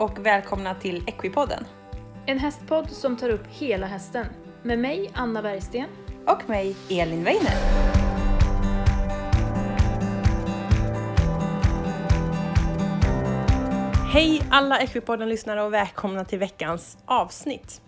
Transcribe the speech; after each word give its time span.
och 0.00 0.26
välkomna 0.26 0.74
till 0.74 1.02
Equipodden. 1.06 1.64
En 2.26 2.38
hästpodd 2.38 2.90
som 2.90 3.16
tar 3.16 3.28
upp 3.28 3.46
hela 3.48 3.86
hästen. 3.86 4.26
Med 4.62 4.78
mig, 4.78 5.10
Anna 5.14 5.42
Bergsten. 5.42 5.86
Och 6.26 6.48
mig, 6.48 6.76
Elin 6.90 7.24
Weiner. 7.24 7.52
Hej 14.12 14.42
alla 14.50 14.78
Equipodden-lyssnare 14.78 15.62
och 15.62 15.74
välkomna 15.74 16.24
till 16.24 16.38
veckans 16.38 16.98
avsnitt. 17.04 17.82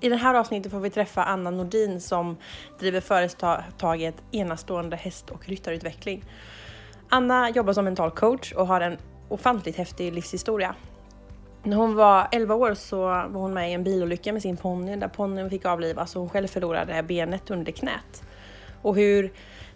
I 0.00 0.08
det 0.08 0.16
här 0.16 0.34
avsnittet 0.34 0.72
får 0.72 0.80
vi 0.80 0.90
träffa 0.90 1.24
Anna 1.24 1.50
Nordin 1.50 2.00
som 2.00 2.36
driver 2.78 3.00
företaget 3.00 4.14
Enastående 4.32 4.96
häst 4.96 5.30
och 5.30 5.48
ryttarutveckling. 5.48 6.24
Anna 7.08 7.50
jobbar 7.50 7.72
som 7.72 7.84
mental 7.84 8.10
coach 8.10 8.52
och 8.52 8.66
har 8.66 8.80
en 8.80 8.98
ofantligt 9.28 9.76
häftig 9.76 10.14
livshistoria. 10.14 10.74
När 11.62 11.76
hon 11.76 11.94
var 11.94 12.28
11 12.32 12.54
år 12.54 12.74
så 12.74 13.00
var 13.06 13.40
hon 13.40 13.54
med 13.54 13.70
i 13.70 13.72
en 13.72 13.84
bilolycka 13.84 14.32
med 14.32 14.42
sin 14.42 14.56
ponny 14.56 14.96
där 14.96 15.08
ponnyn 15.08 15.50
fick 15.50 15.64
avlivas 15.64 16.16
och 16.16 16.20
hon 16.20 16.30
själv 16.30 16.46
förlorade 16.46 17.02
benet 17.02 17.50
under 17.50 17.72
knät. 17.72 18.22
Och 18.82 18.96
hur 18.96 19.32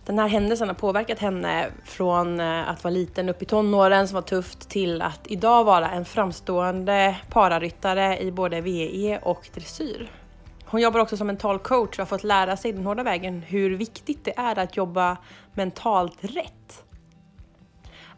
den 0.06 0.18
här 0.18 0.28
händelsen 0.28 0.68
har 0.68 0.74
påverkat 0.74 1.18
henne 1.18 1.66
från 1.84 2.40
eh, 2.40 2.68
att 2.68 2.84
vara 2.84 2.94
liten 2.94 3.28
upp 3.28 3.42
i 3.42 3.44
tonåren 3.44 4.08
som 4.08 4.14
var 4.14 4.22
tufft 4.22 4.68
till 4.68 5.02
att 5.02 5.20
idag 5.24 5.64
vara 5.64 5.90
en 5.90 6.04
framstående 6.04 7.16
pararyttare 7.30 8.18
i 8.18 8.32
både 8.32 8.60
VE 8.60 9.18
och 9.22 9.48
dressyr. 9.54 10.10
Hon 10.64 10.80
jobbar 10.80 11.00
också 11.00 11.16
som 11.16 11.26
mental 11.26 11.58
coach 11.58 11.90
och 11.90 11.98
har 11.98 12.06
fått 12.06 12.24
lära 12.24 12.56
sig 12.56 12.72
den 12.72 12.86
hårda 12.86 13.02
vägen 13.02 13.42
hur 13.42 13.76
viktigt 13.76 14.24
det 14.24 14.38
är 14.38 14.58
att 14.58 14.76
jobba 14.76 15.16
mentalt 15.54 16.18
rätt. 16.20 16.83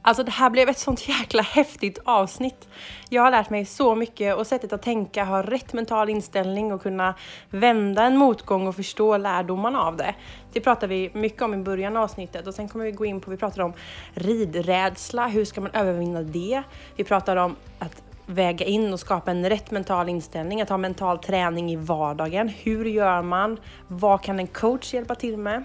Alltså 0.06 0.22
det 0.22 0.30
här 0.30 0.50
blev 0.50 0.68
ett 0.68 0.78
sånt 0.78 1.08
jäkla 1.08 1.42
häftigt 1.42 1.98
avsnitt. 2.04 2.68
Jag 3.08 3.22
har 3.22 3.30
lärt 3.30 3.50
mig 3.50 3.64
så 3.64 3.94
mycket 3.94 4.36
och 4.36 4.46
sättet 4.46 4.72
att 4.72 4.82
tänka, 4.82 5.24
ha 5.24 5.42
rätt 5.42 5.72
mental 5.72 6.08
inställning 6.08 6.72
och 6.72 6.82
kunna 6.82 7.14
vända 7.50 8.02
en 8.02 8.16
motgång 8.16 8.66
och 8.66 8.76
förstå 8.76 9.16
lärdomarna 9.16 9.82
av 9.82 9.96
det. 9.96 10.14
Det 10.52 10.60
pratar 10.60 10.86
vi 10.86 11.10
mycket 11.14 11.42
om 11.42 11.54
i 11.54 11.56
början 11.56 11.96
av 11.96 12.02
avsnittet 12.02 12.46
och 12.46 12.54
sen 12.54 12.68
kommer 12.68 12.84
vi 12.84 12.92
gå 12.92 13.04
in 13.04 13.20
på, 13.20 13.30
vi 13.30 13.36
pratar 13.36 13.62
om 13.62 13.72
ridrädsla, 14.14 15.28
hur 15.28 15.44
ska 15.44 15.60
man 15.60 15.70
övervinna 15.74 16.22
det? 16.22 16.62
Vi 16.96 17.04
pratar 17.04 17.36
om 17.36 17.56
att 17.78 18.02
väga 18.26 18.66
in 18.66 18.92
och 18.92 19.00
skapa 19.00 19.30
en 19.30 19.48
rätt 19.48 19.70
mental 19.70 20.08
inställning, 20.08 20.62
att 20.62 20.68
ha 20.68 20.76
mental 20.76 21.18
träning 21.18 21.72
i 21.72 21.76
vardagen. 21.76 22.48
Hur 22.48 22.84
gör 22.84 23.22
man? 23.22 23.60
Vad 23.88 24.22
kan 24.22 24.38
en 24.38 24.46
coach 24.46 24.94
hjälpa 24.94 25.14
till 25.14 25.36
med? 25.36 25.64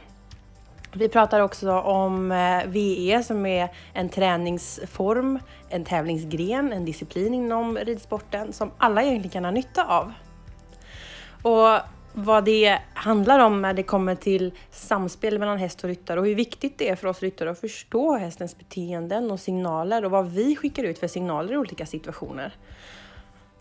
Vi 0.93 1.09
pratar 1.09 1.39
också 1.39 1.71
om 1.71 2.31
eh, 2.31 2.67
VE 2.67 3.23
som 3.23 3.45
är 3.45 3.69
en 3.93 4.09
träningsform, 4.09 5.39
en 5.69 5.85
tävlingsgren, 5.85 6.73
en 6.73 6.85
disciplin 6.85 7.33
inom 7.33 7.77
ridsporten 7.77 8.53
som 8.53 8.71
alla 8.77 9.03
egentligen 9.03 9.31
kan 9.31 9.45
ha 9.45 9.51
nytta 9.51 9.85
av. 9.85 10.13
Och 11.41 11.79
vad 12.13 12.45
det 12.45 12.79
handlar 12.93 13.39
om 13.39 13.61
när 13.61 13.73
det 13.73 13.83
kommer 13.83 14.15
till 14.15 14.53
samspel 14.71 15.39
mellan 15.39 15.57
häst 15.57 15.83
och 15.83 15.89
ryttare 15.89 16.19
och 16.19 16.25
hur 16.25 16.35
viktigt 16.35 16.77
det 16.77 16.89
är 16.89 16.95
för 16.95 17.07
oss 17.07 17.21
ryttare 17.21 17.51
att 17.51 17.59
förstå 17.59 18.17
hästens 18.17 18.57
beteenden 18.57 19.31
och 19.31 19.39
signaler 19.39 20.05
och 20.05 20.11
vad 20.11 20.31
vi 20.31 20.55
skickar 20.55 20.83
ut 20.83 20.99
för 20.99 21.07
signaler 21.07 21.53
i 21.53 21.57
olika 21.57 21.85
situationer. 21.85 22.55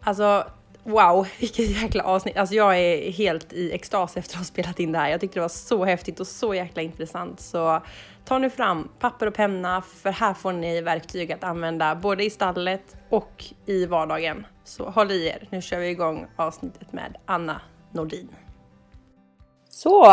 Alltså, 0.00 0.44
Wow, 0.84 1.26
vilket 1.40 1.82
jäkla 1.82 2.04
avsnitt. 2.04 2.36
Alltså 2.36 2.54
jag 2.54 2.78
är 2.78 3.10
helt 3.10 3.52
i 3.52 3.72
extas 3.72 4.16
efter 4.16 4.34
att 4.34 4.38
ha 4.38 4.44
spelat 4.44 4.80
in 4.80 4.92
det 4.92 4.98
här. 4.98 5.08
Jag 5.10 5.20
tyckte 5.20 5.36
det 5.38 5.40
var 5.40 5.48
så 5.48 5.84
häftigt 5.84 6.20
och 6.20 6.26
så 6.26 6.54
jäkla 6.54 6.82
intressant. 6.82 7.40
Så 7.40 7.80
ta 8.24 8.38
nu 8.38 8.50
fram 8.50 8.88
papper 8.98 9.26
och 9.26 9.34
penna 9.34 9.82
för 9.82 10.10
här 10.10 10.34
får 10.34 10.52
ni 10.52 10.80
verktyg 10.80 11.32
att 11.32 11.44
använda 11.44 11.94
både 11.94 12.24
i 12.24 12.30
stallet 12.30 12.96
och 13.08 13.44
i 13.66 13.86
vardagen. 13.86 14.46
Så 14.64 14.90
håll 14.90 15.10
i 15.10 15.26
er, 15.26 15.48
nu 15.50 15.62
kör 15.62 15.78
vi 15.78 15.88
igång 15.88 16.26
avsnittet 16.36 16.92
med 16.92 17.16
Anna 17.26 17.60
Nordin. 17.92 18.28
Så, 19.68 20.12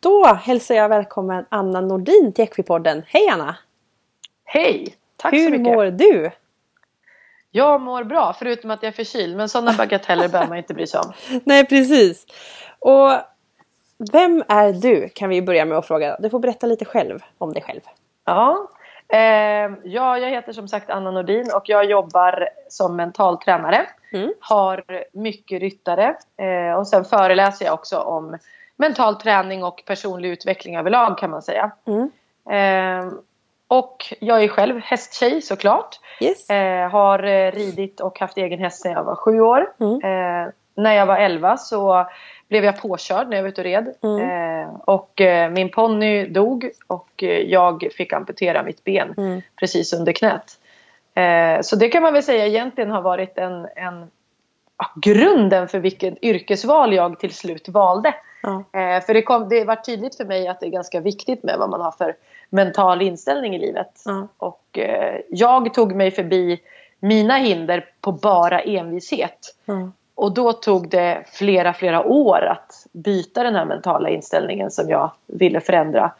då 0.00 0.26
hälsar 0.26 0.74
jag 0.74 0.88
välkommen 0.88 1.44
Anna 1.48 1.80
Nordin 1.80 2.32
till 2.34 2.44
Equipodden. 2.44 3.02
Hej 3.06 3.28
Anna! 3.28 3.56
Hej! 4.44 4.96
Tack 5.16 5.32
Hur 5.32 5.44
så 5.44 5.50
mycket! 5.50 5.66
Hur 5.66 5.74
mår 5.74 5.84
du? 5.84 6.30
Jag 7.56 7.80
mår 7.80 8.04
bra, 8.04 8.36
förutom 8.38 8.70
att 8.70 8.82
jag 8.82 8.88
är 8.88 8.96
förkyld. 8.96 9.36
Men 9.36 9.48
sådana 9.48 9.72
bagateller 9.78 10.28
behöver 10.28 10.48
man 10.48 10.58
inte 10.58 10.74
bry 10.74 10.86
sig 10.86 11.00
om. 11.00 11.12
Nej, 11.44 11.66
precis. 11.66 12.26
Och 12.78 13.10
vem 14.12 14.44
är 14.48 14.72
du? 14.72 15.08
Kan 15.08 15.28
vi 15.28 15.42
börja 15.42 15.64
med 15.64 15.78
att 15.78 15.86
fråga. 15.86 16.16
Du 16.20 16.30
får 16.30 16.38
berätta 16.38 16.66
lite 16.66 16.84
själv 16.84 17.20
om 17.38 17.52
dig 17.52 17.62
själv. 17.62 17.80
Ja, 18.24 18.68
eh, 19.08 19.18
ja 19.84 20.18
jag 20.18 20.30
heter 20.30 20.52
som 20.52 20.68
sagt 20.68 20.90
Anna 20.90 21.10
Nordin 21.10 21.50
och 21.54 21.68
jag 21.68 21.84
jobbar 21.84 22.48
som 22.68 22.96
mental 22.96 23.38
tränare. 23.38 23.86
Mm. 24.12 24.32
Har 24.40 24.84
mycket 25.12 25.60
ryttare 25.60 26.16
eh, 26.36 26.78
och 26.78 26.88
sen 26.88 27.04
föreläser 27.04 27.64
jag 27.64 27.74
också 27.74 27.98
om 27.98 28.38
mental 28.76 29.16
träning 29.16 29.64
och 29.64 29.82
personlig 29.86 30.28
utveckling 30.28 30.76
överlag 30.76 31.18
kan 31.18 31.30
man 31.30 31.42
säga. 31.42 31.70
Mm. 31.86 32.10
Eh, 32.50 33.12
och 33.68 34.14
jag 34.20 34.44
är 34.44 34.48
själv 34.48 34.80
hästtjej 34.80 35.42
såklart. 35.42 36.00
Yes. 36.20 36.50
Eh, 36.50 36.90
har 36.90 37.24
eh, 37.24 37.52
ridit 37.52 38.00
och 38.00 38.20
haft 38.20 38.36
egen 38.36 38.58
häst 38.58 38.82
sedan 38.82 38.92
jag 38.92 39.04
var 39.04 39.16
sju 39.16 39.40
år. 39.40 39.72
Mm. 39.80 39.94
Eh, 39.94 40.52
när 40.76 40.92
jag 40.92 41.06
var 41.06 41.16
elva 41.16 41.56
så 41.56 42.06
blev 42.48 42.64
jag 42.64 42.82
påkörd 42.82 43.28
när 43.28 43.36
jag 43.36 43.42
var 43.42 43.48
ute 43.48 43.60
och 43.60 43.64
red. 43.64 43.94
Mm. 44.02 44.20
Eh, 44.20 44.74
och 44.84 45.20
eh, 45.20 45.50
min 45.50 45.70
ponny 45.70 46.26
dog 46.26 46.70
och 46.86 47.22
eh, 47.22 47.38
jag 47.38 47.88
fick 47.96 48.12
amputera 48.12 48.62
mitt 48.62 48.84
ben 48.84 49.14
mm. 49.16 49.42
precis 49.56 49.92
under 49.92 50.12
knät. 50.12 50.58
så 51.64 51.76
det 51.76 51.88
kan 51.88 52.02
man 52.02 52.12
väl 52.12 52.22
säga 52.22 52.46
egentligen 52.46 52.90
har 52.90 53.02
varit 53.02 53.38
en, 53.38 53.68
en 53.76 54.10
grunden 54.94 55.68
för 55.68 55.78
vilket 55.78 56.24
yrkesval 56.24 56.94
jag 56.94 57.18
till 57.18 57.34
slut 57.34 57.68
valde. 57.68 58.14
för 59.06 59.14
det, 59.14 59.22
kom, 59.22 59.48
det 59.48 59.64
var 59.64 59.76
tydligt 59.76 60.16
för 60.16 60.24
mig 60.24 60.48
att 60.48 60.60
det 60.60 60.66
är 60.66 60.70
ganska 60.70 61.00
viktigt 61.00 61.42
med 61.42 61.58
vad 61.58 61.70
man 61.70 61.80
har 61.80 61.92
för 61.92 62.14
mental 62.54 63.02
inställning 63.02 63.54
i 63.54 63.58
livet. 63.58 64.06
Mm. 64.06 64.28
Och 64.36 64.78
eh, 64.78 65.20
jag 65.30 65.74
tog 65.74 65.94
mig 65.94 66.10
förbi 66.10 66.60
mina 67.00 67.36
hinder 67.36 67.88
på 68.00 68.12
bara 68.12 68.60
envishet. 68.60 69.56
Mm. 69.66 69.92
Och 70.14 70.34
då 70.34 70.52
tog 70.52 70.88
det 70.88 71.24
flera, 71.26 71.72
flera 71.72 72.04
år 72.04 72.44
att 72.44 72.86
byta 72.92 73.42
den 73.42 73.54
här 73.54 73.64
mentala 73.64 74.08
inställningen 74.08 74.70
som 74.70 74.88
jag 74.88 75.10
ville 75.26 75.60
förändra. 75.60 76.12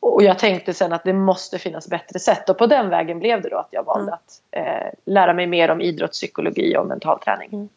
Och 0.00 0.22
jag 0.22 0.38
tänkte 0.38 0.74
sen 0.74 0.92
att 0.92 1.04
det 1.04 1.12
måste 1.12 1.58
finnas 1.58 1.88
bättre 1.88 2.18
sätt. 2.18 2.48
Och 2.48 2.58
på 2.58 2.66
den 2.66 2.88
vägen 2.88 3.18
blev 3.18 3.42
det 3.42 3.48
då 3.48 3.56
att 3.56 3.68
jag 3.70 3.84
valde 3.84 4.12
att 4.12 4.40
eh, 4.50 4.88
lära 5.04 5.32
mig 5.32 5.46
mer 5.46 5.70
om 5.70 5.80
idrottspsykologi 5.80 6.76
och 6.76 6.86
mental 6.86 7.18
träning. 7.18 7.48
Mm. 7.52 7.68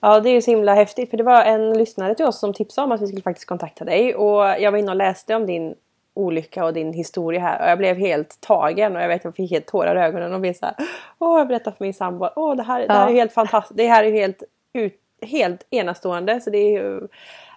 Ja, 0.00 0.20
det 0.20 0.28
är 0.28 0.34
ju 0.34 0.42
så 0.42 0.50
himla 0.50 0.74
häftigt. 0.74 1.10
För 1.10 1.16
det 1.16 1.22
var 1.22 1.42
en 1.42 1.78
lyssnare 1.78 2.14
till 2.14 2.26
oss 2.26 2.38
som 2.38 2.52
tipsade 2.54 2.84
om 2.84 2.92
att 2.92 3.02
vi 3.02 3.06
skulle 3.06 3.22
faktiskt 3.22 3.46
kontakta 3.46 3.84
dig. 3.84 4.14
Och 4.14 4.40
jag 4.42 4.70
var 4.70 4.78
inne 4.78 4.90
och 4.90 4.96
läste 4.96 5.34
om 5.34 5.46
din 5.46 5.74
olycka 6.20 6.64
och 6.64 6.72
din 6.72 6.92
historia 6.92 7.40
här. 7.40 7.62
Och 7.62 7.70
jag 7.70 7.78
blev 7.78 7.96
helt 7.96 8.40
tagen 8.40 8.96
och 8.96 9.02
jag 9.02 9.08
vet 9.08 9.24
jag 9.24 9.36
fick 9.36 9.50
helt 9.50 9.66
tårar 9.66 9.96
i 9.96 10.00
ögonen 10.00 10.34
och 10.34 10.40
blev 10.40 10.52
så 10.52 10.66
här, 10.66 10.74
Åh, 11.18 11.38
jag 11.38 11.48
berättar 11.48 11.70
för 11.70 11.84
min 11.84 11.94
sambo. 11.94 12.28
Åh, 12.36 12.56
det 12.56 12.62
här, 12.62 12.80
ja. 12.80 12.86
det 12.86 12.92
här 12.92 13.08
är 13.08 13.12
helt 13.12 13.32
fantastiskt. 13.32 13.76
Det 13.76 13.86
här 13.86 14.04
är 14.04 14.12
helt, 14.12 14.42
ut, 14.72 15.00
helt 15.22 15.66
enastående. 15.70 16.40
Så 16.40 16.50
det 16.50 16.58
är 16.58 16.70
ju, 16.70 17.08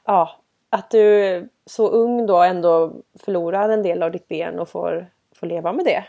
ja, 0.05 0.29
att 0.69 0.89
du 0.89 1.49
så 1.65 1.87
ung 1.89 2.25
då 2.25 2.41
ändå 2.41 2.93
förlorar 3.19 3.69
en 3.69 3.83
del 3.83 4.03
av 4.03 4.11
ditt 4.11 4.27
ben 4.27 4.59
och 4.59 4.69
får, 4.69 5.07
får 5.35 5.47
leva 5.47 5.73
med 5.73 5.85
det. 5.85 6.03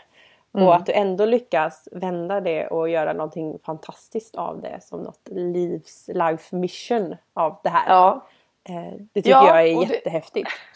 Mm. 0.55 0.67
Och 0.67 0.75
att 0.75 0.85
du 0.85 0.91
ändå 0.91 1.25
lyckas 1.25 1.87
vända 1.91 2.41
det 2.41 2.67
och 2.67 2.89
göra 2.89 3.13
någonting 3.13 3.59
fantastiskt 3.65 4.35
av 4.35 4.61
det 4.61 4.79
som 4.81 5.01
något 5.01 5.27
livs 5.31 6.09
life 6.13 6.55
mission 6.55 7.15
av 7.33 7.59
det 7.63 7.69
här. 7.69 7.85
Ja. 7.87 8.25
Eh, 8.69 8.93
det 9.13 9.21
tycker 9.21 9.29
ja, 9.29 9.47
jag 9.47 9.61
är 9.61 9.91
jättehäftigt. 9.91 10.49
Det... 10.49 10.74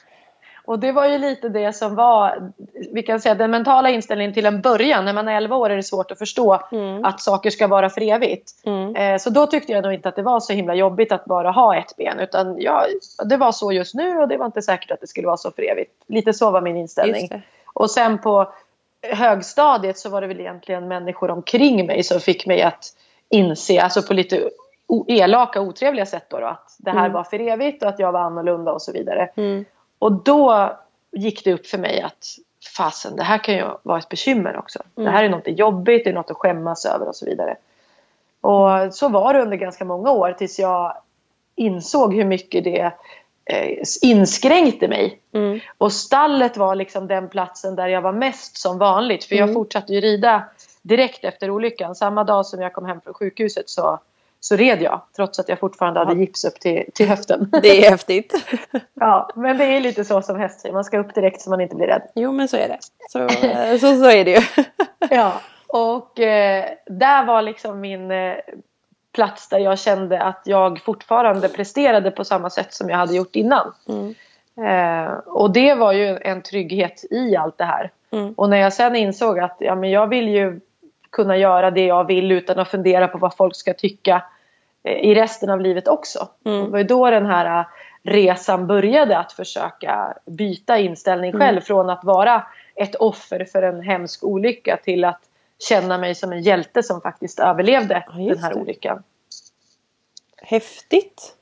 Och 0.69 0.79
det 0.79 0.91
var 0.91 1.05
ju 1.05 1.17
lite 1.17 1.49
det 1.49 1.73
som 1.73 1.95
var, 1.95 2.51
vi 2.93 3.03
kan 3.03 3.19
säga 3.19 3.35
den 3.35 3.51
mentala 3.51 3.89
inställningen 3.89 4.33
till 4.33 4.45
en 4.45 4.61
början. 4.61 5.05
När 5.05 5.13
man 5.13 5.27
är 5.27 5.37
11 5.37 5.55
år 5.55 5.69
är 5.69 5.75
det 5.75 5.83
svårt 5.83 6.11
att 6.11 6.17
förstå 6.17 6.61
mm. 6.71 7.05
att 7.05 7.21
saker 7.21 7.49
ska 7.49 7.67
vara 7.67 7.89
för 7.89 8.01
evigt. 8.01 8.51
Mm. 8.65 8.95
Eh, 8.95 9.17
så 9.17 9.29
då 9.29 9.47
tyckte 9.47 9.71
jag 9.71 9.83
nog 9.83 9.93
inte 9.93 10.09
att 10.09 10.15
det 10.15 10.21
var 10.21 10.39
så 10.39 10.53
himla 10.53 10.75
jobbigt 10.75 11.11
att 11.11 11.25
bara 11.25 11.51
ha 11.51 11.75
ett 11.75 11.97
ben. 11.97 12.19
Utan 12.19 12.61
ja, 12.61 12.85
det 13.25 13.37
var 13.37 13.51
så 13.51 13.71
just 13.71 13.93
nu 13.93 14.17
och 14.17 14.27
det 14.27 14.37
var 14.37 14.45
inte 14.45 14.61
säkert 14.61 14.91
att 14.91 15.01
det 15.01 15.07
skulle 15.07 15.27
vara 15.27 15.37
så 15.37 15.51
för 15.51 15.71
evigt. 15.71 15.91
Lite 16.07 16.33
så 16.33 16.51
var 16.51 16.61
min 16.61 16.77
inställning. 16.77 17.43
Och 17.65 17.91
sen 17.91 18.17
på 18.17 18.53
högstadiet 19.01 19.97
så 19.97 20.09
var 20.09 20.21
det 20.21 20.27
väl 20.27 20.39
egentligen 20.39 20.87
människor 20.87 21.31
omkring 21.31 21.85
mig 21.85 22.03
som 22.03 22.19
fick 22.19 22.45
mig 22.45 22.61
att 22.61 22.85
inse, 23.29 23.81
alltså 23.81 24.01
på 24.01 24.13
lite 24.13 24.49
elaka 25.07 25.61
otrevliga 25.61 26.05
sätt 26.05 26.25
då, 26.29 26.39
då 26.39 26.45
att 26.45 26.75
det 26.77 26.91
här 26.91 26.99
mm. 26.99 27.13
var 27.13 27.23
för 27.23 27.39
evigt 27.39 27.83
och 27.83 27.89
att 27.89 27.99
jag 27.99 28.11
var 28.11 28.19
annorlunda 28.19 28.71
och 28.71 28.81
så 28.81 28.91
vidare. 28.91 29.29
Mm. 29.35 29.65
Och 29.99 30.11
då 30.11 30.77
gick 31.11 31.43
det 31.43 31.53
upp 31.53 31.67
för 31.67 31.77
mig 31.77 32.01
att 32.01 32.25
fasen, 32.77 33.15
det 33.15 33.23
här 33.23 33.37
kan 33.37 33.55
ju 33.55 33.65
vara 33.83 33.99
ett 33.99 34.09
bekymmer 34.09 34.57
också. 34.57 34.79
Mm. 34.97 35.05
Det 35.05 35.17
här 35.17 35.23
är 35.23 35.29
något 35.29 35.59
jobbigt, 35.59 36.03
det 36.03 36.09
är 36.09 36.13
något 36.13 36.31
att 36.31 36.37
skämmas 36.37 36.85
över 36.85 37.07
och 37.07 37.15
så 37.15 37.25
vidare. 37.25 37.55
Och 38.41 38.93
så 38.93 39.09
var 39.09 39.33
det 39.33 39.41
under 39.41 39.57
ganska 39.57 39.85
många 39.85 40.11
år 40.11 40.31
tills 40.33 40.59
jag 40.59 40.93
insåg 41.55 42.13
hur 42.13 42.25
mycket 42.25 42.63
det 42.63 42.93
eh, 43.45 43.77
inskränkte 44.01 44.87
mig. 44.87 45.19
Mm. 45.33 45.59
Och 45.77 45.93
stallet 45.93 46.57
var 46.57 46.75
liksom 46.75 47.07
den 47.07 47.29
platsen 47.29 47.75
där 47.75 47.87
jag 47.87 48.01
var 48.01 48.11
mest 48.11 48.57
som 48.57 48.77
vanligt. 48.77 49.25
För 49.25 49.35
mm. 49.35 49.47
jag 49.47 49.53
fortsatte 49.53 49.93
ju 49.93 50.01
rida 50.01 50.43
direkt 50.81 51.23
efter 51.23 51.49
olyckan. 51.49 51.95
Samma 51.95 52.23
dag 52.23 52.45
som 52.45 52.61
jag 52.61 52.73
kom 52.73 52.85
hem 52.85 53.01
från 53.01 53.13
sjukhuset 53.13 53.69
så, 53.69 53.99
så 54.39 54.55
red 54.55 54.81
jag. 54.81 55.01
Trots 55.15 55.39
att 55.39 55.49
jag 55.49 55.59
fortfarande 55.59 55.99
hade 55.99 56.19
gips 56.19 56.45
upp 56.45 56.59
till, 56.59 56.83
till 56.93 57.07
höften. 57.07 57.49
Det 57.61 57.85
är 57.85 57.91
häftigt. 57.91 58.33
ja, 58.93 59.29
men 59.35 59.57
det 59.57 59.65
är 59.65 59.81
lite 59.81 60.05
så 60.05 60.21
som 60.21 60.39
häst 60.39 60.61
säger. 60.61 60.73
Man 60.73 60.83
ska 60.83 60.99
upp 60.99 61.15
direkt 61.15 61.41
så 61.41 61.49
man 61.49 61.61
inte 61.61 61.75
blir 61.75 61.87
rädd. 61.87 62.01
Jo 62.15 62.31
men 62.31 62.47
så 62.47 62.57
är 62.57 62.67
det. 62.67 62.79
Så, 63.09 63.29
så, 63.79 63.95
så 63.95 64.09
är 64.09 64.25
det 64.25 64.31
ju. 64.31 64.41
ja, 65.09 65.41
och 65.67 66.19
eh, 66.19 66.65
där 66.85 67.25
var 67.25 67.41
liksom 67.41 67.81
min 67.81 68.11
eh, 68.11 68.35
plats 69.13 69.49
där 69.49 69.59
jag 69.59 69.79
kände 69.79 70.21
att 70.21 70.41
jag 70.45 70.81
fortfarande 70.81 71.49
presterade 71.49 72.11
på 72.11 72.23
samma 72.23 72.49
sätt 72.49 72.73
som 72.73 72.89
jag 72.89 72.97
hade 72.97 73.15
gjort 73.15 73.35
innan. 73.35 73.73
Mm. 73.87 74.15
Eh, 74.57 75.13
och 75.13 75.51
det 75.51 75.73
var 75.73 75.91
ju 75.91 76.17
en 76.21 76.41
trygghet 76.41 77.05
i 77.11 77.35
allt 77.35 77.57
det 77.57 77.65
här. 77.65 77.91
Mm. 78.11 78.33
Och 78.33 78.49
när 78.49 78.57
jag 78.57 78.73
sen 78.73 78.95
insåg 78.95 79.39
att 79.39 79.57
ja, 79.59 79.75
men 79.75 79.91
jag 79.91 80.07
vill 80.07 80.29
ju 80.29 80.59
kunna 81.09 81.37
göra 81.37 81.71
det 81.71 81.85
jag 81.85 82.03
vill 82.07 82.31
utan 82.31 82.59
att 82.59 82.67
fundera 82.67 83.07
på 83.07 83.17
vad 83.17 83.35
folk 83.35 83.55
ska 83.55 83.73
tycka 83.73 84.23
eh, 84.83 84.93
i 84.97 85.15
resten 85.15 85.49
av 85.49 85.61
livet 85.61 85.87
också. 85.87 86.27
Mm. 86.45 86.65
Det 86.65 86.69
var 86.71 86.77
ju 86.77 86.83
då 86.83 87.09
den 87.09 87.25
här 87.25 87.59
eh, 87.59 87.65
resan 88.03 88.67
började 88.67 89.17
att 89.17 89.31
försöka 89.31 90.13
byta 90.25 90.77
inställning 90.77 91.31
själv 91.31 91.43
Mm. 91.57 91.61
från 91.61 91.89
att 91.89 92.03
vara 92.03 92.43
ett 92.75 92.95
offer 92.95 93.45
för 93.45 93.61
en 93.61 93.81
hemsk 93.81 94.23
olycka 94.23 94.77
till 94.83 95.05
att 95.05 95.21
känna 95.69 95.97
mig 95.97 96.15
som 96.15 96.31
en 96.31 96.41
hjälte 96.41 96.83
som 96.83 97.01
faktiskt 97.01 97.39
överlevde 97.39 98.03
Ja, 98.07 98.13
den 98.33 98.43
här 98.43 98.53
det. 98.53 98.59
olyckan. 98.59 99.03
Häftigt. 100.41 101.35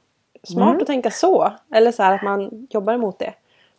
Smart 0.43 0.69
Mm. 0.69 0.81
att 0.81 0.87
tänka 0.87 1.11
så. 1.11 1.53
Eller 1.73 1.91
så 1.91 2.03
här 2.03 2.15
att 2.15 2.21
man 2.23 2.67
jobbar 2.69 2.93
emot 2.93 3.19
det. 3.19 3.33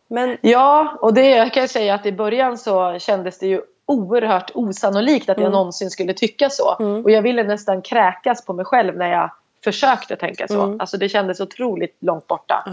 Men 0.09 0.37
Ja, 0.41 0.99
och 1.01 1.15
det 1.15 1.29
jag 1.31 1.53
kan 1.53 1.61
jag 1.61 1.71
säga 1.71 1.95
att 1.95 2.07
i 2.07 2.13
början 2.13 2.59
så 2.59 2.99
kändes 2.99 3.39
det 3.39 3.47
ju 3.47 3.63
oerhört 3.89 4.51
osannolikt 4.55 5.29
att 5.29 5.37
jag 5.37 5.47
Mm. 5.47 5.53
någonsin 5.53 5.91
skulle 5.91 6.13
tycka 6.15 6.51
så. 6.51 6.77
Mm. 6.81 7.05
Och 7.05 7.11
jag 7.11 7.23
ville 7.23 7.43
nästan 7.45 7.83
kräkas 7.83 8.45
på 8.45 8.53
mig 8.53 8.65
själv 8.65 8.97
när 8.97 9.13
jag 9.13 9.31
försökte 9.65 10.17
tänka 10.17 10.49
så. 10.49 10.63
Mm. 10.63 10.81
Alltså 10.81 10.97
det 10.99 11.09
kändes 11.09 11.41
otroligt 11.41 11.97
långt 12.01 12.27
borta. 12.27 12.65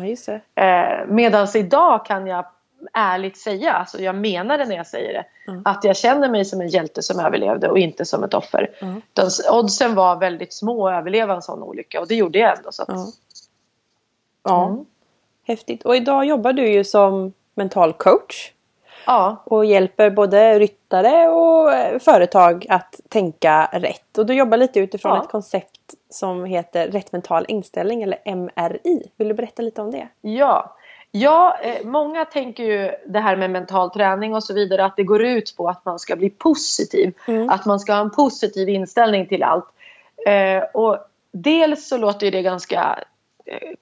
ja. 0.55 0.63
Eh, 0.63 1.05
Medan 1.07 1.47
idag 1.55 2.05
kan 2.05 2.27
jag 2.27 2.45
ärligt 2.93 3.37
säga, 3.37 3.73
alltså 3.73 4.01
jag 4.01 4.15
menar 4.15 4.57
det 4.57 4.65
när 4.65 4.75
jag 4.75 4.87
säger 4.87 5.13
det, 5.13 5.25
Mm. 5.51 5.61
att 5.65 5.83
jag 5.83 5.95
känner 5.97 6.29
mig 6.29 6.45
som 6.45 6.61
en 6.61 6.67
hjälte 6.67 7.01
som 7.03 7.19
överlevde 7.19 7.69
och 7.69 7.79
inte 7.79 8.05
som 8.05 8.23
ett 8.23 8.33
offer. 8.33 8.69
Mm. 8.81 9.01
Oddsen 9.51 9.95
var 9.95 10.15
väldigt 10.15 10.53
små 10.53 10.87
att 10.87 10.93
överleva 10.99 11.33
en 11.35 11.41
sån 11.41 11.63
olycka 11.63 11.99
och 12.01 12.07
det 12.07 12.15
gjorde 12.15 12.39
jag 12.39 12.57
ändå. 12.57 12.71
Så 12.71 12.83
att, 12.83 12.89
Ja. 12.89 13.05
Ja, 14.43 14.65
Mm. 14.67 14.85
häftigt. 15.47 15.85
Och 15.85 15.95
idag 15.95 16.25
jobbar 16.25 16.53
du 16.53 16.67
ju 16.67 16.83
som 16.83 17.33
mental 17.55 17.93
coach. 17.93 18.51
Ja, 19.05 19.43
Och 19.45 19.65
hjälper 19.65 20.09
både 20.09 20.59
ryttare 20.59 21.27
och 21.27 21.73
eh, 21.73 21.99
företag 21.99 22.65
att 22.69 22.99
tänka 23.09 23.69
rätt. 23.73 24.17
Och 24.17 24.25
du 24.25 24.33
jobbar 24.33 24.57
lite 24.57 24.79
utifrån 24.79 25.15
Ja. 25.15 25.23
ett 25.23 25.29
koncept 25.29 25.93
som 26.09 26.45
heter 26.45 26.87
rätt 26.87 27.11
mental 27.11 27.45
inställning 27.47 28.03
eller 28.03 28.35
MRI. 28.35 29.11
Vill 29.17 29.27
du 29.27 29.33
berätta 29.33 29.61
lite 29.61 29.81
om 29.81 29.91
det? 29.91 30.07
Ja, 30.21 30.75
ja 31.11 31.57
eh, 31.61 31.85
många 31.85 32.25
tänker 32.25 32.63
ju 32.63 32.91
det 33.05 33.19
här 33.19 33.35
med 33.35 33.49
mental 33.51 33.89
träning 33.91 34.35
och 34.35 34.43
så 34.43 34.53
vidare 34.53 34.85
att 34.85 34.95
det 34.95 35.03
går 35.03 35.23
ut 35.23 35.53
på 35.57 35.69
att 35.69 35.85
man 35.85 35.99
ska 35.99 36.15
bli 36.15 36.29
positiv. 36.29 37.13
Mm. 37.27 37.49
Att 37.49 37.65
man 37.65 37.79
ska 37.79 37.93
ha 37.93 38.01
en 38.01 38.11
positiv 38.11 38.69
inställning 38.69 39.27
till 39.27 39.43
allt. 39.43 39.65
Eh, 40.27 40.63
och 40.73 40.97
dels 41.31 41.87
så 41.87 41.97
låter 41.97 42.25
ju 42.25 42.31
det 42.31 42.41
ganska 42.41 42.99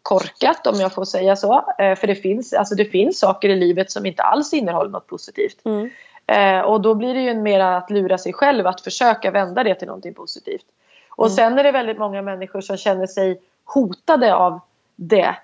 korkat 0.02 0.68
om 0.68 0.76
jag 0.80 0.94
får 0.94 1.06
säga 1.06 1.36
så. 1.36 1.66
Eh, 1.78 1.96
för 1.96 2.08
det 2.08 2.16
finns, 2.16 2.54
alltså 2.54 2.76
det 2.76 2.86
finns 2.86 3.20
saker 3.20 3.50
i 3.50 3.56
livet 3.56 3.92
som 3.92 4.06
inte 4.06 4.24
alls 4.24 4.54
innehåller 4.54 4.90
något 4.90 5.08
positivt. 5.08 5.66
Mm. 5.66 5.90
Eh, 6.28 6.62
och 6.66 6.82
då 6.82 6.94
blir 6.96 7.14
det 7.14 7.22
ju 7.22 7.34
mer 7.34 7.60
att 7.60 7.90
lura 7.90 8.18
sig 8.18 8.34
själv 8.34 8.68
att 8.68 8.82
försöka 8.82 9.32
vända 9.32 9.64
det 9.64 9.76
till 9.76 9.88
någonting 9.88 10.14
positivt. 10.14 10.66
Och 11.10 11.26
Mm. 11.26 11.36
sen 11.36 11.60
är 11.60 11.64
det 11.64 11.72
väldigt 11.72 11.98
många 11.98 12.22
människor 12.22 12.62
som 12.62 12.78
känner 12.78 13.08
sig 13.08 13.42
hotade 13.66 14.36
av 14.36 14.60
det. 14.96 15.36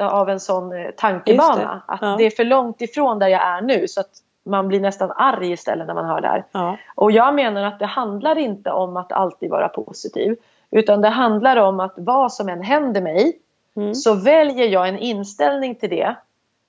Av 0.00 0.30
en 0.30 0.40
sån 0.40 0.72
eh, 0.72 0.90
tankebana. 0.90 1.56
det. 1.86 1.92
Att 1.92 2.02
Ja. 2.02 2.14
det 2.18 2.24
är 2.26 2.30
för 2.30 2.44
långt 2.44 2.80
ifrån 2.80 3.18
där 3.18 3.28
jag 3.28 3.42
är 3.42 3.60
nu. 3.60 3.88
Så 3.88 4.00
att 4.00 4.10
man 4.44 4.68
blir 4.68 4.80
nästan 4.80 5.10
arg 5.16 5.52
istället 5.52 5.86
när 5.86 5.94
man 5.94 6.04
hör 6.06 6.20
det 6.20 6.28
här. 6.28 6.44
Ja. 6.52 6.76
Och 6.94 7.12
jag 7.12 7.34
menar 7.34 7.62
att 7.62 7.78
det 7.78 7.86
handlar 7.86 8.38
inte 8.38 8.70
om 8.70 8.96
att 8.96 9.12
alltid 9.12 9.50
vara 9.50 9.68
positiv. 9.68 10.36
Utan 10.70 11.00
det 11.00 11.08
handlar 11.08 11.56
om 11.56 11.80
att 11.80 11.94
vad 11.96 12.32
som 12.32 12.48
än 12.48 12.62
händer 12.62 13.02
mig 13.02 13.38
Mm. 13.76 13.94
så 13.94 14.14
väljer 14.14 14.66
jag 14.68 14.88
en 14.88 14.98
inställning 14.98 15.74
till 15.74 15.90
det 15.90 16.16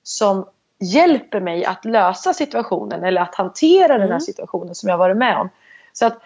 som 0.02 0.46
hjälper 0.80 1.40
mig 1.40 1.64
att 1.64 1.84
lösa 1.84 2.32
situationen 2.34 3.04
eller 3.04 3.20
att 3.20 3.34
hantera 3.34 3.92
den 3.92 4.00
här 4.00 4.06
Mm. 4.08 4.20
situationen 4.20 4.74
som 4.74 4.88
jag 4.88 4.98
varit 4.98 5.16
med 5.16 5.36
om. 5.38 5.48
Så 5.92 6.06
att 6.06 6.18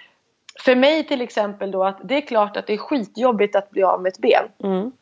för 0.64 0.76
mig 0.76 1.06
till 1.06 1.20
exempel 1.20 1.70
då 1.70 1.84
att 1.84 1.98
det 2.04 2.16
är 2.16 2.20
klart 2.20 2.56
att 2.56 2.66
det 2.66 2.72
är 2.72 2.78
skitjobbigt 2.78 3.56
att 3.56 3.70
bli 3.70 3.82
av 3.82 4.02
med 4.02 4.10
ett 4.12 4.18
ben. 4.18 4.44
Mm. 4.64 4.92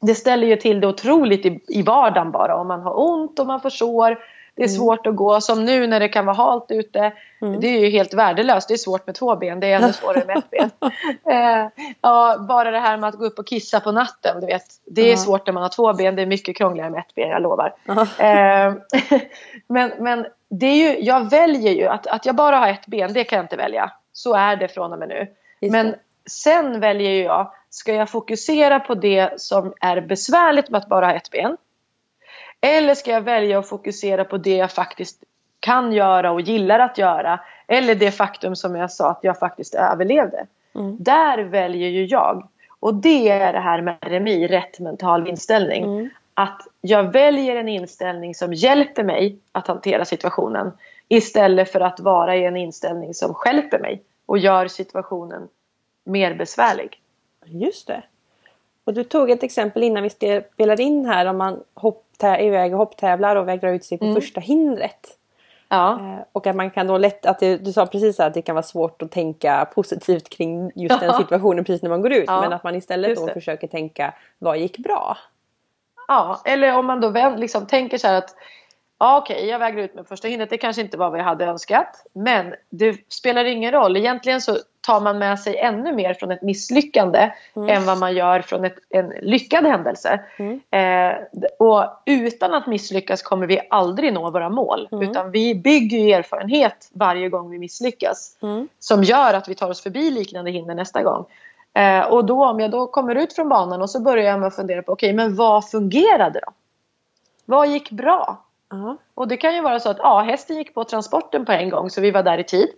Det 0.00 0.14
ställer 0.14 0.46
ju 0.46 0.56
till 0.56 0.80
det 0.80 0.86
otroligt 0.86 1.46
i, 1.46 1.60
i 1.68 1.82
vardagen 1.82 2.30
bara 2.30 2.56
om 2.56 2.68
man 2.68 2.82
har 2.82 3.00
ont 3.10 3.38
och 3.38 3.46
man 3.46 3.60
får 3.60 3.70
sår. 3.70 4.18
Det 4.56 4.62
är 4.62 4.68
Mm. 4.68 4.76
svårt 4.78 5.06
att 5.06 5.16
gå 5.16 5.40
som 5.40 5.64
nu 5.64 5.86
när 5.86 6.00
det 6.00 6.08
kan 6.08 6.26
vara 6.26 6.36
halt 6.36 6.66
ute. 6.70 7.12
Mm. 7.42 7.60
Det 7.60 7.66
är 7.66 7.80
ju 7.80 7.90
helt 7.90 8.14
värdelöst. 8.14 8.68
Det 8.68 8.74
är 8.74 8.78
svårt 8.78 9.06
med 9.06 9.14
två 9.14 9.36
ben. 9.36 9.60
Det 9.60 9.66
är 9.72 9.76
ännu 9.76 9.92
svårare 9.92 10.24
med 10.26 10.36
ett 10.38 10.50
ben. 10.50 10.70
Eh, 11.32 11.68
ja, 12.00 12.36
bara 12.48 12.70
det 12.70 12.78
här 12.78 12.96
med 12.96 13.08
att 13.08 13.14
gå 13.14 13.24
upp 13.24 13.38
och 13.38 13.46
kissa 13.46 13.80
på 13.80 13.92
natten. 13.92 14.40
Du 14.40 14.46
vet, 14.46 14.62
det 14.86 15.00
är 15.02 15.10
Ja. 15.10 15.16
svårt 15.16 15.46
när 15.46 15.52
man 15.52 15.62
har 15.62 15.70
två 15.70 15.92
ben. 15.92 16.16
Det 16.16 16.22
är 16.22 16.26
mycket 16.26 16.56
krångligare 16.56 16.90
med 16.90 16.98
ett 17.00 17.14
ben, 17.14 17.28
jag 17.28 17.42
lovar. 17.42 17.74
Ja. 17.84 18.02
Eh, 18.26 18.74
men 19.68 19.92
men 19.98 20.26
det 20.50 20.66
är 20.66 20.76
ju, 20.76 21.04
jag 21.04 21.30
väljer 21.30 21.72
ju 21.72 21.86
att, 21.86 22.06
att 22.06 22.26
jag 22.26 22.34
bara 22.36 22.56
har 22.56 22.68
ett 22.68 22.86
ben. 22.86 23.12
Det 23.12 23.24
kan 23.24 23.36
jag 23.36 23.44
inte 23.44 23.56
välja. 23.56 23.92
Så 24.12 24.34
är 24.34 24.56
det 24.56 24.68
från 24.68 24.92
och 24.92 24.98
med 24.98 25.08
nu. 25.08 25.26
Just 25.60 25.72
Men 25.72 25.86
det. 25.86 25.98
sen 26.30 26.80
väljer 26.80 27.24
jag, 27.24 27.52
ska 27.70 27.92
jag 27.94 28.10
fokusera 28.10 28.80
på 28.80 28.94
det 28.94 29.40
som 29.40 29.74
är 29.80 30.00
besvärligt 30.00 30.70
med 30.70 30.78
att 30.78 30.88
bara 30.88 31.06
ha 31.06 31.12
ett 31.14 31.30
ben? 31.30 31.56
Eller 32.66 32.94
ska 32.94 33.10
jag 33.10 33.20
välja 33.20 33.58
att 33.58 33.68
fokusera 33.68 34.24
på 34.24 34.36
det 34.36 34.56
jag 34.56 34.72
faktiskt 34.72 35.24
kan 35.60 35.92
göra 35.92 36.30
och 36.30 36.40
gillar 36.40 36.78
att 36.78 36.98
göra? 36.98 37.40
Eller 37.66 37.94
det 37.94 38.10
faktum 38.10 38.56
som 38.56 38.76
jag 38.76 38.92
sa 38.92 39.10
att 39.10 39.18
jag 39.22 39.38
faktiskt 39.38 39.74
överlevde. 39.74 40.46
Mm. 40.74 40.96
Där 41.00 41.38
väljer 41.38 41.88
ju 41.88 42.04
jag. 42.06 42.48
Och 42.80 42.94
det 42.94 43.28
är 43.28 43.52
det 43.52 43.60
här 43.60 43.80
med 43.80 43.96
RMI, 44.00 44.46
rätt 44.46 44.80
mental 44.80 45.28
inställning. 45.28 45.84
Mm. 45.84 46.10
Att 46.34 46.62
jag 46.80 47.12
väljer 47.12 47.56
en 47.56 47.68
inställning 47.68 48.34
som 48.34 48.54
hjälper 48.54 49.04
mig 49.04 49.38
att 49.52 49.66
hantera 49.66 50.04
situationen. 50.04 50.72
Istället 51.08 51.72
för 51.72 51.80
att 51.80 52.00
vara 52.00 52.36
i 52.36 52.44
en 52.44 52.56
inställning 52.56 53.14
som 53.14 53.34
hjälper 53.46 53.78
mig 53.78 54.02
och 54.26 54.38
gör 54.38 54.68
situationen 54.68 55.48
mer 56.04 56.34
besvärlig. 56.34 57.00
Just 57.44 57.86
det. 57.86 58.02
Och 58.84 58.94
du 58.94 59.04
tog 59.04 59.30
ett 59.30 59.42
exempel 59.42 59.82
innan 59.82 60.02
vi 60.02 60.10
spelade 60.10 60.82
in 60.82 61.06
här 61.06 61.26
om 61.26 61.36
man 61.36 61.52
är 61.54 61.60
iväg 62.22 62.72
och 62.72 62.78
hopptävlar 62.78 63.36
och 63.36 63.48
vägrar 63.48 63.72
ut 63.72 63.84
sig 63.84 63.98
på 63.98 64.04
Mm. 64.04 64.14
första 64.14 64.40
hindret. 64.40 65.06
Ja, 65.68 65.92
Eh, 66.00 66.18
Och 66.32 66.46
att 66.46 66.56
man 66.56 66.70
kan 66.70 66.86
då 66.86 66.98
lätt, 66.98 67.26
att 67.26 67.38
det, 67.38 67.56
du 67.56 67.72
sa 67.72 67.86
precis 67.86 68.20
att 68.20 68.34
det 68.34 68.42
kan 68.42 68.54
vara 68.54 68.62
svårt 68.62 69.02
att 69.02 69.10
tänka 69.10 69.68
positivt 69.74 70.28
kring 70.28 70.72
just 70.74 71.00
den 71.00 71.14
situationen 71.14 71.64
precis 71.64 71.82
när 71.82 71.90
man 71.90 72.02
går 72.02 72.12
ut. 72.12 72.24
Ja, 72.26 72.40
Men 72.40 72.52
att 72.52 72.64
man 72.64 72.74
istället 72.74 73.16
då 73.16 73.28
försöker 73.28 73.66
tänka, 73.68 74.14
vad 74.38 74.58
gick 74.58 74.78
bra? 74.78 75.16
ja. 76.08 76.40
eller 76.44 76.78
om 76.78 76.86
man 76.86 77.00
då 77.00 77.08
väl, 77.08 77.40
liksom 77.40 77.66
tänker 77.66 77.98
så 77.98 78.06
här 78.06 78.14
att 78.18 78.34
Ja 78.98 79.18
okej, 79.18 79.46
jag 79.46 79.58
vägrar 79.58 79.82
ut 79.82 79.94
med 79.94 80.06
första 80.06 80.28
hindret. 80.28 80.50
Det 80.50 80.58
kanske 80.58 80.82
inte 80.82 80.96
var 80.96 81.10
vad 81.10 81.18
jag 81.18 81.24
hade 81.24 81.44
önskat. 81.44 82.06
Men 82.12 82.54
det 82.70 83.12
spelar 83.12 83.44
ingen 83.44 83.72
roll. 83.72 83.96
Egentligen 83.96 84.40
så 84.40 84.56
tar 84.86 85.00
man 85.00 85.18
med 85.18 85.40
sig 85.40 85.58
ännu 85.58 85.92
mer 85.92 86.14
från 86.14 86.30
ett 86.30 86.42
misslyckande 86.42 87.32
Mm. 87.56 87.68
än 87.68 87.86
vad 87.86 87.98
man 87.98 88.14
gör 88.14 88.40
från 88.40 88.64
ett, 88.64 88.76
en 88.90 89.12
lyckad 89.22 89.64
händelse. 89.66 90.20
Mm. 90.38 90.60
Eh, 90.70 91.16
och 91.58 91.84
utan 92.04 92.54
att 92.54 92.66
misslyckas 92.66 93.22
kommer 93.22 93.46
vi 93.46 93.60
aldrig 93.70 94.12
nå 94.12 94.30
våra 94.30 94.48
mål. 94.48 94.88
Mm. 94.92 95.10
Utan 95.10 95.30
vi 95.30 95.54
bygger 95.54 96.18
erfarenhet 96.18 96.90
varje 96.92 97.28
gång 97.28 97.50
vi 97.50 97.58
misslyckas. 97.58 98.38
Mm. 98.42 98.68
Som 98.78 99.04
gör 99.04 99.34
att 99.34 99.48
vi 99.48 99.54
tar 99.54 99.70
oss 99.70 99.82
förbi 99.82 100.10
liknande 100.10 100.50
hinder 100.50 100.74
nästa 100.74 101.02
gång. 101.02 101.24
Eh, 101.74 102.00
och 102.06 102.24
då 102.24 102.46
om 102.46 102.60
jag 102.60 102.70
då 102.70 102.86
kommer 102.86 103.14
ut 103.14 103.32
från 103.32 103.48
banan 103.48 103.82
och 103.82 103.90
så 103.90 104.00
börjar 104.00 104.24
jag 104.24 104.40
med 104.40 104.46
att 104.46 104.56
fundera 104.56 104.82
på 104.82 104.92
okej 104.92 105.12
men 105.12 105.34
vad 105.36 105.70
fungerade 105.70 106.40
då? 106.46 106.52
Vad 107.44 107.68
gick 107.68 107.90
bra? 107.90 108.42
Och 109.14 109.28
det 109.28 109.36
kan 109.36 109.54
ju 109.54 109.60
vara 109.60 109.80
så 109.80 109.90
att 109.90 109.98
ja, 109.98 110.20
hästen 110.20 110.56
gick 110.56 110.74
på 110.74 110.84
transporten 110.84 111.44
på 111.44 111.52
en 111.52 111.70
gång 111.70 111.90
så 111.90 112.00
vi 112.00 112.10
var 112.10 112.22
där 112.22 112.38
i 112.38 112.44
tid. 112.44 112.68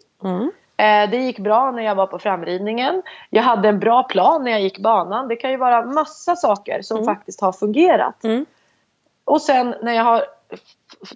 Eh, 0.78 1.10
det 1.10 1.16
gick 1.16 1.38
bra 1.38 1.70
när 1.70 1.82
jag 1.82 1.94
var 1.94 2.06
på 2.06 2.18
framridningen. 2.18 3.02
Jag 3.30 3.42
hade 3.42 3.68
en 3.68 3.78
bra 3.78 4.02
plan 4.02 4.44
när 4.44 4.50
jag 4.50 4.60
gick 4.60 4.78
banan. 4.78 5.28
Det 5.28 5.36
kan 5.36 5.50
ju 5.50 5.56
vara 5.56 5.86
massa 5.86 6.36
saker 6.36 6.82
som 6.82 6.96
Mm. 6.96 7.06
faktiskt 7.06 7.40
har 7.40 7.52
fungerat. 7.52 8.24
Mm. 8.24 8.46
Och 9.24 9.42
sen 9.42 9.74
när 9.82 9.92
jag 9.92 10.04
har 10.04 10.24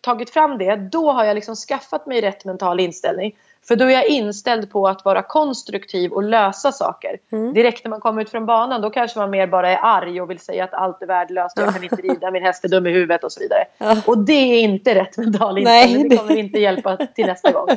tagit 0.02 0.30
fram 0.30 0.58
det, 0.58 0.76
då 0.76 1.12
har 1.12 1.24
jag 1.24 1.34
liksom 1.34 1.54
skaffat 1.54 2.06
mig 2.06 2.20
rätt 2.20 2.44
mental 2.44 2.80
inställning. 2.80 3.36
För 3.68 3.76
då 3.76 3.84
är 3.84 3.90
jag 3.90 4.06
inställd 4.06 4.70
på 4.70 4.88
att 4.88 5.04
vara 5.04 5.22
konstruktiv 5.22 6.12
och 6.12 6.22
lösa 6.22 6.72
saker. 6.72 7.18
Mm. 7.32 7.52
Direkt 7.52 7.84
när 7.84 7.90
man 7.90 8.00
kommer 8.00 8.22
ut 8.22 8.30
från 8.30 8.46
banan 8.46 8.80
då 8.80 8.90
kanske 8.90 9.18
man 9.18 9.30
mer 9.30 9.46
bara 9.46 9.70
är 9.70 9.78
arg 9.82 10.20
och 10.20 10.30
vill 10.30 10.38
säga 10.38 10.64
att 10.64 10.74
allt 10.74 11.02
är 11.02 11.06
värdelöst, 11.06 11.58
jag 11.58 11.74
kan 11.74 11.82
inte 11.84 11.96
rida, 11.96 12.30
min 12.30 12.42
häst 12.42 12.64
är 12.64 12.68
dum 12.68 12.86
i 12.86 12.90
huvudet 12.90 13.24
och 13.24 13.32
så 13.32 13.40
vidare. 13.40 13.64
Ja. 13.78 13.96
Och 14.06 14.18
det 14.18 14.32
är 14.32 14.60
inte 14.60 14.94
rätt 14.94 15.16
mental 15.16 15.58
inställning, 15.58 16.02
det 16.02 16.08
det- 16.08 16.16
kommer 16.16 16.36
inte 16.36 16.58
hjälpa 16.58 16.96
till 16.96 17.26
nästa 17.26 17.52
gång. 17.52 17.68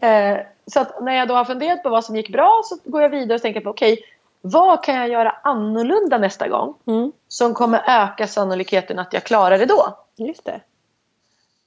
Eh, 0.00 0.38
så 0.66 0.84
när 1.00 1.14
jag 1.14 1.28
då 1.28 1.34
har 1.34 1.44
funderat 1.44 1.82
på 1.82 1.88
vad 1.88 2.04
som 2.04 2.16
gick 2.16 2.32
bra 2.32 2.60
så 2.64 2.90
går 2.90 3.02
jag 3.02 3.08
vidare 3.08 3.34
och 3.34 3.42
tänker 3.42 3.60
på 3.60 3.70
okej, 3.70 3.98
vad 4.40 4.84
kan 4.84 4.94
jag 4.94 5.08
göra 5.08 5.36
annorlunda 5.42 6.18
nästa 6.18 6.48
gång? 6.48 6.74
Mm. 6.86 7.12
Som 7.28 7.54
kommer 7.54 7.82
öka 7.86 8.26
sannolikheten 8.26 8.98
att 8.98 9.12
jag 9.12 9.24
klarar 9.24 9.58
det 9.58 9.66
då. 9.66 9.98
Just 10.16 10.44
det. 10.44 10.60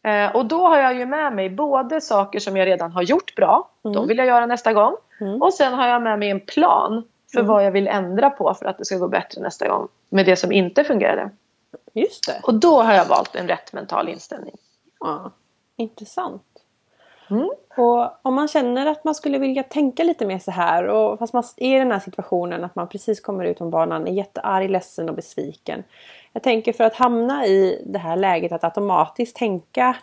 Eh, 0.03 0.35
och 0.35 0.45
då 0.45 0.67
har 0.67 0.77
jag 0.77 0.93
ju 0.95 1.05
med 1.05 1.33
mig 1.33 1.49
både 1.49 2.01
saker 2.01 2.39
som 2.39 2.57
jag 2.57 2.65
redan 2.65 2.91
har 2.91 3.01
gjort 3.01 3.35
bra, 3.35 3.69
Mm. 3.85 3.95
de 3.95 4.07
vill 4.07 4.17
jag 4.17 4.27
göra 4.27 4.45
nästa 4.45 4.73
gång. 4.73 4.95
Mm. 5.21 5.41
Och 5.41 5.53
sen 5.53 5.73
har 5.73 5.87
jag 5.87 6.01
med 6.01 6.19
mig 6.19 6.29
en 6.29 6.39
plan 6.39 7.03
för 7.31 7.39
Mm. 7.39 7.47
vad 7.51 7.65
jag 7.65 7.71
vill 7.71 7.87
ändra 7.87 8.29
på 8.29 8.53
för 8.53 8.65
att 8.65 8.77
det 8.77 8.85
ska 8.85 8.97
gå 8.97 9.07
bättre 9.07 9.41
nästa 9.41 9.67
gång. 9.67 9.87
Med 10.09 10.25
det 10.25 10.35
som 10.35 10.51
inte 10.51 10.83
fungerade. 10.83 11.29
Just 11.93 12.27
det. 12.27 12.39
Och 12.43 12.53
då 12.53 12.81
har 12.81 12.93
jag 12.93 13.05
valt 13.05 13.35
en 13.35 13.47
rätt 13.47 13.73
mental 13.73 14.09
inställning. 14.09 14.55
Ja. 14.99 15.31
Intressant. 15.75 16.43
Mm. 17.29 17.49
Och 17.77 18.25
om 18.25 18.33
man 18.33 18.47
känner 18.47 18.85
att 18.85 19.03
man 19.03 19.15
skulle 19.15 19.37
vilja 19.37 19.63
tänka 19.63 20.03
lite 20.03 20.25
mer 20.25 20.39
så 20.39 20.51
här 20.51 20.87
och 20.87 21.19
fast 21.19 21.33
man 21.33 21.43
är 21.57 21.75
i 21.75 21.79
den 21.79 21.91
här 21.91 21.99
situationen 21.99 22.63
att 22.63 22.75
man 22.75 22.87
precis 22.87 23.21
kommer 23.21 23.45
ut 23.45 23.61
om 23.61 23.69
banan 23.69 24.07
är 24.07 24.11
jättearg, 24.11 24.69
ledsen 24.69 25.09
och 25.09 25.15
besviken. 25.15 25.83
Jag 26.37 26.43
tänker 26.43 26.73
för 26.73 26.83
att 26.83 26.95
hamna 26.95 27.45
i 27.45 27.81
det 27.85 27.99
här 27.99 28.15
läget 28.15 28.51
att 28.51 28.63
automatiskt 28.63 29.35
tänka 29.35 29.95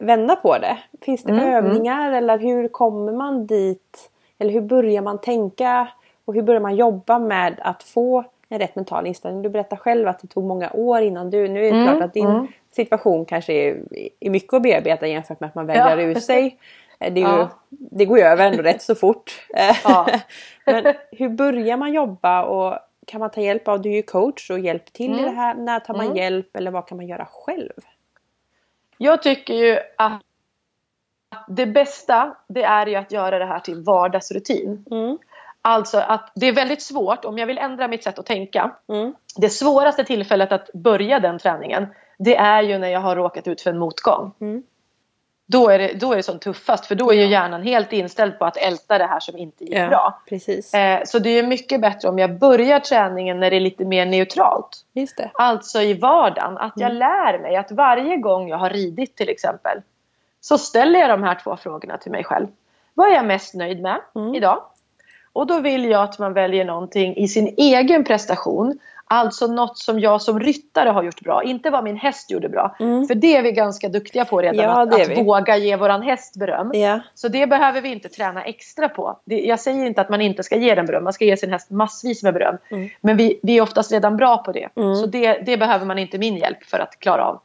vända 0.00 0.36
på 0.36 0.58
det. 0.58 0.78
Finns 1.02 1.22
det 1.22 1.32
Mm, 1.32 1.44
övningar 1.54 2.12
eller 2.12 2.38
hur 2.38 2.68
kommer 2.68 3.12
man 3.12 3.46
dit? 3.46 4.10
Eller 4.38 4.52
hur 4.52 4.60
börjar 4.60 5.02
man 5.02 5.20
tänka? 5.20 5.88
Och 6.24 6.34
hur 6.34 6.42
börjar 6.42 6.60
man 6.60 6.76
jobba 6.76 7.18
med 7.18 7.54
att 7.62 7.82
få 7.82 8.24
en 8.48 8.58
rätt 8.58 8.76
mental 8.76 9.06
inställning? 9.06 9.42
Du 9.42 9.48
berättar 9.48 9.76
själv 9.76 10.08
att 10.08 10.18
det 10.20 10.26
tog 10.28 10.44
många 10.44 10.70
år 10.72 11.00
innan 11.02 11.30
du... 11.30 11.48
Nu 11.48 11.66
är 11.66 11.72
det 11.72 11.78
Mm, 11.78 11.86
klart 11.86 12.02
att 12.04 12.14
din 12.14 12.26
mm. 12.26 12.46
situation 12.70 13.24
kanske 13.24 13.52
är, 13.52 13.76
är 14.20 14.30
mycket 14.30 14.54
att 14.54 14.62
bearbeta 14.62 15.06
jämfört 15.06 15.40
med 15.40 15.48
att 15.48 15.54
man 15.54 15.66
vägrar 15.66 15.98
Ja. 15.98 16.02
ur 16.04 16.14
sig. 16.14 16.58
Det, 16.98 17.20
ju, 17.20 17.20
Ja. 17.20 17.48
det 17.68 18.04
går 18.04 18.18
ju 18.18 18.24
över 18.24 18.46
ändå 18.50 18.62
rätt 18.62 18.82
så 18.82 18.94
fort. 18.94 19.46
Ja. 19.84 20.06
Men 20.66 20.94
hur 21.12 21.28
börjar 21.28 21.76
man 21.76 21.92
jobba 21.92 22.42
och 22.44 22.78
kan 23.08 23.20
man 23.20 23.30
ta 23.30 23.40
hjälp 23.40 23.68
av, 23.68 23.82
du 23.82 23.88
är 23.90 23.94
ju 23.94 24.02
coach 24.02 24.50
och 24.50 24.58
hjälp 24.58 24.92
till 24.92 25.10
i 25.10 25.18
Mm. 25.18 25.24
det 25.24 25.30
här. 25.30 25.54
När 25.54 25.80
tar 25.80 25.94
man 25.94 26.04
Mm. 26.06 26.16
hjälp 26.16 26.56
eller 26.56 26.70
vad 26.70 26.86
kan 26.86 26.96
man 26.96 27.06
göra 27.06 27.26
själv? 27.30 27.72
Jag 28.98 29.22
tycker 29.22 29.54
ju 29.54 29.78
att 29.98 30.22
det 31.48 31.66
bästa 31.66 32.36
det 32.48 32.62
är 32.62 32.86
ju 32.86 32.94
att 32.94 33.12
göra 33.12 33.38
det 33.38 33.44
här 33.46 33.58
till 33.60 33.82
vardagsrutin. 33.82 34.84
Mm. 34.90 35.18
Alltså 35.62 35.98
att 35.98 36.32
det 36.34 36.46
är 36.46 36.52
väldigt 36.52 36.82
svårt 36.82 37.24
om 37.24 37.38
jag 37.38 37.46
vill 37.46 37.58
ändra 37.58 37.88
mitt 37.88 38.04
sätt 38.04 38.18
att 38.18 38.26
tänka. 38.26 38.76
Mm. 38.88 39.14
Det 39.36 39.50
svåraste 39.50 40.04
tillfället 40.04 40.52
att 40.52 40.72
börja 40.72 41.20
den 41.20 41.38
träningen 41.38 41.86
det 42.18 42.36
är 42.36 42.62
ju 42.62 42.78
när 42.78 42.88
jag 42.88 43.00
har 43.00 43.16
råkat 43.16 43.48
ut 43.48 43.60
för 43.60 43.70
en 43.70 43.78
motgång. 43.78 44.32
Mm. 44.40 44.62
Då 45.50 45.68
är 45.68 45.78
det, 45.78 45.92
då 46.00 46.12
är 46.12 46.16
det 46.16 46.22
som 46.22 46.38
tuffast 46.38 46.86
för 46.86 46.94
då 46.94 47.10
är 47.12 47.16
ju 47.16 47.26
hjärnan 47.26 47.62
helt 47.62 47.92
inställd 47.92 48.38
på 48.38 48.44
att 48.44 48.56
älta 48.56 48.98
det 48.98 49.06
här 49.06 49.20
som 49.20 49.36
inte 49.38 49.64
gick 49.64 49.74
bra. 49.88 50.22
precis. 50.28 50.74
Eh, 50.74 51.00
så 51.04 51.18
det 51.18 51.30
är 51.30 51.42
mycket 51.42 51.80
bättre 51.80 52.08
om 52.08 52.18
jag 52.18 52.38
börjar 52.38 52.80
träningen 52.80 53.40
när 53.40 53.50
det 53.50 53.56
är 53.56 53.60
lite 53.60 53.84
mer 53.84 54.06
neutralt. 54.06 54.68
Just 54.92 55.16
det. 55.16 55.30
Alltså 55.34 55.80
i 55.82 55.94
vardagen. 55.94 56.58
Att 56.58 56.72
jag 56.76 56.90
Mm. 56.90 56.98
lär 56.98 57.38
mig 57.38 57.56
att 57.56 57.70
varje 57.72 58.16
gång 58.16 58.48
jag 58.48 58.56
har 58.58 58.70
ridit 58.70 59.16
till 59.16 59.28
exempel. 59.28 59.82
Så 60.40 60.58
ställer 60.58 61.00
jag 61.00 61.10
de 61.10 61.22
här 61.22 61.38
två 61.44 61.56
frågorna 61.56 61.96
till 61.98 62.12
mig 62.12 62.24
själv. 62.24 62.46
Vad 62.94 63.08
är 63.08 63.12
jag 63.14 63.24
mest 63.26 63.54
nöjd 63.54 63.82
med 63.82 64.00
Mm. 64.16 64.34
idag? 64.34 64.62
Och 65.32 65.46
då 65.46 65.60
vill 65.60 65.84
jag 65.84 66.02
att 66.02 66.18
man 66.18 66.32
väljer 66.32 66.64
någonting 66.64 67.16
i 67.16 67.28
sin 67.28 67.54
egen 67.56 68.04
prestation. 68.04 68.78
Alltså 69.10 69.46
något 69.46 69.78
som 69.78 70.00
jag 70.00 70.22
som 70.22 70.40
ryttare 70.40 70.88
har 70.88 71.02
gjort 71.02 71.20
bra. 71.20 71.42
Inte 71.42 71.70
vad 71.70 71.84
min 71.84 71.96
häst 71.96 72.30
gjorde 72.30 72.48
bra. 72.48 72.76
Mm. 72.80 73.06
För 73.06 73.14
det 73.14 73.36
är 73.36 73.42
vi 73.42 73.52
ganska 73.52 73.88
duktiga 73.88 74.24
på 74.24 74.42
redan. 74.42 74.64
Ja, 74.64 74.82
att 74.82 75.00
att 75.00 75.18
våga 75.18 75.56
ge 75.56 75.76
våran 75.76 76.02
häst 76.02 76.36
beröm. 76.36 76.70
Ja. 76.74 77.00
Så 77.14 77.28
det 77.28 77.46
behöver 77.46 77.80
vi 77.80 77.88
inte 77.88 78.08
träna 78.08 78.42
extra 78.42 78.88
på. 78.88 79.20
Det, 79.24 79.40
jag 79.40 79.60
säger 79.60 79.86
inte 79.86 80.00
att 80.00 80.08
man 80.08 80.20
inte 80.20 80.42
ska 80.42 80.56
ge 80.56 80.74
den 80.74 80.86
beröm. 80.86 81.04
Man 81.04 81.12
ska 81.12 81.24
ge 81.24 81.36
sin 81.36 81.52
häst 81.52 81.70
massvis 81.70 82.22
med 82.22 82.34
beröm. 82.34 82.56
Mm. 82.70 82.88
Men 83.00 83.16
vi, 83.16 83.40
vi 83.42 83.58
är 83.58 83.62
oftast 83.62 83.92
redan 83.92 84.16
bra 84.16 84.36
på 84.36 84.52
det. 84.52 84.68
Mm. 84.76 84.94
Så 84.94 85.06
det, 85.06 85.32
det 85.46 85.56
behöver 85.56 85.86
man 85.86 85.98
inte 85.98 86.18
min 86.18 86.36
hjälp 86.36 86.64
för 86.64 86.78
att 86.78 86.98
klara 86.98 87.24
av. 87.24 87.40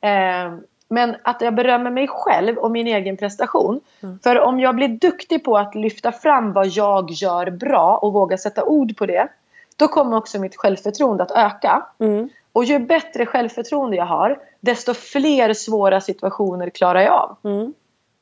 Eh, 0.00 0.54
men 0.88 1.16
att 1.22 1.40
jag 1.40 1.54
berömmer 1.54 1.90
mig 1.90 2.08
själv 2.08 2.58
och 2.58 2.70
min 2.70 2.86
egen 2.86 3.16
prestation. 3.16 3.80
Mm. 4.02 4.18
För 4.22 4.40
om 4.40 4.60
jag 4.60 4.74
blir 4.74 4.88
duktig 4.88 5.44
på 5.44 5.58
att 5.58 5.74
lyfta 5.74 6.12
fram 6.12 6.52
vad 6.52 6.66
jag 6.66 7.10
gör 7.10 7.50
bra 7.50 7.96
och 7.96 8.12
våga 8.12 8.38
sätta 8.38 8.64
ord 8.64 8.96
på 8.96 9.06
det. 9.06 9.28
Då 9.76 9.88
kommer 9.88 10.16
också 10.16 10.38
mitt 10.38 10.56
självförtroende 10.56 11.22
att 11.22 11.30
öka. 11.30 11.86
Mm. 11.98 12.28
Och 12.52 12.64
ju 12.64 12.78
bättre 12.78 13.26
självförtroende 13.26 13.96
jag 13.96 14.06
har, 14.06 14.38
desto 14.60 14.94
fler 14.94 15.52
svåra 15.54 16.00
situationer 16.00 16.70
klarar 16.70 17.00
jag 17.00 17.14
av. 17.14 17.36
Mm. 17.44 17.74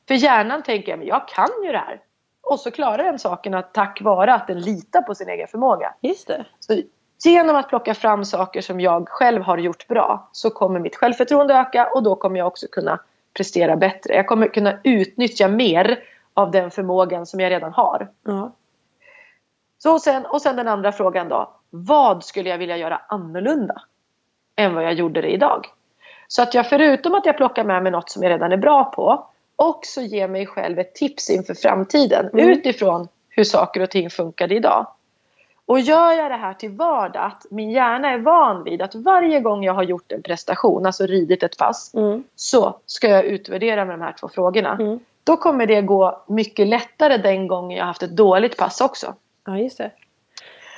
För 0.07 0.13
hjärnan 0.13 0.63
tänker 0.63 0.91
jag, 0.91 0.99
men 0.99 1.07
jag 1.07 1.27
kan 1.27 1.49
ju 1.63 1.71
det 1.71 1.77
här. 1.77 1.99
Och 2.41 2.59
så 2.59 2.71
klarar 2.71 3.03
den 3.03 3.19
sakerna 3.19 3.61
tack 3.61 4.01
vare 4.01 4.33
att 4.33 4.47
den 4.47 4.59
litar 4.61 5.01
på 5.01 5.15
sin 5.15 5.29
egen 5.29 5.47
förmåga. 5.47 5.93
Just 6.01 6.27
det. 6.27 6.45
Så 6.59 6.81
genom 7.29 7.55
att 7.55 7.69
plocka 7.69 7.93
fram 7.93 8.25
saker 8.25 8.61
som 8.61 8.79
jag 8.79 9.09
själv 9.09 9.41
har 9.41 9.57
gjort 9.57 9.87
bra 9.87 10.29
så 10.31 10.49
kommer 10.49 10.79
mitt 10.79 10.95
självförtroende 10.95 11.53
öka 11.53 11.89
och 11.93 12.03
då 12.03 12.15
kommer 12.15 12.37
jag 12.37 12.47
också 12.47 12.67
kunna 12.71 12.99
prestera 13.33 13.75
bättre. 13.75 14.13
Jag 14.13 14.27
kommer 14.27 14.47
kunna 14.47 14.79
utnyttja 14.83 15.47
mer 15.47 15.99
av 16.33 16.51
den 16.51 16.71
förmågan 16.71 17.25
som 17.25 17.39
jag 17.39 17.49
redan 17.49 17.73
har. 17.73 18.09
Ja. 18.23 18.51
Så 19.83 19.99
sen, 19.99 20.25
och 20.25 20.41
sen 20.41 20.55
den 20.55 20.67
andra 20.67 20.91
frågan 20.91 21.29
då. 21.29 21.49
Vad 21.69 22.23
skulle 22.23 22.49
jag 22.49 22.57
vilja 22.57 22.77
göra 22.77 23.01
annorlunda 23.07 23.81
än 24.55 24.75
vad 24.75 24.83
jag 24.83 24.93
gjorde 24.93 25.21
det 25.21 25.29
idag? 25.33 25.67
Så 26.27 26.41
att 26.41 26.53
jag 26.53 26.69
förutom 26.69 27.15
att 27.15 27.25
jag 27.25 27.37
plockar 27.37 27.63
med 27.63 27.83
mig 27.83 27.91
något 27.91 28.09
som 28.09 28.23
jag 28.23 28.29
redan 28.29 28.51
är 28.51 28.57
bra 28.57 28.83
på 28.83 29.25
också 29.55 30.01
ger 30.01 30.27
mig 30.27 30.45
själv 30.47 30.79
ett 30.79 30.95
tips 30.95 31.29
inför 31.29 31.53
framtiden 31.53 32.29
Mm. 32.33 32.49
utifrån 32.49 33.07
hur 33.29 33.43
saker 33.43 33.81
och 33.81 33.89
ting 33.89 34.09
funkade 34.09 34.55
idag. 34.55 34.87
Och 35.65 35.79
gör 35.79 36.11
jag 36.11 36.31
det 36.31 36.37
här 36.37 36.53
till 36.53 36.71
vardag, 36.71 37.25
att 37.25 37.45
min 37.51 37.71
hjärna 37.71 38.09
är 38.09 38.17
van 38.17 38.63
vid 38.63 38.81
att 38.81 38.95
varje 38.95 39.39
gång 39.39 39.63
jag 39.63 39.73
har 39.73 39.83
gjort 39.83 40.11
en 40.11 40.21
prestation, 40.21 40.85
alltså 40.85 41.05
ridit 41.05 41.43
ett 41.43 41.57
pass, 41.57 41.93
Mm. 41.93 42.23
så 42.35 42.75
ska 42.85 43.07
jag 43.07 43.25
utvärdera 43.25 43.85
med 43.85 43.93
de 43.99 44.01
här 44.01 44.15
två 44.19 44.27
frågorna. 44.27 44.77
Mm. 44.79 44.99
Då 45.23 45.37
kommer 45.37 45.65
det 45.65 45.81
gå 45.81 46.23
mycket 46.27 46.67
lättare 46.67 47.17
den 47.17 47.47
gången 47.47 47.77
jag 47.77 47.83
har 47.83 47.87
haft 47.87 48.03
ett 48.03 48.15
dåligt 48.17 48.57
pass 48.57 48.81
också. 48.81 49.13
Ja, 49.45 49.57
just 49.57 49.77
det. 49.77 49.91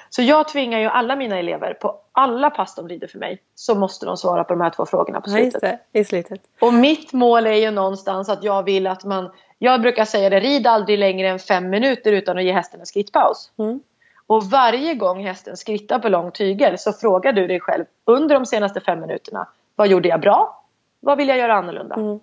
Så 0.10 0.22
jag 0.22 0.48
tvingar 0.48 0.80
ju 0.80 0.86
alla 0.86 1.16
mina 1.16 1.40
elever 1.40 1.74
på 1.74 2.00
alla 2.12 2.50
pass 2.50 2.76
de 2.76 2.90
rider 2.90 3.08
för 3.08 3.20
mig 3.20 3.42
så 3.56 3.76
måste 3.76 4.06
de 4.06 4.18
svara 4.18 4.44
på 4.44 4.54
de 4.54 4.62
här 4.62 4.70
två 4.70 4.86
frågorna 4.86 5.22
på 5.22 5.30
Ja, 5.30 5.36
slutet. 5.38 5.62
det. 5.62 6.00
I 6.00 6.04
slutet. 6.06 6.42
Och 6.62 6.74
mitt 6.74 7.14
mål 7.14 7.46
är 7.48 7.54
ju 7.54 7.72
någonstans 7.72 8.30
att 8.30 8.44
jag 8.44 8.64
vill 8.64 8.88
att 8.88 9.04
man 9.06 9.32
Jag 9.58 9.82
brukar 9.82 10.06
säga 10.06 10.30
det, 10.30 10.40
rid 10.40 10.68
aldrig 10.68 11.00
längre 11.00 11.28
än 11.30 11.40
fem 11.40 11.70
minuter 11.70 12.12
utan 12.12 12.38
att 12.38 12.44
ge 12.44 12.52
hästen 12.52 12.80
en 12.80 12.86
skrittpaus. 12.86 13.52
Mm. 13.58 13.80
Och 14.28 14.44
varje 14.44 14.94
gång 14.94 15.26
hästen 15.26 15.58
skrittar 15.58 16.00
på 16.00 16.10
lång 16.10 16.32
tygel 16.32 16.78
så 16.78 16.94
frågar 16.94 17.34
du 17.34 17.48
dig 17.48 17.60
själv 17.60 17.86
under 18.06 18.36
de 18.36 18.46
senaste 18.46 18.80
fem 18.82 19.00
minuterna 19.00 19.48
Vad 19.76 19.88
gjorde 19.88 20.10
jag 20.10 20.22
bra? 20.22 20.64
Vad 21.00 21.18
vill 21.18 21.28
jag 21.28 21.38
göra 21.38 21.54
annorlunda? 21.56 21.96
Mm. 21.96 22.20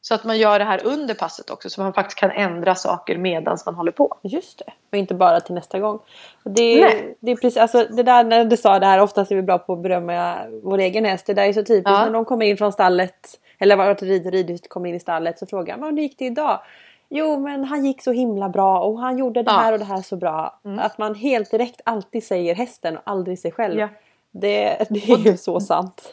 Så 0.00 0.14
att 0.14 0.24
man 0.24 0.38
gör 0.38 0.58
det 0.58 0.64
här 0.64 0.80
under 0.86 1.14
passet 1.14 1.50
också 1.50 1.70
så 1.70 1.80
man 1.80 1.92
faktiskt 1.92 2.18
kan 2.18 2.30
ändra 2.30 2.74
saker 2.74 3.18
medan 3.18 3.58
man 3.66 3.74
håller 3.74 3.92
på. 3.92 4.14
Just 4.22 4.58
det. 4.58 4.72
Och 4.92 4.98
inte 4.98 5.14
bara 5.14 5.40
till 5.40 5.54
nästa 5.54 5.78
gång. 5.78 5.98
Det, 6.44 6.80
Nej. 6.80 7.16
det 7.20 7.30
är 7.30 7.36
precis, 7.36 7.56
alltså 7.56 7.84
det 7.90 8.02
där 8.02 8.24
när 8.24 8.44
du 8.44 8.56
sa 8.56 8.78
det 8.78 8.86
här, 8.86 9.00
oftast 9.00 9.30
är 9.32 9.36
vi 9.36 9.42
bra 9.42 9.58
på 9.58 9.72
att 9.72 9.82
berömma 9.82 10.36
vår 10.62 10.78
egen 10.78 11.04
häst. 11.04 11.26
Det 11.26 11.34
där 11.34 11.42
är 11.48 11.52
så 11.52 11.62
typiskt 11.62 11.90
Ja. 11.90 12.04
när 12.04 12.12
de 12.12 12.24
kommer 12.24 12.46
in 12.46 12.56
från 12.56 12.72
stallet. 12.72 13.26
Eller 13.58 13.76
var 13.76 13.90
ett 13.90 14.02
rid 14.02 14.26
och 14.26 14.32
ridhuset 14.32 14.68
kommer 14.68 14.88
in 14.88 14.94
i 14.94 15.00
stallet 15.00 15.38
så 15.38 15.46
frågar 15.46 15.76
man 15.76 15.94
hur 15.96 16.02
gick 16.02 16.18
det 16.18 16.24
idag? 16.26 16.60
Jo 17.08 17.38
men 17.38 17.64
han 17.64 17.84
gick 17.84 18.02
så 18.02 18.12
himla 18.12 18.48
bra 18.48 18.80
och 18.80 19.00
han 19.00 19.18
gjorde 19.18 19.42
det 19.42 19.50
Ja. 19.50 19.58
här 19.58 19.72
och 19.72 19.78
det 19.78 19.84
här 19.84 20.02
så 20.02 20.16
bra. 20.16 20.60
Mm. 20.64 20.78
Att 20.78 20.98
man 20.98 21.14
helt 21.14 21.50
direkt 21.50 21.80
alltid 21.84 22.24
säger 22.24 22.54
hästen 22.54 22.96
och 22.96 23.02
aldrig 23.06 23.38
sig 23.38 23.52
själv. 23.52 23.78
Ja. 23.80 23.88
Det, 24.30 24.86
det 24.90 25.10
är 25.10 25.18
ju 25.18 25.36
så 25.36 25.60
sant. 25.60 26.12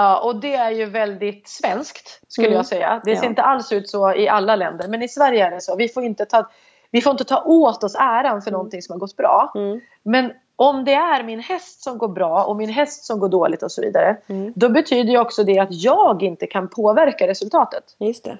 Ja, 0.00 0.18
och 0.20 0.36
det 0.36 0.54
är 0.54 0.70
ju 0.70 0.84
väldigt 0.84 1.48
svenskt 1.48 2.20
skulle 2.28 2.46
Mm. 2.48 2.56
jag 2.56 2.66
säga. 2.66 3.00
Det 3.04 3.16
ser 3.16 3.24
Ja. 3.24 3.28
inte 3.30 3.42
alls 3.42 3.72
ut 3.72 3.88
så 3.90 4.14
i 4.14 4.28
alla 4.28 4.56
länder. 4.56 4.88
Men 4.88 5.02
i 5.02 5.08
Sverige 5.08 5.46
är 5.46 5.50
det 5.50 5.60
så. 5.60 5.76
Vi 5.76 5.88
får 5.88 6.04
inte 6.04 6.24
ta, 6.26 6.50
vi 6.90 7.00
får 7.00 7.10
inte 7.10 7.24
ta 7.24 7.42
åt 7.44 7.84
oss 7.84 7.94
äran 7.98 8.42
för 8.42 8.50
någonting 8.50 8.82
som 8.82 8.92
har 8.92 8.98
gått 8.98 9.16
bra. 9.16 9.52
Mm. 9.54 9.80
Men 10.02 10.32
om 10.56 10.84
det 10.84 10.94
är 10.94 11.22
min 11.22 11.40
häst 11.40 11.82
som 11.82 11.98
går 11.98 12.08
bra 12.08 12.44
och 12.44 12.56
min 12.56 12.68
häst 12.70 13.04
som 13.04 13.18
går 13.18 13.28
dåligt 13.28 13.62
och 13.62 13.72
så 13.72 13.82
vidare. 13.82 14.16
Mm. 14.26 14.52
Då 14.56 14.68
betyder 14.68 15.10
ju 15.10 15.18
också 15.18 15.44
det 15.44 15.58
att 15.58 15.72
jag 15.82 16.22
inte 16.22 16.46
kan 16.46 16.68
påverka 16.68 17.26
resultatet. 17.26 17.84
Just 17.98 18.24
det. 18.24 18.38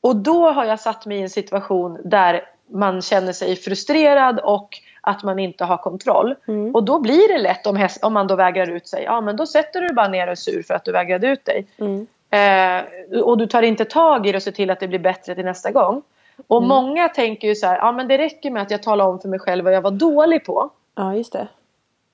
Och 0.00 0.16
då 0.16 0.50
har 0.50 0.64
jag 0.64 0.80
satt 0.80 1.06
mig 1.06 1.18
i 1.18 1.22
en 1.22 1.30
situation 1.30 2.00
där 2.04 2.42
man 2.70 3.02
känner 3.02 3.32
sig 3.32 3.56
frustrerad 3.56 4.40
och 4.40 4.68
att 5.06 5.22
man 5.22 5.38
inte 5.38 5.64
har 5.64 5.76
kontroll. 5.76 6.34
Mm. 6.48 6.74
Och 6.74 6.82
då 6.84 6.98
blir 7.00 7.28
det 7.32 7.38
lätt 7.38 7.66
om, 7.66 7.76
häst, 7.76 8.04
om 8.04 8.12
man 8.12 8.26
då 8.26 8.36
vägrar 8.36 8.70
ut 8.70 8.88
sig. 8.88 9.02
Ja 9.02 9.20
men 9.20 9.36
då 9.36 9.46
sätter 9.46 9.80
du 9.80 9.92
bara 9.94 10.08
ner 10.08 10.26
och 10.26 10.30
är 10.30 10.34
sur 10.34 10.62
för 10.62 10.74
att 10.74 10.84
du 10.84 10.92
vägrade 10.92 11.26
ut 11.26 11.44
dig. 11.44 11.66
Mm. 11.78 12.06
Eh, 12.30 13.20
och 13.20 13.38
du 13.38 13.46
tar 13.46 13.62
inte 13.62 13.84
tag 13.84 14.26
i 14.26 14.32
det 14.32 14.36
och 14.36 14.42
ser 14.42 14.52
till 14.52 14.70
att 14.70 14.80
det 14.80 14.88
blir 14.88 14.98
bättre 14.98 15.34
till 15.34 15.44
nästa 15.44 15.70
gång. 15.70 16.02
Och 16.46 16.56
Mm. 16.58 16.68
många 16.68 17.08
tänker 17.08 17.48
ju 17.48 17.54
så 17.54 17.66
här, 17.66 17.76
ja 17.76 17.92
men 17.92 18.08
det 18.08 18.18
räcker 18.18 18.50
med 18.50 18.62
att 18.62 18.70
jag 18.70 18.82
talar 18.82 19.06
om 19.06 19.18
för 19.20 19.28
mig 19.28 19.38
själv 19.38 19.64
vad 19.64 19.74
jag 19.74 19.82
var 19.82 19.90
dålig 19.90 20.44
på. 20.44 20.70
Ja, 20.94 21.14
just 21.14 21.32
det. 21.32 21.48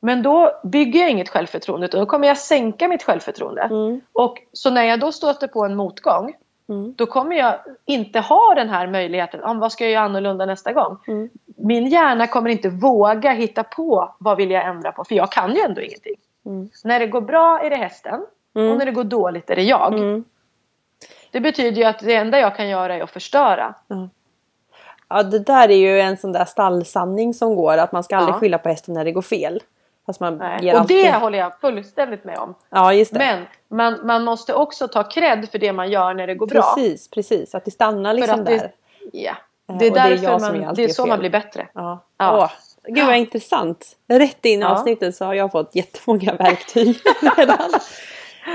Men 0.01 0.23
då 0.23 0.51
bygger 0.65 1.01
jag 1.01 1.11
inget 1.11 1.29
självförtroende 1.29 1.87
utan 1.87 2.01
då 2.01 2.07
kommer 2.07 2.29
jag 2.29 2.39
sänka 2.39 2.89
mitt 2.89 3.03
självförtroende. 3.03 3.63
Mm. 3.63 4.01
Och 4.13 4.39
så 4.53 4.71
när 4.71 4.85
jag 4.85 5.01
då 5.01 5.13
stöter 5.13 5.47
på 5.47 5.65
en 5.65 5.77
motgång 5.77 6.33
Mm. 6.69 6.95
då 6.97 7.07
kommer 7.07 7.37
jag 7.37 7.55
inte 7.85 8.21
ha 8.21 8.55
den 8.55 8.69
här 8.69 8.87
möjligheten. 8.87 9.45
Om 9.45 9.59
vad 9.59 9.73
ska 9.73 9.85
jag 9.85 9.93
göra 9.93 10.05
annorlunda 10.05 10.47
nästa 10.47 10.73
gång? 10.73 10.97
Mm. 11.09 11.31
Min 11.57 11.87
hjärna 11.87 12.27
kommer 12.27 12.51
inte 12.51 12.69
våga 12.69 13.33
hitta 13.33 13.63
på 13.65 14.15
vad 14.19 14.37
vill 14.37 14.51
jag 14.51 14.67
ändra 14.67 14.93
på. 14.93 15.05
För 15.05 15.15
jag 15.15 15.33
kan 15.33 15.55
ju 15.55 15.61
ändå 15.61 15.81
ingenting. 15.81 16.17
Mm. 16.47 16.71
När 16.85 17.01
det 17.01 17.07
går 17.07 17.21
bra 17.21 17.61
är 17.63 17.71
det 17.71 17.77
hästen. 17.77 18.27
Mm. 18.57 18.71
Och 18.71 18.79
när 18.79 18.87
det 18.87 18.93
går 18.93 19.05
dåligt 19.05 19.51
är 19.51 19.57
det 19.57 19.63
jag. 19.63 19.95
Mm. 19.95 20.25
Det 21.31 21.41
betyder 21.41 21.77
ju 21.77 21.85
att 21.85 21.99
det 21.99 22.15
enda 22.15 22.41
jag 22.41 22.57
kan 22.57 22.69
göra 22.69 22.95
är 22.95 23.03
att 23.03 23.11
förstöra. 23.11 23.75
Ja, 25.09 25.23
det 25.23 25.39
där 25.39 25.69
är 25.71 25.77
ju 25.77 26.01
en 26.01 26.17
sån 26.17 26.33
där 26.33 26.45
stallsanning 26.45 27.35
som 27.35 27.55
går. 27.57 27.79
Att 27.79 27.93
man 27.93 28.05
ska 28.05 28.17
aldrig 28.17 28.35
Ja. 28.35 28.39
skylla 28.39 28.59
på 28.59 28.69
hästen 28.69 28.95
när 28.95 29.05
det 29.05 29.13
går 29.13 29.23
fel. 29.23 29.61
Och 30.05 30.23
alltid... 30.23 31.05
det 31.05 31.13
håller 31.13 31.39
jag 31.39 31.61
fullständigt 31.61 32.25
med 32.25 32.39
om. 32.39 32.55
Ja, 32.71 32.93
just 32.95 33.13
det. 33.13 33.19
Men 33.19 33.45
man, 33.69 34.07
man 34.07 34.25
måste 34.25 34.55
också 34.55 34.89
ta 34.89 35.03
cred 35.03 35.49
för 35.51 35.59
det 35.59 35.73
man 35.73 35.91
gör 35.91 36.15
när 36.15 36.27
det 36.27 36.35
går 36.35 36.47
bra. 36.47 36.63
precis, 36.63 37.11
precis. 37.11 37.55
Att 37.55 37.65
det 37.65 37.71
stannar 37.71 38.15
liksom 38.15 38.41
att 38.41 38.47
det- 38.47 38.59
där. 38.59 38.73
Ja. 39.13 39.33
Eh, 39.73 39.79
Det 39.79 39.87
är 39.87 39.91
och 39.91 39.95
det 39.95 40.01
är 40.01 40.09
därför 40.11 40.39
man, 40.53 40.65
alltid 40.65 40.85
det 40.87 40.91
är 40.91 40.95
så 40.95 41.03
fel. 41.03 41.09
man 41.09 41.19
blir 41.19 41.31
bättre. 41.31 41.69
Ja. 41.75 42.05
Ja. 42.19 42.39
Åh, 42.39 42.51
gud 42.95 43.07
vad 43.07 43.17
intressant. 43.17 43.97
Rätt 44.09 44.45
in 44.45 44.59
i 44.59 44.63
Ja. 44.63 44.69
avsnittet 44.69 45.17
så 45.17 45.25
har 45.25 45.35
jag 45.35 45.53
fått 45.53 45.75
jättemånga 45.75 46.33
verktyg. 46.39 46.97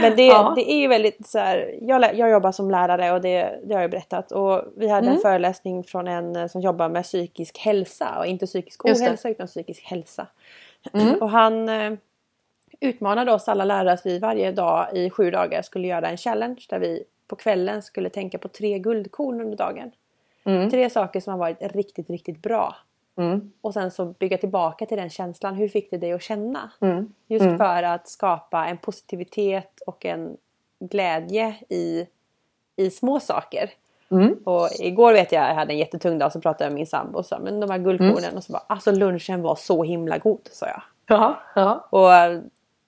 Men 0.02 0.16
det, 0.16 0.26
Ja. 0.26 0.54
det 0.56 0.72
är 0.72 0.78
ju 0.78 0.88
väldigt 0.88 1.28
så 1.28 1.40
här, 1.40 1.76
jag, 1.82 2.16
jag 2.18 2.30
jobbar 2.30 2.52
som 2.52 2.72
lärare 2.72 3.12
och 3.12 3.22
det, 3.22 3.60
det 3.64 3.74
har 3.74 3.82
jag 3.82 3.92
berättat. 3.92 4.32
Och 4.32 4.64
vi 4.78 4.88
hade 4.90 5.08
en 5.08 5.12
Mm. 5.12 5.22
föreläsning 5.22 5.84
från 5.84 6.08
en 6.08 6.36
eh, 6.36 6.48
som 6.48 6.62
jobbar 6.62 6.90
med 6.90 7.04
psykisk 7.04 7.58
hälsa. 7.58 8.16
Och 8.20 8.26
inte 8.26 8.46
psykisk 8.46 8.86
ohälsa 8.86 9.30
utan 9.30 9.48
psykisk 9.48 9.84
hälsa. 9.84 10.28
Mm. 10.94 11.16
Och 11.22 11.30
han 11.30 11.70
eh, 11.70 11.94
utmanade 12.80 13.32
oss 13.34 13.48
alla 13.48 13.66
lärare 13.66 13.92
att 13.92 14.06
vi 14.06 14.20
varje 14.20 14.52
dag 14.52 14.88
i 14.94 15.10
sju 15.10 15.32
dagar 15.32 15.62
skulle 15.62 15.88
göra 15.88 16.10
en 16.10 16.18
challenge. 16.18 16.66
Där 16.70 16.80
vi 16.80 17.04
på 17.28 17.36
kvällen 17.36 17.82
skulle 17.82 18.10
tänka 18.10 18.38
på 18.38 18.48
tre 18.48 18.80
guldkorn 18.80 19.42
under 19.42 19.58
dagen. 19.58 19.92
Mm. 20.48 20.70
Tre 20.70 20.90
saker 20.90 21.20
som 21.20 21.32
har 21.32 21.38
varit 21.40 21.58
riktigt, 21.62 22.10
riktigt 22.10 22.42
bra. 22.42 22.76
Mm. 23.18 23.52
Och 23.62 23.74
sen 23.74 23.92
så 23.92 24.06
bygga 24.06 24.38
tillbaka 24.38 24.86
till 24.86 24.98
den 24.98 25.10
känslan. 25.10 25.56
Hur 25.56 25.68
fick 25.68 25.92
det 25.92 25.98
dig 25.98 26.14
att 26.14 26.22
känna? 26.22 26.72
Mm. 26.82 27.14
Just 27.28 27.46
Mm. 27.46 27.58
för 27.58 27.84
att 27.84 28.08
skapa 28.08 28.66
en 28.66 28.78
positivitet 28.78 29.82
och 29.88 30.06
en 30.06 30.38
glädje 30.80 31.56
i, 31.70 32.08
i 32.76 32.90
små 32.90 33.20
saker. 33.20 33.70
Mm. 34.12 34.34
Och 34.44 34.68
igår 34.80 35.14
vet 35.14 35.32
jag, 35.32 35.50
jag 35.50 35.56
hade 35.56 35.74
en 35.74 35.78
jättetung 35.78 36.18
dag 36.18 36.32
så 36.32 36.42
pratade 36.42 36.64
jag 36.64 36.72
med 36.72 36.76
min 36.80 36.88
sambo 36.88 37.18
och 37.20 37.26
sa 37.26 37.40
men 37.40 37.60
de 37.60 37.70
här 37.70 37.78
guldkornen 37.78 38.24
Mm. 38.24 38.38
och 38.38 38.44
så 38.44 38.52
bara 38.52 38.64
alltså 38.68 38.92
lunchen 38.92 39.42
var 39.42 39.56
så 39.56 39.84
himla 39.84 40.18
god 40.18 40.40
sa 40.52 40.66
jag. 40.66 40.82
Ja, 41.08 41.40
ja. 41.56 41.88
Och 41.90 42.10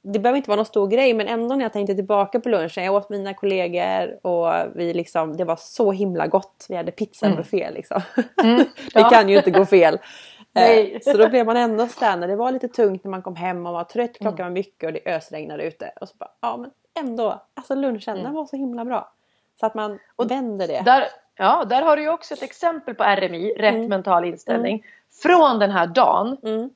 det 0.01 0.19
behöver 0.19 0.37
inte 0.37 0.49
vara 0.49 0.55
någon 0.55 0.65
stor 0.65 0.87
grej 0.87 1.13
men 1.13 1.27
ändå 1.27 1.55
när 1.55 1.65
jag 1.65 1.73
tänkte 1.73 1.95
tillbaka 1.95 2.39
på 2.39 2.49
lunchen. 2.49 2.83
Jag 2.83 2.95
åt 2.95 3.09
mina 3.09 3.33
kollegor 3.33 4.25
och 4.27 4.53
vi 4.75 4.93
liksom, 4.93 5.37
det 5.37 5.43
var 5.45 5.55
så 5.55 5.91
himla 5.91 6.27
gott. 6.27 6.65
Vi 6.69 6.75
hade 6.75 6.91
pizzabuffé 6.91 7.71
liksom. 7.71 8.01
Mm. 8.43 8.55
det 8.93 8.99
Ja. 8.99 9.09
kan 9.09 9.29
ju 9.29 9.37
inte 9.37 9.51
gå 9.51 9.65
fel. 9.65 9.99
Nej. 10.53 10.93
Eh, 10.93 10.99
Så 11.11 11.17
då 11.17 11.29
blev 11.29 11.45
man 11.45 11.57
ändå 11.57 11.87
sådär 11.87 12.17
när 12.17 12.27
det 12.27 12.35
var 12.35 12.51
lite 12.51 12.67
tungt 12.67 13.03
när 13.03 13.11
man 13.11 13.21
kom 13.21 13.35
hem 13.35 13.65
och 13.65 13.73
var 13.73 13.83
trött. 13.83 14.17
Klockan 14.17 14.39
Mm. 14.39 14.45
var 14.45 14.53
mycket 14.53 14.87
och 14.87 14.93
det 14.93 15.15
ösregnade 15.15 15.63
ute. 15.63 15.91
Och 16.01 16.09
så 16.09 16.15
bara, 16.17 16.29
ja 16.41 16.57
men 16.57 16.71
ändå. 16.99 17.41
Alltså 17.53 17.75
lunchen 17.75 18.17
den 18.23 18.33
var 18.33 18.45
så 18.45 18.55
himla 18.55 18.85
bra. 18.85 19.11
Så 19.59 19.65
att 19.65 19.75
man 19.75 19.85
Mm. 19.85 19.99
Och 20.15 20.31
vänder 20.31 20.67
det. 20.67 20.81
Där, 20.85 21.03
ja, 21.37 21.65
där 21.65 21.81
har 21.81 21.95
du 21.95 22.01
ju 22.01 22.09
också 22.09 22.33
ett 22.33 22.43
exempel 22.43 22.95
på 22.95 23.03
RMI, 23.03 23.53
rätt 23.57 23.75
Mm. 23.75 23.87
mental 23.89 24.25
inställning. 24.25 24.83
Från 25.23 25.59
den 25.59 25.71
här 25.71 25.87
dagen, 25.87 26.37
Mm, 26.43 26.69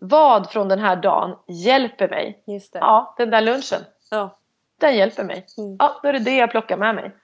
vad 0.00 0.50
från 0.50 0.68
den 0.68 0.78
här 0.78 0.96
dagen 0.96 1.36
hjälper 1.46 2.08
mig? 2.08 2.42
just 2.46 2.72
det. 2.72 2.78
Ja, 2.78 3.14
den 3.18 3.30
där 3.30 3.40
lunchen. 3.40 3.80
Ja. 4.10 4.36
Den 4.80 4.96
hjälper 4.96 5.24
mig. 5.24 5.46
Mm. 5.58 5.76
Ja, 5.78 6.00
då 6.02 6.08
är 6.08 6.12
det 6.12 6.18
det 6.18 6.36
jag 6.36 6.50
plockar 6.50 6.76
med 6.76 6.94
mig. 6.94 7.12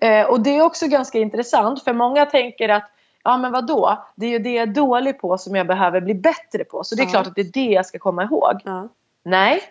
Eh, 0.00 0.26
och 0.26 0.40
det 0.40 0.50
är 0.56 0.62
också 0.62 0.86
ganska 0.86 1.18
intressant 1.18 1.84
för 1.84 1.92
många 1.92 2.26
tänker 2.26 2.68
att 2.68 2.90
Ja 3.24 3.36
men 3.36 3.52
vad 3.52 3.66
då? 3.66 4.04
Det 4.16 4.26
är 4.26 4.30
ju 4.30 4.38
det 4.38 4.52
jag 4.54 4.62
är 4.68 4.72
dålig 4.74 5.20
på 5.20 5.38
som 5.38 5.56
jag 5.56 5.66
behöver 5.66 6.00
bli 6.00 6.14
bättre 6.14 6.64
på. 6.64 6.84
Så 6.84 6.94
det 6.94 7.02
är 7.02 7.04
Ja. 7.04 7.10
klart 7.10 7.26
att 7.26 7.34
det 7.34 7.40
är 7.40 7.52
det 7.52 7.66
jag 7.72 7.86
ska 7.86 7.98
komma 7.98 8.24
ihåg. 8.24 8.60
Ja. 8.64 8.88
Nej, 9.22 9.62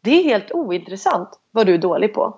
det 0.00 0.10
är 0.10 0.24
helt 0.24 0.52
ointressant 0.52 1.28
vad 1.50 1.66
du 1.66 1.74
är 1.74 1.78
dålig 1.78 2.14
på. 2.14 2.34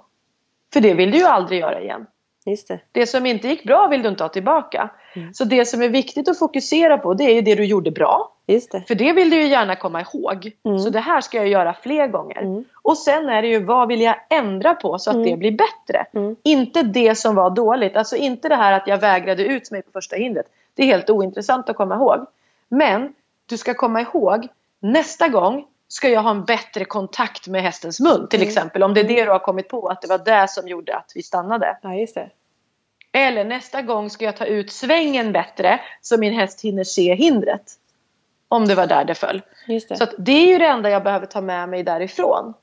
För 0.73 0.81
det 0.81 0.95
vill 0.95 1.11
du 1.11 1.19
ju 1.19 1.25
aldrig 1.25 1.61
göra 1.61 1.81
igen. 1.81 2.07
Just 2.51 2.69
det. 2.69 2.81
Det 2.93 3.07
som 3.07 3.27
inte 3.27 3.49
gick 3.49 3.65
bra 3.65 3.87
vill 3.87 4.03
du 4.03 4.09
inte 4.09 4.25
ha 4.25 4.29
tillbaka. 4.29 4.91
Mm. 5.17 5.35
Så 5.35 5.45
det 5.45 5.65
som 5.65 5.83
är 5.83 5.89
viktigt 5.89 6.29
att 6.29 6.39
fokusera 6.39 6.99
på 6.99 7.15
det 7.15 7.25
är 7.25 7.35
ju 7.35 7.41
det 7.41 7.55
du 7.55 7.65
gjorde 7.65 7.91
bra. 7.91 8.33
Just 8.47 8.73
det. 8.73 8.83
För 8.89 8.95
det 8.95 9.13
vill 9.13 9.31
du 9.31 9.37
ju 9.37 9.47
gärna 9.47 9.77
komma 9.77 10.01
ihåg. 10.01 10.53
Mm. 10.65 10.79
Så 10.79 10.91
det 10.91 11.01
här 11.01 11.21
ska 11.21 11.37
jag 11.37 11.49
göra 11.49 11.75
fler 11.83 12.07
gånger. 12.07 12.39
Mm. 12.43 12.65
Och 12.83 12.99
sen 12.99 13.29
är 13.29 13.43
det 13.43 13.49
ju 13.49 13.65
vad 13.65 13.89
vill 13.89 14.01
jag 14.01 14.15
ändra 14.31 14.75
på 14.75 14.99
så 14.99 15.11
att 15.11 15.17
Mm. 15.17 15.31
det 15.31 15.37
blir 15.37 15.51
bättre. 15.53 16.07
Mm. 16.15 16.37
Inte 16.43 16.83
det 16.83 17.15
som 17.15 17.35
var 17.35 17.51
dåligt. 17.51 17.97
Alltså 17.97 18.17
inte 18.17 18.49
det 18.49 18.57
här 18.57 18.73
att 18.73 18.87
jag 18.87 18.99
vägrade 18.99 19.45
ut 19.45 19.71
mig 19.71 19.83
på 19.83 19.91
första 19.91 20.17
hindret. 20.17 20.47
Det 20.75 20.83
är 20.83 20.87
helt 20.87 21.11
ointressant 21.11 21.69
att 21.71 21.77
komma 21.77 21.95
ihåg. 21.95 22.27
Men 22.69 23.15
du 23.47 23.57
ska 23.59 23.75
komma 23.75 24.01
ihåg 24.01 24.49
nästa 24.81 25.29
gång 25.29 25.65
ska 25.89 26.09
jag 26.09 26.23
ha 26.23 26.31
en 26.31 26.45
bättre 26.45 26.85
kontakt 26.85 27.49
med 27.49 27.63
hästens 27.63 28.01
mun 28.01 28.27
till 28.31 28.39
Mm. 28.41 28.49
exempel. 28.49 28.83
Om 28.83 28.95
det 28.95 29.01
är 29.01 29.05
det 29.05 29.25
du 29.25 29.31
har 29.31 29.39
kommit 29.39 29.69
på 29.69 29.87
att 29.89 30.03
det 30.03 30.09
var 30.09 30.19
det 30.19 30.49
som 30.51 30.69
gjorde 30.69 30.97
att 30.97 31.13
vi 31.15 31.23
stannade. 31.23 31.77
Ja 31.83 31.95
just 31.95 32.15
det. 32.15 32.31
Eller 33.13 33.45
nästa 33.45 33.83
gång 33.83 34.11
ska 34.11 34.25
jag 34.25 34.37
ta 34.37 34.45
ut 34.45 34.73
svängen 34.73 35.33
bättre 35.33 35.81
så 36.01 36.19
min 36.19 36.33
häst 36.33 36.61
hinner 36.65 36.85
se 36.85 37.15
hindret. 37.15 37.73
Om 38.49 38.69
det 38.69 38.75
var 38.75 38.87
där 38.87 39.05
det 39.05 39.15
föll. 39.15 39.43
Just 39.67 39.89
det. 39.89 39.97
Så 39.97 40.07
det 40.19 40.33
är 40.33 40.47
ju 40.47 40.59
det 40.59 40.67
enda 40.67 40.91
jag 40.91 41.03
behöver 41.03 41.27
ta 41.27 41.41
med 41.41 41.69
mig 41.69 41.83
därifrån. 41.83 42.55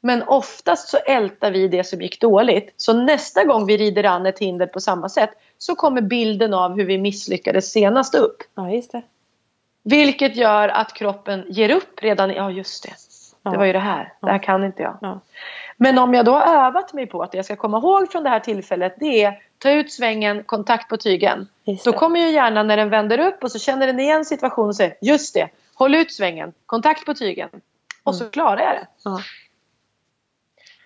Men 0.00 0.22
oftast 0.22 0.88
så 0.88 0.96
ältar 0.96 1.50
vi 1.50 1.68
det 1.68 1.84
som 1.84 2.02
gick 2.02 2.20
dåligt. 2.20 2.74
Så 2.76 2.92
nästa 2.92 3.44
gång 3.44 3.66
vi 3.66 3.76
rider 3.76 4.04
an 4.04 4.26
ett 4.26 4.38
hinder 4.38 4.66
på 4.66 4.80
samma 4.80 5.08
sätt 5.08 5.30
så 5.58 5.74
kommer 5.74 6.00
bilden 6.00 6.54
av 6.54 6.76
hur 6.76 6.84
vi 6.84 6.98
misslyckades 6.98 7.72
senast 7.72 8.14
upp. 8.14 8.36
Ja 8.54 8.70
just 8.70 8.92
det. 8.92 9.02
Vilket 9.82 10.36
gör 10.36 10.68
att 10.68 10.92
kroppen 10.92 11.44
ger 11.48 11.70
upp 11.70 12.02
redan 12.02 12.30
i, 12.30 12.34
ja 12.34 12.50
just 12.50 12.82
det. 12.82 12.92
Ja. 13.42 13.50
Det 13.50 13.58
var 13.58 13.64
ju 13.64 13.72
det 13.72 13.78
här. 13.78 14.12
Det 14.20 14.30
här 14.30 14.42
kan 14.42 14.64
inte 14.64 14.82
jag. 14.82 14.98
Ja. 15.00 15.20
Men 15.76 15.98
om 15.98 16.14
jag 16.14 16.24
då 16.24 16.32
har 16.32 16.66
övat 16.66 16.92
mig 16.92 17.06
på 17.06 17.22
att 17.22 17.32
det 17.32 17.38
jag 17.38 17.44
ska 17.44 17.56
komma 17.56 17.78
ihåg 17.78 18.12
från 18.12 18.22
det 18.22 18.30
här 18.30 18.40
tillfället 18.40 18.94
det 19.00 19.22
är 19.22 19.42
ta 19.62 19.70
ut 19.70 19.92
svängen, 19.92 20.44
kontakt 20.44 20.88
på 20.88 20.96
tygen. 20.96 21.48
Då 21.84 21.92
kommer 21.92 22.20
ju 22.20 22.30
hjärnan 22.30 22.66
när 22.66 22.76
den 22.76 22.90
vänder 22.90 23.18
upp 23.18 23.44
och 23.44 23.52
så 23.52 23.58
känner 23.58 23.86
den 23.86 24.00
igen 24.00 24.24
situationen 24.24 24.68
och 24.68 24.76
säger 24.76 24.96
just 25.00 25.34
det, 25.34 25.48
håll 25.74 25.94
ut 25.94 26.12
svängen, 26.12 26.52
kontakt 26.66 27.06
på 27.06 27.14
tygen. 27.14 27.48
Och 28.04 28.14
så 28.14 28.30
klarar 28.30 28.60
jag 28.60 28.74
det. 28.74 28.86
Ja. 29.04 29.20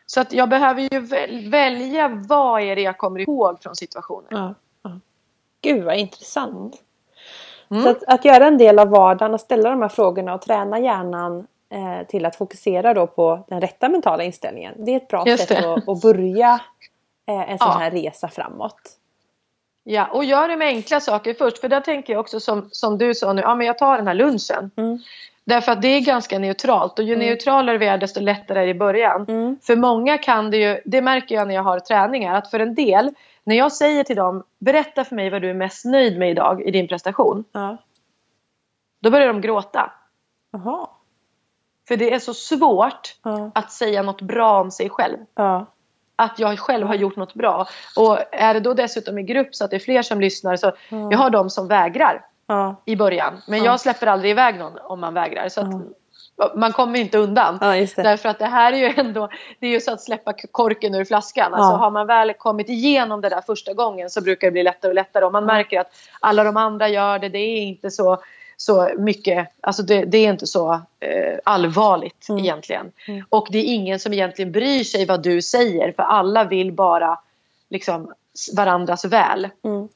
Så 0.07 0.21
att 0.21 0.33
jag 0.33 0.49
behöver 0.49 0.89
ju 0.93 1.01
väl- 1.01 1.51
välja 1.51 2.09
vad 2.09 2.63
är 2.63 2.77
det 2.77 2.83
jag 2.83 2.99
kommer 2.99 3.21
ihåg 3.21 3.63
från 3.63 3.77
situationen. 3.77 4.29
Ja. 4.31 4.55
Ja. 4.83 5.01
Gud 5.61 5.85
vad 5.85 5.97
intressant. 5.97 6.83
Mm. 7.71 7.83
Så 7.83 7.89
att, 7.89 8.05
att 8.05 8.25
göra 8.25 8.47
en 8.47 8.59
del 8.59 8.79
av 8.79 8.89
vardagen 8.89 9.35
och 9.35 9.41
ställa 9.41 9.71
de 9.71 9.83
här 9.83 9.89
frågorna 9.89 10.35
och 10.35 10.43
träna 10.43 10.79
hjärnan 10.79 11.47
eh, 11.73 12.07
till 12.07 12.27
att 12.27 12.37
fokusera 12.37 12.95
då 12.95 13.07
på 13.07 13.45
den 13.49 13.61
rätta 13.61 13.89
mentala 13.89 14.25
inställningen. 14.25 14.75
Det 14.79 14.93
är 14.93 14.97
ett 14.97 15.09
bra 15.09 15.25
Just 15.27 15.49
sätt 15.49 15.65
att, 15.65 15.89
att 15.89 16.03
börja 16.03 16.61
en 17.27 17.59
sån 17.59 17.69
Ja. 17.69 17.79
här 17.79 17.91
resa 17.91 18.29
framåt. 18.29 18.81
Ja, 19.85 20.07
och 20.07 20.25
gör 20.25 20.49
det 20.49 20.57
med 20.57 20.69
enkla 20.69 21.01
saker 21.01 21.35
först. 21.35 21.59
För 21.59 21.69
där 21.69 21.81
tänker 21.81 22.13
jag 22.13 22.21
också 22.21 22.41
som, 22.41 22.69
som 22.73 22.99
du 22.99 23.15
sa 23.15 23.33
nu, 23.33 23.43
ja 23.43 23.55
men 23.55 23.67
jag 23.67 23.79
tar 23.79 23.97
den 23.97 24.07
här 24.07 24.15
lunchen. 24.15 24.71
Mm. 24.77 24.99
Därför 25.45 25.73
att 25.73 25.83
det 25.83 25.89
är 25.89 26.01
ganska 26.01 26.39
neutralt 26.39 26.99
och 26.99 27.05
ju 27.05 27.15
Mm. 27.15 27.27
neutralare 27.27 27.79
vi 27.79 27.87
är 27.87 27.99
desto 27.99 28.21
lättare 28.21 28.61
är 28.61 28.65
det 28.65 28.71
i 28.71 28.75
början. 28.75 29.25
Mm. 29.29 29.59
För 29.63 29.77
många 29.77 30.19
kan 30.19 30.51
det 30.51 30.57
ju, 30.57 30.81
det 30.85 31.03
märker 31.03 31.35
jag 31.35 31.49
när 31.49 31.55
jag 31.55 31.63
har 31.63 31.81
träningar, 31.81 32.35
att 32.35 32.51
för 32.51 32.61
en 32.61 32.75
del, 32.75 33.15
när 33.45 33.57
jag 33.57 33.73
säger 33.73 34.05
till 34.05 34.17
dem, 34.17 34.43
berätta 34.59 35.05
för 35.05 35.17
mig 35.17 35.31
vad 35.31 35.43
du 35.43 35.51
är 35.51 35.55
mest 35.55 35.85
nöjd 35.85 36.19
med 36.19 36.31
idag 36.31 36.63
i 36.63 36.71
din 36.71 36.89
prestation. 36.89 37.45
Ja. 37.53 37.77
Då 39.01 39.11
börjar 39.11 39.27
de 39.27 39.41
gråta. 39.41 39.93
Jaha. 40.53 40.87
För 41.89 41.97
det 41.97 42.15
är 42.15 42.19
så 42.19 42.35
svårt 42.35 43.17
Ja. 43.23 43.51
att 43.55 43.73
säga 43.73 44.03
något 44.03 44.21
bra 44.23 44.61
om 44.61 44.71
sig 44.71 44.91
själv. 44.91 45.17
Ja. 45.35 45.67
Att 46.17 46.39
jag 46.39 46.59
själv 46.59 46.87
har 46.87 46.95
gjort 46.95 47.17
något 47.17 47.35
bra. 47.35 47.69
Och 47.97 48.19
är 48.33 48.55
det 48.55 48.61
då 48.61 48.75
dessutom 48.75 49.19
i 49.19 49.23
grupp 49.23 49.55
så 49.55 49.65
att 49.65 49.71
det 49.71 49.77
är 49.77 49.81
fler 49.81 50.03
som 50.03 50.21
lyssnar 50.21 50.57
så 50.57 50.67
Ja. 50.89 51.09
jag 51.11 51.19
har 51.19 51.31
de 51.31 51.51
som 51.51 51.69
vägrar 51.69 52.25
Ja. 52.49 52.83
i 52.85 52.97
början. 52.97 53.43
Men 53.49 53.59
Ja. 53.59 53.65
jag 53.65 53.81
släpper 53.81 54.07
aldrig 54.07 54.31
iväg 54.31 54.59
någon 54.59 54.79
om 54.83 55.01
man 55.01 55.15
vägrar. 55.15 55.49
Så 55.49 55.61
att 55.61 55.69
man 56.55 56.73
kommer 56.73 56.99
inte 56.99 57.19
undan. 57.19 57.59
Därför 57.61 58.29
att 58.29 58.39
det 58.39 58.47
här 58.47 58.73
är 58.73 58.77
ju 58.77 58.95
ändå, 58.97 59.29
det 59.61 59.67
är 59.67 59.71
ju 59.71 59.81
så 59.81 59.93
att 59.93 60.01
släppa 60.03 60.33
korken 60.53 60.95
ur 60.95 61.05
flaskan. 61.05 61.55
Alltså 61.55 61.73
har 61.77 61.91
man 61.91 62.07
väl 62.07 62.33
kommit 62.35 62.69
igenom 62.69 63.21
det 63.21 63.29
där 63.29 63.41
första 63.41 63.73
gången 63.73 64.11
så 64.11 64.21
brukar 64.21 64.47
det 64.47 64.53
bli 64.53 64.63
lättare 64.63 64.89
och 64.91 64.95
lättare. 64.95 65.25
Om 65.25 65.33
man 65.33 65.45
märker 65.45 65.81
att 65.81 65.91
alla 66.21 66.45
de 66.45 66.57
andra 66.57 66.89
gör 66.89 67.19
det, 67.19 67.29
det 67.29 67.39
är 67.39 67.61
inte 67.63 67.91
så, 67.91 68.19
så 68.57 68.91
mycket, 68.99 69.49
alltså 69.61 69.83
det, 69.83 70.05
det 70.05 70.19
är 70.19 70.31
inte 70.31 70.47
så 70.47 70.73
eh, 71.01 71.39
allvarligt 71.45 72.29
Mm. 72.29 72.45
egentligen. 72.45 72.93
Mm. 73.09 73.25
Och 73.29 73.49
det 73.51 73.59
är 73.59 73.75
ingen 73.75 73.99
som 74.01 74.13
egentligen 74.13 74.53
bryr 74.53 74.85
sig 74.85 75.07
vad 75.07 75.23
du 75.23 75.43
säger 75.43 75.93
för 75.93 76.03
alla 76.03 76.45
vill 76.45 76.73
bara 76.73 77.19
liksom 77.69 78.13
varandras 78.57 79.05
väl. 79.05 79.49
Mm. 79.65 79.89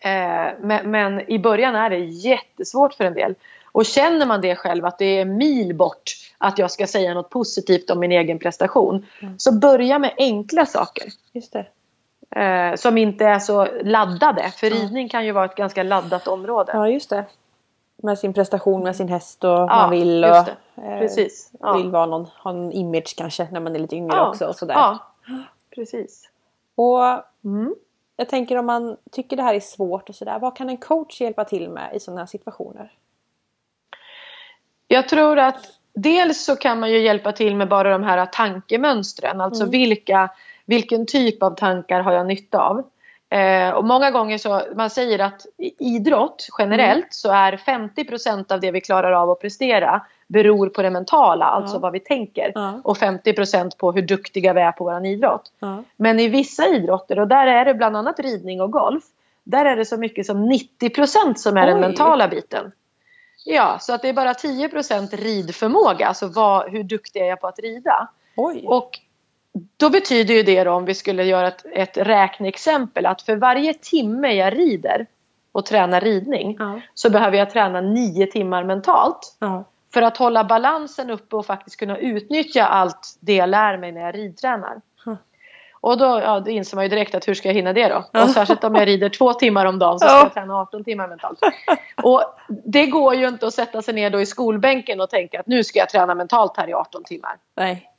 Eh, 0.00 0.52
men, 0.60 0.90
men 0.90 1.30
i 1.30 1.38
början 1.38 1.74
är 1.74 1.90
det 1.90 1.98
jättesvårt 2.04 2.94
för 2.94 3.04
en 3.04 3.14
del. 3.14 3.34
Och 3.72 3.86
känner 3.86 4.26
man 4.26 4.40
det 4.40 4.56
själv 4.56 4.84
att 4.84 4.98
det 4.98 5.18
är 5.18 5.24
mil 5.24 5.74
bort 5.74 6.12
att 6.38 6.58
jag 6.58 6.70
ska 6.70 6.86
säga 6.86 7.14
något 7.14 7.30
positivt 7.30 7.90
om 7.90 7.98
min 8.00 8.12
egen 8.12 8.38
prestation. 8.38 9.06
Mm. 9.22 9.38
Så 9.38 9.52
börja 9.52 9.98
med 9.98 10.14
enkla 10.16 10.66
saker. 10.66 11.04
Just 11.32 11.52
det. 11.52 11.66
Eh, 12.40 12.74
som 12.74 12.98
inte 12.98 13.24
är 13.24 13.38
så 13.38 13.68
laddade. 13.82 14.50
För 14.56 14.70
ridning 14.70 15.08
kan 15.08 15.26
ju 15.26 15.32
vara 15.32 15.44
ett 15.44 15.54
ganska 15.54 15.82
laddat 15.82 16.28
område. 16.28 16.72
Ja, 16.74 16.88
just 16.88 17.10
det. 17.10 17.24
Med 18.02 18.18
sin 18.18 18.32
prestation, 18.34 18.82
med 18.82 18.96
sin 18.96 19.08
häst 19.08 19.44
och 19.44 19.50
man 19.66 19.90
vill 19.90 20.24
och 20.24 20.30
eh, 20.36 20.98
Precis. 20.98 21.50
Ja. 21.60 21.72
vill 21.76 21.90
vara 21.90 22.06
någon, 22.06 22.26
ha 22.42 22.50
en 22.50 22.72
image 22.72 23.14
kanske 23.16 23.48
när 23.52 23.60
man 23.60 23.74
är 23.74 23.78
lite 23.78 23.96
yngre 23.96 24.16
Ja. 24.16 24.28
också 24.28 24.46
och 24.46 24.56
sådär. 24.56 24.74
Ja, 24.74 24.98
precis. 25.74 26.30
Och 26.74 27.02
Mm. 27.44 27.74
jag 28.16 28.28
tänker 28.28 28.56
om 28.56 28.66
man 28.66 28.96
tycker 29.12 29.36
det 29.36 29.42
här 29.42 29.54
är 29.54 29.60
svårt 29.60 30.08
och 30.08 30.14
sådär, 30.14 30.38
vad 30.38 30.56
kan 30.56 30.68
en 30.68 30.76
coach 30.76 31.20
hjälpa 31.20 31.44
till 31.44 31.70
med 31.70 31.90
i 31.94 32.00
sådana 32.00 32.20
här 32.20 32.26
situationer? 32.26 32.92
Jag 34.88 35.08
tror 35.08 35.38
att 35.38 35.64
dels 35.94 36.44
så 36.44 36.56
kan 36.56 36.80
man 36.80 36.90
ju 36.90 36.98
hjälpa 36.98 37.32
till 37.32 37.56
med 37.56 37.68
bara 37.68 37.90
de 37.90 38.02
här 38.02 38.26
tankemönstren. 38.26 39.40
Alltså 39.40 39.62
Mm. 39.62 39.70
vilka, 39.70 40.30
vilken 40.64 41.06
typ 41.06 41.42
av 41.42 41.50
tankar 41.54 42.00
har 42.00 42.12
jag 42.12 42.26
nytta 42.26 42.58
av? 42.60 42.82
Eh, 43.30 43.70
och 43.70 43.84
många 43.84 44.10
gånger 44.10 44.38
så, 44.38 44.62
man 44.76 44.90
säger 44.90 45.18
att 45.18 45.46
idrott 45.78 46.46
generellt 46.58 46.98
Mm. 46.98 47.08
så 47.10 47.30
är 47.32 47.56
50% 47.56 48.52
av 48.52 48.60
det 48.60 48.70
vi 48.70 48.80
klarar 48.80 49.12
av 49.12 49.30
att 49.30 49.40
prestera 49.40 50.00
beror 50.26 50.68
på 50.68 50.82
det 50.82 50.90
mentala, 50.90 51.44
alltså 51.44 51.76
Ja. 51.76 51.80
vad 51.80 51.92
vi 51.92 52.00
tänker. 52.00 52.52
Ja. 52.54 52.80
Och 52.84 52.96
50% 52.98 53.76
på 53.78 53.92
hur 53.92 54.02
duktiga 54.02 54.52
vi 54.52 54.60
är 54.60 54.72
på 54.72 54.84
vår 54.84 55.06
idrott. 55.06 55.52
Ja. 55.58 55.82
Men 55.96 56.20
i 56.20 56.28
vissa 56.28 56.66
idrotter, 56.68 57.18
och 57.18 57.28
där 57.28 57.46
är 57.46 57.64
det 57.64 57.74
bland 57.74 57.96
annat 57.96 58.20
ridning 58.20 58.60
och 58.60 58.70
golf, 58.72 59.04
där 59.44 59.64
är 59.64 59.76
det 59.76 59.84
så 59.84 59.96
mycket 59.96 60.26
som 60.26 60.52
90% 60.52 61.34
som 61.38 61.56
är 61.56 61.66
den 61.66 61.76
Oj. 61.76 61.80
mentala 61.80 62.28
biten. 62.28 62.72
Ja, 63.44 63.76
så 63.80 63.92
att 63.94 64.02
det 64.02 64.08
är 64.08 64.12
bara 64.12 64.32
10% 64.34 65.16
ridförmåga, 65.16 66.06
alltså 66.06 66.26
vad, 66.28 66.70
hur 66.70 66.82
duktig 66.82 67.20
är 67.20 67.26
jag 67.26 67.40
på 67.40 67.46
att 67.46 67.58
rida? 67.58 68.08
Oj! 68.36 68.64
Och 68.66 68.90
då 69.76 69.90
betyder 69.90 70.34
ju 70.34 70.42
det 70.42 70.64
då, 70.64 70.72
om 70.72 70.84
vi 70.84 70.94
skulle 70.94 71.24
göra 71.24 71.48
ett, 71.48 71.64
ett 71.72 71.96
räkneexempel, 71.96 73.06
att 73.06 73.22
för 73.22 73.36
varje 73.36 73.74
timme 73.74 74.32
jag 74.32 74.58
rider 74.58 75.06
och 75.52 75.66
tränar 75.66 76.00
ridning 76.00 76.56
ja. 76.58 76.80
så 76.94 77.10
behöver 77.10 77.38
jag 77.38 77.50
träna 77.50 77.80
nio 77.80 78.26
timmar 78.26 78.64
mentalt 78.64 79.36
Ja. 79.38 79.64
för 79.94 80.02
att 80.02 80.16
hålla 80.16 80.44
balansen 80.44 81.10
uppe 81.10 81.36
och 81.36 81.46
faktiskt 81.46 81.76
kunna 81.76 81.98
utnyttja 81.98 82.66
allt 82.66 83.16
det 83.20 83.34
jag 83.34 83.48
lär 83.48 83.76
mig 83.76 83.92
när 83.92 84.00
jag 84.00 84.14
ridtränar. 84.14 84.80
Hm. 85.04 85.16
Och 85.80 85.98
då, 85.98 86.04
ja, 86.04 86.40
då 86.40 86.50
inser 86.50 86.76
man 86.76 86.84
ju 86.84 86.88
direkt 86.88 87.14
att 87.14 87.28
hur 87.28 87.34
ska 87.34 87.48
jag 87.48 87.54
hinna 87.54 87.72
det 87.72 87.88
då? 87.88 88.04
Ja. 88.12 88.22
Och 88.24 88.30
särskilt 88.30 88.64
om 88.64 88.74
jag 88.74 88.86
rider 88.88 89.08
två 89.08 89.32
timmar 89.32 89.66
om 89.66 89.78
dagen 89.78 89.98
så 89.98 90.06
ska 90.06 90.14
Ja. 90.16 90.22
jag 90.22 90.34
träna 90.34 90.54
18 90.60 90.84
timmar 90.84 91.08
mentalt. 91.08 91.38
Och 92.02 92.22
det 92.64 92.86
går 92.86 93.14
ju 93.14 93.28
inte 93.28 93.46
att 93.46 93.54
sätta 93.54 93.82
sig 93.82 93.94
ner 93.94 94.10
då 94.10 94.20
i 94.20 94.26
skolbänken 94.26 95.00
och 95.00 95.10
tänka 95.10 95.40
att 95.40 95.46
nu 95.46 95.64
ska 95.64 95.78
jag 95.78 95.88
träna 95.88 96.14
mentalt 96.14 96.56
här 96.56 96.68
i 96.68 96.74
18 96.74 97.04
timmar. 97.04 97.36
Nej. 97.56 97.90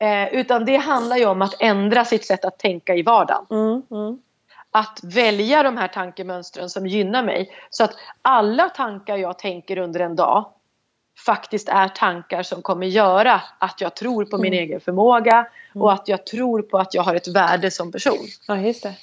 Eh, 0.00 0.34
utan 0.34 0.64
det 0.64 0.76
handlar 0.76 1.16
ju 1.16 1.26
om 1.26 1.42
att 1.42 1.54
ändra 1.60 2.04
sitt 2.04 2.26
sätt 2.26 2.44
att 2.44 2.58
tänka 2.58 2.94
i 2.94 3.02
vardagen. 3.02 3.46
Mm, 3.50 3.82
mm. 3.90 4.18
Att 4.70 5.00
välja 5.02 5.62
de 5.62 5.76
här 5.76 5.88
tankemönstren 5.88 6.70
som 6.70 6.86
gynnar 6.86 7.22
mig. 7.22 7.50
Så 7.70 7.84
att 7.84 7.92
alla 8.22 8.68
tankar 8.68 9.16
jag 9.16 9.38
tänker 9.38 9.78
under 9.78 10.00
en 10.00 10.16
dag 10.16 10.44
faktiskt 11.26 11.68
är 11.68 11.88
tankar 11.88 12.42
som 12.42 12.62
kommer 12.62 12.86
göra 12.86 13.40
att 13.58 13.80
jag 13.80 13.96
tror 13.96 14.24
på 14.24 14.38
min 14.38 14.52
Mm. 14.52 14.64
egen 14.64 14.80
förmåga 14.80 15.46
och 15.74 15.92
att 15.92 16.08
jag 16.08 16.26
tror 16.26 16.62
på 16.62 16.78
att 16.78 16.94
jag 16.94 17.02
har 17.02 17.14
ett 17.14 17.28
värde 17.28 17.70
som 17.70 17.92
person. 17.92 18.26
Ja, 18.46 18.56
just 18.56 18.82
det. 18.82 18.94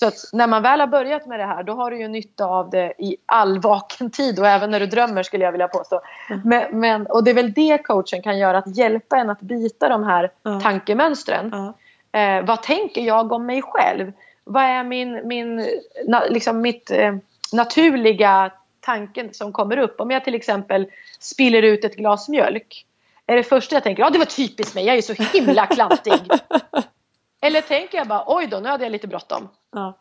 Så 0.00 0.06
att 0.06 0.14
när 0.32 0.46
man 0.46 0.62
väl 0.62 0.80
har 0.80 0.86
börjat 0.86 1.26
med 1.26 1.40
det 1.40 1.46
här 1.46 1.62
då 1.62 1.72
har 1.72 1.90
du 1.90 1.98
ju 1.98 2.08
nytta 2.08 2.44
av 2.44 2.70
det 2.70 2.92
i 2.98 3.16
all 3.26 3.58
vaken 3.60 4.10
tid 4.10 4.38
och 4.38 4.46
även 4.46 4.70
när 4.70 4.80
du 4.80 4.86
drömmer 4.86 5.22
skulle 5.22 5.44
jag 5.44 5.52
vilja 5.52 5.68
påstå. 5.68 6.00
Mm. 6.30 6.40
Men, 6.44 6.80
men, 6.80 7.06
och 7.06 7.24
det 7.24 7.30
är 7.30 7.34
väl 7.34 7.52
det 7.52 7.78
coachen 7.78 8.22
kan 8.22 8.38
göra, 8.38 8.58
att 8.58 8.76
hjälpa 8.76 9.16
en 9.16 9.30
att 9.30 9.40
byta 9.40 9.88
de 9.88 10.04
här 10.04 10.30
Ja. 10.42 10.60
tankemönstren. 10.60 11.50
Ja. 11.52 11.74
Eh, 12.20 12.44
vad 12.44 12.62
tänker 12.62 13.00
jag 13.00 13.32
om 13.32 13.46
mig 13.46 13.62
själv? 13.62 14.12
Vad 14.44 14.62
är 14.62 14.84
min, 14.84 15.28
min, 15.28 15.66
na, 16.06 16.22
liksom 16.30 16.60
mitt 16.60 16.90
eh, 16.90 17.14
naturliga 17.52 18.50
tanken 18.80 19.34
som 19.34 19.52
kommer 19.52 19.76
upp? 19.76 20.00
Om 20.00 20.10
jag 20.10 20.24
till 20.24 20.34
exempel 20.34 20.86
spiller 21.20 21.62
ut 21.62 21.84
ett 21.84 21.96
glas 21.96 22.28
mjölk. 22.28 22.86
Är 23.26 23.36
det 23.36 23.42
första 23.42 23.76
jag 23.76 23.82
tänker, 23.82 24.02
ja 24.02 24.10
det 24.10 24.18
var 24.18 24.24
typiskt 24.24 24.74
mig, 24.74 24.84
jag 24.86 24.96
är 24.96 25.02
så 25.02 25.12
himla 25.38 25.66
klantig. 25.66 26.12
Eller 27.44 27.60
tänker 27.60 27.98
jag 27.98 28.06
bara, 28.06 28.24
oj 28.26 28.46
då, 28.46 28.58
nu 28.58 28.68
hade 28.68 28.84
jag 28.84 28.92
lite 28.92 29.06
bråttom. 29.06 29.48
Ja. 29.72 29.98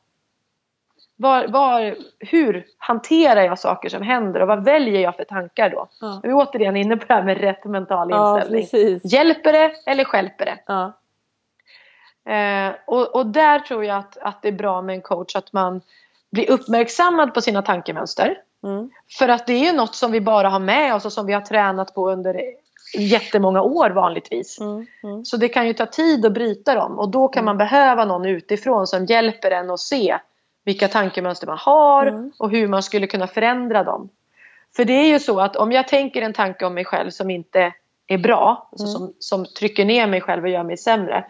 Var, 1.15 1.47
var, 1.47 1.95
hur 2.19 2.65
hanterar 2.77 3.41
jag 3.41 3.60
saker 3.60 3.89
som 3.89 4.01
händer 4.01 4.41
och 4.41 4.47
vad 4.47 4.63
väljer 4.63 5.01
jag 5.01 5.15
för 5.15 5.23
tankar 5.23 5.69
då? 5.69 5.88
Ja. 6.01 6.19
Vi 6.23 6.29
är 6.29 6.34
återigen 6.34 6.77
inne 6.77 6.97
på 6.97 7.06
det 7.08 7.13
här 7.13 7.23
med 7.23 7.38
rätt 7.38 7.65
mental 7.65 8.10
ja, 8.12 8.36
inställning. 8.36 8.62
precis. 8.62 9.13
Hjälper 9.13 9.53
det 9.53 9.71
eller 9.86 10.03
stjälper 10.03 10.45
det? 10.45 10.58
Ja. 10.67 10.93
Eh, 12.34 12.75
och, 12.88 13.15
och 13.15 13.25
där 13.25 13.60
tror 13.60 13.86
jag 13.86 13.97
att, 13.97 14.17
att 14.17 14.41
det 14.41 14.47
är 14.47 14.51
bra 14.51 14.82
med 14.82 14.95
en 14.95 15.01
coach 15.01 15.36
att 15.36 15.53
man 15.53 15.82
blir 16.32 16.51
uppmärksammad 16.51 17.34
på 17.34 17.41
sina 17.41 17.62
tankemönster. 17.62 18.38
Mm. 18.63 18.89
För 19.17 19.29
att 19.29 19.47
det 19.47 19.53
är 19.53 19.71
ju 19.71 19.77
något 19.77 19.95
som 19.95 20.12
vi 20.12 20.21
bara 20.21 20.49
har 20.49 20.60
med 20.60 20.95
oss 20.95 21.06
och 21.06 21.13
som 21.13 21.25
vi 21.25 21.34
har 21.34 21.41
tränat 21.41 21.95
på 21.95 22.12
under 22.12 22.41
jättemånga 22.93 23.62
år 23.62 23.89
vanligtvis. 23.89 24.60
Mm. 24.60 24.86
Mm. 25.03 25.25
Så 25.25 25.38
det 25.38 25.47
kan 25.49 25.67
ju 25.67 25.73
ta 25.73 25.86
tid 25.86 26.25
att 26.25 26.34
bryta 26.34 26.75
dem 26.75 26.99
och 26.99 27.10
då 27.10 27.27
kan 27.27 27.45
man 27.45 27.58
behöva 27.58 28.06
någon 28.06 28.25
utifrån 28.25 28.88
som 28.88 29.06
hjälper 29.06 29.51
en 29.51 29.69
att 29.71 29.79
se 29.79 30.17
vilka 30.65 30.88
tankemönster 30.88 31.47
man 31.47 31.58
har 31.58 32.08
Mm. 32.08 32.32
och 32.39 32.49
hur 32.49 32.67
man 32.67 32.84
skulle 32.84 33.08
kunna 33.08 33.27
förändra 33.27 33.84
dem. 33.84 34.10
För 34.75 34.86
det 34.86 34.93
är 34.93 35.08
ju 35.08 35.19
så 35.19 35.39
att 35.39 35.56
om 35.56 35.71
jag 35.71 35.88
tänker 35.88 36.21
en 36.21 36.34
tanke 36.34 36.65
om 36.65 36.73
mig 36.73 36.86
själv 36.86 37.10
som 37.10 37.29
inte 37.29 37.73
är 38.08 38.17
bra, 38.17 38.69
alltså 38.71 38.88
Mm. 38.88 38.93
som, 38.97 39.13
som 39.19 39.45
trycker 39.45 39.86
ner 39.86 40.08
mig 40.08 40.21
själv 40.21 40.43
och 40.43 40.49
gör 40.49 40.63
mig 40.63 40.77
sämre. 40.77 41.25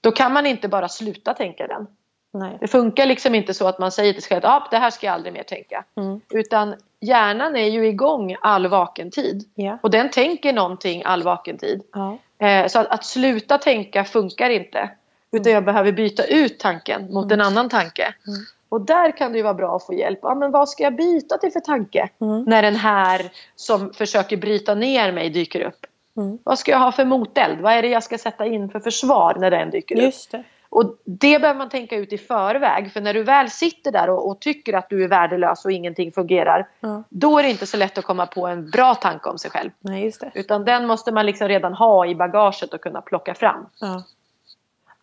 Då 0.00 0.10
kan 0.12 0.32
man 0.32 0.46
inte 0.46 0.68
bara 0.68 0.88
sluta 0.88 1.34
tänka 1.34 1.66
den. 1.66 1.86
Nej. 2.32 2.56
Det 2.60 2.68
funkar 2.68 3.06
liksom 3.06 3.34
inte 3.34 3.54
så 3.54 3.66
att 3.68 3.78
man 3.78 3.92
säger 3.92 4.12
till 4.12 4.22
sig 4.22 4.28
själv 4.28 4.44
att 4.44 4.62
ah, 4.62 4.68
det 4.70 4.76
här 4.78 4.90
ska 4.90 5.06
jag 5.06 5.14
aldrig 5.14 5.32
mer 5.32 5.42
tänka. 5.42 5.84
Mm. 5.96 6.20
Utan 6.30 6.74
hjärnan 7.00 7.56
är 7.56 7.66
ju 7.66 7.86
igång 7.86 8.36
all 8.40 8.66
vaken 8.66 9.10
tid. 9.10 9.44
Ja. 9.54 9.78
Och 9.82 9.90
den 9.90 10.10
tänker 10.10 10.52
någonting 10.52 11.02
all 11.04 11.22
vaken 11.22 11.58
tid. 11.58 11.82
Ja. 11.92 12.18
Eh, 12.46 12.66
så 12.66 12.78
att, 12.78 12.86
att 12.86 13.04
sluta 13.04 13.58
tänka 13.58 14.04
funkar 14.04 14.50
inte. 14.50 14.90
Utan 15.32 15.52
jag 15.52 15.64
behöver 15.64 15.92
byta 15.92 16.24
ut 16.24 16.58
tanken 16.58 17.12
mot 17.12 17.32
en 17.32 17.40
annan 17.40 17.68
tanke. 17.68 18.14
Mm. 18.26 18.40
Och 18.68 18.80
där 18.80 19.10
kan 19.16 19.32
det 19.32 19.38
ju 19.38 19.44
vara 19.44 19.54
bra 19.54 19.76
att 19.76 19.86
få 19.86 19.94
hjälp. 19.94 20.18
Ja, 20.22 20.34
men 20.34 20.50
vad 20.50 20.68
ska 20.68 20.82
jag 20.82 20.96
byta 20.96 21.38
till 21.38 21.52
för 21.52 21.60
tanke? 21.60 22.08
Mm. 22.20 22.44
När 22.44 22.62
den 22.62 22.76
här 22.76 23.30
som 23.56 23.92
försöker 23.92 24.36
bryta 24.36 24.74
ner 24.74 25.12
mig 25.12 25.30
dyker 25.30 25.60
upp. 25.60 25.86
Mm. 26.16 26.38
Vad 26.44 26.58
ska 26.58 26.70
jag 26.70 26.78
ha 26.78 26.92
för 26.92 27.04
moteld? 27.04 27.60
Vad 27.60 27.72
är 27.72 27.82
det 27.82 27.88
jag 27.88 28.02
ska 28.02 28.18
sätta 28.18 28.46
in 28.46 28.68
för 28.68 28.80
försvar 28.80 29.36
när 29.40 29.50
den 29.50 29.70
dyker 29.70 29.94
upp? 29.94 30.02
Just 30.02 30.30
det. 30.30 30.44
Och 30.70 30.96
det 31.04 31.38
behöver 31.40 31.58
man 31.58 31.68
tänka 31.68 31.96
ut 31.96 32.12
i 32.12 32.18
förväg. 32.18 32.92
För 32.92 33.00
när 33.00 33.14
du 33.14 33.22
väl 33.22 33.50
sitter 33.50 33.92
där 33.92 34.10
och, 34.10 34.28
och 34.28 34.40
tycker 34.40 34.74
att 34.74 34.88
du 34.90 35.04
är 35.04 35.08
värdelös 35.08 35.64
och 35.64 35.72
ingenting 35.72 36.12
fungerar. 36.12 36.68
Ja. 36.80 37.02
Då 37.08 37.38
är 37.38 37.42
det 37.42 37.50
inte 37.50 37.66
så 37.66 37.76
lätt 37.76 37.98
att 37.98 38.04
komma 38.04 38.26
på 38.26 38.46
en 38.46 38.70
bra 38.70 38.94
tanke 38.94 39.28
om 39.28 39.38
sig 39.38 39.50
själv. 39.50 39.70
Nej, 39.80 40.04
just 40.04 40.20
det. 40.20 40.30
Utan 40.34 40.64
den 40.64 40.86
måste 40.86 41.12
man 41.12 41.26
liksom 41.26 41.48
redan 41.48 41.74
ha 41.74 42.06
i 42.06 42.14
bagaget 42.14 42.74
och 42.74 42.80
kunna 42.80 43.00
plocka 43.00 43.34
fram. 43.34 43.66
Ja. 43.80 44.02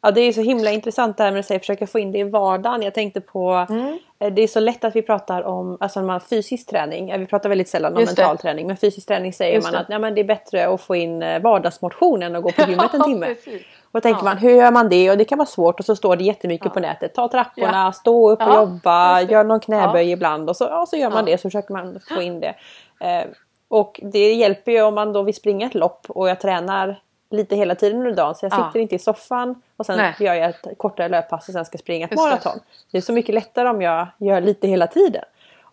Ja, 0.01 0.11
det 0.11 0.21
är 0.21 0.31
så 0.33 0.41
himla 0.41 0.71
intressant 0.71 1.17
det 1.17 1.23
här 1.23 1.31
med 1.31 1.39
att 1.39 1.45
säga, 1.45 1.59
försöka 1.59 1.87
få 1.87 1.99
in 1.99 2.11
det 2.11 2.17
i 2.19 2.23
vardagen. 2.23 2.81
Jag 2.81 2.93
tänkte 2.93 3.21
på, 3.21 3.65
Mm. 3.69 3.99
eh, 4.19 4.33
det 4.33 4.41
är 4.41 4.47
så 4.47 4.59
lätt 4.59 4.83
att 4.83 4.95
vi 4.95 5.01
pratar 5.01 5.41
om 5.43 5.77
alltså 5.79 6.01
man 6.01 6.21
fysisk 6.21 6.69
träning. 6.69 7.19
Vi 7.19 7.25
pratar 7.25 7.49
väldigt 7.49 7.69
sällan 7.69 7.93
om 7.93 7.99
Just 7.99 8.15
det. 8.15 8.21
mental 8.21 8.37
träning. 8.37 8.67
Men 8.67 8.77
fysisk 8.77 9.07
träning 9.07 9.33
säger 9.33 9.55
Just 9.55 9.65
man 9.67 9.73
det. 9.73 9.79
att 9.79 9.85
ja, 9.89 9.99
men 9.99 10.15
det 10.15 10.21
är 10.21 10.25
bättre 10.25 10.67
att 10.67 10.81
få 10.81 10.95
in 10.95 11.23
eh, 11.23 11.41
vardagsmotion 11.41 12.23
än 12.23 12.35
att 12.35 12.43
gå 12.43 12.51
på 12.51 12.61
gymmet 12.69 12.93
en 12.93 13.03
timme. 13.05 13.25
precis. 13.25 13.61
Och 13.95 14.01
då 14.01 14.03
tänker 14.03 14.19
Ja. 14.19 14.23
man, 14.23 14.37
hur 14.37 14.51
gör 14.51 14.71
man 14.71 14.89
det? 14.89 15.11
Och 15.11 15.17
det 15.17 15.25
kan 15.25 15.37
vara 15.37 15.45
svårt 15.45 15.79
och 15.79 15.85
så 15.85 15.95
står 15.95 16.15
det 16.15 16.23
jättemycket 16.23 16.65
Ja. 16.65 16.71
på 16.71 16.79
nätet. 16.79 17.13
Ta 17.13 17.27
trapporna, 17.27 17.91
stå 17.91 18.31
upp 18.31 18.41
och 18.41 18.55
jobba, 18.55 19.15
det. 19.23 19.31
gör 19.31 19.43
någon 19.43 19.59
knäböj 19.59 20.11
ibland. 20.11 20.49
Och 20.49 20.57
så, 20.57 20.63
ja, 20.63 20.85
så 20.85 20.95
gör 20.97 21.09
man 21.09 21.25
det 21.25 21.37
så 21.37 21.41
försöker 21.41 21.73
man 21.73 21.99
få 22.09 22.21
in 22.21 22.39
det. 22.39 22.55
Eh, 22.99 23.25
och 23.67 23.99
det 24.03 24.33
hjälper 24.33 24.71
ju 24.71 24.81
om 24.81 24.95
man 24.95 25.13
då 25.13 25.21
vill 25.21 25.35
springa 25.35 25.65
ett 25.67 25.75
lopp 25.75 26.05
och 26.09 26.29
jag 26.29 26.39
tränar 26.39 26.99
lite 27.31 27.55
hela 27.55 27.75
tiden 27.75 27.99
under 27.99 28.11
dagen. 28.11 28.35
Så 28.35 28.45
jag 28.45 28.53
Ja. 28.53 28.67
sitter 28.67 28.79
inte 28.79 28.95
i 28.95 28.99
soffan 28.99 29.61
och 29.77 29.85
sen 29.85 29.97
Nej. 29.97 30.15
gör 30.19 30.33
jag 30.33 30.49
ett 30.49 30.67
kortare 30.77 31.09
löppass 31.09 31.47
och 31.47 31.53
sen 31.53 31.65
ska 31.65 31.77
springa 31.77 32.05
ett 32.05 32.11
Just 32.11 32.23
det. 32.23 32.29
maraton. 32.29 32.59
Det. 32.91 32.97
är 32.97 33.01
så 33.01 33.13
mycket 33.13 33.35
lättare 33.35 33.69
om 33.69 33.81
jag 33.81 34.07
gör 34.17 34.41
lite 34.41 34.67
hela 34.67 34.87
tiden. 34.87 35.23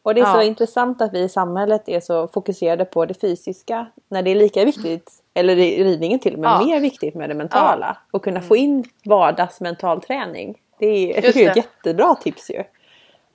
Och 0.04 0.14
det 0.14 0.20
är 0.20 0.24
så 0.24 0.38
Ja. 0.38 0.42
intressant 0.42 1.02
att 1.02 1.12
vi 1.14 1.20
i 1.20 1.28
samhället 1.28 1.88
är 1.88 2.00
så 2.00 2.28
fokuserade 2.28 2.84
på 2.84 3.06
det 3.06 3.20
fysiska 3.20 3.86
när 4.10 4.22
det 4.22 4.30
är 4.30 4.34
lika 4.34 4.64
viktigt, 4.64 5.10
eller 5.34 5.56
i 5.58 5.84
ridningen 5.84 6.18
till 6.18 6.34
och 6.34 6.40
med 6.40 6.50
Ja. 6.50 6.64
mer 6.64 6.80
viktigt 6.80 7.14
med 7.14 7.28
det 7.30 7.34
mentala. 7.34 7.96
Och 8.10 8.24
kunna 8.24 8.40
få 8.40 8.56
in 8.56 8.84
vardagsmental 9.04 10.00
träning. 10.02 10.54
Det 10.78 10.86
är, 10.86 11.14
jag 11.14 11.24
tycker 11.24 11.44
det 11.44 11.50
ett 11.50 11.56
jättebra 11.56 12.14
tips 12.14 12.50
ju. 12.50 12.62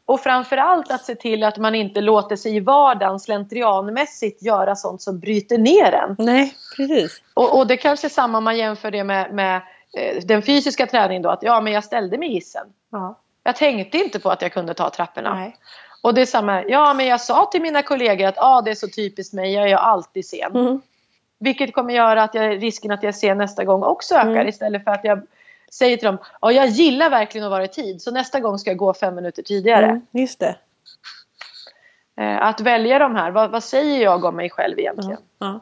Och 0.06 0.20
framförallt 0.20 0.92
att 0.92 1.04
se 1.06 1.16
till 1.16 1.44
att 1.44 1.58
man 1.58 1.76
inte 1.76 2.02
låter 2.02 2.36
sig 2.36 2.56
i 2.56 2.60
vardagen 2.60 3.20
slentrianmässigt 3.20 4.44
göra 4.44 4.76
sånt 4.76 5.02
som 5.02 5.20
bryter 5.20 5.58
ner 5.58 5.92
en. 5.94 6.16
Nej, 6.20 6.54
precis. 6.78 7.22
Och, 7.34 7.58
och 7.60 7.68
det 7.68 7.78
kanske 7.78 8.08
är 8.08 8.10
samma 8.10 8.38
om 8.38 8.44
man 8.44 8.58
jämför 8.58 8.92
det 8.92 9.04
med, 9.04 9.34
med 9.34 9.56
eh, 9.98 10.24
den 10.26 10.42
fysiska 10.42 10.88
träningen 10.88 11.24
då. 11.24 11.30
Att 11.30 11.44
ja, 11.44 11.62
men 11.62 11.74
jag 11.74 11.84
ställde 11.84 12.18
mig 12.18 12.30
i 12.30 12.34
hissen. 12.34 12.68
Ja. 12.92 13.20
Jag 13.44 13.56
tänkte 13.56 13.98
inte 13.98 14.20
på 14.20 14.30
att 14.30 14.42
jag 14.42 14.54
kunde 14.54 14.74
ta 14.74 14.90
trapporna. 14.90 15.34
Nej. 15.34 15.56
Och 16.02 16.14
det 16.14 16.22
är 16.22 16.26
samma, 16.26 16.64
ja 16.64 16.94
men 16.94 17.06
jag 17.06 17.22
sa 17.22 17.46
till 17.46 17.62
mina 17.62 17.82
kollegor 17.84 18.28
att 18.28 18.38
ah, 18.38 18.62
det 18.62 18.72
är 18.72 18.76
så 18.76 18.88
typiskt 18.88 19.34
mig, 19.34 19.54
jag 19.54 19.64
är 19.64 19.68
ju 19.68 19.74
alltid 19.74 20.26
sen. 20.26 20.56
Mm. 20.56 20.82
Vilket 21.40 21.74
kommer 21.74 21.94
göra 21.94 22.24
att 22.24 22.36
jag, 22.36 22.64
risken 22.64 22.92
att 22.92 23.04
jag 23.04 23.16
ser 23.16 23.36
nästa 23.36 23.64
gång 23.64 23.84
också 23.84 24.16
ökar 24.16 24.32
Mm. 24.32 24.48
istället 24.48 24.84
för 24.84 24.92
att 24.92 25.04
jag 25.04 25.22
säger 25.72 25.98
till 25.98 26.06
dem, 26.06 26.18
ja 26.42 26.52
jag 26.52 26.68
gillar 26.68 27.10
verkligen 27.10 27.46
att 27.46 27.52
vara 27.52 27.64
i 27.64 27.68
tid 27.68 28.02
så 28.02 28.12
nästa 28.12 28.40
gång 28.40 28.60
ska 28.60 28.70
jag 28.70 28.78
gå 28.78 28.94
fem 28.94 29.16
minuter 29.16 29.44
tidigare. 29.44 29.86
Mm, 29.86 30.02
just 30.12 30.40
det. 30.40 30.56
Eh, 32.18 32.42
att 32.42 32.62
välja 32.62 33.00
de 33.00 33.16
här, 33.16 33.32
vad, 33.32 33.52
vad 33.52 33.64
säger 33.64 34.04
jag 34.04 34.26
om 34.26 34.36
mig 34.36 34.50
själv 34.50 34.80
egentligen? 34.80 35.20
Ja. 35.40 35.48
Och 35.48 35.62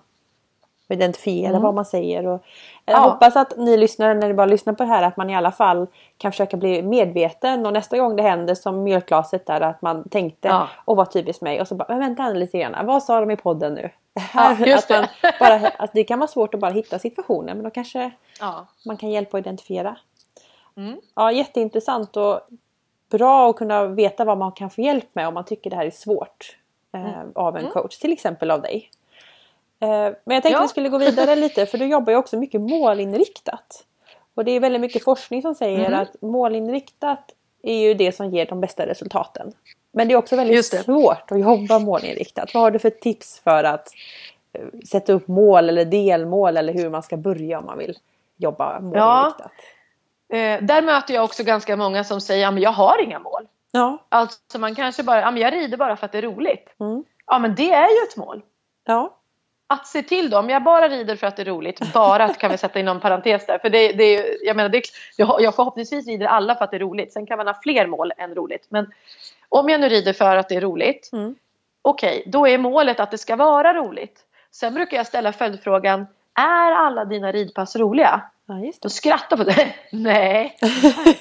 Identifiera 0.87 1.49
Mm. 1.49 1.61
vad 1.61 1.73
man 1.73 1.85
säger. 1.85 2.27
Och 2.27 2.43
jag 2.85 2.95
Ja. 2.95 2.99
hoppas 2.99 3.35
att 3.35 3.57
ni 3.57 3.77
lyssnare 3.77 4.13
när 4.13 4.27
ni 4.27 4.33
bara 4.33 4.45
lyssnar 4.45 4.73
på 4.73 4.83
det 4.83 4.89
här 4.89 5.03
att 5.03 5.17
man 5.17 5.29
i 5.29 5.35
alla 5.35 5.51
fall 5.51 5.87
kan 6.17 6.31
försöka 6.31 6.57
bli 6.57 6.81
medveten 6.81 7.65
och 7.65 7.73
nästa 7.73 7.97
gång 7.97 8.15
det 8.15 8.23
händer 8.23 8.55
som 8.55 8.83
mjölkglaset 8.83 9.45
där 9.45 9.61
att 9.61 9.81
man 9.81 10.09
tänkte 10.09 10.47
Ja. 10.47 10.67
och 10.85 10.95
var 10.95 11.05
typiskt 11.05 11.41
mig 11.41 11.61
och 11.61 11.67
så 11.67 11.75
bara 11.75 11.85
men 11.89 11.99
vänta 11.99 12.29
lite 12.29 12.57
grann. 12.59 12.85
Vad 12.85 13.03
sa 13.03 13.19
de 13.19 13.31
i 13.31 13.35
podden 13.37 13.73
nu? 13.73 13.89
Här, 14.19 14.55
just 14.67 14.91
att 14.91 14.97
man 14.99 15.31
bara, 15.39 15.55
att 15.77 15.93
det 15.93 16.03
kan 16.03 16.19
vara 16.19 16.27
svårt 16.27 16.53
att 16.53 16.59
bara 16.59 16.71
hitta 16.71 16.99
situationen 16.99 17.57
men 17.57 17.63
då 17.63 17.69
kanske 17.69 18.11
Ja. 18.39 18.65
man 18.85 18.97
kan 18.97 19.09
hjälpa 19.09 19.37
att 19.37 19.41
identifiera. 19.41 19.97
Mm. 20.77 20.97
Ja, 21.15 21.31
jätteintressant 21.31 22.17
och 22.17 22.39
bra 23.11 23.49
att 23.49 23.55
kunna 23.55 23.85
veta 23.85 24.25
vad 24.25 24.37
man 24.37 24.51
kan 24.51 24.69
få 24.69 24.81
hjälp 24.81 25.07
med 25.15 25.27
om 25.27 25.33
man 25.33 25.45
tycker 25.45 25.69
det 25.69 25.75
här 25.75 25.85
är 25.85 25.91
svårt 25.91 26.57
eh, 26.93 27.01
Mm. 27.15 27.31
av 27.35 27.57
en 27.57 27.67
coach, 27.71 27.97
till 27.97 28.13
exempel 28.13 28.51
av 28.51 28.61
dig. 28.61 28.89
Eh, 29.79 29.87
men 30.25 30.35
jag 30.35 30.43
tänkte 30.43 30.49
Ja. 30.49 30.61
vi 30.61 30.67
skulle 30.67 30.89
gå 30.89 30.97
vidare 30.97 31.35
lite 31.45 31.65
för 31.65 31.77
du 31.77 31.85
jobbar 31.85 32.11
ju 32.13 32.17
också 32.17 32.37
mycket 32.37 32.61
målinriktat. 32.61 33.83
Och 34.35 34.45
det 34.45 34.51
är 34.51 34.59
väldigt 34.59 34.81
mycket 34.81 35.03
forskning 35.03 35.41
som 35.41 35.55
säger 35.55 35.89
Mhm. 35.89 35.99
att 35.99 36.21
målinriktat 36.21 37.31
är 37.63 37.77
ju 37.87 37.93
det 37.93 38.11
som 38.11 38.29
ger 38.29 38.45
de 38.45 38.61
bästa 38.61 38.85
resultaten. 38.87 39.53
Men 39.91 40.07
det 40.07 40.13
är 40.13 40.17
också 40.17 40.35
väldigt 40.35 40.65
svårt 40.65 41.31
att 41.31 41.39
jobba 41.39 41.79
målinriktat. 41.79 42.53
Vad 42.53 42.63
har 42.63 42.71
du 42.71 42.79
för 42.79 42.89
tips 42.89 43.39
för 43.43 43.63
att 43.63 43.89
eh, 44.53 44.61
sätta 44.89 45.13
upp 45.13 45.27
mål 45.27 45.69
eller 45.69 45.85
delmål 45.85 46.57
eller 46.57 46.73
hur 46.73 46.89
man 46.89 47.03
ska 47.03 47.17
börja 47.17 47.59
om 47.59 47.65
man 47.65 47.77
vill 47.77 47.97
jobba 48.37 48.79
målinriktat? 48.79 49.51
Eh, 50.29 50.61
där 50.65 50.81
möter 50.81 51.13
jag 51.13 51.23
också 51.23 51.43
ganska 51.43 51.75
många 51.75 52.03
som 52.03 52.21
säger, 52.21 52.41
ja 52.43 52.51
men 52.51 52.63
jag 52.63 52.71
har 52.71 53.03
inga 53.03 53.19
mål. 53.19 53.47
Ja. 53.71 53.97
Alltså 54.09 54.59
man 54.59 54.75
kanske 54.75 55.03
bara, 55.03 55.21
ja 55.21 55.37
jag 55.37 55.53
rider 55.53 55.77
bara 55.77 55.95
för 55.97 56.05
att 56.05 56.11
det 56.11 56.17
är 56.17 56.21
roligt. 56.21 56.69
Mm. 56.79 57.03
Ja 57.27 57.39
men 57.39 57.55
det 57.55 57.71
är 57.71 57.87
ju 57.89 58.07
ett 58.09 58.17
mål. 58.17 58.41
Ja. 58.85 59.14
Att 59.67 59.87
se 59.87 60.01
till 60.03 60.29
då, 60.29 60.37
om 60.39 60.49
jag 60.49 60.63
bara 60.63 60.89
rider 60.89 61.15
för 61.15 61.27
att 61.27 61.35
det 61.35 61.41
är 61.43 61.45
roligt, 61.45 61.93
bara 61.93 62.33
kan 62.33 62.51
vi 62.51 62.57
sätta 62.57 62.79
in 62.79 62.85
någon 62.85 62.99
parentes 62.99 63.45
där. 63.45 63.57
För 63.59 63.69
det, 63.69 63.91
det 63.91 64.37
jag 64.43 64.55
menar, 64.55 64.69
det, 64.69 64.81
jag, 65.17 65.55
förhoppningsvis 65.55 66.07
rider 66.07 66.25
alla 66.25 66.55
för 66.55 66.65
att 66.65 66.71
det 66.71 66.77
är 66.77 66.79
roligt. 66.79 67.13
Sen 67.13 67.25
kan 67.25 67.37
man 67.37 67.47
ha 67.47 67.59
fler 67.63 67.87
mål 67.87 68.11
än 68.17 68.35
roligt. 68.35 68.65
Men 68.69 68.91
om 69.49 69.69
jag 69.69 69.81
nu 69.81 69.89
rider 69.89 70.13
för 70.13 70.35
att 70.35 70.49
det 70.49 70.55
är 70.55 70.61
roligt, 70.61 71.09
Mm. 71.13 71.35
okej, 71.81 72.23
då 72.25 72.47
är 72.47 72.57
målet 72.57 72.99
att 72.99 73.11
det 73.11 73.17
ska 73.17 73.35
vara 73.35 73.73
roligt. 73.73 74.19
Sen 74.51 74.73
brukar 74.73 74.97
jag 74.97 75.07
ställa 75.07 75.31
följdfrågan, 75.33 76.07
är 76.39 76.71
alla 76.71 77.05
dina 77.05 77.31
ridpass 77.31 77.75
roliga? 77.75 78.21
ja, 78.45 78.59
just 78.59 78.81
Då 78.81 78.87
det. 78.87 78.93
skrattar 78.93 79.37
på 79.37 79.43
det. 79.43 79.73
Nej, 79.91 80.57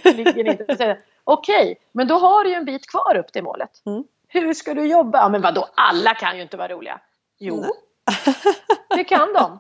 verkligen 0.05 0.61
inte. 0.61 0.97
Okej, 1.25 1.77
men 1.93 2.09
då 2.09 2.15
har 2.15 2.45
du 2.45 2.51
ju 2.51 2.57
en 2.57 2.65
bit 2.65 2.91
kvar 2.91 3.17
upp 3.17 3.33
till 3.33 3.43
målet. 3.45 3.71
Mm. 3.87 4.05
Hur 4.29 4.55
ska 4.55 4.75
du 4.75 4.87
jobba? 4.87 5.19
Ja, 5.19 5.29
men 5.29 5.43
vadå, 5.43 5.69
alla 5.75 6.15
kan 6.15 6.37
ju 6.37 6.43
inte 6.43 6.57
vara 6.57 6.69
roliga. 6.69 7.01
Jo, 7.39 7.61
Nej. 7.61 7.71
Det 8.97 9.05
kan 9.05 9.33
de. 9.33 9.59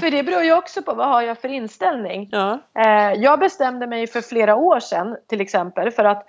För 0.00 0.10
det 0.10 0.22
beror 0.22 0.42
ju 0.42 0.54
också 0.54 0.82
på 0.82 0.94
vad 0.94 1.08
har 1.08 1.22
jag 1.22 1.38
för 1.38 1.48
inställning. 1.48 2.28
Ja. 2.32 2.58
Eh, 2.78 3.12
jag 3.12 3.38
bestämde 3.38 3.86
mig 3.86 4.06
för 4.06 4.20
flera 4.20 4.56
år 4.56 4.80
sedan 4.80 5.16
till 5.28 5.40
exempel 5.40 5.90
för 5.90 6.04
att 6.04 6.26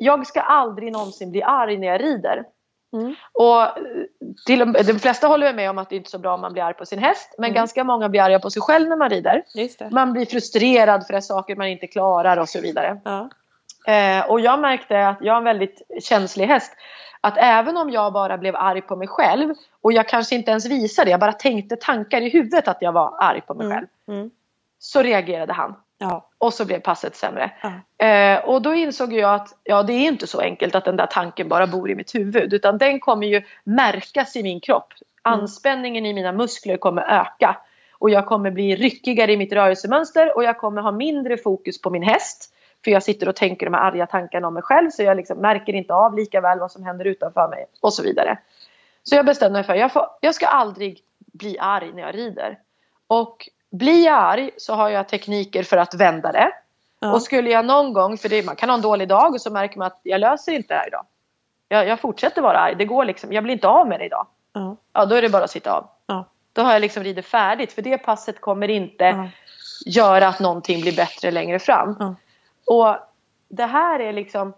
jag 0.00 0.26
ska 0.26 0.40
aldrig 0.40 0.92
någonsin 0.92 1.30
bli 1.30 1.42
arg 1.42 1.76
när 1.76 1.86
jag 1.86 2.00
rider. 2.02 2.44
Mm. 2.92 3.14
Och 3.32 3.62
eh, 3.62 3.70
till, 4.46 4.72
de 4.72 4.98
flesta 4.98 5.26
håller 5.26 5.54
med 5.54 5.70
om 5.70 5.78
att 5.78 5.90
det 5.90 5.96
inte 5.96 6.08
är 6.08 6.10
så 6.10 6.18
bra 6.18 6.34
om 6.34 6.40
man 6.40 6.52
blir 6.52 6.62
arg 6.62 6.74
på 6.74 6.86
sin 6.86 6.98
häst. 6.98 7.34
Men 7.38 7.44
Mm. 7.44 7.54
ganska 7.54 7.84
många 7.84 8.08
blir 8.08 8.20
arga 8.22 8.38
på 8.38 8.50
sig 8.50 8.62
själv 8.62 8.88
när 8.88 8.96
man 8.96 9.10
rider. 9.10 9.42
Man 9.90 10.12
blir 10.12 10.26
frustrerad 10.26 11.06
för 11.06 11.14
att 11.14 11.24
saker 11.24 11.56
man 11.56 11.66
inte 11.66 11.86
klarar 11.86 12.36
och 12.36 12.48
så 12.48 12.60
vidare. 12.60 13.00
Ja. 13.04 13.28
Eh, 13.92 14.30
och 14.30 14.40
jag 14.40 14.60
märkte 14.60 15.08
att 15.08 15.18
jag 15.20 15.34
är 15.34 15.38
en 15.38 15.44
väldigt 15.44 15.82
känslig 16.02 16.46
häst. 16.46 16.72
Att 17.24 17.34
även 17.36 17.76
om 17.76 17.90
jag 17.90 18.12
bara 18.12 18.38
blev 18.38 18.56
arg 18.56 18.80
på 18.80 18.96
mig 18.96 19.08
själv 19.08 19.54
och 19.80 19.92
jag 19.92 20.08
kanske 20.08 20.34
inte 20.34 20.50
ens 20.50 20.66
visade, 20.66 21.10
jag 21.10 21.20
bara 21.20 21.32
tänkte 21.32 21.76
tankar 21.76 22.20
i 22.20 22.28
huvudet 22.28 22.68
att 22.68 22.76
jag 22.80 22.92
var 22.92 23.14
arg 23.18 23.40
på 23.40 23.54
mig 23.54 23.70
själv. 23.70 23.86
Mm. 24.08 24.30
Så 24.78 25.02
reagerade 25.02 25.52
han. 25.52 25.74
Ja. 25.98 26.28
Och 26.38 26.54
så 26.54 26.64
blev 26.64 26.80
passet 26.80 27.16
sämre. 27.16 27.52
Ja. 27.62 28.06
Eh, 28.06 28.44
och 28.44 28.62
då 28.62 28.74
insåg 28.74 29.12
jag 29.12 29.34
att 29.34 29.48
ja, 29.62 29.82
det 29.82 29.92
är 29.92 30.08
inte 30.08 30.26
så 30.26 30.40
enkelt 30.40 30.74
att 30.74 30.84
den 30.84 30.96
där 30.96 31.06
tanken 31.06 31.48
bara 31.48 31.66
bor 31.66 31.90
i 31.90 31.94
mitt 31.94 32.14
huvud. 32.14 32.52
Utan 32.52 32.78
den 32.78 33.00
kommer 33.00 33.26
ju 33.26 33.42
märkas 33.64 34.36
i 34.36 34.42
min 34.42 34.60
kropp. 34.60 34.92
Anspänningen 35.22 36.06
i 36.06 36.14
mina 36.14 36.32
muskler 36.32 36.76
kommer 36.76 37.02
öka. 37.02 37.56
Och 37.92 38.10
jag 38.10 38.26
kommer 38.26 38.50
bli 38.50 38.76
ryckigare 38.76 39.32
i 39.32 39.36
mitt 39.36 39.52
rörelsemönster 39.52 40.36
och 40.36 40.44
jag 40.44 40.58
kommer 40.58 40.82
ha 40.82 40.92
mindre 40.92 41.36
fokus 41.36 41.80
på 41.80 41.90
min 41.90 42.02
häst. 42.02 42.54
För 42.84 42.90
jag 42.90 43.02
sitter 43.02 43.28
och 43.28 43.36
tänker 43.36 43.66
de 43.66 43.74
här 43.74 43.90
arga 43.90 44.06
tankarna 44.06 44.48
om 44.48 44.54
mig 44.54 44.62
själv 44.62 44.90
så 44.90 45.02
jag 45.02 45.16
liksom 45.16 45.38
märker 45.38 45.72
inte 45.72 45.94
av 45.94 46.16
lika 46.16 46.40
väl 46.40 46.58
vad 46.58 46.72
som 46.72 46.84
händer 46.84 47.04
utanför 47.04 47.48
mig. 47.48 47.66
Och 47.80 47.92
så 47.94 48.02
vidare. 48.02 48.38
Så 49.02 49.14
jag 49.14 49.26
bestämde 49.26 49.58
mig 49.58 49.64
för 49.64 49.72
att 49.72 49.78
jag, 49.78 49.92
får, 49.92 50.06
jag 50.20 50.34
ska 50.34 50.46
aldrig 50.46 51.00
bli 51.32 51.58
arg 51.58 51.92
när 51.92 52.02
jag 52.02 52.14
rider. 52.14 52.58
Och 53.06 53.48
blir 53.70 54.04
jag 54.04 54.14
arg 54.14 54.50
så 54.56 54.74
har 54.74 54.88
jag 54.88 55.08
tekniker 55.08 55.62
för 55.62 55.76
att 55.76 55.94
vända 55.94 56.32
det. 56.32 56.52
Ja. 57.00 57.12
Och 57.12 57.22
skulle 57.22 57.50
jag 57.50 57.66
någon 57.66 57.92
gång, 57.92 58.18
för 58.18 58.28
det, 58.28 58.46
man 58.46 58.56
kan 58.56 58.68
ha 58.68 58.76
en 58.76 58.82
dålig 58.82 59.08
dag 59.08 59.34
och 59.34 59.40
så 59.40 59.50
märker 59.50 59.78
man 59.78 59.86
att 59.86 60.00
jag 60.02 60.20
löser 60.20 60.52
inte 60.52 60.74
det 60.74 60.78
här 60.78 60.88
idag. 60.88 61.06
Jag, 61.68 61.88
jag 61.88 62.00
fortsätter 62.00 62.42
vara 62.42 62.58
arg, 62.58 62.74
det 62.74 62.84
går 62.84 63.04
liksom, 63.04 63.32
jag 63.32 63.44
blir 63.44 63.54
inte 63.54 63.68
av 63.68 63.88
med 63.88 64.00
det 64.00 64.06
idag. 64.06 64.26
Ja. 64.52 64.76
Ja, 64.92 65.06
då 65.06 65.14
är 65.14 65.22
det 65.22 65.28
bara 65.28 65.44
att 65.44 65.50
sitta 65.50 65.72
av. 65.72 65.88
Ja. 66.06 66.24
Då 66.52 66.62
har 66.62 66.72
jag 66.72 66.80
liksom 66.80 67.04
ridit 67.04 67.26
färdigt 67.26 67.72
för 67.72 67.82
det 67.82 67.98
passet 67.98 68.40
kommer 68.40 68.70
inte 68.70 69.30
göra 69.86 70.28
att 70.28 70.40
någonting 70.40 70.80
blir 70.80 70.96
bättre 70.96 71.30
längre 71.30 71.58
fram. 71.58 72.16
Och 72.66 72.96
det 73.48 73.64
här 73.66 74.00
är 74.00 74.12
liksom 74.12 74.52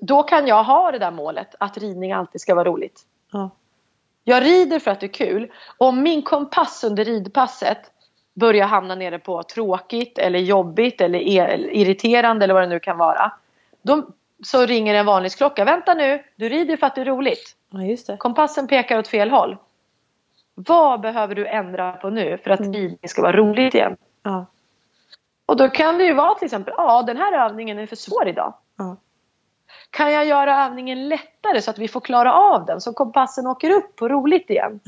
då 0.00 0.22
kan 0.22 0.46
jag 0.46 0.64
ha 0.64 0.90
det 0.92 0.98
där 0.98 1.10
målet 1.10 1.54
att 1.60 1.78
ridning 1.78 2.12
alltid 2.12 2.40
ska 2.40 2.54
vara 2.54 2.64
roligt. 2.68 3.00
Ja. 3.32 3.50
Jag 4.24 4.42
rider 4.44 4.78
för 4.78 4.90
att 4.90 5.00
det 5.00 5.06
är 5.06 5.12
kul. 5.12 5.52
Om 5.78 6.02
min 6.02 6.22
kompass 6.22 6.84
under 6.84 7.04
ridpasset 7.04 7.78
börjar 8.34 8.66
hamna 8.66 8.94
nere 8.94 9.18
på 9.18 9.42
tråkigt 9.42 10.18
eller 10.18 10.38
jobbigt 10.38 11.00
eller 11.00 11.18
e- 11.18 11.68
irriterande 11.72 12.44
eller 12.44 12.54
vad 12.54 12.62
det 12.62 12.66
nu 12.68 12.80
kan 12.80 12.98
vara. 12.98 13.32
Då, 13.82 14.06
så 14.44 14.66
ringer 14.66 14.94
en 14.94 15.06
varningsklocka. 15.06 15.64
Vänta 15.64 15.94
nu, 15.94 16.24
du 16.36 16.48
rider 16.48 16.76
för 16.76 16.86
att 16.86 16.94
det 16.94 17.00
är 17.00 17.04
roligt. 17.04 17.56
ja, 17.70 17.82
just 17.82 18.06
det. 18.06 18.16
Kompassen 18.16 18.66
pekar 18.66 18.98
åt 18.98 19.08
fel 19.08 19.30
håll. 19.30 19.56
Vad 20.54 21.00
behöver 21.00 21.34
du 21.34 21.46
ändra 21.46 21.92
på 21.92 22.10
nu 22.10 22.38
för 22.38 22.50
att 22.50 22.60
Mm. 22.60 22.72
ridning 22.72 23.08
ska 23.08 23.22
vara 23.22 23.36
roligt 23.36 23.74
igen? 23.74 23.96
Ja. 24.22 24.46
Och 25.48 25.56
då 25.56 25.68
kan 25.68 25.98
det 25.98 26.04
ju 26.04 26.14
vara 26.14 26.34
till 26.34 26.44
exempel, 26.46 26.74
ja 26.76 27.02
den 27.02 27.16
här 27.16 27.32
övningen 27.46 27.78
är 27.78 27.86
för 27.86 27.96
svår 27.96 28.28
idag. 28.28 28.54
Ja. 28.78 28.96
Kan 29.90 30.12
jag 30.12 30.24
göra 30.26 30.64
övningen 30.64 31.08
lättare 31.08 31.62
så 31.62 31.70
att 31.70 31.78
vi 31.78 31.88
får 31.88 32.00
klara 32.00 32.32
av 32.34 32.66
den 32.66 32.80
så 32.80 32.92
kompassen 32.92 33.46
åker 33.46 33.70
upp 33.70 33.96
på 33.96 34.08
roligt 34.08 34.50
igen? 34.50 34.80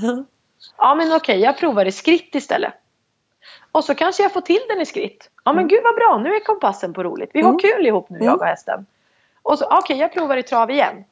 Ja 0.78 0.94
men 0.94 1.12
okej, 1.12 1.40
jag 1.40 1.56
provar 1.58 1.84
i 1.84 1.92
skritt 1.92 2.34
istället. 2.34 2.72
Och 3.72 3.84
så 3.84 3.94
kanske 3.94 4.22
jag 4.22 4.32
får 4.32 4.40
till 4.40 4.60
den 4.68 4.80
i 4.80 4.86
skritt. 4.86 5.30
Ja 5.44 5.52
men 5.52 5.68
gud 5.68 5.80
vad 5.84 5.94
bra, 5.94 6.18
nu 6.24 6.34
är 6.34 6.40
kompassen 6.44 6.92
på 6.92 7.02
roligt. 7.02 7.30
Vi 7.34 7.40
har 7.42 7.48
Mm. 7.50 7.58
kul 7.58 7.86
ihop 7.86 8.10
nu 8.10 8.16
Mm. 8.16 8.26
jag 8.26 8.40
och 8.40 8.46
hästen. 8.46 8.86
Och 9.42 9.58
så 9.58 9.66
okej, 9.78 9.98
jag 9.98 10.12
provar 10.12 10.36
i 10.36 10.42
trav 10.42 10.70
igen. 10.70 11.04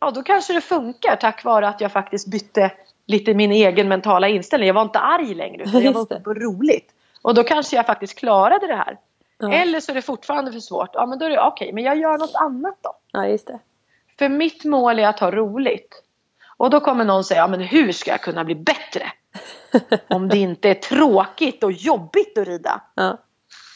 Ja 0.00 0.10
då 0.10 0.22
kanske 0.22 0.52
det 0.52 0.60
funkar 0.60 1.16
tack 1.16 1.44
vare 1.44 1.68
att 1.68 1.80
jag 1.80 1.92
faktiskt 1.92 2.26
bytte 2.30 2.70
lite 3.06 3.34
min 3.34 3.52
egen 3.52 3.88
mentala 3.88 4.28
inställning. 4.28 4.66
Jag 4.66 4.74
var 4.74 4.82
inte 4.82 4.98
arg 4.98 5.34
längre 5.34 5.62
utan 5.62 5.82
jag 5.82 5.92
var 6.10 6.20
på 6.20 6.34
roligt. 6.34 6.92
Och 7.22 7.34
då 7.34 7.44
kanske 7.44 7.76
jag 7.76 7.86
faktiskt 7.86 8.18
klarade 8.18 8.66
det 8.66 8.76
här. 8.76 8.98
Ja. 9.38 9.52
Eller 9.52 9.80
så 9.80 9.92
är 9.92 9.94
det 9.94 10.02
fortfarande 10.02 10.52
för 10.52 10.60
svårt. 10.60 10.90
Ja 10.92 11.06
men 11.06 11.18
då 11.18 11.24
är 11.24 11.30
det 11.30 11.40
okej, 11.40 11.72
men 11.72 11.84
jag 11.84 11.98
gör 11.98 12.18
något 12.18 12.34
annat 12.34 12.78
då. 12.82 12.96
ja, 13.12 13.26
just 13.26 13.46
det. 13.46 13.58
För 14.18 14.28
mitt 14.28 14.64
mål 14.64 14.98
är 14.98 15.08
att 15.08 15.20
ha 15.20 15.30
roligt. 15.30 16.02
Och 16.56 16.70
då 16.70 16.80
kommer 16.80 17.04
någon 17.04 17.24
säga, 17.24 17.40
ja, 17.40 17.48
men 17.48 17.60
hur 17.60 17.92
ska 17.92 18.10
jag 18.10 18.20
kunna 18.20 18.44
bli 18.44 18.54
bättre? 18.54 19.12
Om 20.08 20.28
det 20.28 20.38
inte 20.38 20.70
är 20.70 20.74
tråkigt 20.74 21.64
och 21.64 21.72
jobbigt 21.72 22.38
att 22.38 22.48
rida. 22.48 22.80
Ja. 22.94 23.18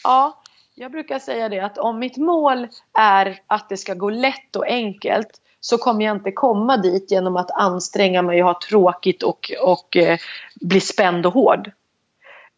Ja, 0.03 0.41
jag 0.75 0.91
brukar 0.91 1.19
säga 1.19 1.49
det 1.49 1.59
att 1.59 1.77
om 1.77 1.99
mitt 1.99 2.17
mål 2.17 2.67
är 2.93 3.39
att 3.47 3.69
det 3.69 3.77
ska 3.77 3.93
gå 3.93 4.09
lätt 4.09 4.55
och 4.55 4.65
enkelt 4.67 5.41
så 5.59 5.77
kommer 5.77 6.05
jag 6.05 6.15
inte 6.15 6.31
komma 6.31 6.77
dit 6.77 7.11
genom 7.11 7.37
att 7.37 7.51
anstränga 7.51 8.21
mig 8.21 8.43
och 8.43 8.47
ha 8.49 8.59
tråkigt 8.69 9.23
och, 9.23 9.51
och 9.61 9.97
eh, 9.97 10.19
bli 10.61 10.81
spänd 10.81 11.25
och 11.25 11.33
hård. 11.33 11.71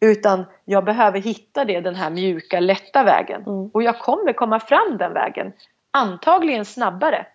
Utan 0.00 0.44
jag 0.64 0.84
behöver 0.84 1.20
hitta 1.20 1.64
det, 1.64 1.80
den 1.80 1.94
här 1.94 2.10
mjuka, 2.10 2.60
lätta 2.60 3.04
vägen. 3.04 3.42
Mm. 3.46 3.70
Och 3.72 3.82
jag 3.82 3.98
kommer 3.98 4.32
komma 4.32 4.60
fram 4.60 4.96
den 4.98 5.12
vägen. 5.12 5.52
antagligen 5.90 6.64
snabbare 6.64 7.26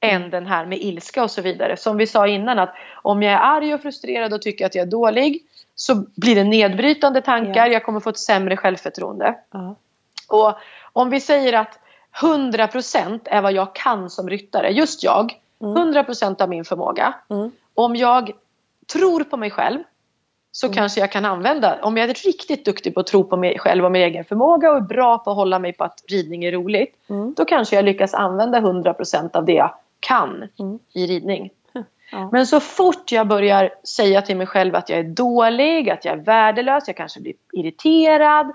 än 0.00 0.30
den 0.30 0.46
här 0.46 0.66
med 0.66 0.78
ilska 0.78 1.22
och 1.22 1.30
så 1.30 1.42
vidare. 1.42 1.76
Som 1.76 1.96
vi 1.96 2.06
sa 2.06 2.26
innan 2.26 2.58
att 2.58 2.74
om 3.02 3.22
jag 3.22 3.32
är 3.32 3.38
arg 3.38 3.74
och 3.74 3.82
frustrerad 3.82 4.32
och 4.32 4.42
tycker 4.42 4.66
att 4.66 4.74
jag 4.74 4.82
är 4.86 4.90
dålig 4.90 5.42
så 5.74 5.94
blir 6.16 6.34
det 6.34 6.44
nedbrytande 6.44 7.20
tankar, 7.20 7.66
Ja. 7.66 7.72
jag 7.72 7.84
kommer 7.84 8.00
få 8.00 8.10
ett 8.10 8.18
sämre 8.18 8.56
självförtroende. 8.56 9.38
Ja. 9.50 9.74
Och 10.28 10.58
om 10.92 11.10
vi 11.10 11.20
säger 11.20 11.52
att 11.52 11.78
100% 12.20 13.20
är 13.24 13.42
vad 13.42 13.52
jag 13.52 13.74
kan 13.74 14.10
som 14.10 14.28
ryttare, 14.30 14.70
just 14.70 15.02
jag, 15.04 15.34
100% 15.60 16.42
av 16.42 16.48
min 16.48 16.64
förmåga. 16.64 17.14
Mm. 17.30 17.50
Om 17.74 17.96
jag 17.96 18.30
tror 18.92 19.24
på 19.24 19.36
mig 19.36 19.50
själv 19.50 19.82
så 20.52 20.66
Mm. 20.66 20.74
kanske 20.76 21.00
jag 21.00 21.12
kan 21.12 21.24
använda, 21.24 21.78
om 21.82 21.96
jag 21.96 22.10
är 22.10 22.14
riktigt 22.14 22.64
duktig 22.64 22.94
på 22.94 23.00
att 23.00 23.06
tro 23.06 23.24
på 23.24 23.36
mig 23.36 23.58
själv 23.58 23.84
och 23.84 23.92
min 23.92 24.02
egen 24.02 24.24
förmåga 24.24 24.70
och 24.70 24.76
är 24.76 24.80
bra 24.80 25.18
på 25.18 25.30
att 25.30 25.36
hålla 25.36 25.58
mig 25.58 25.72
på 25.72 25.84
att 25.84 26.04
ridning 26.08 26.44
är 26.44 26.52
roligt. 26.52 26.94
Mm. 27.10 27.34
Då 27.36 27.44
kanske 27.44 27.76
jag 27.76 27.84
lyckas 27.84 28.14
använda 28.14 28.60
100% 28.60 29.36
av 29.36 29.44
det 29.44 29.52
jag 29.52 29.74
kan 30.00 30.48
Mm. 30.58 30.78
i 30.94 31.06
ridning. 31.06 31.50
Ja. 32.12 32.28
Men 32.32 32.46
så 32.46 32.60
fort 32.60 33.12
jag 33.12 33.26
börjar 33.28 33.70
säga 33.84 34.22
till 34.22 34.36
mig 34.36 34.46
själv 34.46 34.74
att 34.76 34.88
jag 34.88 34.98
är 34.98 35.04
dålig, 35.04 35.90
att 35.90 36.04
jag 36.04 36.14
är 36.18 36.22
värdelös, 36.22 36.84
jag 36.86 36.96
kanske 36.96 37.20
blir 37.20 37.34
irriterad 37.52 38.52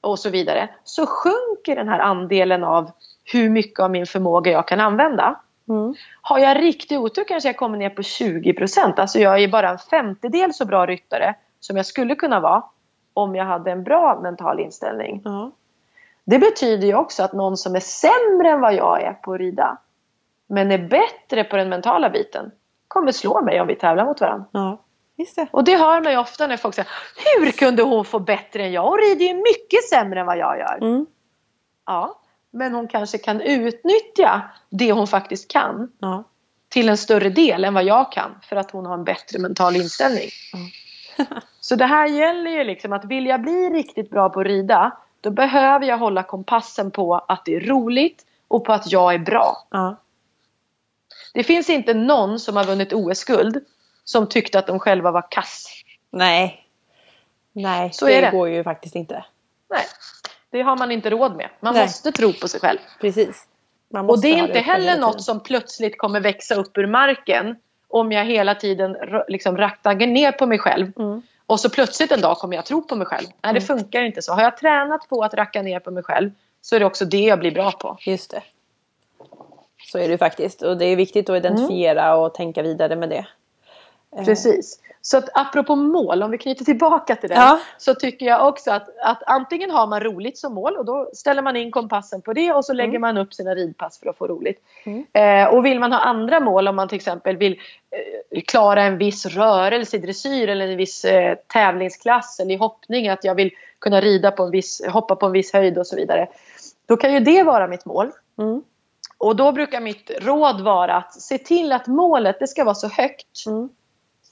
och 0.00 0.18
så 0.18 0.30
vidare. 0.30 0.68
Så 0.84 1.06
sjunker 1.06 1.76
den 1.76 1.88
här 1.88 1.98
andelen 1.98 2.64
av 2.64 2.90
hur 3.32 3.50
mycket 3.50 3.80
av 3.80 3.90
min 3.90 4.06
förmåga 4.06 4.50
jag 4.52 4.68
kan 4.68 4.80
använda. 4.80 5.40
Mm. 5.68 5.94
Har 6.22 6.38
jag 6.38 6.62
riktig 6.62 7.00
otur 7.00 7.24
kanske 7.24 7.48
jag 7.48 7.56
kommer 7.56 7.78
ner 7.78 7.90
på 7.90 8.02
20%. 8.02 9.00
Alltså 9.00 9.18
jag 9.18 9.42
är 9.42 9.48
bara 9.48 9.70
en 9.70 9.78
femtedel 9.78 10.54
så 10.54 10.64
bra 10.64 10.86
ryttare 10.86 11.34
som 11.60 11.76
jag 11.76 11.86
skulle 11.86 12.14
kunna 12.14 12.40
vara 12.40 12.62
om 13.14 13.34
jag 13.34 13.44
hade 13.44 13.70
en 13.70 13.84
bra 13.84 14.20
mental 14.22 14.60
inställning. 14.60 15.22
Ja. 15.24 15.50
Det 16.24 16.38
betyder 16.38 16.86
ju 16.86 16.94
också 16.94 17.22
att 17.22 17.32
någon 17.32 17.56
som 17.56 17.74
är 17.74 17.80
sämre 17.80 18.50
än 18.50 18.60
vad 18.60 18.74
jag 18.74 19.02
är 19.02 19.12
på 19.12 19.32
att 19.32 19.40
rida 19.40 19.78
men 20.46 20.70
är 20.70 20.78
bättre 20.78 21.44
på 21.44 21.56
den 21.56 21.68
mentala 21.68 22.10
biten 22.10 22.50
kommer 22.88 23.12
slå 23.12 23.40
mig 23.40 23.60
om 23.60 23.66
vi 23.66 23.74
tävlar 23.74 24.04
mot 24.04 24.20
varandra. 24.20 24.78
Just 25.16 25.36
det. 25.36 25.46
Och 25.50 25.64
det 25.64 25.76
hör 25.76 26.00
man 26.00 26.12
ju 26.12 26.18
ofta 26.18 26.46
när 26.46 26.56
folk 26.56 26.74
säger 26.74 26.90
Hur 27.38 27.52
kunde 27.52 27.82
hon 27.82 28.04
få 28.04 28.18
bättre 28.18 28.62
än 28.62 28.72
jag? 28.72 28.82
Hon 28.82 28.98
rider 28.98 29.24
ju 29.24 29.34
mycket 29.34 29.88
sämre 29.90 30.20
än 30.20 30.26
vad 30.26 30.38
jag 30.38 30.58
gör. 30.58 30.78
Mm. 30.80 31.06
Ja, 31.86 32.18
men 32.52 32.74
hon 32.74 32.88
kanske 32.88 33.18
kan 33.18 33.40
utnyttja 33.40 34.42
det 34.70 34.92
hon 34.92 35.06
faktiskt 35.06 35.50
kan 35.50 35.92
Ja. 35.98 36.24
till 36.68 36.88
en 36.88 36.96
större 36.96 37.28
del 37.30 37.64
än 37.64 37.74
vad 37.74 37.84
jag 37.84 38.12
kan 38.12 38.30
för 38.42 38.56
att 38.56 38.70
hon 38.70 38.86
har 38.86 38.94
en 38.94 39.04
bättre 39.04 39.38
mental 39.38 39.76
inställning. 39.76 40.28
Så 41.60 41.76
det 41.76 41.86
här 41.86 42.06
gäller 42.08 42.50
ju 42.50 42.64
liksom 42.64 42.92
att 42.92 43.04
vill 43.04 43.26
jag 43.26 43.42
bli 43.42 43.70
riktigt 43.70 44.10
bra 44.10 44.28
på 44.30 44.40
att 44.40 44.46
rida 44.46 44.96
då 45.20 45.30
behöver 45.30 45.86
jag 45.86 45.98
hålla 45.98 46.22
kompassen 46.22 46.90
på 46.90 47.14
att 47.14 47.44
det 47.44 47.54
är 47.56 47.60
roligt 47.60 48.26
och 48.48 48.64
på 48.64 48.72
att 48.72 48.92
jag 48.92 49.14
är 49.14 49.18
bra. 49.18 49.66
Ja. 49.70 49.96
Det 51.34 51.44
finns 51.44 51.70
inte 51.70 51.94
någon 51.94 52.40
som 52.40 52.56
har 52.56 52.64
vunnit 52.64 52.92
OS-guld 52.92 53.64
som 54.04 54.28
tyckte 54.28 54.58
att 54.58 54.66
de 54.66 54.78
själva 54.78 55.10
var 55.10 55.26
kass. 55.30 55.66
Nej. 56.10 56.66
Nej, 57.52 57.90
Så 57.92 58.06
det, 58.06 58.20
det. 58.20 58.30
går 58.30 58.48
ju 58.48 58.64
faktiskt 58.64 58.94
inte. 58.94 59.24
Nej, 59.70 59.84
det 60.52 60.62
har 60.62 60.76
man 60.76 60.90
inte 60.90 61.10
råd 61.10 61.36
med. 61.36 61.48
Man 61.60 61.74
Nej. 61.74 61.82
måste 61.82 62.12
tro 62.12 62.32
på 62.32 62.48
sig 62.48 62.60
själv. 62.60 62.78
Precis. 63.00 63.46
Och 64.08 64.20
det 64.20 64.28
är 64.28 64.36
inte 64.36 64.58
heller 64.58 64.98
något 64.98 65.22
som 65.22 65.40
plötsligt 65.40 65.98
kommer 65.98 66.20
växa 66.20 66.54
upp 66.54 66.78
ur 66.78 66.86
marken 66.86 67.56
om 67.88 68.12
jag 68.12 68.24
hela 68.24 68.54
tiden 68.54 68.96
liksom 69.28 69.56
raktar 69.56 69.94
ner 69.94 70.32
på 70.32 70.46
mig 70.46 70.58
själv. 70.58 70.92
Mm. 70.98 71.22
Och 71.46 71.60
så 71.60 71.70
plötsligt 71.70 72.12
en 72.12 72.20
dag 72.20 72.36
kommer 72.36 72.56
jag 72.56 72.64
tro 72.64 72.82
på 72.82 72.96
mig 72.96 73.06
själv. 73.06 73.26
Nej, 73.42 73.54
det 73.54 73.60
funkar 73.60 74.02
inte 74.02 74.22
så. 74.22 74.32
Har 74.32 74.42
jag 74.42 74.56
tränat 74.56 75.08
på 75.08 75.22
att 75.22 75.34
racka 75.34 75.62
ner 75.62 75.80
på 75.80 75.90
mig 75.90 76.02
själv 76.02 76.30
så 76.60 76.76
är 76.76 76.80
det 76.80 76.86
också 76.86 77.04
det 77.04 77.20
jag 77.20 77.38
blir 77.38 77.50
bra 77.50 77.72
på. 77.72 77.96
Just 78.00 78.30
det. 78.30 78.42
Så 79.92 79.98
är 79.98 80.08
det 80.08 80.18
faktiskt. 80.18 80.62
Och 80.62 80.76
det 80.76 80.84
är 80.84 80.96
viktigt 80.96 81.30
att 81.30 81.36
identifiera 81.36 82.16
och 82.16 82.34
tänka 82.34 82.62
vidare 82.62 82.96
med 82.96 83.08
det. 83.08 83.26
Eh, 84.16 84.24
Precis. 84.24 84.78
Så 85.04 85.18
att 85.18 85.28
apropå 85.34 85.76
mål, 85.76 86.22
om 86.22 86.30
vi 86.30 86.38
knyter 86.38 86.64
tillbaka 86.64 87.16
till 87.16 87.28
det. 87.28 87.34
Ja. 87.34 87.60
Så 87.78 87.94
tycker 87.94 88.26
jag 88.26 88.48
också 88.48 88.70
att, 88.70 88.88
att 89.02 89.22
antingen 89.26 89.70
har 89.70 89.86
man 89.86 90.00
roligt 90.00 90.38
som 90.38 90.54
mål 90.54 90.76
och 90.76 90.84
då 90.84 91.10
ställer 91.12 91.42
man 91.42 91.56
in 91.56 91.70
kompassen 91.70 92.22
på 92.22 92.32
det 92.32 92.52
och 92.52 92.64
så 92.64 92.72
lägger 92.72 92.98
man 92.98 93.18
upp 93.18 93.34
sina 93.34 93.54
ridpass 93.54 93.98
för 93.98 94.10
att 94.10 94.18
få 94.18 94.26
roligt. 94.26 94.62
Mm. 94.84 95.06
Eh, 95.12 95.54
och 95.54 95.64
vill 95.64 95.80
man 95.80 95.92
ha 95.92 95.98
andra 95.98 96.40
mål, 96.40 96.68
om 96.68 96.76
man 96.76 96.88
till 96.88 96.96
exempel 96.96 97.36
vill 97.36 97.52
eh, 98.32 98.42
klara 98.42 98.82
en 98.82 98.98
viss 98.98 99.26
rörelse 99.26 99.96
i 99.96 100.00
dressyr 100.00 100.48
eller 100.48 100.68
en 100.68 100.76
viss 100.76 101.04
eh, 101.04 101.34
tävlingsklass 101.46 102.40
eller 102.40 102.54
i 102.54 102.58
hoppning, 102.58 103.08
att 103.08 103.24
jag 103.24 103.34
vill 103.34 103.50
kunna 103.78 104.00
rida 104.00 104.30
på 104.30 104.42
en 104.42 104.50
viss, 104.50 104.82
hoppa 104.86 105.16
på 105.16 105.26
en 105.26 105.32
viss 105.32 105.52
höjd 105.52 105.78
och 105.78 105.86
så 105.86 105.96
vidare. 105.96 106.28
Då 106.86 106.96
kan 106.96 107.12
ju 107.12 107.20
det 107.20 107.42
vara 107.42 107.68
mitt 107.68 107.84
mål. 107.84 108.10
Mm. 108.38 108.62
Och 109.18 109.36
då 109.36 109.52
brukar 109.52 109.80
mitt 109.80 110.10
råd 110.20 110.60
vara 110.60 110.96
att 110.96 111.20
se 111.20 111.38
till 111.38 111.72
att 111.72 111.86
målet 111.86 112.36
det 112.40 112.46
ska 112.46 112.64
vara 112.64 112.74
så 112.74 112.88
högt 112.88 113.46
Mm. 113.46 113.68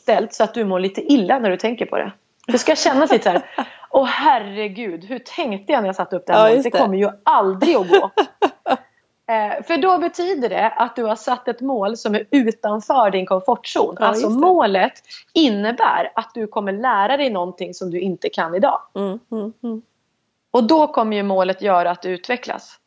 Ställt 0.02 0.34
så 0.34 0.44
att 0.44 0.54
du 0.54 0.64
mår 0.64 0.80
lite 0.80 1.12
illa 1.12 1.38
när 1.38 1.50
du 1.50 1.56
tänker 1.56 1.86
på 1.86 1.96
det. 1.96 2.12
Det 2.46 2.58
ska 2.58 2.76
kännas 2.76 3.12
lite 3.12 3.24
så 3.24 3.30
här. 3.30 3.42
Åh 3.90 4.06
herregud, 4.06 5.04
hur 5.04 5.18
tänkte 5.18 5.72
jag 5.72 5.80
när 5.82 5.88
jag 5.88 5.96
satte 5.96 6.16
upp 6.16 6.26
det 6.26 6.32
här 6.32 6.40
Ja, 6.40 6.48
målet? 6.48 6.64
Det 6.64 6.70
det. 6.70 6.78
kommer 6.78 6.98
ju 6.98 7.08
aldrig 7.22 7.76
att 7.76 7.88
gå. 7.88 7.96
eh, 9.32 9.62
för 9.62 9.76
då 9.76 9.98
betyder 9.98 10.48
det 10.48 10.70
att 10.70 10.96
du 10.96 11.04
har 11.04 11.16
satt 11.16 11.48
ett 11.48 11.60
mål 11.60 11.96
som 11.96 12.14
är 12.14 12.24
utanför 12.30 13.10
din 13.10 13.26
komfortzon. 13.26 13.96
Ja, 13.98 14.06
alltså 14.06 14.30
målet 14.30 14.92
innebär 15.34 16.12
att 16.14 16.30
du 16.34 16.46
kommer 16.46 16.72
lära 16.72 17.16
dig 17.16 17.30
någonting 17.30 17.74
som 17.74 17.90
du 17.90 18.00
inte 18.00 18.28
kan 18.28 18.54
idag. 18.54 18.80
Mm. 18.94 19.18
Mm. 19.32 19.52
Mm. 19.62 19.82
Och 20.50 20.64
då 20.64 20.86
kommer 20.86 21.16
ju 21.16 21.22
målet 21.22 21.62
göra 21.62 21.90
att 21.90 22.02
du 22.02 22.10
utvecklas. 22.10 22.80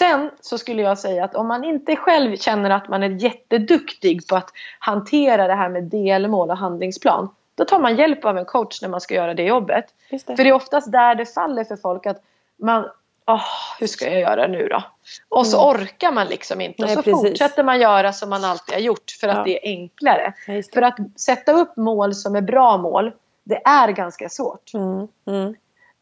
Mm. 0.00 0.20
Sen 0.20 0.30
så 0.40 0.58
skulle 0.58 0.82
jag 0.82 0.98
säga 0.98 1.24
att 1.24 1.34
om 1.34 1.48
man 1.48 1.64
inte 1.64 1.96
själv 1.96 2.36
känner 2.36 2.70
att 2.70 2.88
man 2.88 3.02
är 3.02 3.08
jätteduktig 3.08 4.28
på 4.28 4.36
att 4.36 4.50
hantera 4.78 5.46
det 5.46 5.54
här 5.54 5.68
med 5.68 5.84
delmål 5.84 6.50
och 6.50 6.56
handlingsplan. 6.56 7.28
Då 7.54 7.64
tar 7.64 7.80
man 7.80 7.96
hjälp 7.96 8.24
av 8.24 8.38
en 8.38 8.44
coach 8.44 8.82
när 8.82 8.88
man 8.88 9.00
ska 9.00 9.14
göra 9.14 9.34
det 9.34 9.42
jobbet. 9.42 9.84
Det. 10.10 10.18
För 10.18 10.44
det 10.44 10.48
är 10.48 10.52
oftast 10.52 10.92
där 10.92 11.14
det 11.14 11.26
faller 11.26 11.64
för 11.64 11.76
folk 11.76 12.06
att 12.06 12.22
man 12.56 12.88
Åh, 13.26 13.42
hur 13.80 13.86
ska 13.86 14.10
jag 14.10 14.20
göra 14.20 14.46
nu 14.46 14.68
då? 14.68 14.82
Och 15.28 15.46
så 15.46 15.70
orkar 15.70 16.12
man 16.12 16.26
liksom 16.26 16.60
inte. 16.60 16.82
Mm. 16.82 16.88
Nej, 16.88 16.98
och 16.98 17.04
så 17.04 17.10
precis. 17.10 17.30
fortsätter 17.30 17.64
man 17.64 17.80
göra 17.80 18.12
som 18.12 18.30
man 18.30 18.44
alltid 18.44 18.74
har 18.74 18.80
gjort 18.80 19.10
för 19.20 19.28
att 19.28 19.36
Ja. 19.36 19.44
det 19.44 19.66
är 19.66 19.70
enklare. 19.70 20.34
Det. 20.46 20.74
För 20.74 20.82
att 20.82 20.96
sätta 21.16 21.52
upp 21.52 21.76
mål 21.76 22.14
som 22.14 22.36
är 22.36 22.40
bra 22.40 22.76
mål, 22.76 23.12
det 23.44 23.62
är 23.64 23.88
ganska 23.88 24.28
svårt. 24.28 24.74
Mm. 24.74 25.08
Mm. 25.26 25.54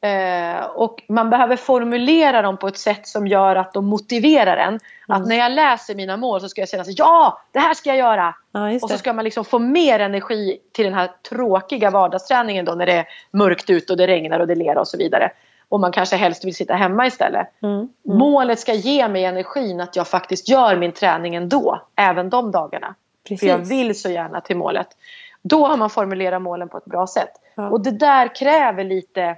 Eh, 0.05 0.65
och 0.65 1.03
man 1.09 1.31
behöver 1.31 1.57
formulera 1.57 2.43
dem 2.43 2.57
på 2.57 2.69
ett 2.69 2.79
sätt 2.79 3.07
som 3.07 3.27
gör 3.27 3.57
att 3.57 3.73
de 3.73 3.87
motiverar 3.87 4.57
en. 4.57 4.69
Mm. 4.69 4.81
Att 5.09 5.29
när 5.29 5.37
jag 5.37 5.53
läser 5.53 5.95
mina 5.95 6.17
mål 6.17 6.41
så 6.41 6.49
ska 6.49 6.61
jag 6.61 6.69
känna 6.69 6.85
så 6.85 6.93
ja, 6.97 7.41
det 7.53 7.59
här 7.59 7.75
ska 7.75 7.91
jag 7.91 7.99
göra. 7.99 8.35
Ja, 8.53 8.75
Och 8.75 8.91
så 8.91 8.99
ska 8.99 9.13
man 9.13 9.25
liksom 9.25 9.45
få 9.45 9.59
mer 9.59 10.01
energi 10.01 10.59
till 10.73 10.85
den 10.85 10.95
här 10.95 11.11
tråkiga 11.29 11.91
vardagsträningen 11.91 12.65
då 12.65 12.73
när 12.73 12.87
det 12.87 12.93
är 12.93 13.07
mörkt 13.31 13.71
ute 13.71 13.93
och 13.93 13.97
det 13.97 14.07
regnar 14.07 14.41
och 14.41 14.47
det 14.47 14.55
ler 14.55 14.79
och 14.79 14.89
så 14.89 14.97
vidare. 14.99 15.31
Och 15.69 15.81
man 15.81 15.93
kanske 15.93 16.17
helst 16.17 16.45
vill 16.45 16.55
sitta 16.55 16.75
hemma 16.75 17.07
istället. 17.07 17.47
Mm. 17.63 17.89
Målet 18.05 18.61
ska 18.61 18.75
ge 18.75 19.09
mig 19.09 19.25
energin 19.25 19.81
att 19.81 19.97
jag 19.97 20.09
faktiskt 20.09 20.49
gör 20.49 20.77
min 20.77 20.93
träning 20.93 21.35
ändå. 21.35 21.83
Även 21.97 22.31
de 22.31 22.51
dagarna. 22.51 22.95
Precis. 23.29 23.41
För 23.41 23.47
jag 23.47 23.59
vill 23.59 24.01
så 24.01 24.11
gärna 24.11 24.41
till 24.41 24.57
målet. 24.57 24.87
Då 25.43 25.67
har 25.67 25.77
man 25.77 25.91
formulerat 25.91 26.43
målen 26.43 26.69
på 26.69 26.79
ett 26.79 26.85
bra 26.85 27.07
sätt. 27.07 27.33
Ja. 27.55 27.69
Och 27.69 27.81
det 27.81 27.91
där 27.91 28.35
kräver 28.35 28.85
lite 28.85 29.37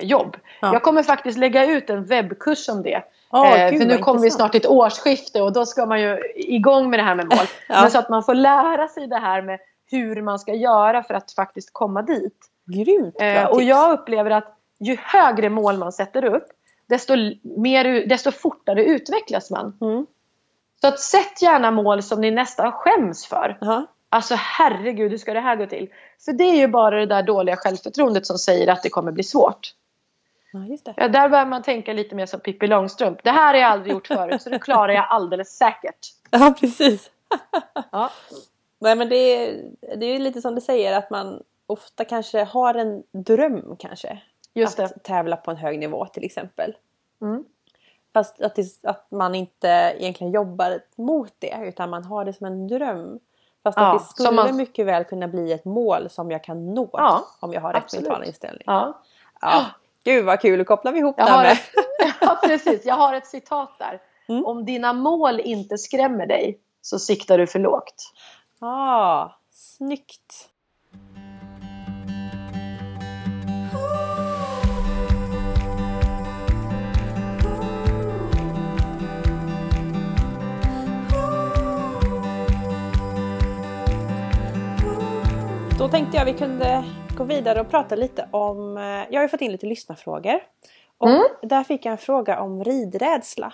jobb. 0.00 0.36
Ja. 0.60 0.72
Jag 0.72 0.82
kommer 0.82 1.02
faktiskt 1.02 1.38
lägga 1.38 1.66
ut 1.66 1.90
en 1.90 2.04
webbkurs 2.04 2.68
om 2.68 2.82
det. 2.82 3.02
Åh, 3.32 3.52
Eh, 3.52 3.70
gud, 3.70 3.80
för 3.80 3.88
nu 3.88 3.98
kommer 3.98 4.20
vi 4.20 4.30
snart 4.30 4.52
till 4.52 4.60
ett 4.60 4.66
årsskifte 4.66 5.42
och 5.42 5.52
då 5.52 5.66
ska 5.66 5.86
man 5.86 6.00
ju 6.00 6.18
igång 6.34 6.90
med 6.90 6.98
det 6.98 7.02
här 7.02 7.14
med 7.14 7.26
mål. 7.26 7.38
Ja. 7.68 7.82
Men 7.82 7.90
så 7.90 7.98
att 7.98 8.08
man 8.08 8.24
får 8.24 8.34
lära 8.34 8.88
sig 8.88 9.06
det 9.06 9.18
här 9.18 9.42
med 9.42 9.60
hur 9.90 10.22
man 10.22 10.38
ska 10.38 10.54
göra 10.54 11.02
för 11.02 11.14
att 11.14 11.32
faktiskt 11.32 11.72
komma 11.72 12.02
dit. 12.02 12.38
Grymt 12.66 13.14
Eh, 13.20 13.44
och 13.44 13.62
jag 13.62 13.92
upplever 13.92 14.30
att 14.30 14.56
ju 14.80 14.96
högre 15.00 15.50
mål 15.50 15.78
man 15.78 15.92
sätter 15.92 16.24
upp 16.24 16.46
desto, 16.88 17.14
mer, 17.42 18.06
desto 18.06 18.30
fortare 18.30 18.84
utvecklas 18.84 19.50
man. 19.50 19.78
Mm. 19.80 20.06
Så 20.80 20.86
att 20.86 21.00
sätt 21.00 21.42
gärna 21.42 21.70
mål 21.70 22.02
som 22.02 22.20
ni 22.20 22.30
nästan 22.30 22.72
skäms 22.72 23.26
för. 23.26 23.58
Ja. 23.60 23.86
Alltså 24.08 24.34
herregud, 24.38 25.10
hur 25.10 25.18
ska 25.18 25.34
det 25.34 25.40
här 25.40 25.56
gå 25.56 25.66
till? 25.66 25.88
För 26.24 26.32
det 26.32 26.44
är 26.44 26.56
ju 26.56 26.68
bara 26.68 26.98
det 26.98 27.06
där 27.06 27.22
dåliga 27.22 27.56
självförtroendet 27.56 28.26
som 28.26 28.38
säger 28.38 28.68
att 28.68 28.82
det 28.82 28.88
kommer 28.88 29.12
bli 29.12 29.22
svårt. 29.22 29.74
Ja, 30.52 30.64
just 30.66 30.84
det. 30.84 30.94
Ja, 30.96 31.08
där 31.08 31.28
bör 31.28 31.46
man 31.46 31.62
tänka 31.62 31.92
lite 31.92 32.14
mer 32.14 32.26
som 32.26 32.40
Pippi 32.40 32.66
Långstrump. 32.66 33.18
Det 33.24 33.30
här 33.30 33.54
har 33.54 33.60
jag 33.60 33.70
aldrig 33.70 33.92
gjort 33.92 34.06
förut 34.06 34.42
så 34.42 34.50
det 34.50 34.58
klarar 34.58 34.92
jag 34.92 35.06
alldeles 35.10 35.56
säkert. 35.56 35.98
Ja, 36.30 36.54
precis. 36.60 37.10
Ja. 37.92 38.10
Nej, 38.78 38.96
men 38.96 39.08
det 39.08 39.16
är, 39.16 39.64
det 39.96 40.06
är 40.06 40.12
ju 40.12 40.18
lite 40.18 40.40
som 40.42 40.54
du 40.54 40.60
säger 40.60 40.98
att 40.98 41.10
man 41.10 41.42
ofta 41.66 42.04
kanske 42.04 42.44
har 42.44 42.74
en 42.74 43.02
dröm 43.12 43.76
kanske. 43.78 44.22
Just 44.54 44.76
det. 44.76 44.84
att 44.84 45.02
tävla 45.04 45.36
på 45.36 45.50
en 45.50 45.56
hög 45.56 45.78
nivå 45.78 46.06
till 46.06 46.24
exempel. 46.24 46.76
Mm. 47.22 47.44
Fast 48.12 48.40
att, 48.40 48.54
det, 48.54 48.64
att 48.82 49.10
man 49.10 49.34
inte 49.34 49.68
egentligen 49.98 50.32
jobbar 50.32 50.80
mot 50.96 51.32
det 51.38 51.54
utan 51.62 51.90
man 51.90 52.04
har 52.04 52.24
det 52.24 52.32
som 52.32 52.46
en 52.46 52.68
dröm. 52.68 53.18
Fast 53.62 53.78
Ja, 53.78 53.86
att 53.86 53.98
det 53.98 54.04
som 54.04 54.12
skulle 54.12 54.30
man- 54.30 54.56
mycket 54.56 54.86
väl 54.86 55.04
kunna 55.04 55.28
bli 55.28 55.52
ett 55.52 55.64
mål 55.64 56.10
som 56.10 56.30
jag 56.30 56.44
kan 56.44 56.74
nå 56.74 56.90
Ja, 56.92 57.24
om 57.40 57.52
jag 57.52 57.60
har 57.60 57.72
rätt 57.72 57.92
mental 57.94 58.24
inställning. 58.24 58.62
Ja. 58.66 59.02
Ja. 59.40 59.64
Gud 60.04 60.24
vad 60.24 60.40
kul, 60.40 60.64
kopplar 60.64 60.92
vi 60.92 60.98
ihop 60.98 61.14
Jag 61.18 61.26
det 61.26 61.30
här 61.30 61.42
med. 61.42 61.52
ett, 61.52 62.16
ja, 62.20 62.40
precis. 62.42 62.84
Jag 62.84 62.94
har 62.94 63.14
ett 63.14 63.26
citat 63.26 63.78
där. 63.78 64.00
Mm. 64.28 64.44
Om 64.44 64.64
dina 64.64 64.92
mål 64.92 65.40
inte 65.40 65.78
skrämmer 65.78 66.26
dig 66.26 66.58
så 66.82 66.98
siktar 66.98 67.38
du 67.38 67.46
för 67.46 67.58
lågt. 67.58 68.12
Ah, 68.60 69.28
snyggt! 69.50 70.46
Då 85.78 85.88
tänkte 85.88 86.16
jag 86.16 86.24
vi 86.24 86.32
kunde 86.32 86.84
gå 87.20 87.34
vidare 87.34 87.60
och 87.60 87.70
prata 87.70 87.94
lite 87.94 88.28
om, 88.30 88.76
eh, 88.76 88.82
jag 88.84 89.14
har 89.18 89.22
ju 89.22 89.28
fått 89.28 89.40
in 89.40 89.52
lite 89.52 89.66
lyssnarfrågor. 89.66 90.40
Och 90.98 91.08
Mm. 91.10 91.22
där 91.42 91.64
fick 91.64 91.84
jag 91.84 91.92
en 91.92 91.98
fråga 91.98 92.40
om 92.40 92.64
ridrädsla. 92.64 93.52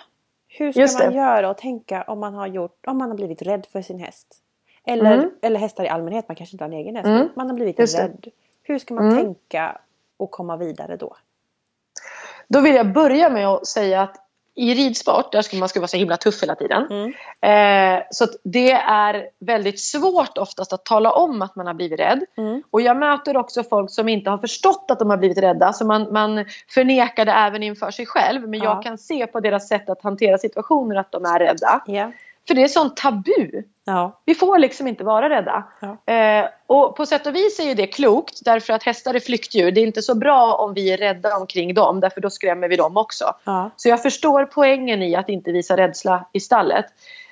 Hur 0.49 0.73
ska 0.73 0.81
Just 0.81 0.99
man 0.99 1.09
det. 1.09 1.17
göra 1.17 1.51
och 1.51 1.59
tänka 1.59 2.03
om 2.03 2.21
man 2.21 2.35
har 2.35 2.47
gjort, 2.47 2.87
om 2.87 2.99
man 2.99 3.09
har 3.11 3.17
blivit 3.17 3.43
rädd 3.43 3.67
för 3.73 3.83
sin 3.83 3.99
häst? 3.99 4.27
Eller, 4.85 5.15
Mm. 5.19 5.31
eller 5.43 5.61
hästar 5.61 5.85
i 5.85 5.89
allmänhet, 5.89 6.29
man 6.29 6.35
kanske 6.37 6.55
inte 6.55 6.65
har 6.65 6.69
en 6.71 6.77
egen 6.79 6.97
häst, 6.97 7.07
Mm. 7.07 7.19
men 7.19 7.31
man 7.37 7.47
har 7.49 7.55
blivit 7.55 7.79
Just 7.79 7.97
det. 7.97 8.03
rädd. 8.05 8.27
Hur 8.63 8.79
ska 8.79 8.95
man 8.95 9.05
Mm. 9.11 9.25
tänka 9.25 9.79
och 10.17 10.31
komma 10.31 10.57
vidare 10.57 10.97
då? 10.97 11.17
Då 12.49 12.61
vill 12.61 12.75
jag 12.75 12.93
börja 12.93 13.31
med 13.31 13.49
att 13.49 13.67
säga 13.67 14.03
att 14.03 14.17
i 14.57 14.75
ridsport 14.75 15.33
där 15.33 15.43
ska 15.43 15.57
man 15.57 15.69
ska 15.69 15.81
vara 15.81 15.89
så 15.89 15.97
himla 15.97 16.17
tuff 16.17 16.43
hela 16.43 16.55
tiden. 16.55 16.87
Mm. 16.91 17.13
Eh, 17.97 18.03
så 18.11 18.27
det 18.45 18.73
är 18.73 19.27
väldigt 19.41 19.81
svårt 19.81 20.39
oftast 20.39 20.73
att 20.73 20.85
tala 20.85 21.13
om 21.13 21.43
att 21.43 21.57
man 21.57 21.67
har 21.67 21.75
blivit 21.75 22.01
rädd. 22.01 22.25
Mm. 22.37 22.63
Och 22.71 22.81
jag 22.81 22.97
möter 22.97 23.37
också 23.37 23.63
folk 23.63 23.91
som 23.91 24.09
inte 24.09 24.31
har 24.31 24.39
förstått 24.39 24.87
att 24.89 24.99
de 24.99 25.11
har 25.11 25.17
blivit 25.17 25.39
rädda. 25.39 25.73
Så 25.73 25.87
man, 25.87 26.13
man 26.13 26.45
förnekar 26.69 27.25
det 27.25 27.33
även 27.33 27.63
inför 27.63 27.91
sig 27.91 28.07
själv. 28.07 28.49
Men 28.49 28.61
Ja. 28.61 28.65
jag 28.65 28.83
kan 28.83 28.99
se 28.99 29.27
på 29.27 29.41
deras 29.41 29.69
sätt 29.69 29.91
att 29.91 30.03
hantera 30.03 30.39
situationer 30.39 30.97
att 30.97 31.13
de 31.13 31.25
är 31.25 31.39
rädda. 31.39 31.83
Ja. 31.87 32.13
För 32.47 32.55
det 32.55 32.63
är 32.63 32.69
sånt 32.69 32.97
tabu. 32.97 33.63
Ja. 33.85 34.21
Vi 34.25 34.35
får 34.35 34.59
liksom 34.59 34.87
inte 34.87 35.05
vara 35.05 35.29
rädda. 35.29 35.65
Ja. 35.81 36.15
Eh, 36.15 36.49
och 36.67 36.97
på 36.97 37.07
sätt 37.07 37.27
och 37.27 37.35
vis 37.35 37.61
är 37.61 37.65
ju 37.65 37.75
det 37.75 37.87
klokt 37.87 38.45
därför 38.45 38.73
att 38.73 38.83
hästar 38.83 39.15
är 39.15 39.21
flyktdjur. 39.21 39.71
Det 39.71 39.81
är 39.81 39.87
inte 39.87 40.03
så 40.03 40.15
bra 40.15 40.55
om 40.55 40.75
vi 40.75 40.93
är 40.93 40.97
rädda 40.97 41.37
omkring 41.37 41.75
dem 41.75 42.01
därför 42.01 42.21
då 42.21 42.31
skrämmer 42.31 42.69
vi 42.69 42.77
dem 42.77 42.97
också. 42.97 43.35
Ja. 43.45 43.71
Så 43.77 43.89
jag 43.89 44.03
förstår 44.03 44.45
poängen 44.45 45.03
i 45.03 45.17
att 45.17 45.29
inte 45.29 45.53
visa 45.53 45.77
rädsla 45.77 46.29
i 46.33 46.41
stallet. 46.41 46.87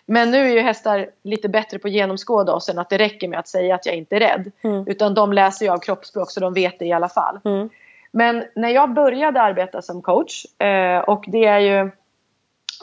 Men 0.07 0.31
nu 0.31 0.39
är 0.39 0.55
ju 0.55 0.61
hästar 0.61 1.07
lite 1.23 1.49
bättre 1.49 1.79
på 1.79 1.89
att 1.89 1.95
genomskåda 1.95 2.55
oss 2.55 2.69
än 2.69 2.79
att 2.79 2.91
det 2.91 2.99
räcker 2.99 3.29
med 3.29 3.39
att 3.39 3.49
säga 3.49 3.75
att 3.75 3.87
jag 3.87 3.95
inte 3.95 4.17
är 4.17 4.21
rädd. 4.21 4.53
Mm. 4.63 4.85
Utan 4.89 5.15
de 5.15 5.33
läser 5.33 5.67
ju 5.67 5.73
av 5.73 5.79
kroppsspråk 5.79 6.31
så 6.31 6.41
de 6.41 6.55
vet 6.55 6.79
det 6.79 6.85
i 6.85 6.93
alla 6.93 7.09
fall. 7.09 7.41
Mm. 7.45 7.69
Men 8.13 8.45
när 8.55 8.69
jag 8.69 8.95
började 8.95 9.43
arbeta 9.43 9.83
som 9.83 10.03
coach 10.03 10.45
eh, 10.61 10.99
och 10.99 11.25
det 11.27 11.45
är 11.45 11.59
ju, 11.59 11.91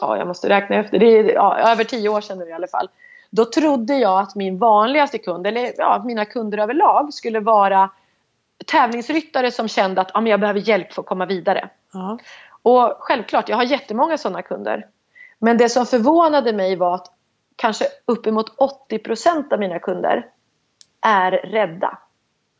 ja 0.02 0.16
jag 0.16 0.26
måste 0.26 0.48
räkna 0.48 0.76
efter, 0.76 0.98
det 0.98 1.06
är 1.06 1.34
ja, 1.34 1.58
över 1.58 1.84
tio 1.84 2.08
år 2.08 2.20
sedan 2.20 2.38
nu 2.38 2.48
i 2.48 2.52
alla 2.52 2.66
fall. 2.66 2.88
Då 3.30 3.44
trodde 3.44 3.94
jag 3.94 4.20
att 4.20 4.34
min 4.34 4.58
vanligaste 4.58 5.18
kund, 5.18 5.46
eller 5.46 5.72
ja, 5.76 6.02
mina 6.04 6.24
kunder 6.24 6.58
överlag 6.58 7.14
skulle 7.14 7.40
vara 7.40 7.90
tävlingsryttare 8.66 9.50
som 9.50 9.68
kände 9.68 10.00
att 10.00 10.10
ja, 10.14 10.20
men 10.20 10.30
jag 10.30 10.40
behöver 10.40 10.60
hjälp 10.60 10.92
för 10.92 11.02
att 11.02 11.08
komma 11.08 11.26
vidare. 11.26 11.68
Ja. 11.92 12.18
Och 12.62 12.96
självklart, 12.98 13.48
jag 13.48 13.56
har 13.56 13.64
jättemånga 13.64 14.18
sådana 14.18 14.42
kunder. 14.42 14.86
Men 15.38 15.58
det 15.58 15.68
som 15.68 15.86
förvånade 15.86 16.52
mig 16.52 16.76
var 16.76 16.94
att 16.94 17.06
kanske 17.56 17.84
uppemot 18.06 18.56
80% 18.90 19.52
av 19.52 19.58
mina 19.58 19.78
kunder 19.78 20.26
är 21.00 21.30
rädda. 21.30 21.98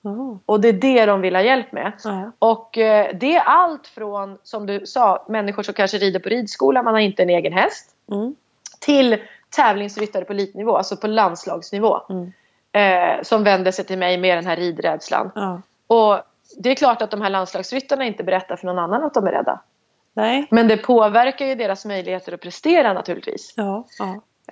Ja. 0.03 0.39
Och 0.47 0.61
det 0.61 0.69
är 0.69 0.73
det 0.73 1.07
de 1.07 1.21
vill 1.21 1.35
ha 1.35 1.43
hjälp 1.43 1.73
med. 1.73 1.93
Ja. 2.05 2.33
Och 2.39 2.79
eh, 2.79 3.11
det 3.15 3.37
är 3.37 3.41
allt 3.41 3.87
från, 3.87 4.39
som 4.43 4.67
du 4.67 4.87
sa, 4.87 5.27
människor 5.29 5.63
som 5.63 5.75
kanske 5.75 5.99
rider 5.99 6.21
på 6.21 6.29
ridskola, 6.29 6.83
man 6.83 6.95
har 6.95 7.01
inte 7.01 7.23
en 7.23 7.31
egen 7.31 7.53
häst. 7.53 7.91
Mm. 8.11 8.35
Till 8.81 9.19
tävlingsryttare 9.57 10.25
på 10.25 10.33
elitnivå, 10.33 10.77
alltså 10.77 10.97
på 10.97 11.07
landslagsnivå. 11.07 12.01
Mm. 12.11 12.33
Eh, 12.73 13.23
som 13.23 13.45
vänder 13.45 13.71
sig 13.71 13.85
till 13.85 13.99
mig 13.99 14.19
med 14.19 14.39
den 14.39 14.47
här 14.47 14.57
ridrädslan. 14.57 15.31
Ja. 15.35 15.63
Och 15.87 16.21
det 16.59 16.71
är 16.71 16.75
klart 16.75 17.03
att 17.03 17.11
de 17.11 17.21
här 17.21 17.31
landslagsryttarna 17.31 18.05
inte 18.05 18.25
berättar 18.25 18.57
för 18.57 18.67
någon 18.67 18.79
annan 18.79 19.05
att 19.05 19.15
de 19.15 19.27
är 19.27 19.33
rädda. 19.33 19.61
Nej. 20.15 20.47
Men 20.51 20.69
det 20.69 20.77
påverkar 20.77 21.47
ju 21.47 21.55
deras 21.55 21.85
möjligheter 21.85 22.33
att 22.33 22.41
prestera 22.41 22.93
naturligtvis. 22.93 23.55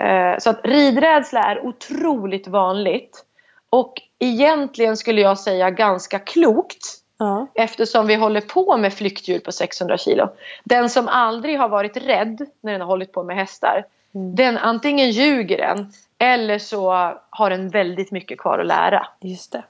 Eh, 0.00 0.38
Så 0.38 0.50
att 0.50 0.60
ridrädsla 0.64 1.42
är 1.42 1.66
otroligt 1.66 2.48
vanligt. 2.48 3.24
Och 3.70 4.02
egentligen 4.20 4.96
skulle 4.96 5.20
jag 5.20 5.38
säga 5.38 5.70
ganska 5.70 6.18
klokt. 6.18 6.96
Ja. 7.18 7.46
Eftersom 7.54 8.06
vi 8.06 8.14
håller 8.14 8.40
på 8.40 8.76
med 8.76 8.94
flyktdjur 8.94 9.38
på 9.38 9.52
600 9.52 9.98
kilo. 9.98 10.28
Den 10.64 10.90
som 10.90 11.08
aldrig 11.08 11.58
har 11.58 11.68
varit 11.68 11.96
rädd 11.96 12.46
när 12.60 12.72
den 12.72 12.80
har 12.80 12.88
hållit 12.88 13.12
på 13.12 13.22
med 13.22 13.36
hästar. 13.36 13.84
Mm. 14.14 14.34
Den 14.34 14.58
antingen 14.58 15.10
ljuger 15.10 15.58
den 15.58 15.92
eller 16.18 16.58
så 16.58 17.14
har 17.30 17.50
den 17.50 17.68
väldigt 17.68 18.10
mycket 18.10 18.38
kvar 18.38 18.58
att 18.58 18.66
lära. 18.66 19.06
Just 19.20 19.52
det. 19.52 19.62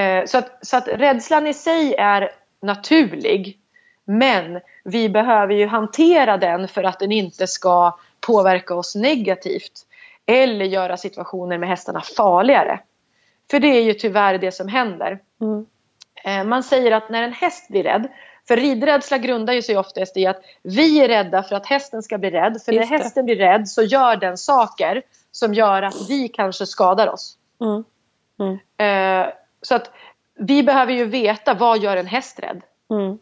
Eh, 0.00 0.24
Så 0.26 0.38
att, 0.38 0.66
så 0.66 0.76
att 0.76 0.88
rädslan 0.88 1.46
i 1.46 1.54
sig 1.54 1.94
är 1.94 2.30
naturlig. 2.62 3.58
Men 4.04 4.60
vi 4.84 5.08
behöver 5.08 5.54
ju 5.54 5.66
hantera 5.66 6.36
den 6.36 6.68
för 6.68 6.84
att 6.84 6.98
den 6.98 7.12
inte 7.12 7.46
ska 7.46 7.96
påverka 8.20 8.74
oss 8.74 8.94
negativt. 8.94 9.72
Eller 10.26 10.64
göra 10.64 10.96
situationer 10.96 11.58
med 11.58 11.68
hästarna 11.68 12.00
farligare. 12.16 12.78
För 13.50 13.60
det 13.60 13.68
är 13.68 13.82
ju 13.82 13.94
tyvärr 13.94 14.38
det 14.38 14.52
som 14.52 14.68
händer. 14.68 15.18
Mm. 15.40 15.66
Eh, 16.24 16.44
Man 16.48 16.62
säger 16.62 16.92
att 16.92 17.10
när 17.10 17.22
en 17.22 17.32
häst 17.32 17.68
blir 17.68 17.82
rädd 17.82 18.08
för 18.48 18.56
ridrädsla 18.56 19.18
grundar 19.18 19.52
ju 19.52 19.62
sig 19.62 19.78
oftast 19.78 20.16
i 20.16 20.26
att 20.26 20.42
vi 20.62 21.00
är 21.00 21.08
rädda 21.08 21.42
för 21.42 21.56
att 21.56 21.66
hästen 21.66 22.02
ska 22.02 22.18
bli 22.18 22.30
rädd. 22.30 22.62
För 22.64 22.72
när 22.72 22.78
det. 22.78 22.86
hästen 22.86 23.24
blir 23.24 23.36
rädd 23.36 23.68
så 23.68 23.82
gör 23.82 24.16
den 24.16 24.38
saker 24.38 25.02
som 25.30 25.54
gör 25.54 25.82
att 25.82 26.08
vi 26.08 26.28
kanske 26.28 26.66
skadar 26.66 27.08
oss. 27.08 27.36
Mm. 27.60 27.84
Mm. 28.40 29.24
Eh, 29.26 29.32
så 29.62 29.74
att 29.74 29.90
vi 30.34 30.62
behöver 30.62 30.92
ju 30.92 31.04
veta 31.04 31.54
vad 31.54 31.78
gör 31.78 31.96
en 31.96 32.06
häst 32.06 32.40
rädd. 32.40 32.62
Mm. 32.90 33.18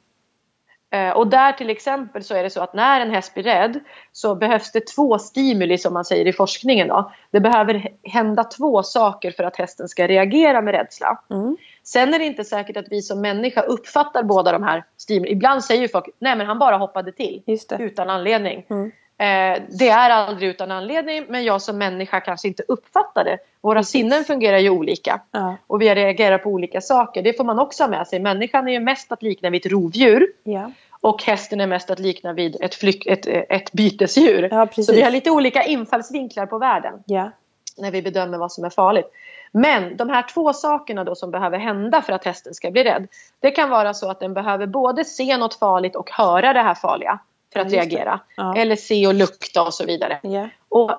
Eh, 0.93 1.11
och 1.11 1.27
där 1.27 1.53
till 1.53 1.71
exempel 1.71 2.25
så 2.25 2.35
är 2.35 2.43
det 2.43 2.51
så 2.51 2.61
att 2.61 2.75
när 2.75 3.01
en 3.01 3.11
häst 3.11 3.35
blir 3.35 3.45
rädd 3.45 3.81
så 4.13 4.35
behövs 4.35 4.73
det 4.73 4.87
två 4.87 5.19
stimuli 5.19 5.79
som 5.79 5.95
man 5.95 6.05
säger 6.05 6.27
i 6.27 6.33
forskningen. 6.33 6.89
Då. 6.89 7.13
Det 7.31 7.41
behöver 7.41 7.89
hända 8.03 8.45
två 8.45 8.83
saker 8.83 9.31
för 9.31 9.45
att 9.45 9.57
hästen 9.57 9.89
ska 9.89 10.07
reagera 10.09 10.61
med 10.61 10.75
rädsla. 10.75 11.21
Mm. 11.31 11.57
Sen 11.85 12.15
är 12.15 12.19
det 12.19 12.25
inte 12.25 12.45
säkert 12.45 12.77
att 12.77 12.87
vi 12.91 13.03
som 13.03 13.21
människa 13.21 13.61
uppfattar 13.61 14.23
båda 14.23 14.53
de 14.53 14.63
här 14.63 14.85
stimuli. 14.97 15.33
Ibland 15.33 15.65
säger 15.65 15.83
ju 15.83 15.89
folk 15.89 16.09
nej 16.19 16.37
men 16.37 16.47
han 16.47 16.59
bara 16.59 16.77
hoppade 16.77 17.13
till 17.13 17.43
utan 17.79 18.11
anledning. 18.11 18.67
Mm. 18.71 18.93
Eh, 19.21 19.63
det 19.69 19.89
är 19.89 20.11
aldrig 20.11 20.49
utan 20.49 20.71
anledning 20.71 21.25
men 21.29 21.45
jag 21.45 21.63
som 21.63 21.79
människa 21.79 22.21
kanske 22.21 22.49
inte 22.49 22.63
uppfattar 22.69 23.25
det. 23.25 23.39
Våra 23.61 23.83
sinnen 23.83 24.25
fungerar 24.25 24.59
ju 24.59 24.71
olika. 24.71 25.21
Ja. 25.31 25.57
Och 25.67 25.83
vi 25.83 25.95
reagerar 25.95 26.39
på 26.39 26.51
olika 26.51 26.81
saker. 26.81 27.23
Det 27.23 27.37
får 27.37 27.45
man 27.45 27.59
också 27.59 27.83
ha 27.83 27.89
med 27.89 28.09
sig. 28.09 28.21
Människan 28.21 28.69
är 28.69 28.73
ju 28.73 28.81
mest 28.81 29.13
att 29.13 29.23
likna 29.23 29.51
vid 29.51 29.67
ett 29.67 29.73
rovdjur. 29.73 30.27
Ja. 30.43 30.73
Och 31.01 31.23
hästen 31.23 31.61
är 31.61 31.67
mest 31.67 31.91
att 31.91 31.99
likna 31.99 32.33
vid 32.33 32.57
ett, 32.61 32.75
flyk, 32.75 33.07
ett, 33.07 33.27
ett 33.27 33.73
bytesdjur. 33.73 34.49
Ja. 34.51 34.69
Så 34.83 34.93
vi 34.93 35.03
har 35.03 35.11
lite 35.11 35.31
olika 35.31 35.65
infallsvinklar 35.65 36.47
på 36.47 36.59
världen. 36.59 37.03
Ja. 37.07 37.31
När 37.79 37.91
vi 37.91 38.03
bedömer 38.03 38.39
vad 38.39 38.53
som 38.53 38.65
är 38.65 38.71
farligt. 38.71 39.07
Men 39.53 39.97
de 39.97 40.09
här 40.09 40.23
två 40.35 40.53
sakerna 40.53 41.05
då 41.05 41.15
som 41.15 41.31
behöver 41.31 41.59
hända 41.59 42.03
för 42.03 42.13
att 42.13 42.25
hästen 42.25 42.55
ska 42.55 42.71
bli 42.71 42.85
rädd. 42.85 43.09
Det 43.41 43.51
kan 43.51 43.71
vara 43.71 43.95
så 43.95 44.11
att 44.11 44.21
den 44.21 44.35
behöver 44.35 44.67
både 44.67 45.05
se 45.05 45.37
något 45.37 45.55
farligt 45.55 45.97
och 45.97 46.11
höra 46.11 46.53
det 46.53 46.63
här 46.63 46.75
farliga. 46.75 47.19
För 47.53 47.61
att 47.61 47.73
reagera. 47.73 48.21
Ja. 48.37 48.57
Eller 48.57 48.77
se 48.77 49.07
och 49.07 49.15
lukta 49.15 49.63
och 49.63 49.75
så 49.75 49.85
vidare. 49.85 50.21
Ja. 50.23 50.49
Och 50.69 50.91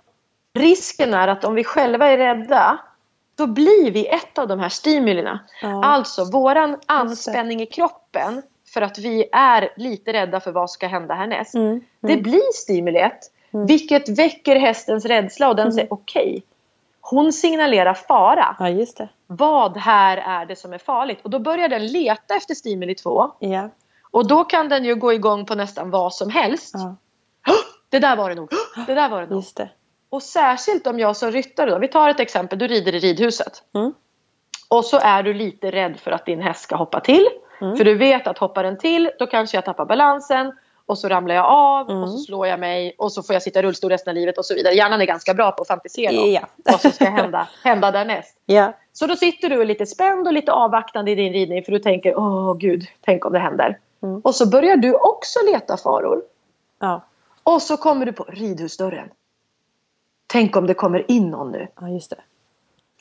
risken 0.54 1.14
är 1.14 1.28
att 1.28 1.43
om 1.43 1.56
vi 1.56 1.64
själva 1.64 2.08
är 2.08 2.18
rädda 2.18 2.80
då 3.36 3.47
blir 3.47 3.91
vi 3.91 4.08
ett 4.08 4.38
av 4.38 4.47
de 4.47 4.60
här 4.60 4.70
stimulierna. 4.70 5.39
Ja. 5.62 5.86
Alltså 5.86 6.32
våran 6.32 6.78
anspänning 6.86 7.62
i 7.62 7.66
kroppen 7.66 8.41
för 8.74 8.82
att 8.82 8.97
vi 8.99 9.30
är 9.32 9.70
lite 9.76 10.14
rädda 10.14 10.39
för 10.39 10.52
vad 10.52 10.70
ska 10.70 10.88
hända 10.88 11.14
härnäst. 11.14 11.56
Mm. 11.56 11.82
Det 11.99 12.18
blir 12.18 12.54
stimulet. 12.54 13.20
Mm. 13.54 13.66
Vilket 13.66 14.10
väcker 14.10 14.56
hästens 14.56 15.06
rädsla 15.06 15.49
och 15.49 15.56
den 15.56 15.74
säger 15.74 15.93
okej. 15.93 16.43
hon 17.02 17.34
signalerar 17.34 17.93
fara. 17.93 18.56
ja. 18.60 19.08
Vad 19.28 19.78
här 19.78 20.18
är 20.18 20.45
det 20.45 20.56
som 20.56 20.74
är 20.74 20.78
farligt? 20.78 21.20
Och 21.24 21.30
då 21.30 21.39
börjar 21.39 21.70
den 21.70 21.88
leta 21.88 22.36
efter 22.36 22.56
stimuli 22.56 22.95
två. 22.95 23.32
Ja. 23.39 23.70
Och 24.12 24.28
då 24.28 24.43
kan 24.43 24.70
den 24.70 24.86
ju 24.86 24.95
gå 24.95 25.14
igång 25.14 25.45
på 25.45 25.55
nästan 25.55 25.89
vad 25.89 26.14
som 26.14 26.30
helst. 26.30 26.76
Ja. 26.78 26.95
Det 27.89 27.99
där 27.99 28.16
var 28.16 28.30
det 28.30 28.36
nog. 28.36 28.49
Det 28.88 28.93
där 28.93 29.09
var 29.09 29.22
det 29.22 29.28
nog. 29.28 29.38
Just 29.38 29.57
det. 29.57 29.70
Och 30.09 30.24
särskilt 30.24 30.88
om 30.88 30.99
jag 30.99 31.18
som 31.18 31.32
ryttare 31.32 31.70
då. 31.70 31.80
Vi 31.80 31.88
tar 31.88 32.09
ett 32.09 32.20
exempel. 32.20 32.59
Du 32.59 32.68
rider 32.68 32.95
i 32.95 32.99
ridhuset. 32.99 33.64
Mm. 33.76 33.93
Och 34.70 34.86
så 34.86 34.99
är 34.99 35.24
du 35.24 35.34
lite 35.34 35.72
rädd 35.72 35.99
för 35.99 36.12
att 36.12 36.26
din 36.26 36.41
häst 36.41 36.62
ska 36.64 36.76
hoppa 36.76 36.99
till. 36.99 37.28
Mm. 37.62 37.78
För 37.78 37.86
du 37.86 37.95
vet 37.95 38.28
att 38.28 38.38
hoppar 38.38 38.64
den 38.64 38.78
till 38.78 39.12
då 39.20 39.28
kanske 39.28 39.57
jag 39.57 39.66
tappar 39.66 39.86
balansen. 39.86 40.51
Och 40.86 40.97
så 40.97 41.09
ramlar 41.09 41.36
jag 41.36 41.45
av 41.45 41.89
Mm. 41.89 42.03
och 42.03 42.09
så 42.09 42.18
slår 42.18 42.47
jag 42.47 42.59
mig 42.59 42.95
och 42.97 43.12
så 43.12 43.24
får 43.24 43.34
jag 43.34 43.43
sitta 43.43 43.59
i 43.59 43.64
rullstol 43.64 43.89
resten 43.91 44.12
av 44.12 44.16
livet 44.16 44.38
och 44.38 44.45
så 44.45 44.53
vidare. 44.53 44.74
Hjärnan 44.74 45.01
är 45.01 45.05
ganska 45.05 45.34
bra 45.34 45.51
på 45.51 45.62
att 45.62 45.68
fantisera 45.68 46.22
om 46.22 46.38
vad 46.66 46.82
som 46.82 46.91
ska 46.91 47.05
hända, 47.05 47.47
hända 47.64 47.91
därnäst. 47.91 48.38
Ja. 48.45 48.74
Så 48.93 49.07
då 49.07 49.16
sitter 49.16 49.49
du 49.49 49.66
lite 49.66 49.86
spänd 49.86 50.28
och 50.28 50.34
lite 50.34 50.51
avvaktande 50.51 51.12
i 51.12 51.16
din 51.16 51.34
ridning 51.34 51.64
för 51.64 51.72
du 51.72 51.80
tänker 51.80 52.18
åh 52.18 52.57
gud, 52.57 52.86
tänk 53.01 53.26
om 53.26 53.34
det 53.34 53.39
händer. 53.39 53.78
Mm. 54.04 54.22
Och 54.24 54.36
så 54.36 54.49
börjar 54.49 54.78
du 54.78 54.93
också 54.93 55.39
leta 55.52 55.78
faror. 55.78 56.22
Ja. 56.80 57.02
Och 57.43 57.62
så 57.62 57.78
kommer 57.78 58.06
du 58.06 58.14
på 58.14 58.24
ridhusdörren. 58.24 59.10
Tänk 60.28 60.56
om 60.56 60.68
det 60.68 60.74
kommer 60.74 61.12
in 61.12 61.30
någon 61.30 61.52
nu. 61.52 61.68
Ja, 61.82 61.89
just 61.89 62.10
det. 62.10 62.22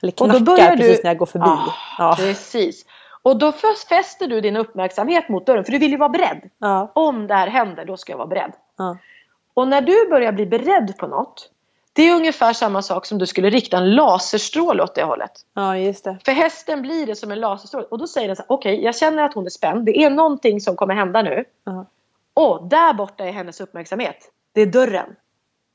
Eller 0.03 0.13
Och 0.23 0.29
då 0.29 0.35
knackar 0.35 0.45
börjar 0.45 0.77
precis 0.77 0.97
du- 0.97 1.03
när 1.03 1.11
jag 1.11 1.19
går 1.19 1.27
förbi. 1.27 1.45
Ah, 1.49 1.73
Ja. 1.99 2.15
Precis. 2.19 2.85
Och 3.23 3.39
då 3.39 3.53
först 3.53 3.89
fäster 3.89 4.27
du 4.27 4.41
din 4.41 4.57
uppmärksamhet 4.57 5.29
mot 5.29 5.47
dörren 5.47 5.65
för 5.65 5.73
du 5.73 5.79
vill 5.79 5.91
ju 5.91 5.97
vara 5.97 6.09
beredd. 6.09 6.51
Ja. 6.59 6.91
Om 6.95 7.27
det 7.27 7.35
här 7.35 7.47
händer, 7.47 7.85
då 7.85 7.97
ska 7.97 8.13
jag 8.13 8.17
vara 8.19 8.29
beredd. 8.29 8.53
Ja. 8.77 8.97
Och 9.55 9.69
när 9.69 9.81
du 9.81 10.11
börjar 10.11 10.33
bli 10.33 10.47
beredd 10.47 10.95
på 10.99 11.07
något. 11.07 11.51
Det 11.93 12.03
är 12.03 12.15
ungefär 12.17 12.53
samma 12.53 12.83
sak 12.83 13.07
som 13.07 13.19
du 13.19 13.27
skulle 13.27 13.51
rikta 13.51 13.77
en 13.77 13.95
laserstråle 13.95 14.83
åt 14.83 14.95
det 14.95 15.03
hållet. 15.05 15.33
ja, 15.55 15.77
just 15.77 16.05
det. 16.05 16.19
För 16.25 16.33
hästen 16.33 16.83
blir 16.83 17.07
det 17.07 17.17
som 17.17 17.31
en 17.31 17.41
laserstråle. 17.41 17.87
Och 17.91 17.99
då 17.99 18.07
säger 18.07 18.27
den 18.29 18.37
så 18.37 18.43
här, 18.43 18.51
okej 18.53 18.85
jag 18.85 18.97
känner 18.97 19.23
att 19.23 19.35
hon 19.35 19.47
är 19.47 19.51
spänd. 19.51 19.85
Det 19.87 19.99
är 20.05 20.11
någonting 20.11 20.61
som 20.61 20.77
kommer 20.77 20.95
hända 20.95 21.23
nu. 21.23 21.45
Ja. 21.65 21.87
Och 22.35 22.69
där 22.69 22.93
borta 22.93 23.25
är 23.25 23.33
hennes 23.33 23.61
uppmärksamhet. 23.61 24.17
Det 24.53 24.61
är 24.61 24.67
dörren. 24.67 25.17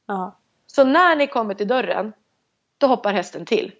Ja. 0.07 0.35
Så 0.67 0.83
när 0.83 1.15
ni 1.15 1.27
kommer 1.27 1.53
till 1.53 1.67
dörren, 1.67 2.13
då 2.77 2.87
hoppar 2.87 3.13
hästen 3.13 3.45
till. 3.45 3.71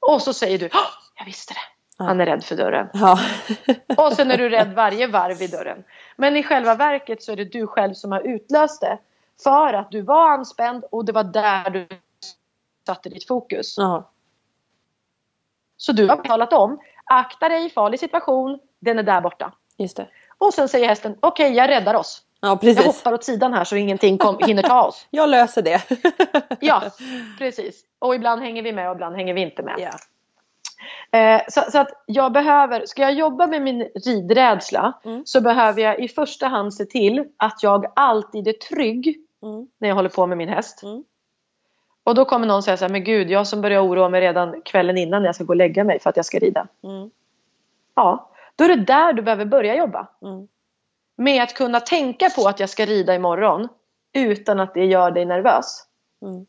Och 0.00 0.22
så 0.22 0.32
säger 0.32 0.58
du, 0.58 0.66
"Åh, 0.66 0.80
jag 1.18 1.24
visste 1.24 1.54
det. 1.54 2.04
Han 2.04 2.20
är 2.20 2.26
rädd 2.26 2.44
för 2.44 2.56
dörren. 2.56 2.88
Ja. 2.92 3.18
Och 3.96 4.12
sen 4.12 4.30
är 4.30 4.38
du 4.38 4.48
rädd 4.48 4.72
varje 4.76 5.06
varv 5.06 5.42
i 5.42 5.46
dörren. 5.46 5.84
Men 6.16 6.36
i 6.36 6.42
själva 6.42 6.74
verket 6.74 7.22
så 7.22 7.32
är 7.32 7.36
det 7.36 7.44
du 7.44 7.66
själv 7.66 7.94
som 7.94 8.12
har 8.12 8.20
utlöst 8.20 8.80
det. 8.80 8.98
För 9.42 9.72
att 9.74 9.90
du 9.90 10.02
var 10.02 10.30
anspänd 10.30 10.84
och 10.90 11.04
det 11.04 11.12
var 11.12 11.24
där 11.24 11.70
du 11.70 11.88
satte 12.86 13.08
ditt 13.08 13.26
fokus. 13.28 13.74
ja. 13.78 14.10
Så 15.76 15.92
du 15.92 16.08
har 16.08 16.16
talat 16.16 16.52
om, 16.52 16.78
akta 17.04 17.48
dig, 17.48 17.70
farlig 17.70 18.00
situation, 18.00 18.58
den 18.80 18.98
är 18.98 19.02
där 19.02 19.20
borta. 19.20 19.52
Just 19.76 19.96
det. 19.96 20.08
Och 20.38 20.54
sen 20.54 20.68
säger 20.68 20.88
hästen, 20.88 21.16
okej 21.20 21.52
jag 21.52 21.68
räddar 21.70 21.94
oss. 21.94 22.22
Ja, 22.40 22.48
Jag 22.48 22.60
precis. 22.60 22.86
hoppar 22.86 23.12
åt 23.14 23.24
sidan 23.24 23.52
här 23.52 23.64
så 23.64 23.76
ingenting 23.76 24.18
kom, 24.18 24.38
hinner 24.46 24.62
ta 24.62 24.82
oss. 24.82 25.06
Jag 25.10 25.28
löser 25.28 25.62
det. 25.62 25.82
Ja, 26.60 26.82
precis. 27.38 27.84
Och 27.98 28.14
ibland 28.14 28.42
hänger 28.42 28.62
vi 28.62 28.72
med 28.72 28.88
och 28.88 28.94
ibland 28.94 29.16
hänger 29.16 29.34
vi 29.34 29.40
inte 29.40 29.62
med. 29.62 29.74
ja. 29.78 29.90
Eh, 31.18 31.42
så, 31.48 31.60
så 31.70 31.78
att 31.78 31.88
jag 32.06 32.32
behöver, 32.32 32.86
ska 32.86 33.02
jag 33.02 33.12
jobba 33.14 33.46
med 33.46 33.62
min 33.62 33.82
ridrädsla 34.04 34.92
Mm. 35.04 35.22
så 35.26 35.40
behöver 35.40 35.82
jag 35.82 36.00
i 36.00 36.08
första 36.08 36.46
hand 36.48 36.74
se 36.74 36.84
till 36.84 37.24
att 37.36 37.62
jag 37.62 37.92
alltid 37.96 38.48
är 38.48 38.52
trygg 38.52 39.16
Mm. 39.46 39.66
när 39.78 39.88
jag 39.88 39.96
håller 39.96 40.08
på 40.08 40.26
med 40.26 40.38
min 40.38 40.48
häst. 40.48 40.82
Mm. 40.82 41.04
Och 42.04 42.14
då 42.14 42.24
kommer 42.24 42.46
någon 42.46 42.62
säga 42.62 42.76
så 42.76 42.84
här, 42.84 42.92
men 42.92 43.04
gud 43.04 43.30
jag 43.30 43.46
som 43.46 43.60
börjar 43.60 43.86
oroa 43.86 44.08
mig 44.08 44.20
redan 44.20 44.62
kvällen 44.62 44.98
innan 44.98 45.22
när 45.22 45.28
jag 45.28 45.34
ska 45.34 45.44
gå 45.44 45.52
och 45.52 45.56
lägga 45.56 45.84
mig 45.84 46.00
för 46.00 46.10
att 46.10 46.16
jag 46.16 46.26
ska 46.26 46.38
rida. 46.38 46.66
Mm. 46.84 47.10
Ja, 47.94 48.30
då 48.56 48.64
är 48.64 48.68
det 48.68 48.84
där 48.84 49.12
du 49.12 49.22
behöver 49.22 49.44
börja 49.44 49.76
jobba. 49.76 50.08
Mm. 50.22 50.48
Med 51.16 51.42
att 51.42 51.54
kunna 51.54 51.80
tänka 51.80 52.30
på 52.30 52.48
att 52.48 52.60
jag 52.60 52.68
ska 52.68 52.86
rida 52.86 53.14
imorgon 53.14 53.68
utan 54.12 54.60
att 54.60 54.74
det 54.74 54.84
gör 54.84 55.10
dig 55.10 55.24
nervös. 55.24 55.86
Mm. 56.22 56.46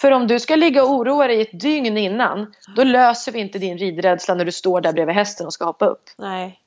För 0.00 0.10
om 0.10 0.26
du 0.26 0.40
ska 0.40 0.56
ligga 0.56 0.82
och 0.82 0.90
oroa 0.90 1.26
dig 1.26 1.40
ett 1.40 1.60
dygn 1.60 1.96
innan, 1.96 2.54
då 2.76 2.84
löser 2.84 3.32
vi 3.32 3.38
inte 3.38 3.58
din 3.58 3.78
ridrädsla 3.78 4.34
när 4.34 4.44
du 4.44 4.52
står 4.52 4.80
där 4.80 4.92
bredvid 4.92 5.14
hästen 5.14 5.46
och 5.46 5.52
ska 5.52 5.64
hoppa 5.64 5.86
upp. 5.86 6.02
Nej. 6.18 6.63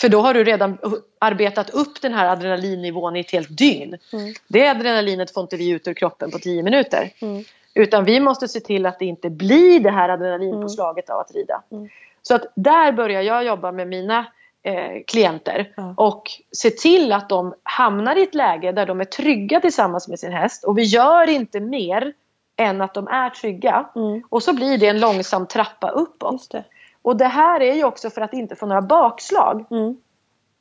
För 0.00 0.08
då 0.08 0.20
har 0.20 0.34
du 0.34 0.44
redan 0.44 0.78
arbetat 1.18 1.70
upp 1.70 2.02
den 2.02 2.14
här 2.14 2.28
adrenalinnivån 2.28 3.16
i 3.16 3.20
ett 3.20 3.30
helt 3.30 3.58
dygn. 3.58 3.96
Mm. 4.12 4.34
Det 4.48 4.68
adrenalinet 4.68 5.34
får 5.34 5.42
inte 5.42 5.56
vi 5.56 5.70
ut 5.70 5.88
ur 5.88 5.94
kroppen 5.94 6.30
på 6.30 6.38
10 6.38 6.62
minuter. 6.62 7.10
Mm. 7.20 7.44
Utan 7.74 8.04
vi 8.04 8.20
måste 8.20 8.48
se 8.48 8.60
till 8.60 8.86
att 8.86 8.98
det 8.98 9.04
inte 9.04 9.30
blir 9.30 9.80
det 9.80 9.90
här 9.90 10.08
adrenalinpåslaget 10.08 11.10
av 11.10 11.20
att 11.20 11.34
rida. 11.34 11.62
Mm. 11.72 11.88
Så 12.22 12.34
att 12.34 12.42
där 12.54 12.92
börjar 12.92 13.22
jag 13.22 13.44
jobba 13.44 13.72
med 13.72 13.88
mina 13.88 14.26
eh, 14.62 15.02
klienter 15.06 15.72
Ja. 15.76 15.94
och 15.96 16.22
se 16.52 16.70
till 16.70 17.12
att 17.12 17.28
de 17.28 17.54
hamnar 17.62 18.16
i 18.16 18.22
ett 18.22 18.34
läge 18.34 18.72
där 18.72 18.86
de 18.86 19.00
är 19.00 19.04
trygga 19.04 19.60
tillsammans 19.60 20.08
med 20.08 20.18
sin 20.18 20.32
häst. 20.32 20.64
Och 20.64 20.78
vi 20.78 20.82
gör 20.82 21.28
inte 21.30 21.60
mer 21.60 22.12
än 22.56 22.80
att 22.80 22.94
de 22.94 23.08
är 23.08 23.30
trygga. 23.30 23.86
Mm. 23.96 24.22
Och 24.28 24.42
så 24.42 24.52
blir 24.52 24.78
det 24.78 24.86
en 24.86 25.00
långsam 25.00 25.46
trappa 25.46 25.88
uppåt. 25.90 26.54
Och 27.02 27.16
det 27.16 27.26
här 27.26 27.60
är 27.60 27.74
ju 27.74 27.84
också 27.84 28.10
för 28.10 28.20
att 28.20 28.32
inte 28.32 28.56
få 28.56 28.66
några 28.66 28.82
bakslag. 28.82 29.64
Mm. 29.70 29.96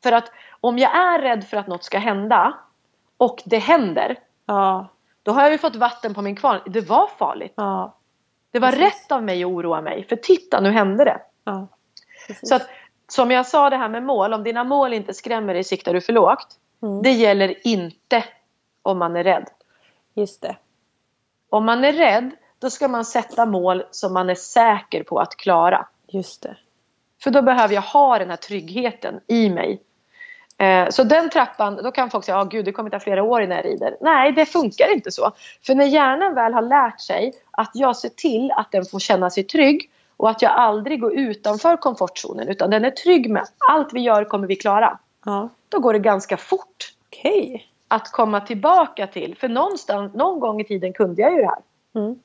För 0.03 0.11
att 0.11 0.31
om 0.61 0.77
jag 0.77 0.95
är 0.95 1.19
rädd 1.19 1.43
för 1.43 1.57
att 1.57 1.67
något 1.67 1.83
ska 1.83 1.97
hända 1.97 2.53
och 3.17 3.41
det 3.45 3.57
händer. 3.57 4.19
Ja. 4.45 4.87
Då 5.23 5.31
har 5.31 5.41
jag 5.41 5.51
ju 5.51 5.57
fått 5.57 5.75
vatten 5.75 6.13
på 6.13 6.21
min 6.21 6.35
kvarn. 6.35 6.59
Det 6.65 6.81
var 6.81 7.07
farligt. 7.07 7.53
Ja. 7.55 7.95
Det 8.51 8.59
var 8.59 8.71
Precis. 8.71 8.85
rätt 8.85 9.11
av 9.11 9.23
mig 9.23 9.43
att 9.43 9.49
oroa 9.49 9.81
mig. 9.81 10.05
För 10.09 10.15
titta, 10.15 10.59
nu 10.59 10.71
hände 10.71 11.05
det. 11.05 11.21
Ja. 11.43 11.67
Så 12.43 12.55
att, 12.55 12.69
som 13.07 13.31
jag 13.31 13.47
sa 13.47 13.69
det 13.69 13.77
här 13.77 13.89
med 13.89 14.03
mål. 14.03 14.33
Om 14.33 14.43
dina 14.43 14.63
mål 14.63 14.93
inte 14.93 15.13
skrämmer 15.13 15.53
dig 15.53 15.63
siktar 15.63 15.93
du 15.93 16.01
för 16.01 16.13
lågt. 16.13 16.47
Mm. 16.83 17.01
Det 17.01 17.11
gäller 17.11 17.67
inte 17.67 18.23
om 18.81 18.97
man 18.97 19.15
är 19.15 19.23
rädd. 19.23 19.49
Just 20.13 20.41
det. 20.41 20.55
Om 21.49 21.65
man 21.65 21.83
är 21.83 21.93
rädd, 21.93 22.31
då 22.59 22.69
ska 22.69 22.87
man 22.87 23.05
sätta 23.05 23.45
mål 23.45 23.83
som 23.91 24.13
man 24.13 24.29
är 24.29 24.35
säker 24.35 25.03
på 25.03 25.19
att 25.19 25.35
klara. 25.35 25.87
Just 26.11 26.41
det. 26.41 26.57
För 27.23 27.31
då 27.31 27.41
behöver 27.41 27.73
jag 27.75 27.81
ha 27.81 28.19
den 28.19 28.29
här 28.29 28.37
tryggheten 28.37 29.19
i 29.27 29.49
mig. 29.49 29.81
Eh, 30.57 30.89
så 30.89 31.03
den 31.03 31.29
trappan, 31.29 31.79
då 31.83 31.91
kan 31.91 32.09
folk 32.09 32.25
säga 32.25 32.39
att 32.39 32.49
gud 32.49 32.65
det 32.65 32.71
kommer 32.71 32.89
ta 32.89 32.99
flera 32.99 33.23
år 33.23 33.41
innan 33.41 33.57
jag 33.57 33.65
rider. 33.65 33.97
Nej, 34.01 34.31
det 34.31 34.45
funkar 34.45 34.93
inte 34.93 35.11
så. 35.11 35.31
För 35.65 35.75
när 35.75 35.85
hjärnan 35.85 36.35
väl 36.35 36.53
har 36.53 36.61
lärt 36.61 37.01
sig 37.01 37.33
att 37.51 37.71
jag 37.73 37.97
ser 37.97 38.09
till 38.09 38.51
att 38.51 38.71
den 38.71 38.85
får 38.85 38.99
känna 38.99 39.29
sig 39.29 39.43
trygg 39.43 39.89
och 40.17 40.29
att 40.29 40.41
jag 40.41 40.51
aldrig 40.51 41.01
går 41.01 41.13
utanför 41.13 41.77
komfortzonen 41.77 42.47
utan 42.47 42.69
den 42.69 42.85
är 42.85 42.91
trygg 42.91 43.29
med 43.29 43.43
allt 43.69 43.93
vi 43.93 44.01
gör 44.01 44.23
kommer 44.23 44.47
vi 44.47 44.55
klara. 44.55 44.99
Ja. 45.25 45.49
Då 45.69 45.79
går 45.79 45.93
det 45.93 45.99
ganska 45.99 46.37
fort 46.37 46.93
Okej. 47.09 47.67
att 47.87 48.11
komma 48.11 48.41
tillbaka 48.41 49.07
till. 49.07 49.35
För 49.37 49.47
någonstans, 49.49 50.13
någon 50.13 50.39
gång 50.39 50.61
i 50.61 50.63
tiden 50.63 50.93
kunde 50.93 51.21
jag 51.21 51.31
ju 51.31 51.37
det 51.37 51.47
här. 51.47 51.61
Mm. 51.95 52.19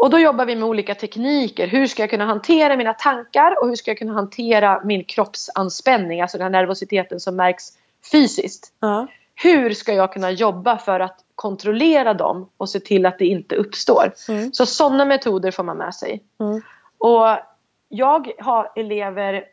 Mm. 0.00 0.06
Och 0.06 0.10
då 0.10 0.18
jobbar 0.18 0.46
vi 0.46 0.56
med 0.56 0.68
olika 0.68 0.94
tekniker. 0.94 1.66
Hur 1.66 1.86
ska 1.86 2.02
jag 2.02 2.10
kunna 2.10 2.24
hantera 2.24 2.76
mina 2.76 2.94
tankar 2.94 3.62
och 3.62 3.68
hur 3.68 3.76
ska 3.76 3.90
jag 3.90 3.98
kunna 3.98 4.12
hantera 4.12 4.80
min 4.84 5.04
kroppsanspänning, 5.04 6.20
alltså 6.20 6.38
den 6.38 6.44
här 6.44 6.50
nervositeten 6.60 7.20
som 7.20 7.36
märks 7.36 7.64
fysiskt. 8.12 8.72
Ja. 8.80 9.06
Hur 9.34 9.70
ska 9.74 9.92
jag 9.92 10.12
kunna 10.12 10.30
jobba 10.30 10.78
för 10.78 11.00
att 11.00 11.24
kontrollera 11.34 12.14
dem 12.14 12.48
och 12.56 12.68
se 12.68 12.80
till 12.80 13.06
att 13.06 13.18
det 13.18 13.26
inte 13.26 13.56
uppstår? 13.56 14.12
Mm. 14.28 14.52
Så 14.52 14.66
sådana 14.66 15.04
metoder 15.04 15.50
får 15.50 15.64
man 15.64 15.76
med 15.76 15.94
sig. 15.94 16.22
Mm. 16.40 16.62
Och 16.98 17.38
jag 17.88 18.32
har 18.38 18.72
elever, 18.76 19.44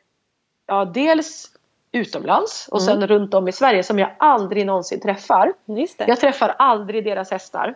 ja 0.68 0.86
dels 0.86 1.52
utomlands 1.92 2.68
och 2.72 2.82
sen 2.82 3.08
runt 3.08 3.34
om 3.34 3.48
i 3.48 3.52
Sverige 3.52 3.84
som 3.84 4.00
jag 4.00 4.16
aldrig 4.20 4.66
någonsin 4.66 5.00
träffar. 5.02 5.54
Jag 6.08 6.20
träffar 6.20 6.56
aldrig 6.60 7.04
deras 7.04 7.32
hästar. 7.32 7.76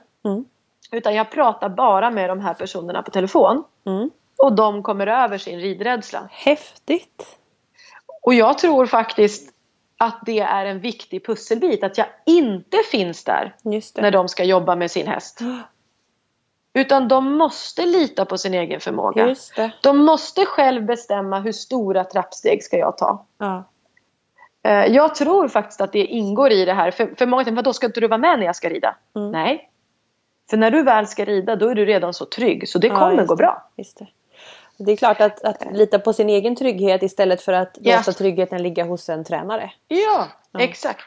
Utan 0.92 1.16
jag 1.16 1.32
pratar 1.32 1.70
bara 1.70 2.12
med 2.12 2.30
de 2.30 2.40
här 2.40 2.54
personerna 2.54 3.02
på 3.02 3.12
telefon. 3.12 3.64
Mm. 3.86 4.10
Och 4.38 4.54
de 4.54 4.84
kommer 4.84 5.08
över 5.08 5.38
sin 5.38 5.60
ridrädsla. 5.60 6.28
Häftigt. 6.32 7.38
Och 8.24 8.34
jag 8.34 8.58
tror 8.58 8.86
faktiskt 8.86 9.54
att 9.98 10.20
det 10.26 10.40
är 10.40 10.66
en 10.66 10.80
viktig 10.80 11.26
pusselbit. 11.26 11.84
Att 11.84 11.98
jag 11.98 12.08
inte 12.26 12.78
finns 12.92 13.24
där 13.24 13.56
när 14.02 14.12
de 14.12 14.28
ska 14.28 14.44
jobba 14.44 14.76
med 14.76 14.92
sin 14.92 15.08
häst. 15.08 15.40
Utan 16.74 17.08
de 17.08 17.34
måste 17.38 17.86
lita 17.86 18.26
på 18.26 18.38
sin 18.38 18.54
egen 18.54 18.80
förmåga. 18.80 19.26
De 19.84 19.98
måste 19.98 20.46
själv 20.46 20.86
bestämma 20.86 21.40
hur 21.40 21.52
stora 21.52 22.04
trappsteg 22.04 22.64
ska 22.64 22.78
jag 22.78 22.98
ta. 22.98 23.26
Ja. 23.38 23.64
Eh, 24.64 24.86
Jag 24.86 25.16
tror 25.16 25.48
faktiskt 25.48 25.82
att 25.82 25.92
det 25.92 26.06
ingår 26.06 26.52
i 26.52 26.66
det 26.66 26.74
här. 26.74 26.92
För, 26.92 27.16
för 27.18 27.26
många 27.26 27.44
tänker, 27.44 27.62
då 27.62 27.74
ska 27.74 27.86
inte 27.86 28.00
du 28.00 28.08
vara 28.08 28.18
med 28.18 28.40
när 28.40 28.46
jag 28.46 28.56
ska 28.56 28.70
rida? 28.70 28.96
Mm. 29.16 29.32
Nej. 29.32 29.71
För 30.50 30.58
när 30.58 30.72
du 30.72 30.84
väl 30.84 31.08
ska 31.08 31.26
rida 31.26 31.56
då 31.56 31.68
är 31.70 31.76
du 31.76 31.86
redan 31.86 32.14
så 32.14 32.26
trygg 32.26 32.70
så 32.70 32.80
det 32.80 32.88
Ja, 32.88 33.00
kommer 33.00 33.14
just 33.14 33.28
gå 33.28 33.36
bra. 33.36 33.64
Just 33.78 33.98
det. 33.98 34.08
Det 34.78 34.92
är 34.92 34.96
klart 34.96 35.22
att, 35.22 35.44
att 35.44 35.64
lita 35.74 36.00
på 36.00 36.14
sin 36.14 36.30
egen 36.30 36.56
trygghet 36.56 37.04
istället 37.04 37.42
för 37.42 37.54
att 37.54 37.78
Ja. 37.82 37.98
låta 37.98 38.12
tryggheten 38.12 38.64
ligga 38.64 38.84
hos 38.86 39.10
en 39.10 39.24
tränare. 39.24 39.72
Ja, 39.88 40.28
exakt. 40.60 41.02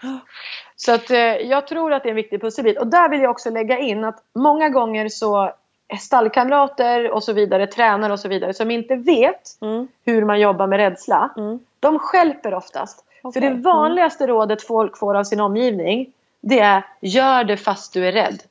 Så 0.77 0.93
att, 0.95 1.11
eh, 1.11 1.19
jag 1.19 1.67
tror 1.67 1.93
att 1.93 2.03
det 2.03 2.07
är 2.09 2.11
en 2.11 2.17
viktig 2.17 2.41
pusselbit. 2.41 2.79
Och 2.79 2.87
där 2.87 3.09
vill 3.09 3.21
jag 3.21 3.31
också 3.31 3.51
lägga 3.51 3.79
in 3.79 4.05
att 4.05 4.23
många 4.35 4.69
gånger 4.69 5.09
så 5.09 5.53
är 5.89 5.97
stallkamrater 5.97 7.11
och 7.11 7.25
så 7.25 7.33
vidare, 7.33 7.67
tränare 7.67 8.13
och 8.13 8.21
så 8.21 8.29
vidare 8.29 8.55
som 8.55 8.71
inte 8.71 8.97
vet 8.97 9.59
Mm. 9.63 9.89
hur 10.05 10.25
man 10.25 10.41
jobbar 10.41 10.67
med 10.67 10.77
rädsla. 10.77 11.31
Mm. 11.37 11.59
De 11.81 11.99
skälper 11.99 12.55
oftast. 12.55 13.05
Okej. 13.23 13.43
För 13.43 13.49
det 13.51 13.55
vanligaste 13.63 14.27
rådet 14.27 14.63
folk 14.63 14.99
får 14.99 15.15
av 15.17 15.25
sin 15.25 15.41
omgivning 15.41 16.13
det 16.41 16.61
är 16.61 16.83
gör 17.01 17.45
det 17.45 17.57
fast 17.57 17.93
du 17.93 18.07
är 18.09 18.13
rädd. 18.13 18.43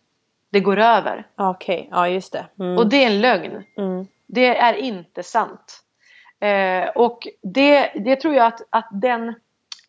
Det 0.54 0.60
går 0.60 0.80
över. 0.80 1.28
Okej, 1.38 1.88
ja 1.92 2.08
just 2.08 2.34
det. 2.34 2.46
Mm. 2.60 2.78
Och 2.78 2.88
det 2.88 3.04
är 3.04 3.08
en 3.08 3.22
lögn. 3.22 3.64
Mm. 3.78 4.08
Det 4.28 4.58
är 4.58 4.74
inte 4.74 5.24
sant. 5.24 5.80
Eh, 6.40 6.90
och 6.96 7.28
det, 7.44 7.92
det 7.96 8.16
tror 8.16 8.34
jag 8.36 8.46
att, 8.46 8.62
att 8.70 8.88
den 8.92 9.34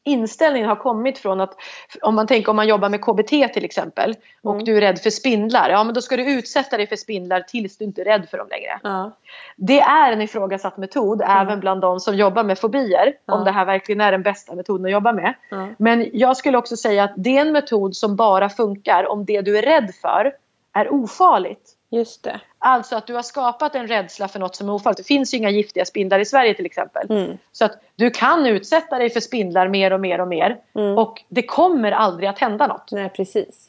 inställningen 0.06 0.68
har 0.68 0.76
kommit 0.76 1.18
från 1.18 1.40
att 1.40 1.54
om 2.02 2.14
man 2.14 2.26
tänker 2.26 2.50
om 2.50 2.56
man 2.56 2.68
jobbar 2.68 2.88
med 2.88 3.00
KBT 3.04 3.28
till 3.28 3.64
exempel 3.64 4.14
och 4.42 4.52
Mm. 4.52 4.64
du 4.64 4.76
är 4.76 4.80
rädd 4.80 4.98
för 4.98 5.10
spindlar. 5.10 5.70
Ja 5.70 5.84
men 5.84 5.94
då 5.94 6.00
ska 6.02 6.16
du 6.16 6.32
utsätta 6.32 6.76
dig 6.76 6.86
för 6.86 6.96
spindlar 6.96 7.40
tills 7.40 7.78
du 7.78 7.84
inte 7.84 8.00
är 8.00 8.04
rädd 8.04 8.28
för 8.30 8.38
dem 8.38 8.46
längre. 8.50 8.80
Ja. 8.82 9.10
Det 9.56 9.80
är 9.80 10.12
en 10.12 10.22
ifrågasatt 10.22 10.76
metod 10.76 11.22
även 11.26 11.60
bland 11.60 11.80
de 11.80 12.00
som 12.00 12.16
jobbar 12.16 12.44
med 12.44 12.58
fobier. 12.58 13.12
Ja. 13.26 13.34
Om 13.34 13.44
det 13.44 13.50
här 13.50 13.64
verkligen 13.64 14.00
är 14.00 14.12
den 14.12 14.22
bästa 14.22 14.54
metoden 14.54 14.84
att 14.86 14.92
jobba 14.92 15.12
med. 15.12 15.34
Ja. 15.50 15.68
Men 15.78 16.10
jag 16.12 16.36
skulle 16.36 16.58
också 16.58 16.76
säga 16.76 17.04
att 17.04 17.12
det 17.16 17.36
är 17.36 17.40
en 17.40 17.52
metod 17.52 17.96
som 17.96 18.16
bara 18.16 18.48
funkar 18.48 19.08
om 19.08 19.24
det 19.24 19.40
du 19.40 19.58
är 19.58 19.62
rädd 19.62 19.94
för 20.02 20.32
är 20.74 20.92
ofarligt. 20.92 21.70
Just 21.90 22.22
det. 22.22 22.40
Alltså 22.58 22.96
att 22.96 23.06
du 23.06 23.14
har 23.14 23.22
skapat 23.22 23.74
en 23.74 23.86
rädsla 23.86 24.28
för 24.28 24.40
något 24.40 24.56
som 24.56 24.68
är 24.68 24.72
ofarligt. 24.72 24.98
Det 24.98 25.04
finns 25.04 25.34
ju 25.34 25.38
inga 25.38 25.50
giftiga 25.50 25.84
spindlar 25.84 26.18
i 26.18 26.24
Sverige 26.24 26.54
till 26.54 26.66
exempel. 26.66 27.10
Mm. 27.10 27.38
Så 27.52 27.64
att 27.64 27.82
du 27.96 28.10
kan 28.10 28.46
utsätta 28.46 28.98
dig 28.98 29.10
för 29.10 29.20
spindlar 29.20 29.68
mer 29.68 29.92
och 29.92 30.00
mer 30.00 30.20
och 30.20 30.28
mer. 30.28 30.58
Mm. 30.74 30.98
Och 30.98 31.24
det 31.28 31.42
kommer 31.42 31.92
aldrig 31.92 32.28
att 32.28 32.38
hända 32.38 32.66
något. 32.66 32.92
Nej, 32.92 33.08
precis. 33.08 33.68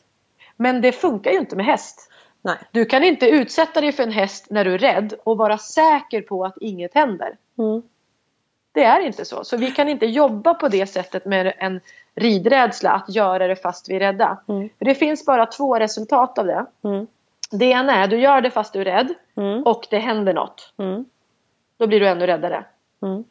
Men 0.57 0.81
det 0.81 0.91
funkar 0.91 1.31
ju 1.31 1.37
inte 1.37 1.55
med 1.55 1.65
häst. 1.65 2.11
Nej. 2.41 2.57
Du 2.71 2.85
kan 2.85 3.03
inte 3.03 3.29
utsätta 3.29 3.81
dig 3.81 3.91
för 3.91 4.03
en 4.03 4.11
häst 4.11 4.47
när 4.49 4.65
du 4.65 4.73
är 4.73 4.77
rädd 4.77 5.13
och 5.23 5.37
vara 5.37 5.57
säker 5.57 6.21
på 6.21 6.45
att 6.45 6.57
inget 6.61 6.93
händer. 6.93 7.37
Mm. 7.57 7.81
Det 8.75 8.83
är 8.83 8.99
inte 8.99 9.25
så. 9.25 9.43
Så 9.43 9.57
vi 9.57 9.71
kan 9.71 9.89
inte 9.89 10.05
jobba 10.05 10.53
på 10.53 10.67
det 10.67 10.87
sättet 10.87 11.25
med 11.25 11.53
en 11.57 11.81
ridrädsla, 12.15 12.91
att 12.91 13.15
göra 13.15 13.47
det 13.47 13.55
fast 13.55 13.89
vi 13.89 13.95
är 13.95 13.99
rädda. 13.99 14.37
Mm. 14.47 14.69
För 14.77 14.85
det 14.85 14.95
finns 14.95 15.25
bara 15.25 15.45
två 15.45 15.79
resultat 15.79 16.37
av 16.37 16.45
det. 16.45 16.65
Mm. 16.83 17.07
Det 17.51 17.65
ena 17.65 17.95
är 17.95 18.07
du 18.07 18.19
gör 18.19 18.41
det 18.41 18.51
fast 18.51 18.73
du 18.73 18.81
är 18.81 18.85
rädd 18.85 19.13
Mm. 19.37 19.63
och 19.63 19.87
det 19.89 19.97
händer 19.99 20.33
något. 20.33 20.73
Mm. 20.77 21.05
Då 21.77 21.87
blir 21.87 21.99
du 21.99 22.07
ännu 22.07 22.25
räddare. 22.27 22.65
Mm. 23.03 23.23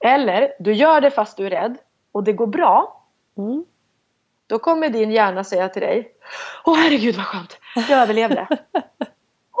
Eller 0.00 0.52
du 0.58 0.72
gör 0.72 1.00
det 1.00 1.10
fast 1.10 1.36
du 1.36 1.46
är 1.46 1.50
rädd 1.50 1.76
och 2.12 2.24
det 2.24 2.32
går 2.32 2.46
bra. 2.46 3.02
Mm. 3.38 3.64
Då 4.46 4.58
kommer 4.58 4.88
din 4.88 5.10
hjärna 5.10 5.44
säga 5.44 5.68
till 5.68 5.82
dig 5.82 6.12
Åh 6.64 6.76
herregud 6.76 7.16
vad 7.16 7.26
skönt, 7.26 7.58
jag 7.74 8.02
överlevde. 8.02 8.46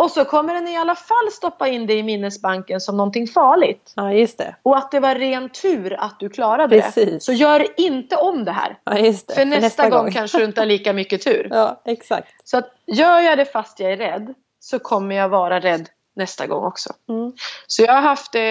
och 0.00 0.10
så 0.10 0.24
kommer 0.24 0.54
den 0.54 0.68
i 0.68 0.76
alla 0.76 0.94
fall 0.94 1.30
stoppa 1.32 1.68
in 1.68 1.86
det 1.86 1.94
i 1.94 2.02
minnesbanken 2.02 2.80
som 2.80 2.96
någonting 2.96 3.26
farligt. 3.26 3.92
Ja, 3.96 4.12
just 4.12 4.38
det. 4.38 4.56
Och 4.62 4.76
att 4.76 4.90
det 4.90 5.00
var 5.00 5.14
ren 5.14 5.48
tur 5.48 5.96
att 5.98 6.20
du 6.20 6.28
klarade 6.28 6.76
det. 6.76 6.82
Precis. 6.82 7.24
Så 7.24 7.32
gör 7.32 7.80
inte 7.80 8.16
om 8.16 8.44
det 8.44 8.52
här. 8.52 8.78
Ja, 8.84 8.98
just 8.98 9.28
det. 9.28 9.34
För 9.34 9.44
nästa, 9.44 9.90
gång, 9.90 10.12
kanske 10.12 10.38
du 10.38 10.44
inte 10.44 10.60
har 10.60 10.66
lika 10.66 10.92
mycket 10.92 11.24
tur. 11.24 11.48
Ja, 11.60 11.82
exakt. 11.84 12.28
Så 12.44 12.58
att 12.58 12.72
gör 12.86 13.20
jag 13.20 13.38
det 13.38 13.44
fast 13.44 13.80
jag 13.80 13.92
är 13.92 13.96
rädd 13.96 14.34
så 14.60 14.78
kommer 14.78 15.16
jag 15.16 15.28
vara 15.28 15.60
rädd 15.60 15.88
nästa 16.20 16.46
gång 16.46 16.64
också. 16.64 16.92
Mm. 17.08 17.32
Så 17.66 17.82
jag 17.82 17.92
har 17.92 18.02
haft 18.02 18.34
eh, 18.34 18.42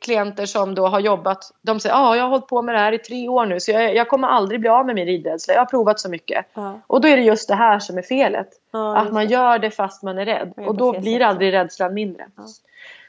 klienter 0.00 0.46
som 0.46 0.74
då 0.74 0.86
har 0.86 1.00
jobbat. 1.00 1.52
De 1.62 1.80
säger 1.80 1.94
att 1.94 2.00
ah, 2.00 2.16
jag 2.16 2.22
har 2.22 2.30
hållit 2.30 2.46
på 2.46 2.62
med 2.62 2.74
det 2.74 2.78
här 2.78 2.92
i 2.92 2.98
tre 2.98 3.28
år 3.28 3.46
nu 3.46 3.60
så 3.60 3.70
jag, 3.70 3.94
jag 3.94 4.08
kommer 4.08 4.28
aldrig 4.28 4.60
bli 4.60 4.68
av 4.68 4.86
med 4.86 4.94
min 4.94 5.06
ridrädsla. 5.06 5.54
Jag 5.54 5.60
har 5.60 5.66
provat 5.66 6.00
så 6.00 6.08
mycket. 6.08 6.46
Ja. 6.54 6.80
Och 6.86 7.00
då 7.00 7.08
är 7.08 7.16
det 7.16 7.22
just 7.22 7.48
det 7.48 7.54
här 7.54 7.78
som 7.78 7.98
är 7.98 8.02
felet. 8.02 8.48
Ja, 8.72 8.96
att 8.96 9.12
man 9.12 9.28
gör 9.28 9.58
det 9.58 9.70
fast 9.70 10.02
man 10.02 10.18
är 10.18 10.26
rädd. 10.26 10.52
Och 10.56 10.76
då 10.76 11.00
blir 11.00 11.22
aldrig 11.22 11.52
rädslan 11.52 11.94
mindre. 11.94 12.26
Ja. 12.36 12.42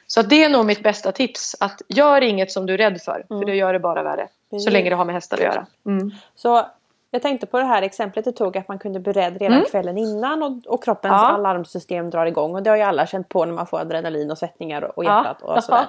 Så 0.08 0.22
det 0.22 0.44
är 0.44 0.50
nog 0.50 0.66
mitt 0.66 0.84
bästa 0.84 1.12
tips. 1.12 1.56
Att 1.60 1.82
gör 1.88 2.22
inget 2.22 2.52
som 2.52 2.66
du 2.66 2.74
är 2.74 2.78
rädd 2.78 3.02
för. 3.02 3.26
Mm. 3.30 3.42
För 3.42 3.46
det 3.46 3.56
gör 3.56 3.74
det 3.74 3.80
bara 3.80 4.04
värre. 4.04 4.28
Precis. 4.50 4.66
Så 4.66 4.72
länge 4.72 4.90
det 4.90 4.96
har 4.96 5.06
med 5.06 5.16
hästar 5.16 5.38
att 5.38 5.44
göra. 5.44 5.66
Mm. 5.86 6.12
Så 6.36 6.66
jag 7.12 7.22
tänkte 7.22 7.46
på 7.48 7.58
det 7.60 7.66
här 7.66 7.82
exemplet 7.82 8.26
du 8.26 8.32
tog 8.32 8.58
att 8.58 8.68
man 8.68 8.80
kunde 8.80 9.00
bli 9.00 9.14
rädd 9.14 9.38
redan 9.38 9.58
Mm. 9.58 9.66
kvällen 9.70 9.98
innan 9.98 10.44
och, 10.44 10.74
och 10.74 10.84
kroppens 10.84 11.12
Ja. 11.12 11.28
alarmsystem 11.28 12.10
drar 12.10 12.26
igång. 12.26 12.56
Och 12.56 12.64
det 12.64 12.70
har 12.70 12.78
ju 12.78 12.84
alla 12.84 13.08
känt 13.08 13.30
på 13.30 13.46
när 13.46 13.54
man 13.54 13.68
får 13.68 13.80
adrenalin 13.80 14.32
och 14.32 14.38
svettningar 14.38 14.82
och, 14.82 14.98
och 14.98 15.04
Ja. 15.06 15.18
hjärtat 15.26 15.42
och 15.42 15.64
sådär. 15.64 15.86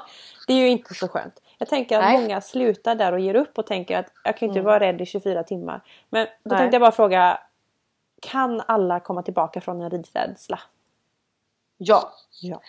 Det 0.46 0.52
är 0.52 0.56
ju 0.58 0.68
inte 0.68 0.94
så 0.94 1.08
skönt. 1.08 1.42
Jag 1.58 1.68
tänker 1.68 1.98
att 1.98 2.04
Nej. 2.04 2.20
många 2.22 2.40
slutar 2.40 2.94
där 2.94 3.12
och 3.12 3.20
ger 3.20 3.34
upp 3.34 3.58
och 3.58 3.66
tänker 3.66 3.98
att 3.98 4.06
jag 4.24 4.36
kan 4.36 4.46
ju 4.46 4.50
inte 4.50 4.60
Mm. 4.60 4.66
vara 4.66 4.80
rädd 4.80 5.00
i 5.00 5.06
24 5.06 5.42
timmar. 5.42 5.80
Men 6.10 6.26
då 6.26 6.30
Nej. 6.42 6.58
tänkte 6.58 6.74
jag 6.74 6.80
bara 6.82 6.92
fråga 6.92 7.38
Kan 8.22 8.62
alla 8.66 9.00
komma 9.00 9.22
tillbaka 9.22 9.60
från 9.60 9.80
en 9.80 9.90
ridrädsla? 9.90 10.58
Ja. 11.78 12.12
Ja. 12.42 12.60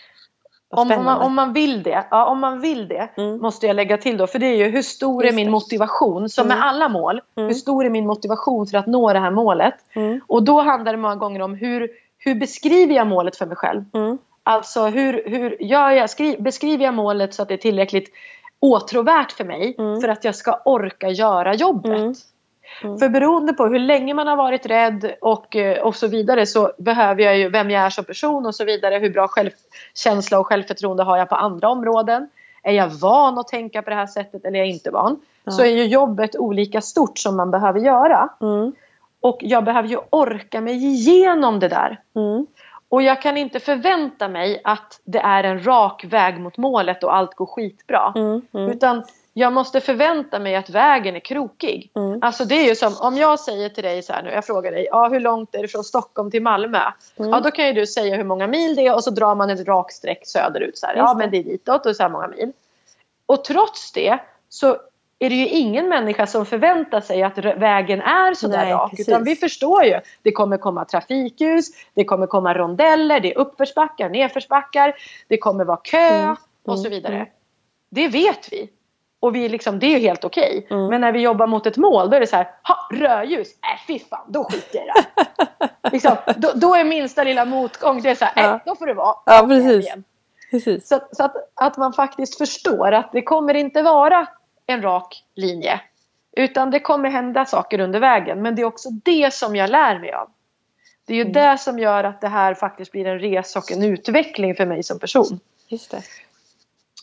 Om, 0.74 0.90
om, 0.92 1.04
man, 1.04 1.20
om 1.22 1.34
man 1.34 1.52
vill 1.52 1.82
det, 1.82 2.04
ja, 2.10 2.26
om 2.26 2.40
man 2.40 2.60
vill 2.60 2.88
det 2.88 3.08
Mm. 3.16 3.38
måste 3.40 3.66
jag 3.66 3.76
lägga 3.76 3.98
till 3.98 4.16
då. 4.16 4.26
För 4.26 4.38
det 4.38 4.46
är 4.46 4.56
ju 4.56 4.64
hur 4.68 4.82
stor 4.82 5.24
Just 5.24 5.32
är 5.32 5.36
min 5.36 5.50
motivation? 5.50 6.28
Som 6.28 6.46
Mm. 6.46 6.58
med 6.58 6.66
alla 6.66 6.88
mål. 6.88 7.20
Mm. 7.36 7.48
Hur 7.48 7.54
stor 7.54 7.84
är 7.86 7.90
min 7.90 8.06
motivation 8.06 8.66
för 8.66 8.78
att 8.78 8.86
nå 8.86 9.12
det 9.12 9.18
här 9.18 9.30
målet? 9.30 9.74
Mm. 9.94 10.20
Och 10.26 10.42
då 10.42 10.60
handlar 10.60 10.92
det 10.92 10.98
många 10.98 11.16
gånger 11.16 11.42
om 11.42 11.54
hur, 11.54 11.88
hur 12.18 12.34
beskriver 12.34 12.94
jag 12.94 13.06
målet 13.06 13.36
för 13.36 13.46
mig 13.46 13.56
själv? 13.56 13.84
Mm. 13.94 14.18
Alltså 14.42 14.86
hur, 14.86 15.22
hur 15.26 15.62
gör 15.62 15.90
jag, 15.90 16.10
skri, 16.10 16.36
beskriver 16.40 16.84
jag 16.84 16.94
målet 16.94 17.34
så 17.34 17.42
att 17.42 17.48
det 17.48 17.54
är 17.54 17.58
tillräckligt 17.58 18.08
åtråvärt 18.60 19.32
för 19.32 19.44
mig 19.44 19.74
Mm. 19.78 20.00
för 20.00 20.08
att 20.08 20.24
jag 20.24 20.34
ska 20.34 20.60
orka 20.64 21.08
göra 21.08 21.54
jobbet? 21.54 22.16
Mm. 22.80 22.90
Mm. 22.90 22.98
För 22.98 23.08
beroende 23.08 23.52
på 23.52 23.66
hur 23.66 23.78
länge 23.78 24.14
man 24.14 24.26
har 24.26 24.36
varit 24.36 24.66
rädd 24.66 25.14
och, 25.20 25.56
eh, 25.56 25.82
och 25.82 25.96
så 25.96 26.06
vidare 26.06 26.46
så 26.46 26.72
behöver 26.78 27.22
jag 27.22 27.38
ju 27.38 27.48
vem 27.48 27.70
jag 27.70 27.82
är 27.82 27.90
som 27.90 28.04
person 28.04 28.46
och 28.46 28.54
så 28.54 28.64
vidare. 28.64 28.98
Hur 28.98 29.10
bra 29.10 29.28
självkänsla 29.28 30.38
och 30.38 30.46
självförtroende 30.46 31.02
har 31.02 31.18
jag 31.18 31.28
på 31.28 31.34
andra 31.34 31.68
områden? 31.68 32.28
Är 32.62 32.72
jag 32.72 32.88
van 32.88 33.38
att 33.38 33.48
tänka 33.48 33.82
på 33.82 33.90
det 33.90 33.96
här 33.96 34.06
sättet 34.06 34.44
eller 34.44 34.58
är 34.58 34.62
jag 34.62 34.68
inte 34.68 34.90
van? 34.90 35.20
Ja. 35.44 35.52
Så 35.52 35.62
är 35.62 35.70
ju 35.70 35.84
jobbet 35.84 36.36
olika 36.36 36.80
stort 36.80 37.18
som 37.18 37.36
man 37.36 37.50
behöver 37.50 37.80
göra. 37.80 38.28
Mm. 38.40 38.72
Och 39.20 39.38
jag 39.40 39.64
behöver 39.64 39.88
ju 39.88 39.98
orka 40.10 40.60
mig 40.60 40.74
igenom 40.74 41.60
det 41.60 41.68
där. 41.68 42.00
Mm. 42.16 42.46
Och 42.88 43.02
jag 43.02 43.22
kan 43.22 43.36
inte 43.36 43.60
förvänta 43.60 44.28
mig 44.28 44.60
att 44.64 45.00
det 45.04 45.18
är 45.18 45.44
en 45.44 45.66
rak 45.66 46.04
väg 46.04 46.40
mot 46.40 46.56
målet 46.56 47.04
och 47.04 47.16
allt 47.16 47.34
går 47.34 47.46
skitbra. 47.46 48.12
Mm. 48.16 48.42
Mm. 48.54 48.70
Utan 48.70 49.04
jag 49.34 49.52
måste 49.52 49.80
förvänta 49.80 50.38
mig 50.38 50.56
att 50.56 50.70
vägen 50.70 51.16
är 51.16 51.20
krokig. 51.20 51.90
Mm. 51.96 52.18
Alltså 52.22 52.44
det 52.44 52.54
är 52.54 52.68
ju 52.68 52.74
som 52.76 52.94
om 53.00 53.16
jag 53.16 53.40
säger 53.40 53.68
till 53.68 53.84
dig 53.84 54.02
så 54.02 54.12
här 54.12 54.22
nu, 54.22 54.30
jag 54.30 54.44
frågar 54.46 54.72
dig, 54.72 54.86
ja, 54.90 55.08
hur 55.08 55.20
långt 55.20 55.54
är 55.54 55.62
det 55.62 55.68
från 55.68 55.84
Stockholm 55.84 56.30
till 56.30 56.42
Malmö? 56.42 56.80
Mm. 57.16 57.30
Ja 57.30 57.40
då 57.40 57.50
kan 57.50 57.66
ju 57.66 57.72
du 57.72 57.86
säga 57.86 58.16
hur 58.16 58.24
många 58.24 58.46
mil 58.46 58.76
det 58.76 58.86
är 58.86 58.94
och 58.94 59.04
så 59.04 59.10
drar 59.10 59.34
man 59.34 59.50
ett 59.50 59.68
rakt 59.68 59.94
streck 59.94 60.26
söderut. 60.26 60.78
Så 60.78 60.86
här. 60.86 60.96
Ja 60.96 61.14
men 61.18 61.30
det 61.30 61.36
är 61.38 61.42
ditåt 61.44 61.86
och 61.86 61.96
så 61.96 62.02
här 62.02 62.10
många 62.10 62.28
mil. 62.28 62.52
Och 63.26 63.44
trots 63.44 63.92
det 63.92 64.18
så 64.48 64.76
är 65.18 65.28
det 65.30 65.34
ju 65.36 65.48
ingen 65.48 65.88
människa 65.88 66.26
som 66.26 66.46
förväntar 66.46 67.00
sig 67.00 67.22
att 67.22 67.38
vägen 67.38 68.00
är 68.00 68.34
så 68.34 68.48
där 68.48 68.58
Nej, 68.58 68.72
rak. 68.72 68.90
precis. 68.90 69.08
Utan 69.08 69.24
vi 69.24 69.36
förstår 69.36 69.84
ju. 69.84 70.00
Det 70.22 70.32
kommer 70.32 70.56
komma 70.56 70.84
trafikljus, 70.84 71.66
det 71.94 72.04
kommer 72.04 72.26
komma 72.26 72.54
rondeller, 72.54 73.20
det 73.20 73.32
är 73.34 73.38
uppförsbackar, 73.38 74.08
nedförsbackar, 74.08 74.94
det 75.28 75.36
kommer 75.38 75.64
vara 75.64 75.76
kö 75.76 76.08
Mm. 76.08 76.36
och 76.66 76.78
så 76.78 76.86
Mm. 76.86 76.90
vidare. 76.96 77.14
Mm. 77.14 77.28
Det 77.90 78.08
vet 78.08 78.52
vi. 78.52 78.70
Och 79.22 79.34
vi 79.34 79.48
liksom, 79.48 79.78
det 79.78 79.86
är 79.86 79.90
ju 79.90 79.98
helt 79.98 80.24
okej. 80.24 80.66
Mm. 80.70 80.86
Men 80.86 81.00
när 81.00 81.12
vi 81.12 81.20
jobbar 81.20 81.46
mot 81.46 81.66
ett 81.66 81.76
mål 81.76 82.10
då 82.10 82.16
är 82.16 82.20
det 82.20 82.26
så 82.26 82.36
här, 82.36 82.50
ha, 82.62 82.88
rödljus, 82.96 83.48
äh 83.48 83.86
fy 83.86 83.98
fan, 83.98 84.24
då 84.28 84.44
skiter 84.44 84.80
jag 84.86 85.04
liksom, 85.92 86.16
då, 86.36 86.50
då 86.54 86.74
är 86.74 86.84
minsta 86.84 87.24
lilla 87.24 87.44
motgång, 87.44 88.02
det 88.02 88.10
är 88.10 88.14
så 88.14 88.24
här, 88.24 88.32
Ja. 88.36 88.54
äh, 88.54 88.60
då 88.66 88.74
får 88.76 88.86
det 88.86 88.94
vara. 88.94 89.16
Ja, 89.26 89.44
precis. 89.48 89.94
Precis. 90.50 90.88
Så, 90.88 90.94
att- 90.94 91.16
så 91.16 91.24
att, 91.24 91.34
att 91.54 91.76
man 91.76 91.92
faktiskt 91.92 92.38
förstår 92.38 92.92
att 92.92 93.12
det 93.12 93.22
kommer 93.22 93.54
inte 93.54 93.82
vara 93.82 94.26
en 94.66 94.82
rak 94.82 95.24
linje. 95.34 95.80
Utan 96.36 96.70
det 96.70 96.80
kommer 96.80 97.08
hända 97.10 97.44
saker 97.44 97.80
under 97.80 98.00
vägen. 98.00 98.42
Men 98.42 98.54
det 98.54 98.62
är 98.62 98.66
också 98.66 98.88
det 98.90 99.34
som 99.34 99.56
jag 99.56 99.70
lär 99.70 99.98
mig 99.98 100.12
av. 100.12 100.28
Det 101.06 101.12
är 101.12 101.16
ju 101.16 101.22
Mm. 101.22 101.32
det 101.32 101.58
som 101.58 101.78
gör 101.78 102.04
att 102.04 102.20
det 102.20 102.28
här 102.28 102.54
faktiskt 102.54 102.92
blir 102.92 103.06
en 103.06 103.18
resa 103.18 103.58
och 103.58 103.72
en 103.72 103.82
utveckling 103.82 104.54
för 104.54 104.66
mig 104.66 104.82
som 104.82 104.98
person. 104.98 105.40
Just 105.68 105.90
det. 105.90 106.02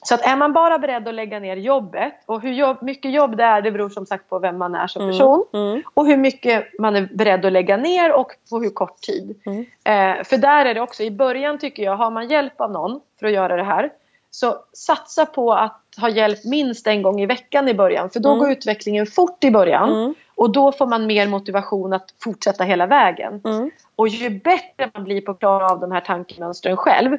Så 0.03 0.15
att 0.15 0.21
är 0.25 0.35
man 0.35 0.53
bara 0.53 0.79
beredd 0.79 1.07
att 1.07 1.13
lägga 1.13 1.39
ner 1.39 1.55
jobbet 1.55 2.13
och 2.25 2.41
hur 2.41 2.51
jobb, 2.53 2.77
mycket 2.81 3.11
jobb 3.11 3.37
det 3.37 3.43
är 3.43 3.61
det 3.61 3.71
beror 3.71 3.89
som 3.89 4.05
sagt 4.05 4.29
på 4.29 4.39
vem 4.39 4.57
man 4.57 4.75
är 4.75 4.87
som 4.87 5.01
Mm. 5.01 5.13
person. 5.13 5.45
Mm. 5.53 5.81
Och 5.93 6.05
hur 6.07 6.17
mycket 6.17 6.79
man 6.79 6.95
är 6.95 7.09
beredd 7.13 7.45
att 7.45 7.51
lägga 7.51 7.77
ner 7.77 8.13
och 8.13 8.31
på 8.49 8.59
hur 8.59 8.69
kort 8.69 9.01
tid. 9.01 9.41
Mm. 9.45 9.59
Eh, 9.83 10.23
för 10.23 10.37
där 10.37 10.65
är 10.65 10.73
det 10.73 10.81
också, 10.81 11.03
i 11.03 11.11
början 11.11 11.57
tycker 11.57 11.83
jag, 11.83 11.95
har 11.95 12.11
man 12.11 12.27
hjälp 12.27 12.61
av 12.61 12.71
någon 12.71 12.99
för 13.19 13.27
att 13.27 13.33
göra 13.33 13.55
det 13.55 13.63
här. 13.63 13.89
Så 14.31 14.55
satsa 14.73 15.25
på 15.25 15.53
att 15.53 15.81
ha 16.01 16.09
hjälp 16.09 16.45
minst 16.45 16.87
en 16.87 17.01
gång 17.01 17.21
i 17.21 17.25
veckan 17.25 17.67
i 17.67 17.73
början. 17.73 18.09
För 18.09 18.19
då 18.19 18.29
Mm. 18.29 18.39
går 18.39 18.51
utvecklingen 18.51 19.05
fort 19.05 19.43
i 19.43 19.51
början. 19.51 19.89
Mm. 19.89 20.13
Och 20.35 20.49
då 20.51 20.71
får 20.71 20.87
man 20.87 21.05
mer 21.07 21.27
motivation 21.27 21.93
att 21.93 22.13
fortsätta 22.23 22.63
hela 22.63 22.85
vägen. 22.85 23.41
Mm. 23.45 23.71
Och 23.95 24.07
ju 24.07 24.29
bättre 24.29 24.91
man 24.93 25.03
blir 25.03 25.21
på 25.21 25.31
att 25.31 25.39
klara 25.39 25.69
av 25.69 25.79
de 25.79 25.91
här 25.91 26.01
tankemönstren 26.01 26.77
själv 26.77 27.17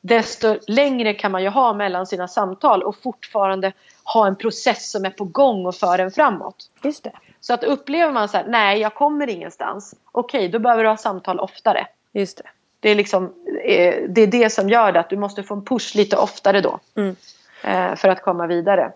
desto 0.00 0.56
längre 0.66 1.14
kan 1.14 1.32
man 1.32 1.42
ju 1.42 1.48
ha 1.48 1.72
mellan 1.72 2.06
sina 2.06 2.28
samtal 2.28 2.82
och 2.82 2.96
fortfarande 3.02 3.72
ha 4.04 4.26
en 4.26 4.36
process 4.36 4.90
som 4.90 5.04
är 5.04 5.10
på 5.10 5.24
gång 5.24 5.66
och 5.66 5.74
för 5.74 5.98
en 5.98 6.10
framåt. 6.10 6.56
Just 6.84 7.04
det. 7.04 7.12
Så 7.40 7.54
att 7.54 7.64
upplever 7.64 8.12
man 8.12 8.28
så 8.28 8.36
här, 8.36 8.46
nej 8.48 8.78
jag 8.78 8.94
kommer 8.94 9.28
ingenstans. 9.30 9.94
Okej, 10.12 10.48
då 10.48 10.58
behöver 10.58 10.82
du 10.82 10.88
ha 10.88 10.96
samtal 10.96 11.40
oftare. 11.40 11.86
Just 12.12 12.36
det. 12.38 12.44
Det 12.80 12.90
är, 12.90 12.94
liksom, 12.94 13.24
eh, 13.64 13.94
det 14.08 14.20
är 14.22 14.26
det 14.26 14.50
som 14.50 14.68
gör 14.68 14.92
det, 14.92 15.00
att 15.00 15.10
du 15.10 15.16
måste 15.16 15.42
få 15.42 15.54
en 15.54 15.64
push 15.64 15.96
lite 15.96 16.16
oftare 16.16 16.60
då. 16.60 16.78
Mm. 16.96 17.16
eh, 17.64 17.96
För 17.96 18.08
att 18.08 18.22
komma 18.22 18.46
vidare. 18.46 18.92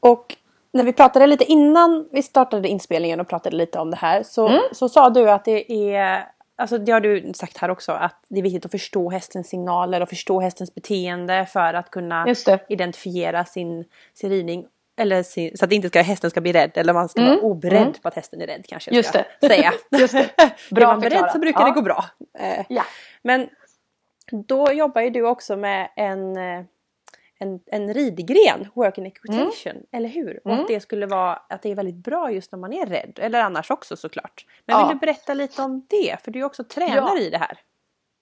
Och 0.00 0.36
när 0.72 0.84
vi 0.84 0.92
pratade 0.92 1.26
lite 1.26 1.44
innan 1.44 2.08
vi 2.12 2.22
startade 2.22 2.68
inspelningen 2.68 3.20
och 3.20 3.28
pratade 3.28 3.56
lite 3.56 3.78
om 3.78 3.90
det 3.90 3.96
här 3.96 4.22
så, 4.22 4.48
Mm. 4.48 4.60
så 4.72 4.88
sa 4.88 5.10
du 5.10 5.30
att 5.30 5.44
det 5.44 5.72
är 5.94 6.26
Alltså 6.56 6.78
det 6.78 6.92
har 6.92 7.00
du 7.00 7.32
sagt 7.34 7.58
här 7.58 7.70
också 7.70 7.92
att 7.92 8.24
det 8.28 8.38
är 8.38 8.42
viktigt 8.42 8.64
att 8.64 8.70
förstå 8.70 9.10
hästens 9.10 9.48
signaler 9.48 10.00
och 10.00 10.08
förstå 10.08 10.40
hästens 10.40 10.74
beteende 10.74 11.46
för 11.46 11.74
att 11.74 11.90
kunna 11.90 12.26
identifiera 12.68 13.44
sin, 13.44 13.84
sin 14.14 14.30
ridning. 14.30 14.66
eller 14.96 15.22
sin, 15.22 15.56
så 15.56 15.64
att 15.64 15.72
inte 15.72 15.88
ska, 15.88 16.02
hästen 16.02 16.30
ska 16.30 16.40
bli 16.40 16.52
rädd 16.52 16.70
eller 16.74 16.92
man 16.92 17.08
ska 17.08 17.20
Mm, 17.20 17.32
vara 17.34 17.42
oberedd 17.42 17.82
mm. 17.82 17.92
på 18.02 18.08
att 18.08 18.14
hästen 18.14 18.40
är 18.40 18.46
rädd 18.46 18.64
kanske 18.68 18.90
jag 18.90 18.96
Just 18.96 19.08
ska 19.08 19.22
det. 19.40 19.46
säga. 19.48 19.72
Just 19.98 20.12
det. 20.14 20.30
Bra 20.70 20.82
är 20.84 20.86
man 20.86 21.00
beredd 21.00 21.30
så 21.32 21.38
brukar 21.38 21.60
Ja. 21.60 21.66
det 21.66 21.72
gå 21.74 21.82
bra. 21.82 22.04
Eh, 22.38 22.64
Ja. 22.68 22.82
Men 23.22 23.48
då 24.48 24.72
jobbar 24.72 25.00
ju 25.00 25.10
du 25.10 25.22
också 25.26 25.56
med 25.56 25.88
en, 25.96 26.36
eh, 26.36 26.64
en, 27.42 27.60
en 27.66 27.94
ridgren, 27.94 28.68
working 28.74 29.06
equitation, 29.06 29.82
eller 29.92 30.08
hur? 30.08 30.40
Och 30.44 30.50
Mm. 30.50 30.60
att 30.62 30.68
det 30.68 30.80
skulle 30.80 31.06
vara 31.06 31.32
att 31.48 31.62
det 31.62 31.70
är 31.70 31.74
väldigt 31.74 32.04
bra 32.04 32.30
just 32.30 32.52
när 32.52 32.58
man 32.58 32.72
är 32.72 32.86
rädd, 32.86 33.18
eller 33.22 33.40
annars 33.40 33.70
också 33.70 33.96
såklart. 33.96 34.46
Men 34.66 34.76
Ja. 34.78 34.86
vill 34.86 34.96
du 34.96 35.00
berätta 35.00 35.34
lite 35.34 35.62
om 35.62 35.86
det? 35.90 36.16
För 36.24 36.30
du 36.30 36.40
är 36.40 36.44
också 36.44 36.64
tränare 36.64 37.18
i 37.20 37.30
det 37.30 37.38
här. 37.38 37.58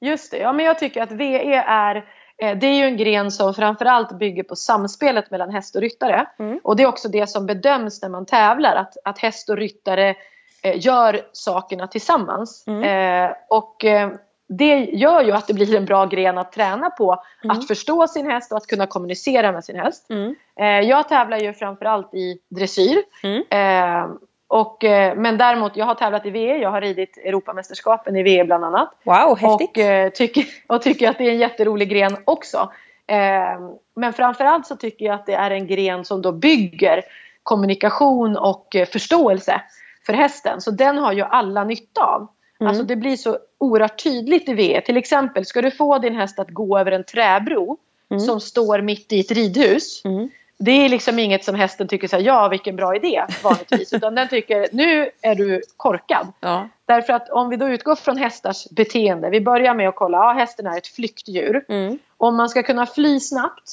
Just 0.01 0.31
det, 0.31 0.39
ja 0.39 0.53
men 0.53 0.65
jag 0.67 0.79
tycker 0.79 1.03
att 1.03 1.13
VE 1.13 1.55
är 1.67 1.97
eh, 2.43 2.59
det 2.59 2.67
är 2.67 2.75
ju 2.75 2.85
en 2.85 2.97
gren 2.97 3.31
som 3.31 3.55
framförallt 3.55 4.19
bygger 4.19 4.43
på 4.43 4.57
samspelet 4.57 5.31
mellan 5.31 5.51
häst 5.51 5.75
och 5.77 5.81
ryttare. 5.83 6.27
Mm. 6.39 6.61
Och 6.65 6.77
det 6.77 6.83
är 6.83 6.87
också 6.87 7.09
det 7.09 7.27
som 7.27 7.47
bedöms 7.47 8.03
när 8.03 8.09
man 8.09 8.27
tävlar, 8.27 8.77
att, 8.77 8.95
att 9.05 9.19
häst 9.19 9.49
och 9.51 9.57
ryttare 9.57 10.15
eh, 10.63 10.87
gör 10.87 11.21
sakerna 11.33 11.87
tillsammans. 11.87 12.65
Mm. 12.67 12.83
Eh, 12.85 13.37
och 13.49 13.85
eh, 13.85 14.11
det 14.53 14.85
gör 14.85 15.23
ju 15.23 15.33
att 15.33 15.47
det 15.47 15.55
blir 15.55 15.77
en 15.77 15.85
bra 15.85 16.07
gren 16.07 16.39
att 16.39 16.53
träna 16.53 16.91
på. 16.91 17.23
Mm. 17.45 17.57
Att 17.57 17.67
förstå 17.67 18.09
sin 18.09 18.31
häst 18.31 18.53
och 18.53 18.59
att 18.59 18.67
kunna 18.67 18.87
kommunicera 18.87 19.53
med 19.53 19.65
sin 19.65 19.77
häst. 19.77 20.11
Mm. 20.11 20.35
Eh, 20.61 20.89
jag 20.89 21.09
tävlar 21.09 21.39
ju 21.39 21.53
framförallt 21.53 22.15
i 22.15 22.39
dressyr. 22.49 23.03
Mm. 23.23 23.43
Eh, 23.51 24.11
och, 24.49 24.85
eh, 24.85 25.15
men 25.17 25.39
däremot, 25.39 25.77
jag 25.77 25.87
har 25.87 25.95
tävlat 25.95 26.27
i 26.27 26.31
VE, 26.31 26.57
jag 26.57 26.71
har 26.71 26.81
ridit 26.81 27.17
Europamästerskapen 27.17 28.17
i 28.17 28.23
VE 28.23 28.45
bland 28.45 28.65
annat. 28.65 28.91
Wow, 29.03 29.39
häftigt! 29.39 29.71
Och, 29.71 29.79
eh, 29.79 30.11
tycker, 30.11 30.45
och 30.67 30.83
tycker 30.83 31.11
att 31.11 31.19
det 31.19 31.25
är 31.25 31.31
en 31.31 31.39
jätterolig 31.39 31.89
gren 31.89 32.17
också. 32.25 32.73
Eh, 33.07 33.61
men 33.97 34.13
framförallt 34.13 34.67
så 34.67 34.77
tycker 34.77 35.05
jag 35.05 35.15
att 35.15 35.27
det 35.27 35.35
är 35.35 35.51
en 35.51 35.67
gren 35.67 36.05
som 36.05 36.23
då 36.23 36.33
bygger 36.33 37.03
kommunikation 37.43 38.37
och 38.37 38.77
eh, 38.77 38.87
förståelse 38.87 39.63
för 40.07 40.13
hästen. 40.13 40.61
Så 40.61 40.71
den 40.71 40.99
har 40.99 41.13
ju 41.13 41.23
alla 41.23 41.65
nytta 41.65 42.05
av. 42.05 42.29
Mm. 42.61 42.69
Alltså 42.69 42.85
det 42.85 42.97
blir 42.97 43.17
så 43.17 43.39
oerhört 43.59 44.03
tydligt 44.03 44.49
i 44.49 44.55
VE. 44.55 44.81
Till 44.81 44.97
exempel, 44.97 45.47
ska 45.47 45.63
du 45.63 45.71
få 45.71 45.99
din 45.99 46.15
häst 46.15 46.39
att 46.39 46.51
gå 46.51 46.79
över 46.79 46.93
en 46.93 47.05
träbro 47.05 47.79
Mm. 48.13 48.21
som 48.21 48.41
står 48.41 48.81
mitt 48.81 49.13
i 49.13 49.21
ett 49.21 49.31
ridhus. 49.31 50.05
Mm. 50.05 50.29
Det 50.59 50.71
är 50.71 50.89
liksom 50.89 51.19
inget 51.19 51.45
som 51.45 51.55
hästen 51.55 51.89
tycker 51.89 52.09
så 52.09 52.17
här, 52.17 52.23
ja 52.23 52.49
vilken 52.49 52.77
bra 52.77 52.97
idé 52.97 53.25
vanligtvis. 53.43 53.93
Utan 53.93 54.15
den 54.15 54.29
tycker, 54.29 54.69
nu 54.73 55.11
är 55.23 55.35
du 55.35 55.63
korkad. 55.77 56.33
Ja. 56.41 56.69
Därför 56.87 57.13
att 57.13 57.31
om 57.31 57.49
vi 57.49 57.57
då 57.57 57.69
utgår 57.69 57.95
från 57.95 58.17
hästars 58.17 58.69
beteende. 58.71 59.31
Vi 59.31 59.41
börjar 59.41 59.75
med 59.75 59.89
att 59.89 59.95
kolla, 59.95 60.19
ja 60.19 60.33
hästen 60.33 60.67
är 60.67 60.79
ett 60.79 60.87
flyktdjur. 60.87 61.65
Mm. 61.69 61.99
Om 62.17 62.37
man 62.37 62.49
ska 62.49 62.63
kunna 62.63 62.87
fly 62.87 63.21
snabbt. 63.21 63.71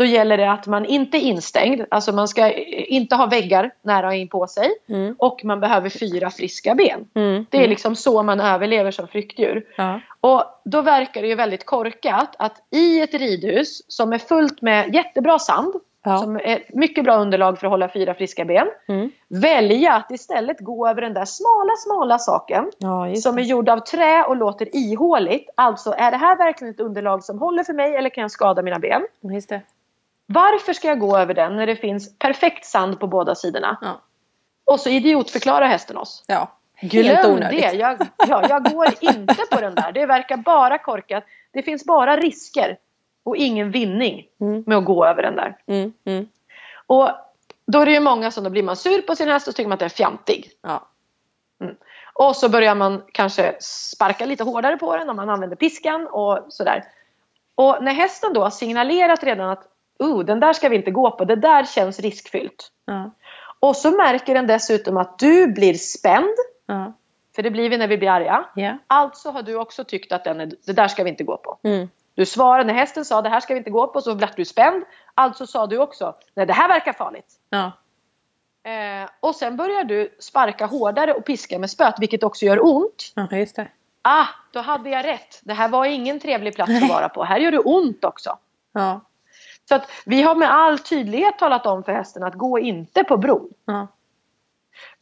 Då 0.00 0.06
gäller 0.06 0.36
det 0.36 0.50
att 0.50 0.66
man 0.66 0.84
inte 0.84 1.16
är 1.16 1.20
instängd. 1.20 1.84
Alltså 1.90 2.12
man 2.12 2.28
ska 2.28 2.52
inte 2.52 3.16
ha 3.16 3.26
väggar 3.26 3.70
nära 3.82 4.14
in 4.14 4.28
på 4.28 4.46
sig. 4.46 4.70
Mm. 4.88 5.14
Och 5.18 5.44
man 5.44 5.60
behöver 5.60 5.88
fyra 5.90 6.30
friska 6.30 6.74
ben. 6.74 7.06
Mm. 7.14 7.46
Det 7.50 7.64
är 7.64 7.68
liksom 7.68 7.96
så 7.96 8.22
man 8.22 8.40
överlever 8.40 8.90
som 8.90 9.08
flyktdjur. 9.08 9.64
Ja. 9.76 10.00
Och 10.20 10.44
då 10.64 10.82
verkar 10.82 11.22
det 11.22 11.28
ju 11.28 11.34
väldigt 11.34 11.66
korkat 11.66 12.36
att 12.38 12.56
i 12.70 13.00
ett 13.00 13.14
ridhus 13.14 13.82
som 13.88 14.12
är 14.12 14.18
fullt 14.18 14.62
med 14.62 14.94
jättebra 14.94 15.38
sand. 15.38 15.74
Ja. 16.04 16.18
Som 16.18 16.36
är 16.36 16.62
mycket 16.68 17.04
bra 17.04 17.16
underlag 17.16 17.58
för 17.58 17.66
att 17.66 17.70
hålla 17.70 17.88
fyra 17.88 18.14
friska 18.14 18.44
ben. 18.44 18.66
Mm. 18.88 19.10
Välja 19.28 19.92
att 19.92 20.10
istället 20.10 20.60
gå 20.60 20.88
över 20.88 21.02
den 21.02 21.14
där 21.14 21.24
smala, 21.24 21.72
smala 21.76 22.18
saken. 22.18 22.70
ja, 22.78 23.14
Som 23.14 23.38
är 23.38 23.42
gjord 23.42 23.68
av 23.68 23.78
trä 23.78 24.24
och 24.24 24.36
låter 24.36 24.76
ihåligt. 24.76 25.50
Alltså, 25.54 25.94
är 25.96 26.10
det 26.10 26.16
här 26.16 26.36
verkligen 26.36 26.74
ett 26.74 26.80
underlag 26.80 27.24
som 27.24 27.38
håller 27.38 27.64
för 27.64 27.72
mig 27.72 27.96
eller 27.96 28.10
kan 28.10 28.22
jag 28.22 28.30
skada 28.30 28.62
mina 28.62 28.78
ben? 28.78 29.02
Just 29.20 29.48
det. 29.48 29.60
Varför 30.32 30.72
ska 30.72 30.88
jag 30.88 30.98
gå 30.98 31.16
över 31.18 31.34
den 31.34 31.56
när 31.56 31.66
det 31.66 31.76
finns 31.76 32.18
perfekt 32.18 32.64
sand 32.64 33.00
på 33.00 33.06
båda 33.06 33.34
sidorna? 33.34 33.78
Ja. 33.82 34.00
Och 34.64 34.80
så 34.80 34.88
idiotförklarar 34.88 35.66
hästen 35.66 35.96
oss. 35.96 36.24
Ja. 36.26 36.48
Helt 36.74 36.92
Glöm 36.92 37.32
onödigt. 37.32 37.60
det! 37.62 37.72
Jag, 37.76 37.98
ja, 38.28 38.46
jag 38.48 38.72
går 38.72 38.86
inte 39.00 39.44
på 39.50 39.60
den 39.60 39.74
där. 39.74 39.92
Det 39.92 40.06
verkar 40.06 40.36
bara 40.36 40.78
korkat. 40.78 41.24
Det 41.52 41.62
finns 41.62 41.84
bara 41.84 42.16
risker 42.16 42.78
och 43.22 43.36
ingen 43.36 43.70
vinning 43.70 44.26
Mm. 44.40 44.64
med 44.66 44.78
att 44.78 44.84
gå 44.84 45.06
över 45.06 45.22
den 45.22 45.36
där. 45.36 45.56
Mm. 45.66 45.92
Mm. 46.04 46.28
Och 46.86 47.10
då 47.66 47.80
är 47.80 47.86
det 47.86 47.92
ju 47.92 48.00
många 48.00 48.30
som 48.30 48.44
då 48.44 48.50
blir 48.50 48.62
man 48.62 48.76
sur 48.76 49.02
på 49.02 49.16
sin 49.16 49.28
häst 49.28 49.48
och 49.48 49.54
tycker 49.54 49.68
man 49.68 49.74
att 49.74 49.78
den 49.80 49.86
är 49.86 49.90
fjantig. 49.90 50.50
Ja. 50.62 50.86
Och 52.12 52.36
så 52.36 52.48
börjar 52.48 52.74
man 52.74 53.02
kanske 53.12 53.56
sparka 53.60 54.26
lite 54.26 54.44
hårdare 54.44 54.76
på 54.76 54.96
den 54.96 55.10
om 55.10 55.16
man 55.16 55.30
använder 55.30 55.56
piskan 55.56 56.06
och 56.06 56.46
sådär. 56.48 56.84
Och 57.54 57.84
när 57.84 57.92
hästen 57.92 58.32
då 58.32 58.42
har 58.42 58.50
signalerat 58.50 59.22
redan 59.24 59.50
att 59.50 59.64
oh, 60.00 60.24
den 60.24 60.40
där 60.40 60.52
ska 60.52 60.68
vi 60.68 60.76
inte 60.76 60.90
gå 60.90 61.10
på, 61.10 61.24
det 61.24 61.36
där 61.36 61.64
känns 61.64 62.00
riskfyllt. 62.00 62.72
Ja. 62.84 63.10
Och 63.60 63.76
så 63.76 63.90
märker 63.90 64.34
den 64.34 64.46
dessutom 64.46 64.96
att 64.96 65.18
du 65.18 65.46
blir 65.46 65.74
spänd, 65.74 66.34
Ja. 66.66 66.92
för 67.36 67.42
det 67.42 67.50
blir 67.50 67.70
vi 67.70 67.78
när 67.78 67.88
vi 67.88 67.98
blir 67.98 68.10
arga. 68.10 68.44
Ja. 68.54 68.78
Alltså 68.86 69.30
har 69.30 69.42
du 69.42 69.56
också 69.56 69.84
tyckt 69.84 70.12
att 70.12 70.24
den 70.24 70.40
är, 70.40 70.52
det 70.66 70.72
där 70.72 70.88
ska 70.88 71.04
vi 71.04 71.10
inte 71.10 71.24
gå 71.24 71.36
på. 71.36 71.58
Mm. 71.62 71.88
Du 72.14 72.26
svarade 72.26 72.64
när 72.64 72.74
hästen 72.74 73.04
sa 73.04 73.22
det 73.22 73.28
här 73.28 73.40
ska 73.40 73.54
vi 73.54 73.58
inte 73.58 73.70
gå 73.70 73.86
på 73.86 74.00
så 74.00 74.14
blev 74.14 74.30
du 74.36 74.44
spänd. 74.44 74.84
Alltså 75.14 75.46
sa 75.46 75.66
du 75.66 75.78
också 75.78 76.14
nej 76.34 76.46
det 76.46 76.52
här 76.52 76.68
verkar 76.68 76.92
farligt. 76.92 77.34
Ja. 77.50 77.72
Eh, 78.70 79.10
och 79.20 79.34
sen 79.34 79.56
börjar 79.56 79.84
du 79.84 80.16
sparka 80.18 80.66
hårdare 80.66 81.12
och 81.14 81.24
piska 81.24 81.58
med 81.58 81.70
spöet 81.70 81.94
vilket 81.98 82.22
också 82.22 82.44
gör 82.44 82.64
ont. 82.64 83.12
Ja, 83.14 83.28
just 83.36 83.56
det. 83.56 83.68
Ah, 84.02 84.26
då 84.52 84.60
hade 84.60 84.90
jag 84.90 85.04
rätt. 85.06 85.40
Det 85.42 85.52
här 85.54 85.68
var 85.68 85.84
ingen 85.84 86.20
trevlig 86.20 86.54
plats 86.54 86.72
att 86.82 86.88
vara 86.88 87.08
på. 87.08 87.24
Här 87.24 87.38
gör 87.38 87.50
det 87.50 87.58
ont 87.58 88.04
också. 88.04 88.38
Ja. 88.72 89.00
Så 89.70 89.74
att 89.74 89.90
vi 90.04 90.22
har 90.22 90.34
med 90.34 90.52
all 90.52 90.78
tydlighet 90.78 91.38
talat 91.38 91.66
om 91.66 91.84
för 91.84 91.92
hästen 91.92 92.22
att 92.22 92.34
gå 92.34 92.58
inte 92.58 93.04
på 93.04 93.16
bron. 93.16 93.48
Ja. 93.64 93.86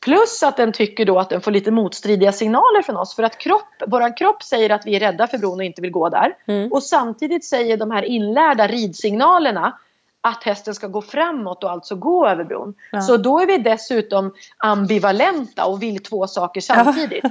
Plus 0.05 0.43
att 0.43 0.57
den 0.57 0.73
tycker 0.73 1.05
då 1.05 1.19
att 1.19 1.31
den 1.31 1.41
får 1.41 1.51
lite 1.51 1.71
motstridiga 1.71 2.33
signaler 2.33 2.83
från 2.83 2.97
oss. 2.97 3.17
För 3.17 3.23
att 3.23 3.39
kropp, 3.39 3.83
våran 3.87 4.15
kropp 4.15 4.43
säger 4.43 4.71
att 4.71 4.87
vi 4.87 4.97
är 4.97 5.01
rädda 5.01 5.27
för 5.27 5.39
bron 5.39 5.59
och 5.59 5.65
inte 5.65 5.83
vill 5.83 5.91
gå 5.91 6.09
där. 6.09 6.37
Mm. 6.47 6.73
Och 6.73 6.83
samtidigt 6.83 7.45
säger 7.45 7.77
de 7.77 7.91
här 7.91 8.03
inlärda 8.03 8.67
ridsignalerna 8.67 9.79
att 10.21 10.45
hästen 10.45 10.75
ska 10.75 10.87
gå 10.87 11.03
framåt 11.03 11.65
och 11.65 11.71
alltså 11.71 11.95
gå 11.95 12.27
över 12.27 12.45
bron. 12.45 12.75
Ja. 12.93 13.01
Så 13.01 13.17
då 13.17 13.41
är 13.41 13.47
vi 13.47 13.59
dessutom 13.59 14.35
ambivalenta 14.57 15.65
och 15.65 15.83
vill 15.83 16.03
två 16.03 16.27
saker 16.27 16.61
samtidigt. 16.61 17.25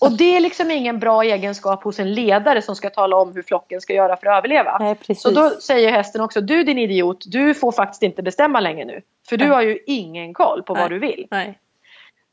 Och 0.00 0.12
det 0.12 0.36
är 0.36 0.40
liksom 0.40 0.70
ingen 0.70 0.98
bra 0.98 1.22
egenskap 1.22 1.84
hos 1.84 1.98
en 1.98 2.14
ledare 2.14 2.62
som 2.62 2.76
ska 2.76 2.90
tala 2.90 3.16
om 3.16 3.32
hur 3.32 3.42
flocken 3.42 3.80
ska 3.80 3.92
göra 3.92 4.16
för 4.16 4.26
att 4.26 4.38
överleva. 4.38 4.78
Nej. 4.78 5.16
Så 5.16 5.30
då 5.30 5.50
säger 5.50 5.90
hästen 5.90 6.20
också, 6.20 6.40
du 6.40 6.62
din 6.62 6.78
idiot, 6.78 7.24
du 7.26 7.54
får 7.54 7.72
faktiskt 7.72 8.02
inte 8.02 8.22
bestämma 8.22 8.60
längre 8.60 8.84
nu. 8.84 9.02
För 9.28 9.36
du 9.36 9.44
Nej. 9.44 9.54
har 9.54 9.62
ju 9.62 9.78
ingen 9.86 10.34
koll 10.34 10.62
på 10.62 10.74
Nej. 10.74 10.82
vad 10.82 10.90
du 10.90 10.98
vill. 10.98 11.28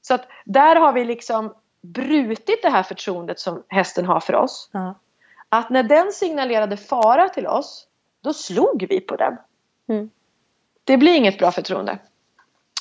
Så 0.02 0.14
att 0.14 0.28
där 0.46 0.76
har 0.76 0.94
vi 0.94 1.06
liksom 1.06 1.54
brutit 1.82 2.62
det 2.62 2.70
här 2.70 2.84
förtroendet 2.84 3.40
som 3.40 3.64
hästen 3.68 4.06
har 4.06 4.20
för 4.20 4.36
oss. 4.36 4.70
Ja. 4.72 4.96
Att 5.50 5.70
när 5.70 5.84
den 5.84 6.12
signalerade 6.12 6.78
fara 6.78 7.30
till 7.30 7.48
oss, 7.48 7.88
då 8.24 8.34
slog 8.34 8.86
vi 8.90 9.00
på 9.00 9.16
den. 9.16 9.38
Mm. 9.92 10.10
Det 10.84 10.98
blir 10.98 11.16
inget 11.16 11.40
bra 11.40 11.52
förtroende. 11.52 11.98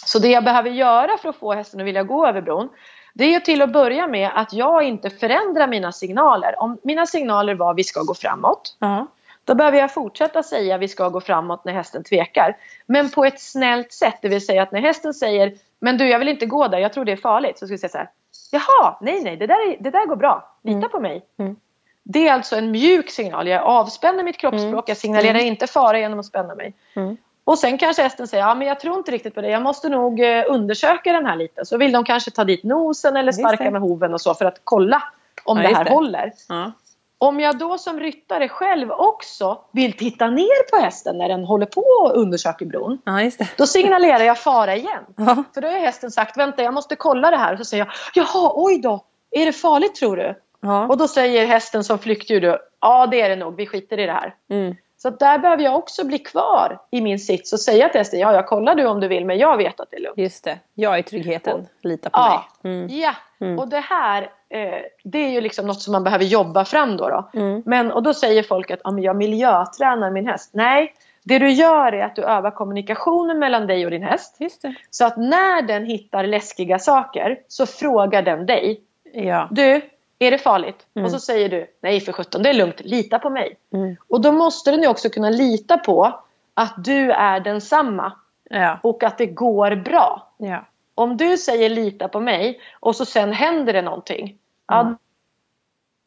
Så 0.07 0.19
det 0.19 0.29
jag 0.29 0.45
behöver 0.45 0.71
göra 0.71 1.17
för 1.19 1.29
att 1.29 1.37
få 1.37 1.53
hästen 1.53 1.81
att 1.81 1.87
vilja 1.87 2.03
gå 2.03 2.27
över 2.27 2.41
bron, 2.41 2.69
det 3.15 3.35
är 3.35 3.41
till 3.41 3.63
att 3.63 3.73
börja 3.73 4.07
med 4.07 4.31
att 4.35 4.53
jag 4.53 4.83
inte 4.83 5.11
förändrar 5.11 5.67
mina 5.67 5.93
signaler. 5.93 6.55
Om 6.63 6.79
mina 6.83 7.07
signaler 7.07 7.55
var 7.55 7.75
vi 7.75 7.85
ska 7.85 8.03
gå 8.03 8.15
framåt, 8.15 8.77
Ja. 8.79 9.07
då 9.45 9.55
behöver 9.55 9.79
jag 9.79 9.95
fortsätta 9.95 10.43
säga 10.43 10.79
vi 10.79 10.89
ska 10.89 11.09
gå 11.09 11.21
framåt 11.21 11.65
när 11.65 11.73
hästen 11.73 12.05
tvekar. 12.05 12.57
Men 12.87 13.11
på 13.11 13.25
ett 13.25 13.41
snällt 13.41 13.93
sätt, 13.93 14.19
det 14.23 14.29
vill 14.29 14.47
säga 14.47 14.63
att 14.63 14.73
när 14.73 14.81
hästen 14.81 15.15
säger 15.15 15.55
men 15.81 15.99
du 15.99 16.09
jag 16.09 16.19
vill 16.19 16.29
inte 16.29 16.47
gå 16.47 16.69
där, 16.69 16.79
jag 16.79 16.93
tror 16.93 17.05
det 17.05 17.13
är 17.13 17.17
farligt. 17.17 17.59
Så 17.59 17.67
ska 17.67 17.75
vi 17.75 17.79
säga 17.79 17.89
så 17.91 17.99
här, 17.99 18.11
jaha, 18.53 18.97
nej 19.01 19.23
nej, 19.23 19.37
det 19.37 19.47
där, 19.47 19.69
är, 19.73 19.77
det 19.81 19.91
där 19.91 20.07
går 20.07 20.17
bra, 20.17 20.57
lita 20.63 20.77
Mm. 20.79 20.91
på 20.91 21.01
mig. 21.01 21.23
Mm. 21.39 21.57
Det 22.05 22.28
är 22.28 22.32
alltså 22.32 22.57
en 22.57 22.70
mjuk 22.70 23.11
signal, 23.11 23.48
jag 23.48 23.62
avspänner 23.62 24.24
mitt 24.24 24.36
kroppsspråk, 24.38 24.72
Mm. 24.72 24.84
jag 24.86 24.96
signalerar 24.96 25.38
inte 25.38 25.66
fara 25.66 25.98
genom 25.98 26.18
att 26.20 26.26
spänna 26.26 26.55
mig. 26.55 26.74
Mm. 26.96 27.16
Och 27.44 27.59
sen 27.59 27.78
kanske 27.78 28.03
hästen 28.03 28.28
säger, 28.28 28.44
ja 28.44 28.55
men 28.55 28.68
jag 28.68 28.80
tror 28.80 28.96
inte 28.98 29.12
riktigt 29.12 29.34
på 29.34 29.40
det, 29.40 29.48
jag 29.51 29.62
måste 29.62 29.88
nog 29.88 30.20
eh, 30.20 30.44
undersöka 30.48 31.12
den 31.12 31.26
här 31.26 31.36
lite. 31.36 31.64
Så 31.64 31.78
vill 31.78 31.92
de 31.92 32.05
kanske 32.05 32.30
ta 32.30 32.44
dit 32.44 32.64
nosen 32.64 33.16
eller 33.16 33.32
sparka 33.32 33.70
med 33.70 33.80
hoven 33.80 34.14
och 34.14 34.20
så 34.20 34.34
för 34.34 34.44
att 34.44 34.61
kolla 34.64 35.03
om 35.44 35.59
Ja, 35.59 35.68
det 35.68 35.74
här 35.74 35.84
det. 35.84 35.90
håller. 35.90 36.32
Ja. 36.48 36.72
Om 37.18 37.40
jag 37.40 37.59
då 37.59 37.78
som 37.78 38.01
ryttare 38.01 38.48
själv 38.48 38.90
också 38.90 39.61
vill 39.72 39.92
titta 39.96 40.30
ner 40.30 40.70
på 40.70 40.76
hästen 40.84 41.18
när 41.18 41.28
den 41.28 41.44
håller 41.44 41.66
på 41.66 41.80
och 41.80 42.16
undersöker 42.16 42.66
bron. 42.66 42.98
ja. 43.05 43.30
Då 43.57 43.66
signalerar 43.66 44.24
jag 44.24 44.38
fara 44.38 44.76
igen. 44.76 45.05
För 45.55 45.61
då 45.61 45.68
har 45.68 45.78
hästen 45.78 46.11
sagt, 46.11 46.36
vänta 46.36 46.62
jag 46.62 46.74
måste 46.74 46.96
kolla 46.96 47.30
det 47.30 47.36
här. 47.36 47.53
Och 47.53 47.59
så 47.59 47.64
säger 47.64 47.84
jag, 47.84 47.92
jaha 48.14 48.53
oj 48.55 48.78
då, 48.80 49.05
är 49.30 49.46
det 49.46 49.53
farligt 49.53 49.94
tror 49.94 50.16
du? 50.16 50.34
Ja. 50.61 50.87
Och 50.87 50.97
då 50.97 51.09
säger 51.09 51.47
hästen 51.47 51.85
som 51.85 51.99
flyktdjur, 51.99 52.41
då, 52.41 52.59
ja 52.81 53.07
det 53.07 53.21
är 53.21 53.29
det 53.29 53.37
nog, 53.37 53.57
vi 53.57 53.67
skiter 53.67 53.99
i 53.99 54.07
det 54.07 54.13
här. 54.13 54.35
Mm. 54.51 54.77
Så 54.97 55.11
där 55.11 55.39
behöver 55.39 55.63
jag 55.63 55.77
också 55.77 56.05
bli 56.07 56.19
kvar 56.19 56.79
i 56.91 57.01
min 57.01 57.19
sits 57.19 57.53
och 57.53 57.61
säga 57.61 57.89
till 57.89 57.99
hästen, 58.01 58.21
ja 58.21 58.33
jag 58.35 58.47
kollar 58.47 58.75
du 58.75 58.87
om 58.87 59.01
du 59.01 59.09
vill 59.09 59.25
men 59.25 59.39
jag 59.39 59.57
vet 59.57 59.81
att 59.81 59.91
det 59.91 59.97
är 59.97 60.01
lugnt. 60.01 60.19
Just 60.19 60.45
det. 60.45 60.59
Jag 60.75 60.99
är 60.99 61.03
tryggheten. 61.03 61.67
Lita 61.83 62.11
på 62.11 62.19
Ja. 62.19 62.45
mig. 62.63 62.73
Mm. 62.75 62.89
Ja, 63.01 63.15
Mm. 63.43 63.59
och 63.59 63.69
det 63.69 63.81
här 63.81 64.23
eh, 64.49 64.75
det 65.05 65.19
är 65.19 65.29
ju 65.31 65.41
liksom 65.41 65.67
något 65.67 65.81
som 65.83 65.93
man 65.93 66.05
behöver 66.05 66.25
jobba 66.25 66.65
fram 66.65 66.97
då. 66.97 67.09
då. 67.09 67.31
Mm. 67.41 67.63
Men, 67.67 67.93
och 67.93 68.03
då 68.03 68.15
säger 68.15 68.43
folk 68.43 68.71
att 68.71 68.81
ja, 68.85 68.91
men 68.91 69.03
jag 69.05 69.17
miljötränar 69.17 70.11
min 70.11 70.27
häst. 70.27 70.51
Nej, 70.55 70.95
Det 71.25 71.39
du 71.39 71.51
gör 71.51 71.93
är 71.93 72.05
att 72.05 72.17
du 72.17 72.23
övar 72.23 72.51
kommunikationen 72.51 73.39
mellan 73.39 73.67
dig 73.67 73.85
och 73.85 73.91
din 73.91 74.03
häst. 74.03 74.37
Just 74.39 74.63
det. 74.63 74.75
Så 74.91 75.05
att 75.07 75.17
när 75.17 75.63
den 75.63 75.85
hittar 75.87 76.25
läskiga 76.25 76.79
saker 76.79 77.39
så 77.49 77.67
frågar 77.67 78.23
den 78.23 78.47
dig. 78.47 78.81
Ja. 79.13 79.49
Du, 79.51 79.81
är 80.27 80.31
det 80.31 80.39
farligt? 80.39 80.87
Mm. 80.95 81.05
Och 81.05 81.11
så 81.11 81.18
säger 81.21 81.49
du, 81.49 81.66
nej 81.81 82.01
för 82.01 82.12
sjutton, 82.12 82.43
det 82.43 82.49
är 82.49 82.55
lugnt, 82.55 82.81
lita 82.81 83.18
på 83.18 83.31
mig. 83.31 83.57
Mm. 83.73 83.97
Och 84.09 84.21
då 84.21 84.33
måste 84.33 84.71
den 84.71 84.83
ju 84.83 84.89
också 84.89 85.09
kunna 85.11 85.31
lita 85.31 85.79
på 85.79 86.21
att 86.55 86.85
du 86.85 87.12
är 87.12 87.41
densamma 87.41 88.12
Ja. 88.53 88.79
och 88.83 89.03
att 89.03 89.18
det 89.18 89.27
går 89.27 89.77
bra. 89.77 90.33
Ja. 90.39 90.64
Om 90.95 91.16
du 91.16 91.37
säger 91.37 91.68
lita 91.68 92.09
på 92.09 92.21
mig 92.21 92.61
och 92.81 92.97
så 92.97 93.05
sen 93.05 93.33
händer 93.33 93.73
det 93.73 93.83
någonting. 93.83 94.39
Ja, 94.68 94.81
Mm. 94.81 94.97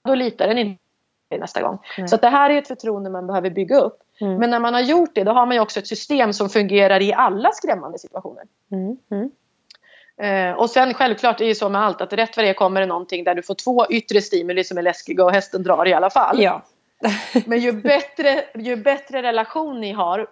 då 0.05 0.16
litar 0.16 0.47
den 0.47 0.57
inte 0.57 0.80
nästa 1.39 1.61
gång. 1.61 1.78
Nej. 1.97 2.07
Så 2.07 2.18
det 2.18 2.30
här 2.30 2.49
är 2.49 2.57
ett 2.57 2.68
förtroende 2.68 3.09
man 3.09 3.28
behöver 3.28 3.49
bygga 3.49 3.78
upp. 3.80 3.99
Mm. 4.22 4.36
Men 4.38 4.49
när 4.49 4.59
man 4.59 4.74
har 4.74 4.82
gjort 4.82 5.09
det 5.16 5.24
då 5.24 5.32
har 5.32 5.45
man 5.45 5.55
ju 5.55 5.61
också 5.61 5.80
ett 5.80 5.88
system 5.88 6.34
som 6.34 6.49
fungerar 6.49 7.01
i 7.01 7.14
alla 7.14 7.51
skrämmande 7.51 7.99
situationer. 7.99 8.43
Mm. 10.22 10.32
Mm. 10.36 10.49
Eh, 10.53 10.59
och 10.59 10.70
sen 10.70 10.93
självklart 10.93 11.36
är 11.41 11.45
det 11.45 11.49
ju 11.49 11.55
så 11.55 11.70
med 11.70 11.82
allt 11.82 12.01
att 12.01 12.14
rätt 12.14 12.38
vad 12.38 12.45
det 12.45 12.49
är 12.49 12.53
kommer 12.53 12.82
det 12.82 12.88
någonting 12.88 13.24
där 13.24 13.36
du 13.36 13.43
får 13.43 13.55
två 13.55 13.86
yttre 13.89 14.22
stimuli 14.22 14.64
som 14.64 14.78
är 14.78 14.82
läskiga 14.82 15.24
och 15.26 15.32
hästen 15.32 15.64
drar 15.64 15.88
i 15.88 15.93
alla 15.93 16.09
fall. 16.09 16.41
Ja. 16.41 16.61
Men 17.45 17.59
ju 17.59 17.72
bättre, 17.72 18.43
ju 18.55 18.76
bättre 18.76 19.22
relation 19.22 19.82
ni 19.82 19.91
har 19.91 20.28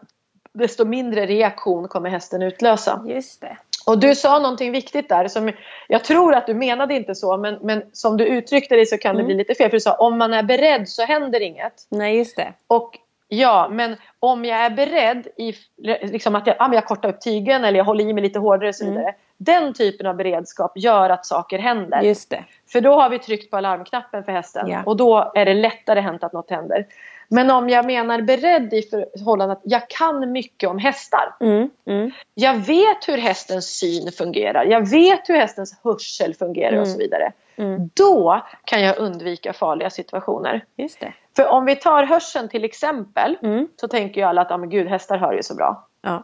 desto 0.53 0.85
mindre 0.85 1.25
reaktion 1.25 1.87
kommer 1.87 2.09
hästen 2.09 2.41
utlösa. 2.41 3.03
Just 3.07 3.41
det. 3.41 3.57
Och 3.85 3.97
du 3.99 4.15
sa 4.15 4.39
någonting 4.39 4.71
viktigt 4.71 5.09
där 5.09 5.27
som 5.27 5.51
jag 5.87 6.03
tror 6.03 6.33
att 6.35 6.47
du 6.47 6.53
menade 6.53 6.93
inte 6.95 7.15
så 7.15 7.37
men, 7.37 7.59
men 7.61 7.83
som 7.93 8.17
du 8.17 8.25
uttryckte 8.25 8.75
det 8.75 8.85
så 8.85 8.97
kan 8.97 9.15
det 9.15 9.19
Mm. 9.21 9.25
bli 9.25 9.35
lite 9.35 9.55
fel. 9.55 9.69
För 9.69 9.77
du 9.77 9.81
sa 9.81 9.93
om 9.93 10.17
man 10.17 10.33
är 10.33 10.43
beredd 10.43 10.89
så 10.89 11.05
händer 11.05 11.39
inget. 11.39 11.73
Nej, 11.89 12.17
just 12.17 12.35
det. 12.35 12.53
Och 12.67 12.97
ja, 13.27 13.67
men 13.71 13.95
om 14.19 14.45
jag 14.45 14.59
är 14.59 14.69
beredd 14.69 15.27
i 15.37 15.53
liksom 16.01 16.35
att 16.35 16.47
jag, 16.47 16.55
ja, 16.59 16.67
men 16.67 16.75
jag 16.75 16.85
kortar 16.85 17.09
upp 17.09 17.21
tygen 17.21 17.63
eller 17.63 17.77
jag 17.77 17.85
håller 17.85 18.03
i 18.09 18.13
mig 18.13 18.23
lite 18.23 18.39
hårdare 18.39 18.69
och 18.69 18.75
så 18.75 18.85
Mm. 18.85 19.13
Den 19.45 19.73
typen 19.73 20.07
av 20.07 20.15
beredskap 20.15 20.71
gör 20.75 21.09
att 21.09 21.25
saker 21.25 21.59
händer. 21.59 22.01
Just 22.01 22.29
det. 22.29 22.43
För 22.71 22.81
då 22.81 22.93
har 23.01 23.09
vi 23.09 23.19
tryckt 23.19 23.51
på 23.51 23.57
alarmknappen 23.57 24.23
för 24.23 24.31
hästen 24.31 24.67
Ja. 24.69 24.83
och 24.85 24.97
då 24.97 25.31
är 25.35 25.45
det 25.45 25.53
lättare 25.53 25.99
hänt 25.99 26.23
att 26.23 26.33
något 26.33 26.49
händer. 26.49 26.85
Men 27.27 27.51
om 27.51 27.69
jag 27.69 27.85
menar 27.85 28.21
beredd 28.21 28.73
i 28.73 28.81
förhållande 29.19 29.53
att 29.53 29.61
jag 29.63 29.89
kan 29.89 30.31
mycket 30.31 30.69
om 30.69 30.77
hästar. 30.77 31.35
Mm. 31.39 31.69
Mm. 31.85 32.11
Jag 32.33 32.53
vet 32.55 33.07
hur 33.07 33.17
hästens 33.17 33.65
syn 33.79 34.11
fungerar. 34.11 34.65
Jag 34.65 34.89
vet 34.89 35.29
hur 35.29 35.35
hästens 35.37 35.79
hörsel 35.83 36.33
fungerar 36.35 36.71
och 36.71 36.77
Mm. 36.77 36.91
så 36.91 36.97
vidare. 36.97 37.31
Mm. 37.55 37.89
Då 37.93 38.41
kan 38.65 38.81
jag 38.81 38.97
undvika 38.97 39.53
farliga 39.53 39.89
situationer. 39.89 40.65
Just 40.75 40.99
det. 40.99 41.13
För 41.35 41.47
om 41.47 41.65
vi 41.65 41.75
tar 41.75 42.03
hörseln 42.03 42.49
till 42.49 42.63
exempel. 42.63 43.37
Mm. 43.43 43.67
Så 43.75 43.87
tänker 43.87 44.21
ju 44.21 44.27
alla 44.27 44.41
att 44.41 44.51
ah, 44.51 44.57
men 44.57 44.69
gud, 44.69 44.87
hästar 44.87 45.17
hör 45.17 45.33
ju 45.33 45.43
så 45.43 45.55
bra. 45.55 45.87
Ja. 46.01 46.23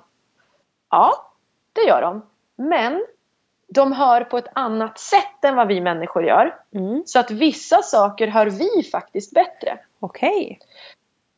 Ja, 0.89 1.13
det 1.74 1.82
gör 1.82 2.01
de. 2.01 2.22
Men 2.58 3.05
de 3.74 3.91
hör 3.93 4.22
på 4.24 4.38
ett 4.38 4.47
annat 4.53 4.99
sätt 4.99 5.45
än 5.45 5.55
vad 5.55 5.68
vi 5.68 5.82
människor 5.82 6.24
gör. 6.26 6.55
Mm. 6.76 7.03
Så 7.05 7.20
att 7.20 7.32
vissa 7.32 7.82
saker 7.82 8.28
hör 8.28 8.45
vi 8.45 8.84
faktiskt 8.91 9.34
bättre. 9.34 9.78
Okej. 9.99 10.60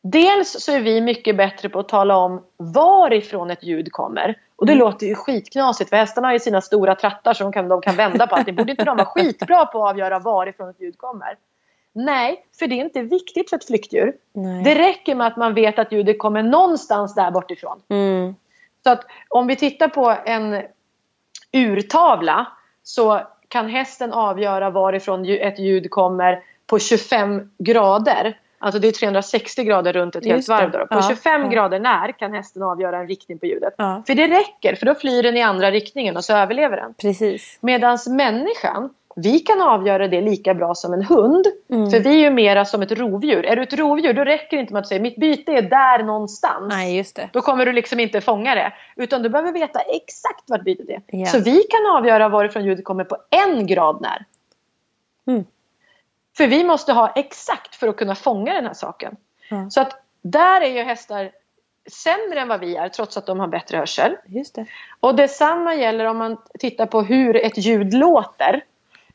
Dels 0.02 0.64
så 0.64 0.72
är 0.72 0.80
vi 0.80 1.00
mycket 1.00 1.36
bättre 1.36 1.68
på 1.68 1.78
att 1.78 1.88
tala 1.88 2.16
om 2.16 2.42
varifrån 2.56 3.50
ett 3.50 3.62
ljud 3.62 3.92
kommer. 3.92 4.38
Och 4.56 4.66
det 4.66 4.72
Mm. 4.72 4.84
låter 4.84 5.06
ju 5.06 5.14
skitknasigt 5.14 5.90
för 5.90 5.96
hästarna 5.96 6.28
har 6.28 6.32
ju 6.32 6.38
sina 6.38 6.60
stora 6.60 6.94
trattar 6.94 7.34
som 7.34 7.44
de 7.46 7.52
kan, 7.52 7.68
de 7.68 7.80
kan 7.80 7.96
vända 7.96 8.26
på 8.26 8.34
allting. 8.34 8.54
Borde 8.54 8.70
inte 8.70 8.84
de 8.84 8.96
vara 8.96 9.06
skitbra 9.14 9.66
på 9.66 9.84
att 9.86 9.90
avgöra 9.90 10.18
varifrån 10.18 10.68
ett 10.70 10.80
ljud 10.80 10.98
kommer? 10.98 11.36
Nej, 11.92 12.44
för 12.58 12.66
det 12.66 12.74
är 12.80 12.84
inte 12.84 13.02
viktigt 13.02 13.50
för 13.50 13.56
ett 13.56 13.66
flyktdjur. 13.66 14.12
Nej. 14.32 14.62
Det 14.64 14.74
räcker 14.74 15.14
med 15.14 15.26
att 15.26 15.36
man 15.36 15.54
vet 15.54 15.78
att 15.78 15.92
ljudet 15.92 16.18
kommer 16.18 16.42
någonstans 16.42 17.14
där 17.14 17.30
bortifrån. 17.30 17.82
Mm. 17.88 18.34
Så 18.82 18.90
att 18.90 19.04
om 19.28 19.46
vi 19.46 19.56
tittar 19.56 19.88
på 19.88 20.16
en 20.24 20.62
urtavla 21.52 22.46
så 22.82 23.20
kan 23.48 23.68
hästen 23.68 24.12
avgöra 24.12 24.70
varifrån 24.70 25.24
ett 25.24 25.58
ljud 25.58 25.90
kommer 25.90 26.42
på 26.66 26.78
25 26.78 27.50
grader. 27.58 28.38
Alltså 28.62 28.80
det 28.80 28.88
är 28.88 28.92
360 28.92 29.64
grader 29.64 29.92
runt 29.92 30.16
ett 30.16 30.24
helt 30.24 30.48
varv. 30.48 30.70
Då. 30.70 30.78
På 30.78 30.86
Ja, 30.90 31.08
25 31.08 31.42
ja. 31.42 31.48
grader 31.48 31.80
när 31.80 32.12
kan 32.12 32.32
hästen 32.32 32.62
avgöra 32.62 32.98
en 32.98 33.08
riktning 33.08 33.38
på 33.38 33.46
ljudet. 33.46 33.74
Ja. 33.76 34.02
För 34.06 34.14
det 34.14 34.26
räcker, 34.26 34.74
för 34.74 34.86
då 34.86 34.94
flyr 34.94 35.22
den 35.22 35.36
i 35.36 35.42
andra 35.42 35.70
riktningen 35.70 36.16
och 36.16 36.24
så 36.24 36.36
överlever 36.36 36.76
den. 36.76 36.94
Precis. 36.94 37.58
Medan 37.60 37.98
människan, 38.08 38.90
vi 39.22 39.38
kan 39.38 39.62
avgöra 39.62 40.08
det 40.08 40.20
lika 40.20 40.54
bra 40.54 40.74
som 40.74 40.92
en 40.92 41.02
hund. 41.02 41.46
Mm. 41.70 41.90
För 41.90 42.00
vi 42.00 42.10
är 42.10 42.18
ju 42.18 42.30
mera 42.30 42.64
som 42.64 42.82
ett 42.82 42.92
rovdjur. 42.92 43.46
Är 43.46 43.56
du 43.56 43.62
ett 43.62 43.72
rovdjur 43.72 44.12
då 44.12 44.24
räcker 44.24 44.56
det 44.56 44.60
inte 44.60 44.72
med 44.72 44.80
att 44.80 44.88
säga 44.88 45.00
mitt 45.00 45.16
byte 45.16 45.52
är 45.52 45.62
där 45.62 46.02
någonstans. 46.02 46.66
Nej, 46.68 46.96
just 46.96 47.16
det. 47.16 47.30
Då 47.32 47.40
kommer 47.40 47.66
du 47.66 47.72
liksom 47.72 48.00
inte 48.00 48.20
fånga 48.20 48.54
det. 48.54 48.72
Utan 48.96 49.22
du 49.22 49.28
behöver 49.28 49.52
veta 49.52 49.80
exakt 49.80 50.44
vart 50.50 50.64
bytet 50.64 50.88
är. 50.88 51.02
Ja. 51.06 51.26
Så 51.26 51.38
vi 51.38 51.62
kan 51.62 51.96
avgöra 51.96 52.28
varifrån 52.28 52.64
ljudet 52.64 52.84
kommer 52.84 53.04
på 53.04 53.16
en 53.30 53.66
grad 53.66 54.00
när. 54.00 54.24
Mm. 55.26 55.44
För 56.36 56.46
vi 56.46 56.64
måste 56.64 56.92
ha 56.92 57.12
exakt 57.16 57.74
för 57.74 57.88
att 57.88 57.96
kunna 57.96 58.14
fånga 58.14 58.54
den 58.54 58.66
här 58.66 58.74
saken. 58.74 59.16
Ja. 59.50 59.70
Så 59.70 59.80
att 59.80 60.02
där 60.22 60.60
är 60.60 60.70
ju 60.70 60.82
hästar 60.82 61.30
sämre 61.92 62.40
än 62.40 62.48
vad 62.48 62.60
vi 62.60 62.76
är 62.76 62.88
trots 62.88 63.16
att 63.16 63.26
de 63.26 63.40
har 63.40 63.46
bättre 63.46 63.76
hörsel. 63.76 64.16
Just 64.26 64.54
det. 64.54 64.66
Och 65.00 65.14
detsamma 65.14 65.74
gäller 65.74 66.04
om 66.04 66.16
man 66.16 66.36
tittar 66.58 66.86
på 66.86 67.02
hur 67.02 67.36
ett 67.36 67.58
ljud 67.58 67.94
låter. 67.94 68.64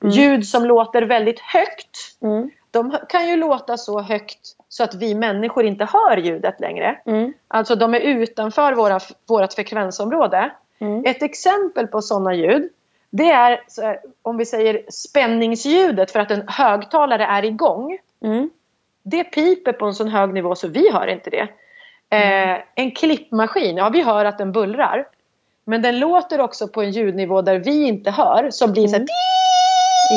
Ljud 0.03 0.47
som 0.47 0.65
låter 0.65 1.01
väldigt 1.01 1.39
högt. 1.39 1.97
Mm. 2.21 2.49
De 2.71 2.97
kan 3.09 3.27
ju 3.27 3.35
låta 3.35 3.77
så 3.77 4.01
högt 4.01 4.39
så 4.69 4.83
att 4.83 4.95
vi 4.95 5.15
människor 5.15 5.65
inte 5.65 5.85
hör 5.85 6.17
ljudet 6.17 6.59
längre. 6.59 7.01
Mm. 7.05 7.33
Alltså 7.47 7.75
de 7.75 7.93
är 7.93 7.99
utanför 7.99 8.73
våra, 8.73 8.99
vårat 9.27 9.53
frekvensområde. 9.53 10.51
Mm. 10.79 11.03
Ett 11.05 11.23
exempel 11.23 11.87
på 11.87 12.01
sådana 12.01 12.33
ljud 12.33 12.69
det 13.17 13.31
är 13.31 13.59
om 14.21 14.37
vi 14.37 14.45
säger 14.45 14.81
spänningsljudet 14.89 16.11
för 16.11 16.19
att 16.19 16.31
en 16.31 16.47
högtalare 16.47 17.25
är 17.25 17.45
igång. 17.45 17.97
Mm. 18.23 18.49
Det 19.03 19.23
piper 19.23 19.73
på 19.73 19.85
en 19.85 19.93
sån 19.93 20.07
hög 20.07 20.33
nivå 20.33 20.55
så 20.55 20.67
vi 20.67 20.91
hör 20.91 21.07
inte 21.07 21.29
det. 21.29 21.47
Eh, 22.09 22.61
en 22.75 22.91
klippmaskin, 22.91 23.77
ja 23.77 23.89
vi 23.89 24.01
hör 24.01 24.25
att 24.25 24.37
den 24.37 24.51
bullrar. 24.51 25.07
Men 25.65 25.81
den 25.81 25.99
låter 25.99 26.41
också 26.41 26.67
på 26.67 26.81
en 26.81 26.91
ljudnivå 26.91 27.41
där 27.41 27.57
vi 27.57 27.83
inte 27.87 28.11
hör 28.11 28.49
som 28.51 28.71
blir 28.71 28.87
så 28.87 28.95
här 28.95 29.05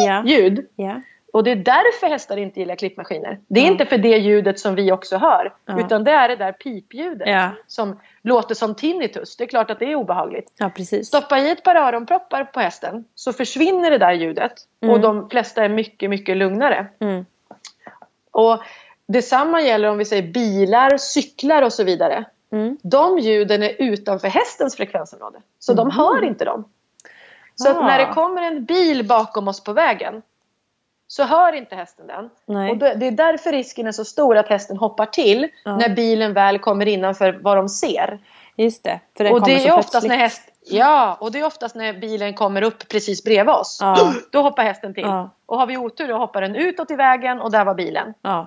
Ja. 0.06 0.22
ljud. 0.26 0.66
Ja. 0.76 1.00
Och 1.32 1.44
det 1.44 1.50
är 1.50 1.56
därför 1.56 2.06
hästar 2.06 2.36
inte 2.36 2.60
gillar 2.60 2.76
klippmaskiner. 2.76 3.38
Det 3.48 3.60
är 3.60 3.64
Ja. 3.64 3.70
inte 3.72 3.86
för 3.86 3.98
det 3.98 4.18
ljudet 4.18 4.58
som 4.58 4.74
vi 4.74 4.92
också 4.92 5.16
hör. 5.16 5.52
Ja. 5.66 5.80
Utan 5.80 6.04
det 6.04 6.10
är 6.10 6.28
det 6.28 6.36
där 6.36 6.52
pipljudet 6.52 7.28
Ja. 7.28 7.50
som 7.66 8.00
låter 8.22 8.54
som 8.54 8.74
tinnitus. 8.74 9.36
Det 9.36 9.44
är 9.44 9.48
klart 9.48 9.70
att 9.70 9.78
det 9.78 9.84
är 9.84 9.94
obehagligt. 9.94 10.52
ja, 10.58 10.70
precis. 10.76 11.06
Stoppa 11.08 11.38
i 11.38 11.50
ett 11.50 11.62
par 11.62 11.74
öronproppar 11.74 12.44
på 12.44 12.60
hästen 12.60 13.04
så 13.14 13.32
försvinner 13.32 13.90
det 13.90 13.98
där 13.98 14.12
ljudet. 14.12 14.52
Mm. 14.82 14.94
Och 14.94 15.00
de 15.00 15.30
flesta 15.30 15.64
är 15.64 15.68
mycket, 15.68 16.10
mycket 16.10 16.36
lugnare. 16.36 16.86
Mm. 17.00 17.26
Och 18.30 18.58
detsamma 19.06 19.60
gäller 19.62 19.88
om 19.88 19.98
vi 19.98 20.04
säger 20.04 20.22
bilar, 20.32 20.96
cyklar 20.98 21.62
och 21.62 21.72
så 21.72 21.84
vidare. 21.84 22.24
Mm. 22.52 22.78
De 22.82 23.18
ljuden 23.18 23.62
är 23.62 23.72
utanför 23.78 24.28
hästens 24.28 24.76
frekvensområde. 24.76 25.38
Så 25.58 25.72
de 25.74 25.90
hör 25.90 26.24
inte 26.24 26.44
dem. 26.44 26.64
Så 27.54 27.68
Ah. 27.78 27.86
när 27.86 27.98
det 27.98 28.12
kommer 28.12 28.42
en 28.42 28.64
bil 28.64 29.06
bakom 29.08 29.48
oss 29.48 29.64
på 29.64 29.72
vägen 29.72 30.22
så 31.06 31.24
hör 31.24 31.52
inte 31.52 31.74
hästen 31.76 32.06
den. 32.06 32.30
Nej. 32.46 32.70
Och 32.70 32.76
det 32.76 32.94
det 32.94 33.06
är 33.06 33.10
därför 33.10 33.52
risken 33.52 33.86
är 33.86 33.92
så 33.92 34.04
stor 34.04 34.36
att 34.36 34.48
hästen 34.48 34.76
hoppar 34.76 35.06
till 35.06 35.48
Ja. 35.64 35.76
när 35.76 35.88
bilen 35.88 36.32
väl 36.34 36.58
kommer 36.58 36.86
innanför 36.88 37.38
vad 37.42 37.56
de 37.56 37.68
ser. 37.68 38.18
Just 38.56 38.84
det. 38.84 39.00
För 39.16 39.24
den 39.24 39.32
Och 39.32 39.40
kommer 39.40 39.54
det 39.54 39.60
så 39.60 39.68
är 39.68 39.72
oftast 39.72 39.90
plötsligt. 39.90 40.10
när 40.10 40.16
häst, 40.16 40.42
ja, 40.70 41.16
och 41.20 41.32
det 41.32 41.38
är 41.40 41.46
oftast 41.46 41.74
när 41.74 41.92
bilen 41.92 42.34
kommer 42.34 42.62
upp 42.62 42.88
precis 42.88 43.24
bredvid 43.24 43.54
oss. 43.54 43.78
Ja. 43.80 44.12
Då 44.32 44.42
hoppar 44.42 44.62
hästen 44.62 44.94
till. 44.94 45.02
Ja. 45.04 45.30
Och 45.46 45.58
har 45.58 45.66
vi 45.66 45.76
otur 45.76 46.08
då 46.08 46.16
hoppar 46.18 46.40
den 46.40 46.56
utåt 46.56 46.90
i 46.90 46.94
vägen 46.94 47.40
och 47.40 47.50
där 47.50 47.64
var 47.64 47.74
bilen. 47.74 48.14
Ja. 48.22 48.46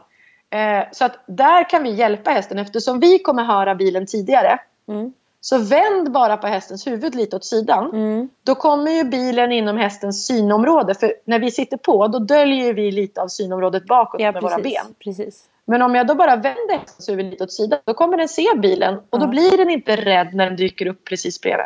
Eh, 0.54 0.84
så 0.92 1.06
att 1.06 1.20
där 1.26 1.70
kan 1.70 1.84
vi 1.84 1.90
hjälpa 1.92 2.32
hästen 2.32 2.60
eftersom 2.60 3.00
vi 3.00 3.20
kommer 3.20 3.44
höra 3.44 3.76
bilen 3.76 4.06
tidigare. 4.06 4.60
Mm. 4.88 5.14
Så 5.44 5.58
vänd 5.58 6.12
bara 6.12 6.38
på 6.38 6.48
hästens 6.48 6.88
huvud 6.88 7.16
lite 7.16 7.36
åt 7.36 7.46
sidan. 7.46 7.90
Mm. 7.94 8.30
Då 8.44 8.56
kommer 8.56 8.92
ju 8.92 9.04
bilen 9.04 9.52
inom 9.52 9.78
hästens 9.78 10.26
synområde. 10.28 10.96
För 10.96 11.14
när 11.26 11.40
vi 11.40 11.52
sitter 11.52 11.78
på 11.78 12.08
då 12.08 12.20
döljer 12.20 12.74
vi 12.74 12.92
lite 12.92 13.22
av 13.22 13.28
synområdet 13.28 13.86
bakåt 13.86 14.22
Ja, 14.22 14.32
med 14.32 14.42
våra 14.42 14.56
precis. 14.56 14.74
ben. 14.74 14.94
precis. 15.00 15.44
Men 15.66 15.82
om 15.82 15.96
jag 15.96 16.08
då 16.08 16.16
bara 16.16 16.36
vänder 16.36 16.78
hästens 16.78 17.10
huvud 17.10 17.26
lite 17.26 17.44
åt 17.44 17.52
sidan 17.54 17.80
då 17.86 17.94
kommer 17.94 18.18
den 18.18 18.28
se 18.28 18.48
bilen 18.58 19.00
och 19.10 19.20
då 19.20 19.28
blir 19.28 19.58
den 19.58 19.70
inte 19.70 19.96
rädd 19.96 20.34
när 20.34 20.46
den 20.46 20.56
dyker 20.56 20.86
upp 20.86 21.06
precis 21.06 21.42
bredvid. 21.42 21.66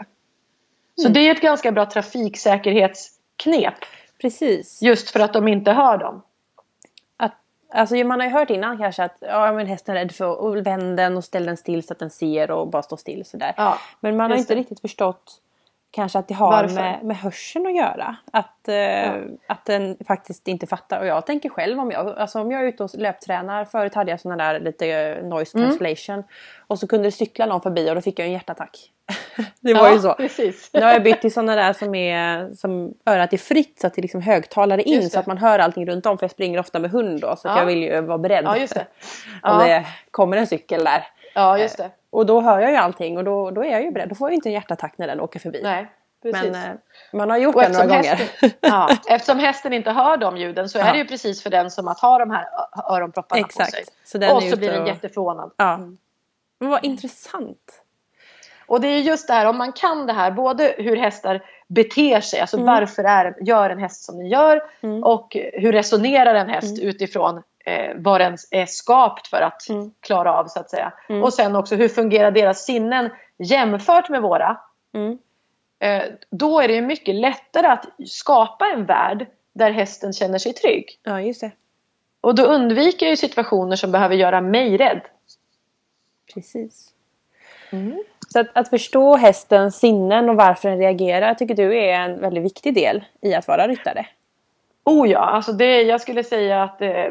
Så 0.96 1.02
Mm. 1.02 1.14
det 1.14 1.20
är 1.20 1.32
ett 1.32 1.42
ganska 1.42 1.72
bra 1.72 1.86
trafiksäkerhetsknep 1.86 3.74
Precis. 4.22 4.82
just 4.82 5.10
för 5.10 5.20
att 5.20 5.34
de 5.34 5.48
inte 5.48 5.72
hör 5.72 5.98
dem. 5.98 6.22
Att, 7.70 7.80
alltså 7.80 7.96
man 7.96 8.20
har 8.20 8.28
ju 8.28 8.34
hört 8.34 8.50
innan 8.50 8.78
kanske 8.78 9.04
att 9.04 9.18
ja, 9.20 9.52
men 9.52 9.68
hästen 9.68 9.96
är 9.96 10.00
rädd 10.00 10.12
för 10.12 10.42
och 10.42 10.68
vänd 10.68 10.98
den 10.98 11.18
och 11.18 11.24
ställ 11.24 11.46
den 11.46 11.58
still 11.58 11.84
så 11.84 11.94
att 11.94 12.00
den 12.00 12.10
ser 12.10 12.52
och 12.52 12.68
bara 12.68 12.84
står 12.84 12.98
still 12.98 13.26
sådär. 13.26 13.54
Ja, 13.58 13.78
men 14.00 14.18
man 14.18 14.32
har 14.32 14.38
inte 14.38 14.54
det. 14.54 14.60
riktigt 14.60 14.80
förstått 14.80 15.42
kanske 15.92 16.20
att 16.20 16.28
det 16.28 16.34
har 16.34 16.68
med, 16.68 17.04
med 17.04 17.18
hörseln 17.18 17.68
att 17.68 17.76
göra. 17.76 18.16
Att, 18.32 18.68
eh, 18.68 19.12
att 19.48 19.66
den 19.66 19.98
faktiskt 20.08 20.48
inte 20.48 20.68
fattar. 20.68 21.00
Och 21.00 21.06
jag 21.06 21.26
tänker 21.26 21.50
själv 21.50 21.80
om 21.80 21.92
jag, 21.92 22.20
alltså 22.20 22.42
om 22.42 22.52
jag 22.52 22.62
är 22.62 22.66
ute 22.68 22.84
och 22.84 22.90
löptränar. 22.94 23.66
Förut 23.66 23.96
hade 23.96 24.12
jag 24.12 24.20
sådana 24.20 24.44
där 24.44 24.60
lite 24.60 24.88
eh, 24.88 25.24
noise 25.26 25.58
Mm. 25.58 25.70
cancellation. 25.70 26.24
Och 26.68 26.80
så 26.80 26.88
kunde 26.88 27.08
det 27.08 27.12
cykla 27.12 27.46
någon 27.46 27.62
förbi 27.62 27.90
och 27.92 27.96
då 27.96 28.02
fick 28.02 28.20
jag 28.20 28.26
en 28.26 28.34
hjärtattack. 28.34 28.92
det 29.60 29.74
var 29.74 29.92
ju 29.92 30.00
så. 30.00 30.14
precis. 30.14 30.70
Nu 30.74 30.82
har 30.82 30.92
jag 30.92 31.04
bytt 31.04 31.22
till 31.22 31.34
sådana 31.34 31.56
där 31.56 31.74
som 31.74 31.96
är 31.96 32.54
som 32.54 32.94
örat 33.06 33.34
är 33.34 33.38
fritt 33.38 33.80
så 33.82 33.88
att 33.88 33.94
det 33.94 34.02
liksom 34.02 34.22
högtalare 34.22 34.82
in 34.82 35.10
så 35.10 35.20
att 35.20 35.26
man 35.26 35.38
hör 35.38 35.60
allting 35.60 35.86
runt 35.88 36.06
om 36.06 36.18
för 36.18 36.24
jag 36.24 36.32
springer 36.32 36.60
ofta 36.60 36.80
med 36.80 36.92
hund 36.92 37.22
då 37.22 37.36
så 37.36 37.48
Ja. 37.48 37.58
jag 37.60 37.66
vill 37.66 37.84
ju 37.84 38.02
vara 38.02 38.18
beredd. 38.18 38.46
Ja, 38.46 38.58
just 38.58 38.74
det. 38.74 38.88
Om 39.44 39.60
Ja. 39.60 39.68
det 39.68 39.86
kommer 40.12 40.38
en 40.38 40.48
cykel 40.48 40.84
där. 40.84 41.08
Ja, 41.34 41.58
just 41.58 41.78
det. 41.78 41.90
Och 42.10 42.26
då 42.26 42.42
hör 42.42 42.60
jag 42.60 42.72
ju 42.72 42.78
allting 42.78 43.18
och 43.18 43.24
då, 43.24 43.52
då 43.52 43.64
är 43.64 43.72
jag 43.72 43.82
ju 43.84 43.92
beredd. 43.92 44.10
Då 44.10 44.16
får 44.16 44.28
jag 44.28 44.32
ju 44.32 44.36
inte 44.36 44.50
en 44.50 44.54
hjärtattack 44.54 44.94
när 44.98 45.08
den 45.08 45.20
åker 45.22 45.40
förbi. 45.40 45.60
Nej, 45.64 45.88
precis. 46.24 46.44
Men 46.44 46.56
eh, 46.56 46.72
man 47.14 47.30
har 47.30 47.38
gjort 47.38 47.56
Och 47.56 47.62
det 47.62 47.70
några 47.70 47.86
gånger. 47.86 48.16
hästen, 48.16 48.50
ja, 48.62 48.90
eftersom 49.10 49.40
hästen 49.40 49.74
inte 49.74 49.92
hör 49.92 50.18
de 50.18 50.38
ljuden 50.38 50.70
så 50.70 50.80
är 50.80 50.86
Ja. 50.86 50.92
det 50.92 50.98
ju 50.98 51.06
precis 51.06 51.44
för 51.44 51.50
den 51.50 51.72
som 51.72 51.88
att 51.88 52.00
ha 52.00 52.18
de 52.20 52.32
här 52.32 52.46
öronpropparna 52.92 53.44
på 53.44 53.50
sig. 53.54 53.64
Exakt. 53.66 53.92
Så 54.04 54.36
Och 54.36 54.44
så 54.44 54.58
blir 54.58 54.72
den 54.72 54.82
och- 54.82 54.88
jätteförvånad. 54.88 55.52
Ja. 55.58 55.78
Men 56.60 56.70
vad 56.70 56.86
intressant. 56.86 57.82
Och 58.68 58.82
det 58.82 58.88
är 58.88 59.00
just 59.00 59.28
det 59.28 59.34
här, 59.34 59.46
om 59.46 59.58
man 59.58 59.72
kan 59.72 60.06
det 60.06 60.14
här, 60.14 60.32
både 60.32 60.76
hur 60.78 60.96
hästar 60.96 61.46
beter 61.68 62.22
sig, 62.22 62.40
alltså 62.40 62.58
Mm. 62.58 62.68
varför 62.68 63.04
är, 63.04 63.36
gör 63.42 63.70
en 63.70 63.80
häst 63.80 64.04
som 64.06 64.18
den 64.18 64.28
gör 64.28 64.62
Mm. 64.82 65.04
och 65.04 65.38
hur 65.54 65.72
resonerar 65.72 66.36
en 66.36 66.50
häst 66.50 66.80
utifrån 66.80 67.44
eh, 67.66 67.92
vad 67.96 68.22
den 68.22 68.38
är 68.52 68.66
skapt 68.66 69.28
för 69.28 69.42
att 69.42 69.70
Mm. 69.70 69.92
klara 70.00 70.34
av 70.34 70.48
så 70.48 70.60
att 70.60 70.70
säga. 70.70 70.94
Mm. 71.10 71.24
Och 71.24 71.34
sen 71.34 71.56
också 71.56 71.76
hur 71.76 71.88
fungerar 71.88 72.32
deras 72.32 72.66
sinnen 72.66 73.10
jämfört 73.38 74.10
med 74.10 74.22
våra. 74.22 74.58
Mm. 74.94 75.18
Eh, 75.80 76.04
då 76.32 76.60
är 76.60 76.68
det 76.68 76.74
ju 76.74 76.82
mycket 76.82 77.16
lättare 77.16 77.68
att 77.68 77.86
skapa 78.06 78.66
en 78.66 78.86
värld 78.86 79.28
där 79.54 79.72
hästen 79.72 80.14
känner 80.14 80.38
sig 80.38 80.54
trygg. 80.54 81.00
Ja, 81.04 81.22
just 81.22 81.42
det. 81.42 81.52
Och 82.22 82.36
då 82.36 82.44
undviker 82.44 83.06
jag 83.06 83.12
ju 83.12 83.18
situationer 83.18 83.76
som 83.76 83.92
behöver 83.92 84.16
göra 84.16 84.42
mig 84.42 84.78
rädd. 84.78 85.02
Precis. 86.34 86.92
Så 88.30 88.40
att, 88.40 88.48
att 88.54 88.70
förstå 88.70 89.16
hästens 89.16 89.80
sinnen 89.80 90.30
och 90.30 90.36
varför 90.36 90.70
den 90.70 90.78
reagerar 90.78 91.34
tycker 91.34 91.56
du 91.56 91.78
är 91.78 91.94
en 92.00 92.20
väldigt 92.20 92.44
viktig 92.44 92.74
del 92.74 93.04
i 93.22 93.34
att 93.36 93.48
vara 93.48 93.68
ryttare. 93.68 94.06
Oh 94.84 95.10
ja, 95.10 95.20
alltså 95.20 95.52
det, 95.52 95.82
jag 95.82 96.02
skulle 96.02 96.24
säga 96.24 96.64
att 96.64 96.82
eh, 96.82 97.06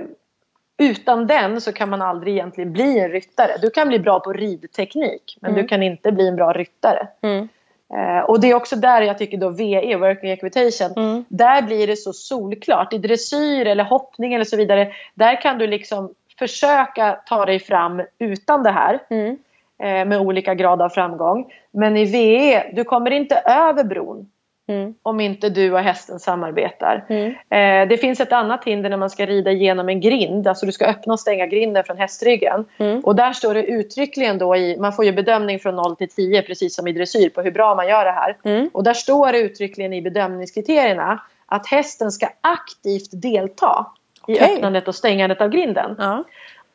utan 0.78 1.26
den 1.26 1.60
så 1.60 1.72
kan 1.72 1.90
man 1.90 2.02
aldrig 2.02 2.34
egentligen 2.34 2.72
bli 2.72 2.98
en 2.98 3.10
ryttare. 3.10 3.52
Du 3.62 3.70
kan 3.70 3.88
bli 3.88 3.98
bra 3.98 4.20
på 4.20 4.32
ridteknik 4.32 5.38
men 5.40 5.50
Mm. 5.50 5.62
du 5.62 5.68
kan 5.68 5.82
inte 5.82 6.12
bli 6.12 6.28
en 6.28 6.36
bra 6.36 6.52
ryttare. 6.52 7.08
Mm. 7.22 7.48
Eh, 7.94 8.20
och 8.24 8.40
det 8.40 8.50
är 8.50 8.54
också 8.54 8.76
där 8.76 9.02
jag 9.02 9.18
tycker 9.18 9.38
då 9.38 9.48
VE, 9.48 9.96
Working 9.96 10.30
Equitation, 10.30 10.92
Mm. 11.04 11.24
där 11.28 11.62
blir 11.62 11.86
det 11.86 11.96
så 11.96 12.12
solklart. 12.12 12.92
I 12.92 12.98
dressyr 12.98 13.66
eller 13.66 13.84
hoppning 13.84 14.34
eller 14.34 14.44
så 14.44 14.56
vidare, 14.56 14.92
där 15.14 15.40
kan 15.40 15.58
du 15.58 15.66
liksom 15.66 16.14
försöka 16.38 17.12
ta 17.26 17.44
dig 17.44 17.58
fram 17.60 18.02
utan 18.18 18.62
det 18.62 18.70
här 18.70 18.98
Mm. 19.10 19.38
Med 19.88 20.18
olika 20.20 20.54
grad 20.54 20.82
av 20.82 20.88
framgång. 20.88 21.52
Men 21.72 21.96
i 21.96 22.04
VE, 22.04 22.70
du 22.72 22.84
kommer 22.84 23.10
inte 23.10 23.42
över 23.46 23.84
bron 23.84 24.30
Mm. 24.68 24.94
om 25.02 25.20
inte 25.20 25.48
du 25.48 25.72
och 25.72 25.78
hästen 25.80 26.18
samarbetar. 26.18 27.04
Mm. 27.08 27.28
Eh, 27.28 27.88
det 27.88 27.96
finns 27.96 28.20
ett 28.20 28.32
annat 28.32 28.64
hinder 28.64 28.90
när 28.90 28.96
man 28.96 29.10
ska 29.10 29.26
rida 29.26 29.52
genom 29.52 29.88
en 29.88 30.00
grind. 30.00 30.48
Alltså 30.48 30.66
du 30.66 30.72
ska 30.72 30.86
öppna 30.86 31.12
och 31.12 31.20
stänga 31.20 31.46
grinden 31.46 31.84
från 31.84 31.96
hästryggen. 31.98 32.64
Mm. 32.78 33.00
Och 33.00 33.14
där 33.14 33.32
står 33.32 33.54
det 33.54 33.64
uttryckligen 33.64 34.38
då 34.38 34.56
i, 34.56 34.76
man 34.80 34.92
får 34.92 35.04
ju 35.04 35.12
bedömning 35.12 35.58
från 35.58 35.76
0 35.76 35.96
till 35.96 36.08
10 36.08 36.42
precis 36.42 36.74
som 36.76 36.86
i 36.88 36.92
dressyr 36.92 37.28
på 37.28 37.42
hur 37.42 37.50
bra 37.50 37.74
man 37.74 37.88
gör 37.88 38.04
det 38.04 38.10
här. 38.10 38.36
Mm. 38.44 38.70
Och 38.72 38.84
där 38.84 38.94
står 38.94 39.32
det 39.32 39.38
uttryckligen 39.38 39.92
i 39.92 40.02
bedömningskriterierna 40.02 41.20
att 41.46 41.66
hästen 41.66 42.10
ska 42.12 42.28
aktivt 42.40 43.08
delta 43.12 43.86
i 44.26 44.34
Okej. 44.34 44.54
öppnandet 44.54 44.88
och 44.88 44.94
stängandet 44.94 45.40
av 45.40 45.48
grinden. 45.48 45.96
Ja. 45.98 46.24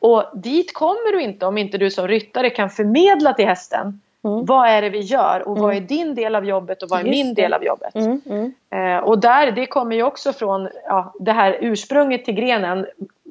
Och 0.00 0.24
dit 0.34 0.74
kommer 0.74 1.12
du 1.12 1.22
inte 1.22 1.46
om 1.46 1.58
inte 1.58 1.78
du 1.78 1.90
som 1.90 2.08
ryttare 2.08 2.50
kan 2.50 2.70
förmedla 2.70 3.32
till 3.32 3.46
hästen 3.46 4.00
Mm. 4.24 4.44
vad 4.46 4.68
är 4.68 4.82
det 4.82 4.90
vi 4.90 5.00
gör 5.00 5.48
och 5.48 5.58
vad 5.58 5.70
är 5.70 5.76
Mm. 5.76 5.86
din 5.86 6.14
del 6.14 6.34
av 6.34 6.44
jobbet 6.44 6.82
och 6.82 6.88
vad 6.88 7.00
är 7.00 7.04
Just 7.04 7.10
min 7.24 7.34
det. 7.34 7.42
del 7.42 7.52
av 7.52 7.64
jobbet. 7.64 7.94
Mm. 7.94 8.20
Mm. 8.26 8.52
Eh, 8.98 9.04
och 9.04 9.18
där, 9.18 9.50
det 9.50 9.66
kommer 9.66 9.96
ju 9.96 10.02
också 10.02 10.32
från 10.32 10.68
ja, 10.86 11.14
det 11.20 11.32
här 11.32 11.58
ursprunget 11.60 12.24
till 12.24 12.34
grenen. 12.34 12.86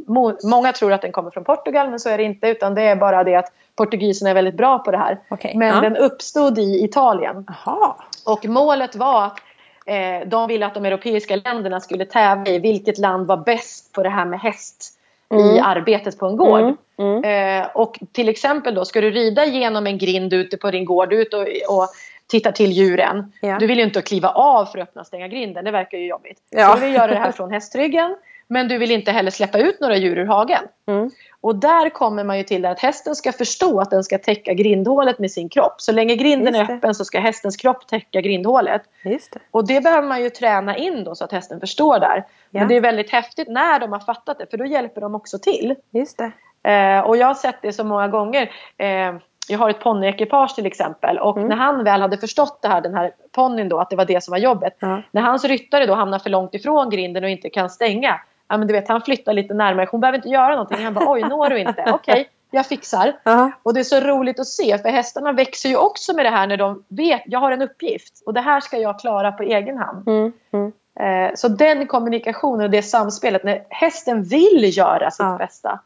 Mo- 0.08 0.38
många 0.44 0.72
tror 0.72 0.94
att 0.94 1.02
den 1.02 1.12
kommer 1.12 1.32
från 1.32 1.44
Portugal 1.44 1.90
men 1.90 2.00
så 2.00 2.10
är 2.10 2.18
det 2.18 2.24
inte 2.24 2.48
utan 2.48 2.76
det 2.76 2.82
är 2.82 2.96
bara 2.96 3.24
det 3.24 3.36
att 3.36 3.52
portugiserna 3.76 4.30
är 4.30 4.34
väldigt 4.34 4.58
bra 4.58 4.80
på 4.80 4.92
det 4.92 4.98
här. 4.98 5.20
Okej. 5.30 5.54
Men 5.56 5.76
ja. 5.76 5.82
den 5.82 5.98
uppstod 5.98 6.58
i 6.60 6.84
Italien 6.84 7.46
Jaha. 7.66 7.96
och 8.26 8.46
målet 8.46 8.96
var 8.96 9.26
att 9.26 9.40
eh, 9.86 10.28
de 10.28 10.48
ville 10.48 10.66
att 10.66 10.74
de 10.74 10.86
europeiska 10.86 11.36
länderna 11.36 11.80
skulle 11.80 12.06
tävla 12.06 12.52
i 12.52 12.60
vilket 12.60 12.98
land 12.98 13.28
var 13.28 13.38
bäst 13.38 13.94
på 13.94 14.04
det 14.04 14.10
här 14.10 14.26
med 14.26 14.40
häst 14.40 14.99
i 15.32 15.36
Mm. 15.36 15.64
arbetet 15.64 16.20
på 16.20 16.26
en 16.26 16.38
gård. 16.38 16.62
Mm. 16.62 16.78
Mm. 17.24 17.62
Eh, 17.64 17.68
och 17.74 18.00
till 18.12 18.30
exempel 18.30 18.76
då, 18.76 18.86
ska 18.86 19.02
du 19.02 19.12
rida 19.12 19.46
genom 19.46 19.88
en 19.88 19.98
grind 19.98 20.34
ute 20.34 20.58
på 20.58 20.72
din 20.72 20.86
gård 20.86 21.14
ut 21.14 21.34
och, 21.34 21.42
och 21.42 21.88
tittar 22.28 22.52
till 22.52 22.72
djuren. 22.72 23.32
Ja. 23.42 23.58
Du 23.60 23.68
vill 23.68 23.78
ju 23.78 23.84
inte 23.84 24.02
kliva 24.02 24.30
av 24.30 24.66
för 24.66 24.80
att 24.80 24.90
öppna 24.90 25.02
och 25.02 25.08
stänga 25.08 25.28
grinden, 25.28 25.66
det 25.66 25.72
verkar 25.72 25.98
ju 25.98 26.08
jobbigt. 26.08 26.38
Ja. 26.50 26.68
Så 26.70 26.80
du 26.80 26.86
vill 26.86 26.96
göra 26.96 27.08
det 27.08 27.16
här 27.20 27.32
från 27.32 27.52
hästryggen. 27.52 28.16
Men 28.48 28.68
du 28.68 28.78
vill 28.78 28.92
inte 28.92 29.12
heller 29.12 29.32
släppa 29.32 29.58
ut 29.58 29.80
några 29.80 29.98
djur 29.98 30.18
ur 30.18 30.26
hagen. 30.26 30.64
Mm. 30.88 31.12
Och 31.42 31.56
där 31.56 31.90
kommer 31.90 32.24
man 32.24 32.38
ju 32.38 32.44
till 32.44 32.66
att 32.66 32.80
hästen 32.80 33.16
ska 33.16 33.32
förstå 33.32 33.80
att 33.80 33.90
den 33.90 34.04
ska 34.04 34.18
täcka 34.18 34.54
grindhålet 34.54 35.20
med 35.20 35.32
sin 35.32 35.50
kropp. 35.50 35.74
Så 35.78 35.92
länge 35.92 36.16
grinden 36.16 36.56
är 36.56 36.72
öppen 36.72 36.96
så 36.96 37.06
ska 37.06 37.20
hästens 37.20 37.58
kropp 37.58 37.88
täcka 37.88 38.22
grindhålet. 38.22 38.82
Det. 39.04 39.20
Och 39.52 39.68
det 39.68 39.84
behöver 39.84 40.08
man 40.08 40.24
ju 40.24 40.30
träna 40.30 40.78
in 40.78 41.04
då 41.04 41.16
så 41.16 41.24
att 41.24 41.32
hästen 41.32 41.60
förstår 41.60 42.00
där. 42.00 42.26
Ja. 42.50 42.60
Men 42.60 42.68
det 42.68 42.76
är 42.76 42.82
väldigt 42.82 43.12
häftigt 43.12 43.48
när 43.48 43.80
de 43.80 43.92
har 43.92 44.00
fattat 44.00 44.40
det 44.40 44.46
för 44.50 44.58
då 44.58 44.66
hjälper 44.66 45.02
de 45.02 45.16
också 45.16 45.40
till. 45.40 45.76
Just. 45.92 46.22
Eh, 46.22 47.00
och 47.00 47.18
jag 47.18 47.28
har 47.28 47.34
sett 47.34 47.62
det 47.62 47.74
så 47.74 47.84
många 47.84 48.08
gånger. 48.08 48.52
Eh, 48.78 49.14
jag 49.52 49.60
har 49.60 49.70
ett 49.70 49.80
ponnyekipage 49.80 50.56
till 50.56 50.66
exempel 50.66 51.18
och 51.20 51.38
Mm. 51.38 51.50
när 51.50 51.56
han 51.56 51.84
väl 51.84 52.02
hade 52.02 52.18
förstått 52.18 52.62
det 52.62 52.68
här, 52.68 52.82
den 52.82 52.94
här 52.94 53.12
ponnyn 53.32 53.70
då, 53.70 53.80
att 53.80 53.90
det 53.90 53.96
var 53.96 54.06
det 54.06 54.24
som 54.24 54.32
var 54.32 54.38
jobbet. 54.38 54.76
Ja. 54.80 55.02
När 55.12 55.22
hans 55.22 55.46
ryttare 55.46 55.86
då 55.86 55.94
hamnar 55.94 56.20
för 56.20 56.30
långt 56.30 56.54
ifrån 56.56 56.90
grinden 56.90 57.24
och 57.24 57.30
inte 57.30 57.50
kan 57.50 57.70
stänga. 57.70 58.20
Ja 58.50 58.58
men 58.58 58.68
du 58.68 58.74
vet, 58.74 58.88
han 58.88 59.02
flyttar 59.02 59.34
lite 59.34 59.54
närmare. 59.54 59.88
Hon 59.92 60.02
behöver 60.02 60.18
inte 60.18 60.30
göra 60.30 60.50
någonting. 60.50 60.84
Han 60.86 60.94
bara, 60.94 61.12
oj 61.12 61.22
når 61.22 61.50
du 61.50 61.60
inte? 61.60 61.84
Okej, 61.94 62.30
jag 62.52 62.66
fixar. 62.66 63.20
Ja. 63.24 63.52
Och 63.64 63.74
det 63.74 63.80
är 63.80 63.84
så 63.84 64.00
roligt 64.00 64.40
att 64.40 64.48
se 64.48 64.78
för 64.78 64.90
hästarna 64.90 65.32
växer 65.32 65.70
ju 65.70 65.76
också 65.78 66.14
med 66.14 66.26
det 66.26 66.30
här 66.30 66.48
när 66.48 66.58
de 66.58 66.84
vet, 66.88 67.22
jag 67.26 67.40
har 67.40 67.52
en 67.52 67.62
uppgift 67.62 68.24
och 68.26 68.34
det 68.34 68.42
här 68.42 68.60
ska 68.60 68.78
jag 68.78 69.00
klara 69.00 69.32
på 69.32 69.44
egen 69.44 69.78
hand. 69.78 70.08
Mm. 70.08 70.32
Mm. 70.54 70.72
Eh, 71.00 71.32
Så 71.36 71.48
den 71.48 71.88
kommunikationen 71.88 72.62
och 72.66 72.70
det 72.70 72.82
samspelet 72.84 73.44
när 73.44 73.64
hästen 73.70 74.24
vill 74.24 74.78
göra 74.78 75.12
sitt 75.12 75.26
Ja. 75.26 75.38
bästa 75.38 75.80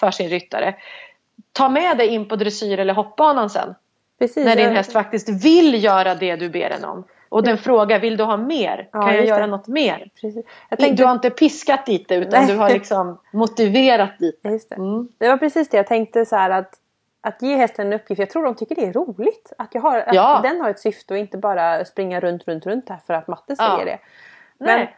för 0.00 0.10
sin 0.10 0.28
ryttare. 0.28 0.74
Ta 1.52 1.68
med 1.68 1.96
dig 1.98 2.06
in 2.08 2.28
på 2.28 2.36
dressyr 2.36 2.78
eller 2.80 2.94
hoppbanan 2.94 3.50
sen. 3.50 3.74
Precis. 4.18 4.44
När 4.44 4.56
din 4.56 4.70
häst 4.76 4.92
faktiskt 4.92 5.28
vill 5.44 5.84
göra 5.84 6.14
det 6.14 6.36
du 6.36 6.48
ber 6.48 6.68
den 6.68 6.84
om. 6.84 7.04
Och 7.30 7.42
den 7.42 7.58
frågar, 7.58 7.98
vill 8.00 8.16
du 8.16 8.24
ha 8.24 8.36
mer? 8.36 8.88
Ja, 8.92 9.02
kan 9.02 9.14
jag 9.14 9.26
göra 9.26 9.40
det. 9.40 9.46
något 9.46 9.68
mer? 9.68 10.10
Precis. 10.20 10.46
Jag 10.68 10.78
tänkte... 10.78 11.02
Du 11.02 11.06
har 11.06 11.12
inte 11.12 11.30
piskat 11.30 11.86
dit 11.86 12.08
det 12.08 12.14
utan 12.14 12.40
Nej. 12.44 12.52
du 12.52 12.58
har 12.58 12.70
liksom 12.70 13.18
motiverat 13.32 14.18
dit 14.18 14.40
det. 14.42 14.48
Just 14.50 14.68
det. 14.68 14.74
Mm. 14.76 15.08
det 15.18 15.28
var 15.28 15.36
precis 15.36 15.68
det 15.68 15.76
jag 15.76 15.86
tänkte 15.86 16.26
så 16.26 16.36
här 16.36 16.50
att 16.50 16.74
att 17.22 17.42
ge 17.42 17.56
hästen 17.56 17.86
en 17.86 17.92
uppgift, 17.92 18.18
jag 18.18 18.30
tror 18.30 18.44
de 18.44 18.54
tycker 18.54 18.74
det 18.74 18.86
är 18.86 18.92
roligt. 18.92 19.52
Att, 19.58 19.74
jag 19.74 19.82
har, 19.82 19.98
att 19.98 20.14
Ja. 20.14 20.40
den 20.42 20.60
har 20.60 20.70
ett 20.70 20.78
syfte 20.78 21.14
och 21.14 21.18
inte 21.18 21.38
bara 21.38 21.84
springa 21.84 22.20
runt, 22.20 22.48
runt, 22.48 22.66
runt 22.66 22.88
här 22.88 22.98
för 23.06 23.14
att 23.14 23.28
matte 23.28 23.56
säger 23.56 23.78
Ja. 23.78 23.84
det. 23.84 23.98
Men 24.58 24.78
Nej. 24.78 24.94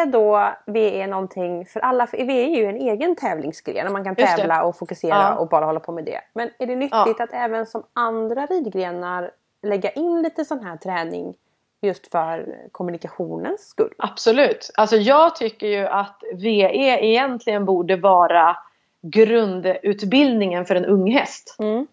är 0.00 0.06
då 0.06 0.52
VE 0.66 1.06
någonting 1.06 1.66
för 1.66 1.80
alla? 1.80 2.06
För 2.06 2.16
VE 2.16 2.32
är 2.32 2.56
ju 2.56 2.64
en 2.64 2.76
egen 2.76 3.16
tävlingsgren 3.16 3.92
man 3.92 4.04
kan 4.04 4.16
tävla 4.16 4.64
och 4.64 4.76
fokusera 4.78 5.14
Ja. 5.14 5.34
och 5.34 5.48
bara 5.48 5.64
hålla 5.64 5.80
på 5.80 5.92
med 5.92 6.04
det. 6.04 6.20
Men 6.34 6.50
är 6.58 6.66
det 6.66 6.76
nyttigt 6.76 7.20
att 7.20 7.32
även 7.32 7.66
som 7.66 7.82
andra 7.92 8.46
ridgrenar 8.46 9.30
lägga 9.62 9.90
in 9.90 10.22
lite 10.22 10.44
sån 10.44 10.64
här 10.64 10.76
träning 10.76 11.34
just 11.82 12.10
för 12.10 12.46
kommunikationens 12.72 13.68
skull? 13.68 13.92
Absolut. 13.98 14.70
Alltså 14.74 14.96
jag 14.96 15.36
tycker 15.36 15.66
ju 15.66 15.86
att 15.86 16.22
VE 16.34 16.98
egentligen 17.06 17.64
borde 17.64 17.96
vara 17.96 18.56
grundutbildningen 19.02 20.64
för 20.66 20.74
en 20.74 20.84
ung 20.84 21.10
häst. 21.12 21.56
Mm. 21.58 21.86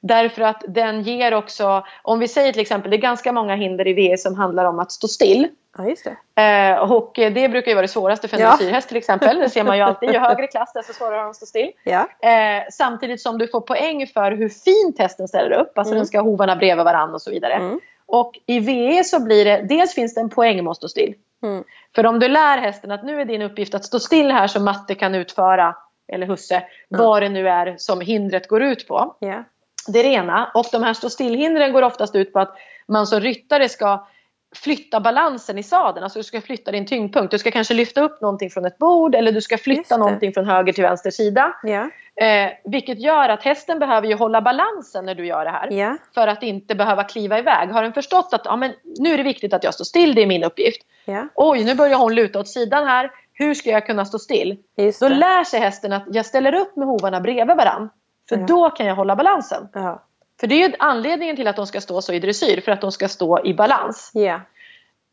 Därför 0.00 0.42
att 0.42 0.64
den 0.68 1.02
ger 1.02 1.34
också, 1.34 1.84
om 2.02 2.18
vi 2.18 2.28
säger 2.28 2.52
till 2.52 2.62
exempel, 2.62 2.90
det 2.90 2.96
är 2.96 3.00
ganska 3.00 3.32
många 3.32 3.54
hinder 3.56 3.88
i 3.88 3.92
VE 3.92 4.16
som 4.18 4.34
handlar 4.34 4.64
om 4.64 4.78
att 4.78 4.92
stå 4.92 5.08
still. 5.08 5.48
Ja, 5.78 5.84
just 5.88 6.06
det. 6.34 6.42
Eh, 6.42 6.92
och 6.92 7.10
det 7.14 7.48
brukar 7.48 7.68
ju 7.70 7.74
vara 7.74 7.82
det 7.82 7.88
svåraste 7.88 8.28
för 8.28 8.36
en 8.36 8.42
Ja. 8.42 8.80
till 8.80 8.96
exempel. 8.96 9.38
Det 9.38 9.50
ser 9.50 9.64
man 9.64 9.76
ju 9.76 9.82
alltid. 9.82 10.10
Ju 10.12 10.18
högre 10.18 10.46
klass 10.46 10.72
desto 10.72 10.92
svårare 10.92 11.14
har 11.14 11.22
de 11.22 11.30
att 11.30 11.36
stå 11.36 11.46
still. 11.46 11.70
Ja. 11.84 12.08
Eh, 12.30 12.62
samtidigt 12.72 13.20
som 13.20 13.38
du 13.38 13.48
får 13.48 13.60
poäng 13.60 14.06
för 14.06 14.32
hur 14.32 14.48
fint 14.48 14.98
hästen 14.98 15.28
ställer 15.28 15.50
upp. 15.52 15.78
Alltså 15.78 15.92
Mm. 15.92 15.98
den 15.98 16.06
ska 16.06 16.18
ha 16.18 16.24
hovarna 16.24 16.56
bredvid 16.56 16.84
varandra 16.84 17.14
och 17.14 17.22
så 17.22 17.30
vidare. 17.30 17.52
Mm. 17.54 17.80
Och 18.08 18.32
i 18.46 18.60
VE 18.60 19.04
så 19.04 19.20
blir 19.20 19.44
det, 19.44 19.66
dels 19.68 19.94
finns 19.94 20.14
det 20.14 20.20
en 20.20 20.30
poäng 20.30 20.64
med 20.64 20.70
att 20.70 20.76
stå 20.76 20.88
still. 20.88 21.14
Mm. 21.42 21.64
För 21.94 22.06
om 22.06 22.18
du 22.18 22.28
lär 22.28 22.58
hästen 22.58 22.90
att 22.90 23.04
nu 23.04 23.20
är 23.20 23.24
din 23.24 23.42
uppgift 23.42 23.74
att 23.74 23.84
stå 23.84 23.98
still 23.98 24.30
här 24.30 24.46
så 24.46 24.60
matte 24.60 24.94
kan 24.94 25.14
utföra, 25.14 25.76
eller 26.08 26.26
husse, 26.26 26.62
vad 26.88 27.22
det 27.22 27.28
nu 27.28 27.48
är 27.48 27.74
som 27.78 28.00
hindret 28.00 28.48
går 28.48 28.62
ut 28.62 28.88
på. 28.88 29.16
Ja. 29.18 29.44
Det 29.88 29.98
är 29.98 30.02
det 30.02 30.08
ena. 30.08 30.50
Och 30.54 30.66
de 30.72 30.82
här 30.82 30.94
stå 30.94 31.10
stillhindren 31.10 31.72
går 31.72 31.82
oftast 31.82 32.14
ut 32.14 32.32
på 32.32 32.38
att 32.38 32.56
man 32.88 33.06
som 33.06 33.20
ryttare 33.20 33.68
ska 33.68 34.06
flytta 34.54 35.00
balansen 35.00 35.58
i 35.58 35.62
sadeln. 35.62 36.04
Alltså 36.04 36.18
du 36.18 36.22
ska 36.22 36.40
flytta 36.40 36.72
din 36.72 36.86
tyngdpunkt. 36.86 37.30
Du 37.30 37.38
ska 37.38 37.50
kanske 37.50 37.74
lyfta 37.74 38.00
upp 38.00 38.20
någonting 38.20 38.50
från 38.50 38.64
ett 38.64 38.78
bord 38.78 39.14
eller 39.14 39.32
du 39.32 39.40
ska 39.40 39.58
flytta 39.58 39.96
någonting 39.96 40.32
från 40.32 40.44
höger 40.44 40.72
till 40.72 40.84
vänster 40.84 41.10
sida. 41.10 41.56
Ja. 41.62 41.90
Eh, 42.24 42.50
vilket 42.64 42.98
gör 42.98 43.28
att 43.28 43.42
hästen 43.42 43.78
behöver 43.78 44.08
ju 44.08 44.14
hålla 44.14 44.40
balansen 44.40 45.06
när 45.06 45.14
du 45.14 45.26
gör 45.26 45.44
det 45.44 45.50
här. 45.50 45.72
Ja. 45.72 45.96
För 46.14 46.28
att 46.28 46.42
inte 46.42 46.74
behöva 46.74 47.04
kliva 47.04 47.38
iväg. 47.38 47.68
Har 47.68 47.82
den 47.82 47.92
förstått 47.92 48.28
att 48.32 48.42
ja, 48.44 48.56
men 48.56 48.72
nu 48.98 49.12
är 49.14 49.16
det 49.16 49.22
viktigt 49.22 49.52
att 49.52 49.64
jag 49.64 49.74
står 49.74 49.84
still, 49.84 50.14
det 50.14 50.22
är 50.22 50.26
min 50.26 50.44
uppgift. 50.44 50.82
Ja. 51.04 51.28
Oj, 51.34 51.64
nu 51.64 51.74
börjar 51.74 51.98
hon 51.98 52.14
luta 52.14 52.40
åt 52.40 52.48
sidan 52.48 52.86
här. 52.86 53.10
Hur 53.32 53.54
ska 53.54 53.70
jag 53.70 53.86
kunna 53.86 54.04
stå 54.04 54.18
still? 54.18 54.58
Just 54.76 55.00
Då 55.00 55.08
det. 55.08 55.14
lär 55.14 55.44
sig 55.44 55.60
hästen 55.60 55.92
att 55.92 56.04
jag 56.06 56.26
ställer 56.26 56.54
upp 56.54 56.76
med 56.76 56.88
hovarna 56.88 57.20
bredvid 57.20 57.56
varann. 57.56 57.90
För 58.28 58.36
då 58.36 58.70
kan 58.70 58.86
jag 58.86 58.94
hålla 58.94 59.16
balansen. 59.16 59.68
Ja. 59.72 60.02
För 60.40 60.46
det 60.46 60.54
är 60.54 60.68
ju 60.68 60.74
anledningen 60.78 61.36
till 61.36 61.46
att 61.46 61.56
de 61.56 61.66
ska 61.66 61.80
stå 61.80 62.02
så 62.02 62.12
i 62.12 62.18
dressyr. 62.18 62.60
För 62.60 62.72
att 62.72 62.80
de 62.80 62.92
ska 62.92 63.08
stå 63.08 63.44
i 63.44 63.54
balans. 63.54 64.10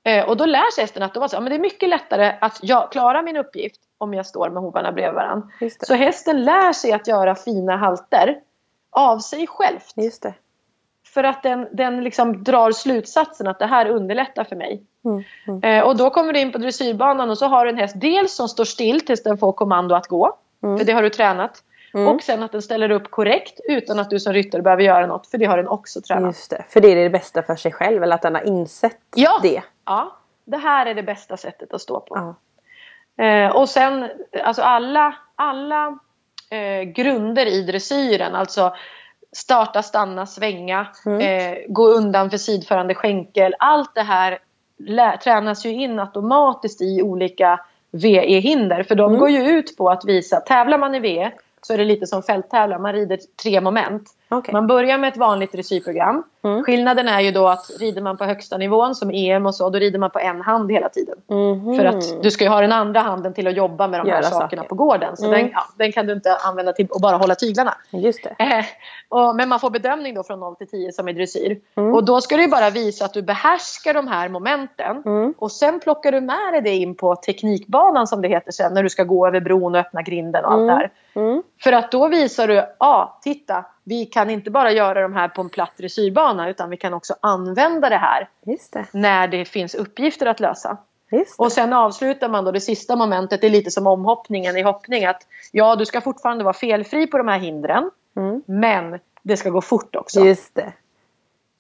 Eh, 0.06 0.30
och 0.30 0.38
då 0.38 0.46
lär 0.46 0.72
sig 0.72 0.84
hästen 0.84 1.04
att 1.04 1.14
då, 1.14 1.22
alltså, 1.22 1.42
men 1.42 1.50
det 1.50 1.56
är 1.56 1.60
mycket 1.60 1.90
lättare 1.90 2.36
att 2.42 2.60
jag 2.62 2.92
klara 2.92 3.22
min 3.22 3.38
uppgift 3.38 3.82
om 3.98 4.14
jag 4.14 4.26
står 4.26 4.50
med 4.50 4.64
hovarna 4.64 4.92
bredvid 4.92 5.22
det. 5.22 5.42
Så 5.86 5.94
hästen 5.94 6.44
lär 6.46 6.74
sig 6.74 6.92
att 6.92 7.08
göra 7.08 7.36
fina 7.36 7.78
halter 7.78 8.40
av 8.92 9.20
sig 9.20 9.48
självt. 9.48 9.94
För 11.14 11.24
att 11.24 11.44
den, 11.44 11.68
den 11.72 12.04
liksom 12.04 12.44
drar 12.44 12.72
slutsatsen 12.72 13.48
att 13.48 13.60
det 13.60 13.66
här 13.66 13.90
underlättar 13.90 14.44
för 14.44 14.56
mig. 14.56 14.84
Mm. 15.06 15.24
Mm. 15.48 15.64
Eh, 15.64 15.88
och 15.88 15.98
då 15.98 16.10
kommer 16.10 16.34
du 16.34 16.40
in 16.40 16.52
på 16.52 16.58
dressyrbanan 16.58 17.30
och 17.30 17.38
så 17.38 17.46
har 17.48 17.66
du 17.66 17.72
en 17.72 17.78
häst 17.78 17.96
dels 17.98 18.36
som 18.36 18.48
står 18.48 18.66
still 18.66 19.02
tills 19.02 19.24
den 19.24 19.38
får 19.38 19.52
kommando 19.52 19.96
att 19.96 20.08
gå. 20.08 20.38
Mm. 20.64 20.78
För 20.78 20.86
det 20.86 20.94
har 20.94 21.04
du 21.04 21.10
tränat. 21.10 21.64
Mm. 21.94 22.08
Och 22.08 22.22
sen 22.24 22.44
att 22.44 22.52
den 22.52 22.62
ställer 22.62 22.92
upp 22.92 23.12
korrekt 23.12 23.60
utan 23.64 24.00
att 24.00 24.10
du 24.10 24.20
som 24.20 24.34
ryttare 24.34 24.62
behöver 24.62 24.84
göra 24.84 25.06
något. 25.06 25.28
För 25.28 25.38
det 25.38 25.46
har 25.46 25.58
den 25.58 25.68
också 25.68 26.02
tränat. 26.02 26.30
Just 26.30 26.50
det. 26.50 26.66
För 26.70 26.82
det 26.82 26.88
är 26.88 26.96
det 26.96 27.10
bästa 27.10 27.44
för 27.44 27.56
sig 27.56 27.72
själv, 27.72 28.04
eller 28.04 28.16
att 28.16 28.22
den 28.22 28.36
har 28.36 28.42
insett 28.48 28.98
Ja. 29.16 29.40
det. 29.44 29.62
Ja, 29.86 30.18
det 30.46 30.58
här 30.58 30.86
är 30.86 30.94
det 30.96 31.04
bästa 31.04 31.38
sättet 31.38 31.74
att 31.74 31.82
stå 31.82 32.00
på. 32.00 32.36
Ja. 33.18 33.26
Eh, 33.26 33.56
och 33.56 33.70
sen 33.70 34.10
alltså 34.44 34.62
alla, 34.62 35.16
alla 35.36 36.00
eh, 36.50 36.82
grunder 36.84 37.46
i 37.46 37.62
dressyren. 37.64 38.36
Alltså 38.36 38.74
starta, 39.32 39.84
stanna, 39.84 40.26
svänga, 40.26 40.88
Mm. 41.06 41.20
eh, 41.22 41.58
gå 41.68 41.88
undan 41.88 42.30
för 42.30 42.38
sidförande 42.38 42.96
skänkel. 42.96 43.56
Allt 43.60 43.96
det 43.96 44.02
här 44.02 44.40
tränas 45.18 45.66
ju 45.66 45.70
in 45.70 46.00
automatiskt 46.00 46.82
i 46.82 47.02
olika 47.02 47.60
VE-hinder. 47.92 48.84
För 48.84 48.96
de 48.96 49.06
Mm. 49.10 49.20
går 49.20 49.30
ju 49.30 49.44
ut 49.50 49.78
på 49.78 49.90
att 49.90 50.06
visa, 50.06 50.40
tävlar 50.40 50.78
man 50.78 50.96
i 50.96 51.00
VE 51.00 51.32
så 51.66 51.74
är 51.74 51.78
det 51.78 51.86
lite 51.86 52.08
som 52.08 52.24
fälttävlan. 52.24 52.82
Man 52.82 52.94
rider 52.94 53.20
tre 53.44 53.62
moment. 53.62 54.10
Okej. 54.34 54.54
Man 54.54 54.68
börjar 54.68 54.98
med 54.98 55.08
ett 55.08 55.18
vanligt 55.18 55.52
dressyrprogram. 55.52 56.24
Mm. 56.44 56.64
Skillnaden 56.64 57.08
är 57.08 57.20
ju 57.22 57.32
då 57.32 57.48
att 57.48 57.66
rider 57.80 58.02
man 58.02 58.18
på 58.18 58.24
högsta 58.26 58.58
nivån 58.58 58.96
som 58.96 59.10
EM 59.14 59.46
och 59.46 59.56
så, 59.56 59.70
då 59.70 59.80
rider 59.80 60.00
man 60.00 60.10
på 60.12 60.20
en 60.20 60.42
hand 60.42 60.72
hela 60.72 60.90
tiden. 60.90 61.16
Mhm. 61.30 61.78
För 61.78 61.86
att 61.86 62.24
du 62.24 62.32
ska 62.32 62.44
ju 62.44 62.50
ha 62.50 62.62
den 62.62 62.72
andra 62.72 63.00
handen 63.00 63.34
till 63.34 63.48
att 63.48 63.56
jobba 63.56 63.88
med 63.88 64.00
de 64.00 64.10
här 64.10 64.16
Göra 64.18 64.30
sakerna 64.30 64.62
saker. 64.62 64.70
på 64.70 64.76
gården. 64.76 65.18
Så 65.18 65.26
Mm. 65.28 65.40
den, 65.40 65.50
ja, 65.54 65.64
den 65.78 65.92
kan 65.92 66.06
du 66.08 66.14
inte 66.14 66.36
använda 66.36 66.74
till 66.74 66.88
att 66.96 67.02
bara 67.02 67.18
hålla 67.18 67.36
tyglarna. 67.36 67.74
Just 67.92 68.24
det. 68.24 68.36
Eh, 68.44 68.66
och, 69.10 69.36
men 69.36 69.50
man 69.50 69.60
får 69.60 69.70
bedömning 69.70 70.14
då 70.16 70.24
från 70.24 70.40
0 70.40 70.56
till 70.56 70.68
10 70.68 70.92
som 70.92 71.10
i 71.10 71.14
dressyr. 71.14 71.60
Mm. 71.76 71.94
Och 71.94 72.04
då 72.04 72.22
ska 72.22 72.38
du 72.38 72.48
bara 72.48 72.70
visa 72.70 73.06
att 73.06 73.14
du 73.14 73.22
behärskar 73.22 73.94
de 73.94 74.08
här 74.08 74.30
momenten. 74.30 75.04
Mm. 75.06 75.34
Och 75.38 75.52
sen 75.52 75.80
plockar 75.80 76.12
du 76.12 76.22
med 76.22 76.54
dig 76.54 76.62
det 76.62 76.76
in 76.76 76.96
på 76.96 77.16
teknikbanan 77.16 78.08
som 78.08 78.22
det 78.22 78.28
heter 78.28 78.52
sen. 78.52 78.74
När 78.74 78.84
du 78.84 78.90
ska 78.90 79.04
gå 79.04 79.28
över 79.28 79.40
bron 79.40 79.76
och 79.76 79.82
öppna 79.82 80.02
grinden 80.02 80.46
och 80.46 80.52
allt 80.52 80.62
Mm. 80.62 80.68
det 80.68 80.74
här. 80.74 80.92
Mm. 81.16 81.44
För 81.64 81.72
att 81.72 81.92
då 81.92 82.08
visar 82.08 82.48
du, 82.48 82.64
ja 82.80 83.20
titta, 83.24 83.66
vi 83.84 84.06
kan 84.06 84.30
inte 84.30 84.52
bara 84.52 84.72
göra 84.72 85.02
de 85.02 85.14
här 85.14 85.28
på 85.28 85.42
en 85.42 85.50
platt 85.50 85.72
dressyrbana 85.78 86.50
utan 86.50 86.70
vi 86.70 86.78
kan 86.78 86.94
också 86.94 87.16
använda 87.20 87.90
det 87.90 87.98
här 87.98 88.30
det. 88.74 88.86
när 88.94 89.28
det 89.28 89.46
finns 89.46 89.76
uppgifter 89.76 90.26
att 90.26 90.40
lösa. 90.40 90.78
Och 91.38 91.52
sen 91.52 91.74
avslutar 91.74 92.30
man 92.30 92.46
då 92.46 92.52
det 92.52 92.62
sista 92.62 92.96
momentet, 92.96 93.42
det 93.42 93.48
är 93.48 93.52
lite 93.52 93.72
som 93.72 93.88
omhoppningen 93.88 94.58
i 94.58 94.62
hoppning. 94.62 95.06
Att 95.06 95.28
ja, 95.52 95.76
du 95.76 95.86
ska 95.86 96.02
fortfarande 96.02 96.44
vara 96.44 96.54
felfri 96.54 97.08
på 97.08 97.18
de 97.18 97.28
här 97.28 97.40
hindren. 97.40 97.92
Mm. 98.16 98.42
Men 98.46 99.00
det 99.24 99.38
ska 99.38 99.50
gå 99.50 99.62
fort 99.62 99.96
också. 99.96 100.20
Just 100.20 100.56
det. 100.56 100.74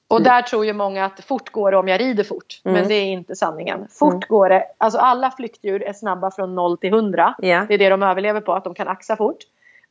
Och 0.07 0.21
där 0.21 0.41
tror 0.41 0.65
ju 0.65 0.73
många 0.73 1.05
att 1.05 1.23
fort 1.25 1.51
går 1.51 1.71
det 1.71 1.77
om 1.77 1.87
jag 1.87 2.01
rider 2.01 2.23
fort. 2.23 2.61
Mm. 2.65 2.79
Men 2.79 2.87
det 2.87 2.93
är 2.93 3.05
inte 3.05 3.35
sanningen. 3.35 3.87
Fort 3.91 4.13
Mm. 4.13 4.25
går 4.29 4.49
det, 4.49 4.65
alltså 4.77 4.99
alla 4.99 5.31
flyktdjur 5.31 5.83
är 5.83 5.93
snabba 5.93 6.31
från 6.31 6.55
0 6.55 6.77
till 6.77 6.93
100. 6.93 7.35
Ja. 7.37 7.65
Det 7.67 7.73
är 7.73 7.77
det 7.77 7.89
de 7.89 8.03
överlever 8.03 8.41
på, 8.41 8.53
att 8.53 8.63
de 8.63 8.73
kan 8.73 8.87
axa 8.87 9.15
fort. 9.15 9.37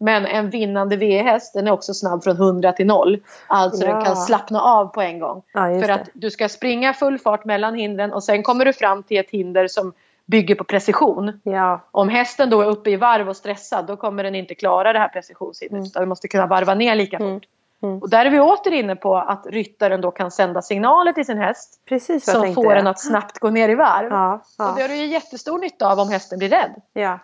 Men 0.03 0.27
en 0.27 0.51
vinnande 0.51 0.97
V-häst 0.97 1.55
den 1.55 1.67
är 1.67 1.71
också 1.71 1.95
snabb 1.95 2.25
från 2.25 2.37
100 2.37 2.73
till 2.73 2.87
0. 2.87 3.19
Alltså 3.47 3.85
Ja. 3.87 3.95
den 3.95 4.05
kan 4.05 4.17
slappna 4.17 4.61
av 4.61 4.87
på 4.87 5.01
en 5.01 5.19
gång. 5.19 5.43
Ja, 5.53 5.61
För 5.61 5.87
det. 5.89 5.95
att 5.95 6.09
du 6.15 6.31
ska 6.31 6.49
springa 6.49 6.93
full 6.93 7.19
fart 7.19 7.45
mellan 7.45 7.75
hindren 7.75 8.13
och 8.13 8.25
sen 8.25 8.43
kommer 8.43 8.65
du 8.65 8.73
fram 8.73 9.03
till 9.03 9.17
ett 9.21 9.31
hinder 9.31 9.69
som 9.69 9.93
bygger 10.27 10.55
på 10.55 10.65
precision. 10.65 11.41
Ja. 11.43 11.81
Om 11.91 12.09
hästen 12.09 12.51
då 12.51 12.61
är 12.63 12.67
uppe 12.67 12.91
i 12.91 12.97
varv 12.97 13.29
och 13.29 13.37
stressad 13.37 13.87
då 13.87 13.97
kommer 13.97 14.25
den 14.25 14.35
inte 14.35 14.55
klara 14.55 14.93
det 14.93 14.99
här 14.99 15.09
precisionshindret. 15.09 15.73
Mm. 15.73 15.85
Utan 15.85 16.03
den 16.03 16.09
måste 16.09 16.29
kunna 16.29 16.47
varva 16.47 16.75
ner 16.75 16.95
lika 16.95 17.17
Mm. 17.17 17.35
fort. 17.41 17.49
Mm. 17.83 17.99
Och 17.99 18.11
där 18.11 18.27
är 18.27 18.31
vi 18.31 18.41
åter 18.41 18.73
inne 18.73 18.97
på 18.97 19.17
att 19.17 19.47
ryttaren 19.47 20.01
då 20.01 20.11
kan 20.11 20.31
sända 20.31 20.63
signaler 20.63 21.13
till 21.13 21.25
sin 21.27 21.39
häst. 21.39 21.81
Precis 21.89 22.27
jag 22.27 22.37
Som 22.37 22.55
får 22.55 22.75
den 22.75 22.87
att 22.87 23.01
snabbt 23.01 23.39
gå 23.39 23.51
ner 23.51 23.69
i 23.69 23.75
varv. 23.75 24.09
Ja. 24.11 24.35
Och 24.35 24.41
Ja. 24.59 24.73
det 24.77 24.83
har 24.83 24.89
du 24.89 24.95
ju 24.97 25.07
jättestor 25.07 25.59
nytta 25.59 25.93
av 25.93 25.99
om 25.99 26.09
hästen 26.09 26.39
blir 26.39 26.49
rädd. 26.49 26.75
ja. 26.93 27.19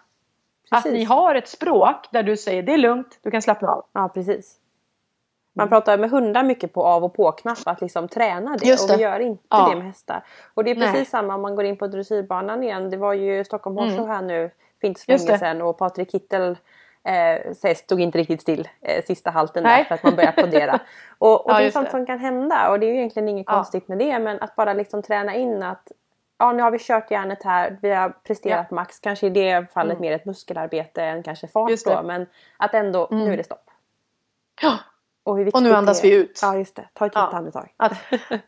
Att 0.70 0.82
Precis. 0.82 0.92
ni 0.98 1.04
har 1.04 1.34
ett 1.34 1.48
språk 1.48 2.06
där 2.10 2.22
du 2.22 2.36
säger 2.36 2.62
det 2.62 2.72
är 2.72 2.78
lugnt, 2.78 3.18
du 3.22 3.30
kan 3.30 3.42
slappna 3.42 3.68
av. 3.68 3.84
Ja, 3.92 4.08
precis. 4.14 4.56
Man 5.52 5.64
Mm. 5.66 5.70
pratar 5.70 5.98
med 5.98 6.10
hundar 6.10 6.42
mycket 6.44 6.72
på 6.72 6.84
av 6.84 7.04
och 7.04 7.14
på-knapp, 7.14 7.58
att 7.66 7.80
liksom 7.80 8.08
träna 8.08 8.56
det. 8.56 8.66
Just 8.66 8.84
Och 8.84 8.90
vi 8.90 8.96
det. 8.96 9.02
gör 9.02 9.20
inte 9.20 9.42
Ja. 9.50 9.68
det 9.70 9.76
med 9.76 9.86
hästar. 9.86 10.24
Och 10.54 10.64
det 10.64 10.70
är 10.70 10.74
precis 10.74 10.92
Nej. 10.94 11.04
samma 11.04 11.34
om 11.34 11.42
man 11.42 11.56
går 11.56 11.64
in 11.64 11.76
på 11.76 11.86
dressyrbanan 11.86 12.62
igen. 12.62 12.90
Det 12.90 12.96
var 12.96 13.12
ju 13.12 13.44
Stockholm 13.44 13.76
Horse 13.76 13.94
Mm. 13.96 14.08
Här 14.08 14.22
nu 14.22 14.50
för 14.80 14.94
så 14.94 15.12
Just 15.12 15.24
länge 15.28 15.32
det. 15.34 15.38
sedan 15.38 15.62
och 15.62 15.78
Patrik 15.78 16.10
Kittel 16.12 16.56
eh, 17.04 17.74
stod 17.74 18.00
inte 18.00 18.18
riktigt 18.18 18.40
still 18.42 18.68
eh, 18.80 19.04
sista 19.04 19.30
halten 19.30 19.62
där 19.62 19.70
Nej. 19.70 19.84
för 19.84 19.94
att 19.94 20.02
man 20.02 20.16
började 20.16 20.32
applådera. 20.40 20.78
och 21.18 21.46
och 21.46 21.52
Ja, 21.52 21.58
det 21.58 21.64
är 21.66 21.70
sånt 21.70 21.84
det. 21.86 21.90
som 21.90 22.06
kan 22.06 22.18
hända 22.18 22.70
och 22.70 22.80
det 22.80 22.86
är 22.86 22.88
ju 22.90 22.96
egentligen 22.96 23.28
inget 23.28 23.46
Ja. 23.48 23.54
konstigt 23.54 23.88
med 23.88 23.98
det 23.98 24.18
men 24.18 24.40
att 24.40 24.56
bara 24.56 24.72
liksom 24.72 25.02
träna 25.02 25.34
in 25.34 25.62
att 25.62 25.92
ja 26.38 26.52
nu 26.52 26.62
har 26.62 26.70
vi 26.70 26.78
kört 26.78 27.10
järnet 27.10 27.42
här, 27.42 27.78
vi 27.82 27.90
har 27.90 28.10
presterat 28.10 28.70
max. 28.70 28.98
Kanske 29.00 29.26
i 29.26 29.30
det 29.30 29.72
fallet 29.72 29.92
Mm. 29.96 30.00
mer 30.00 30.12
ett 30.12 30.24
muskelarbete 30.24 31.02
än 31.04 31.22
kanske 31.22 31.48
fart 31.48 31.70
då 31.84 32.02
men 32.02 32.26
att 32.56 32.74
ändå, 32.74 33.08
Mm. 33.10 33.24
nu 33.24 33.32
är 33.32 33.36
det 33.36 33.44
stopp. 33.44 33.70
Ja, 34.62 34.78
Och, 35.24 35.38
och 35.54 35.62
nu 35.62 35.74
andas 35.74 36.04
vi 36.04 36.14
ut. 36.14 36.38
Ja 36.42 36.56
just 36.56 36.76
det, 36.76 36.88
ta 36.94 37.06
ett 37.06 37.12
Ja. 37.14 37.22
djupt 37.24 37.34
andetag. 37.34 37.74
Att, 37.76 37.92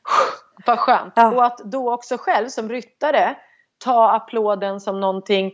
vad 0.67 0.79
skönt. 0.79 1.13
Ja. 1.17 1.33
Och 1.33 1.45
att 1.45 1.59
då 1.59 1.93
också 1.95 2.17
själv 2.19 2.49
som 2.49 2.69
ryttare 2.69 3.37
ta 3.85 4.11
applåden 4.11 4.81
som 4.81 5.01
någonting 5.01 5.53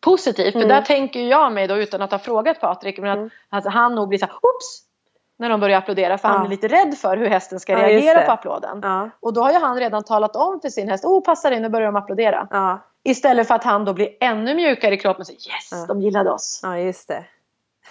positivt. 0.00 0.52
För 0.52 0.58
Mm. 0.60 0.68
där 0.68 0.82
tänker 0.82 1.20
jag 1.20 1.52
mig 1.52 1.66
då 1.66 1.76
utan 1.76 2.02
att 2.02 2.10
ha 2.10 2.18
frågat 2.18 2.60
Patrik. 2.60 2.98
Men 2.98 3.10
att, 3.10 3.16
Mm. 3.18 3.30
att 3.48 3.64
han 3.64 3.94
nog 3.94 4.08
blir 4.08 4.18
så 4.18 4.26
här, 4.26 4.34
oops! 4.34 4.82
När 5.40 5.48
de 5.48 5.60
börjar 5.60 5.78
applådera. 5.78 6.18
För 6.18 6.28
han 6.28 6.36
Ja. 6.36 6.40
blir 6.48 6.50
lite 6.50 6.68
rädd 6.68 6.98
för 6.98 7.16
hur 7.16 7.26
hästen 7.28 7.60
ska 7.60 7.72
Ja, 7.72 7.78
reagera 7.88 8.22
på 8.22 8.32
applåden. 8.32 8.80
Ja, 8.82 9.10
Och 9.20 9.32
då 9.32 9.40
har 9.42 9.52
ju 9.52 9.58
han 9.58 9.78
redan 9.80 10.02
talat 10.04 10.36
om 10.36 10.60
för 10.60 10.68
sin 10.68 10.88
häst, 10.88 11.04
oh 11.04 11.22
passa 11.24 11.50
dig 11.50 11.60
nu 11.60 11.68
börjar 11.68 11.86
de 11.86 11.96
applådera. 11.96 12.48
Istället 13.04 13.48
för 13.48 13.54
att 13.54 13.64
han 13.64 13.84
då 13.84 13.92
blir 13.92 14.08
ännu 14.20 14.54
mjukare 14.54 14.94
i 14.94 14.98
kroppen 14.98 15.20
och 15.20 15.26
säger 15.26 15.38
yes, 15.38 15.86
de 15.86 16.00
gillade 16.02 16.30
oss. 16.30 16.60
ja 16.62 16.78
just 16.78 17.08
det. 17.08 17.24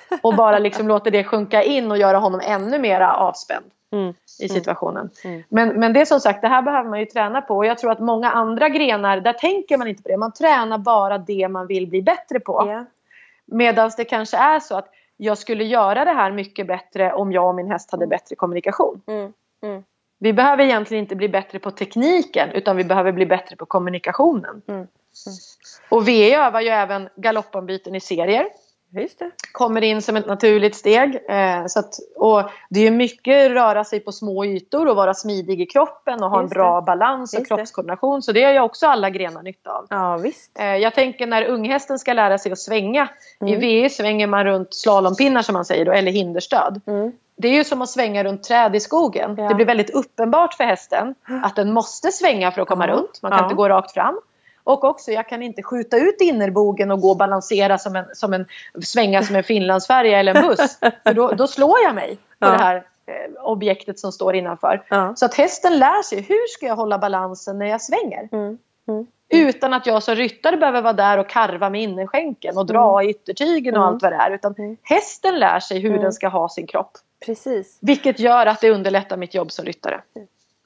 Och 0.22 0.36
bara 0.36 0.60
liksom 0.60 0.88
låter 0.88 1.12
det 1.12 1.24
sjunka 1.24 1.64
in 1.64 1.91
och 1.91 1.98
göra 1.98 2.18
honom 2.18 2.41
ännu 2.43 2.80
mera 2.80 3.14
avspänd 3.14 3.66
Mm. 3.91 4.14
i 4.41 4.50
situationen. 4.50 5.10
Mm. 5.24 5.43
Men, 5.50 5.70
men 5.80 5.93
det 5.93 6.02
är 6.02 6.06
som 6.06 6.20
sagt, 6.20 6.41
det 6.41 6.48
här 6.48 6.62
behöver 6.62 6.89
man 6.89 7.00
ju 7.00 7.06
träna 7.06 7.41
på. 7.41 7.56
Och 7.58 7.66
jag 7.66 7.78
tror 7.78 7.91
att 7.91 8.00
många 8.00 8.32
andra 8.32 8.70
grenar, 8.70 9.20
där 9.20 9.34
tänker 9.34 9.78
man 9.78 9.88
inte 9.88 10.04
på 10.04 10.10
det. 10.10 10.18
Man 10.18 10.32
tränar 10.34 10.78
bara 10.78 11.18
det 11.18 11.48
man 11.48 11.68
vill 11.68 11.88
bli 11.88 12.02
bättre 12.02 12.39
på. 12.39 12.64
Ja. 12.68 12.86
Medan 13.45 13.91
det 13.98 14.06
kanske 14.06 14.38
är 14.38 14.60
så 14.60 14.78
att 14.78 14.89
jag 15.18 15.38
skulle 15.38 15.63
göra 15.63 16.05
det 16.05 16.11
här 16.11 16.32
mycket 16.32 16.68
bättre 16.68 17.13
om 17.13 17.32
jag 17.32 17.49
och 17.49 17.55
min 17.55 17.72
häst 17.72 17.91
hade 17.91 18.07
bättre 18.07 18.36
kommunikation. 18.36 19.01
Mm. 19.07 19.34
Mm. 19.63 19.84
Vi 20.20 20.34
behöver 20.34 20.63
egentligen 20.63 21.03
inte 21.03 21.15
bli 21.15 21.30
bättre 21.30 21.59
på 21.59 21.72
tekniken 21.72 22.49
utan 22.49 22.78
vi 22.78 22.84
behöver 22.84 23.11
bli 23.11 23.26
bättre 23.26 23.55
på 23.55 23.65
kommunikationen. 23.65 24.61
Mm. 24.68 24.88
Och 25.89 26.07
VE 26.07 26.35
övar 26.35 26.61
ju 26.61 26.68
även 26.68 27.10
galoppombyten 27.15 27.95
i 27.95 27.99
serier. 27.99 28.49
Det. 28.89 29.31
Kommer 29.51 29.81
in 29.84 30.01
som 30.01 30.15
ett 30.15 30.26
naturligt 30.27 30.76
steg. 30.76 31.19
Eh, 31.30 31.65
så 31.68 31.80
att, 31.80 31.93
och 32.15 32.41
det 32.69 32.88
är 32.88 32.91
mycket 32.91 33.51
röra 33.51 33.84
sig 33.84 33.99
på 33.99 34.11
små 34.11 34.45
ytor 34.45 34.88
och 34.88 34.95
vara 34.95 35.14
smidig 35.14 35.61
i 35.61 35.65
kroppen 35.65 36.23
och 36.23 36.30
ha 36.30 36.39
en 36.39 36.47
bra 36.47 36.81
balans 36.81 37.34
och 37.34 37.39
Just 37.39 37.49
det. 37.49 37.55
kroppskoordination. 37.55 38.22
Så 38.22 38.31
det 38.31 38.43
har 38.43 38.51
ju 38.53 38.59
också 38.59 38.88
alla 38.88 39.09
grenar 39.09 39.43
nytta 39.43 39.72
av. 39.72 39.85
Ja 39.89 40.18
visst. 40.18 40.59
Eh, 40.59 40.65
jag 40.65 40.93
tänker 40.95 41.27
när 41.27 41.43
unghästen 41.45 41.99
ska 41.99 42.14
lära 42.14 42.38
sig 42.38 42.51
att 42.51 42.59
svänga. 42.59 43.07
I 43.41 43.53
Mm. 43.53 43.59
VE 43.59 43.89
svänger 43.89 44.27
man 44.27 44.43
runt 44.45 44.73
slalompinnar 44.73 45.41
som 45.41 45.53
man 45.53 45.65
säger 45.65 45.85
då, 45.85 45.91
eller 45.91 46.11
hinderstöd. 46.11 46.81
Mm. 46.88 47.11
Det 47.38 47.47
är 47.47 47.53
ju 47.53 47.64
som 47.64 47.81
att 47.81 47.89
svänga 47.89 48.23
runt 48.23 48.43
träd 48.43 48.76
i 48.76 48.80
skogen. 48.80 49.35
Ja. 49.38 49.47
Det 49.49 49.55
blir 49.55 49.65
väldigt 49.65 49.89
uppenbart 49.89 50.53
för 50.53 50.64
hästen 50.64 51.15
att 51.43 51.55
den 51.55 51.73
måste 51.73 52.11
svänga 52.11 52.51
för 52.51 52.61
att 52.61 52.68
komma 52.68 52.88
Ja. 52.88 52.93
runt. 52.93 53.19
Man 53.22 53.31
kan 53.31 53.39
Ja. 53.39 53.43
inte 53.45 53.55
gå 53.55 53.69
rakt 53.69 53.91
fram. 53.93 54.19
Och 54.68 54.84
också, 54.84 55.11
jag 55.11 55.27
kan 55.30 55.41
inte 55.44 55.64
skjuta 55.64 55.98
ut 55.98 56.22
innerbogen 56.22 56.91
och 56.91 57.02
gå 57.02 57.10
och 57.10 57.18
balansera 57.18 57.77
som 57.77 57.95
en, 57.95 58.06
som 58.14 58.34
en 58.34 58.45
svänga 58.84 59.23
som 59.23 59.35
en 59.35 59.44
finlandsfärja 59.44 60.19
eller 60.19 60.35
en 60.35 60.48
buss. 60.48 60.77
För 61.03 61.14
då, 61.14 61.31
då 61.31 61.48
slår 61.48 61.80
jag 61.84 61.95
mig 61.95 62.15
på 62.15 62.22
Ja. 62.39 62.52
det 62.52 62.57
här 62.57 62.76
eh, 62.76 63.44
objektet 63.44 63.99
som 63.99 64.11
står 64.11 64.35
innanför. 64.35 64.84
Ja. 64.89 65.14
Så 65.15 65.26
att 65.26 65.34
hästen 65.35 65.80
lär 65.80 66.02
sig 66.03 66.22
hur 66.22 66.48
ska 66.48 66.65
jag 66.65 66.76
hålla 66.76 66.98
balansen 66.98 67.60
när 67.60 67.65
jag 67.65 67.81
svänger. 67.81 68.30
Mm. 68.31 68.57
Mm. 68.88 69.07
Utan 69.30 69.73
att 69.73 69.85
jag 69.85 70.03
som 70.03 70.15
ryttare 70.15 70.57
behöver 70.57 70.81
vara 70.81 70.94
där 70.94 71.18
och 71.18 71.30
karva 71.30 71.69
med 71.69 71.81
innerskänken 71.81 72.57
och 72.57 72.65
dra 72.65 73.03
i 73.03 73.10
yttertygen 73.10 73.76
och 73.77 73.81
Mm. 73.84 73.94
allt 73.94 74.03
vad 74.03 74.11
det 74.11 74.15
är. 74.15 74.31
Utan 74.31 74.56
Mm. 74.57 74.77
hästen 74.84 75.39
lär 75.39 75.60
sig 75.60 75.80
hur 75.80 75.89
Mm. 75.89 76.02
den 76.02 76.14
ska 76.14 76.27
ha 76.27 76.49
sin 76.49 76.68
kropp. 76.68 76.91
Precis. 77.26 77.77
Vilket 77.81 78.19
gör 78.19 78.45
att 78.45 78.61
det 78.61 78.69
underlättar 78.72 79.18
mitt 79.18 79.34
jobb 79.34 79.52
som 79.52 79.65
ryttare. 79.65 80.02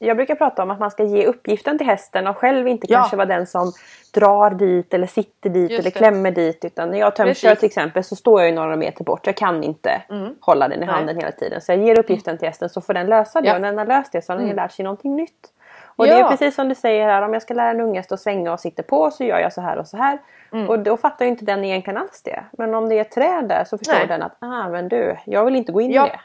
Jag 0.03 0.17
brukar 0.17 0.35
prata 0.35 0.63
om 0.63 0.71
att 0.71 0.79
man 0.79 0.91
ska 0.91 1.03
ge 1.03 1.25
uppgiften 1.25 1.77
till 1.77 1.87
hästen 1.87 2.27
och 2.27 2.37
själv 2.37 2.67
inte 2.67 2.87
Ja. 2.89 2.97
kanske 2.99 3.15
vara 3.15 3.25
den 3.25 3.47
som 3.47 3.71
drar 4.13 4.49
dit 4.49 4.93
eller 4.93 5.07
sitter 5.07 5.49
dit 5.49 5.71
Just 5.71 5.79
eller 5.79 5.91
det. 5.91 5.97
klämmer 5.97 6.31
dit. 6.31 6.65
Utan 6.65 6.91
när 6.91 6.99
jag 6.99 7.15
tömkör 7.15 7.55
till 7.55 7.65
exempel 7.65 8.03
så 8.03 8.15
står 8.15 8.41
jag 8.41 8.49
ju 8.49 8.55
några 8.55 8.75
meter 8.75 9.03
bort. 9.03 9.25
Jag 9.27 9.35
kan 9.35 9.63
inte 9.63 10.01
Mm. 10.09 10.35
hålla 10.41 10.67
den 10.67 10.83
i 10.83 10.85
Nej. 10.85 10.95
handen 10.95 11.17
hela 11.17 11.31
tiden. 11.31 11.61
Så 11.61 11.71
jag 11.71 11.79
ger 11.79 11.99
uppgiften 11.99 12.37
till 12.37 12.47
hästen 12.47 12.69
så 12.69 12.81
får 12.81 12.93
den 12.93 13.07
lösa 13.07 13.41
det. 13.41 13.47
Ja. 13.47 13.55
Och 13.55 13.61
när 13.61 13.67
den 13.69 13.77
har 13.77 13.85
löst 13.85 14.11
det 14.11 14.21
så 14.21 14.33
har 14.33 14.37
den 14.37 14.45
Mm. 14.45 14.55
lärt 14.55 14.71
sig 14.71 14.83
någonting 14.83 15.15
nytt. 15.15 15.47
Och 15.95 16.05
det 16.05 16.13
är 16.13 16.19
Ja. 16.19 16.29
precis 16.29 16.55
som 16.55 16.69
du 16.69 16.75
säger 16.75 17.05
här, 17.05 17.21
om 17.21 17.33
jag 17.33 17.41
ska 17.41 17.53
lära 17.53 17.69
en 17.69 17.81
unge 17.81 18.03
och 18.11 18.19
svänga 18.19 18.53
och 18.53 18.59
sitta 18.59 18.83
på 18.83 19.11
så 19.11 19.23
gör 19.23 19.39
jag 19.39 19.53
så 19.53 19.61
här 19.61 19.77
och 19.77 19.87
så 19.87 19.97
här. 19.97 20.17
Mm. 20.53 20.69
Och 20.69 20.79
då 20.79 20.97
fattar 20.97 21.25
ju 21.25 21.31
inte 21.31 21.45
den 21.45 21.63
egentligen 21.65 21.97
alls 21.97 22.21
det. 22.23 22.43
Men 22.51 22.73
om 22.73 22.89
det 22.89 22.95
är 22.95 23.01
ett 23.01 23.11
träd 23.11 23.47
där 23.47 23.63
så 23.63 23.77
förstår 23.77 23.93
Nej. 23.93 24.07
den 24.07 24.21
att 24.23 24.35
ah, 24.39 24.69
men 24.69 24.87
du, 24.89 25.15
jag 25.25 25.45
vill 25.45 25.55
inte 25.55 25.71
gå 25.71 25.81
in 25.81 25.91
Ja. 25.91 26.07
i 26.07 26.09
det. 26.09 26.19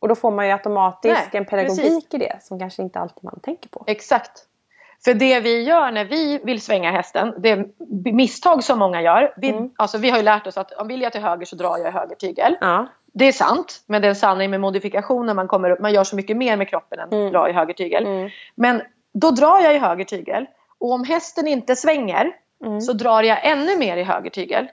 Och 0.00 0.08
då 0.08 0.14
får 0.14 0.30
man 0.30 0.46
ju 0.46 0.52
automatiskt 0.52 1.14
Nej, 1.32 1.40
en 1.40 1.44
pedagogik 1.44 1.82
precis. 1.82 2.14
i 2.14 2.18
det 2.18 2.38
som 2.42 2.58
kanske 2.58 2.82
inte 2.82 2.98
alltid 3.00 3.24
man 3.24 3.40
tänker 3.42 3.68
på. 3.68 3.84
Exakt. 3.86 4.44
För 5.04 5.14
det 5.14 5.40
vi 5.40 5.62
gör 5.62 5.90
när 5.90 6.04
vi 6.04 6.40
vill 6.44 6.60
svänga 6.60 6.90
hästen, 6.90 7.34
det 7.38 7.50
är 7.50 7.66
misstag 8.12 8.64
som 8.64 8.78
många 8.78 9.02
gör. 9.02 9.34
Vi, 9.36 9.50
Mm. 9.50 9.70
alltså, 9.76 9.98
vi 9.98 10.10
har 10.10 10.16
ju 10.16 10.22
lärt 10.24 10.46
oss 10.46 10.56
att 10.58 10.72
om 10.72 10.88
vill 10.88 11.02
jag 11.02 11.12
till 11.12 11.20
höger 11.22 11.46
så 11.46 11.56
drar 11.56 11.78
jag 11.78 11.88
i 11.88 11.90
höger 11.90 12.16
tygel. 12.16 12.56
Ja. 12.60 12.86
Det 13.12 13.24
är 13.24 13.32
sant, 13.32 13.82
men 13.86 14.02
det 14.02 14.06
är 14.06 14.10
en 14.10 14.16
sanning 14.16 14.50
med 14.50 14.60
modifikation 14.60 15.26
när 15.26 15.34
man 15.34 15.48
kommer 15.48 15.70
upp. 15.70 15.80
Man 15.80 15.92
gör 15.92 16.04
så 16.04 16.16
mycket 16.16 16.36
mer 16.36 16.56
med 16.56 16.68
kroppen 16.68 16.98
än 16.98 17.12
Mm. 17.12 17.32
dra 17.32 17.48
i 17.48 17.52
höger 17.52 17.74
tygel. 17.74 18.06
Mm. 18.06 18.30
Men 18.54 18.82
då 19.14 19.30
drar 19.30 19.60
jag 19.60 19.74
i 19.74 19.78
höger 19.78 20.04
tygel. 20.04 20.46
Och 20.80 20.92
om 20.92 21.04
hästen 21.04 21.46
inte 21.48 21.76
svänger 21.76 22.32
Mm. 22.64 22.80
så 22.80 22.92
drar 22.92 23.22
jag 23.22 23.46
ännu 23.46 23.76
mer 23.76 23.96
i 23.96 24.02
höger 24.02 24.30
tygel. 24.30 24.68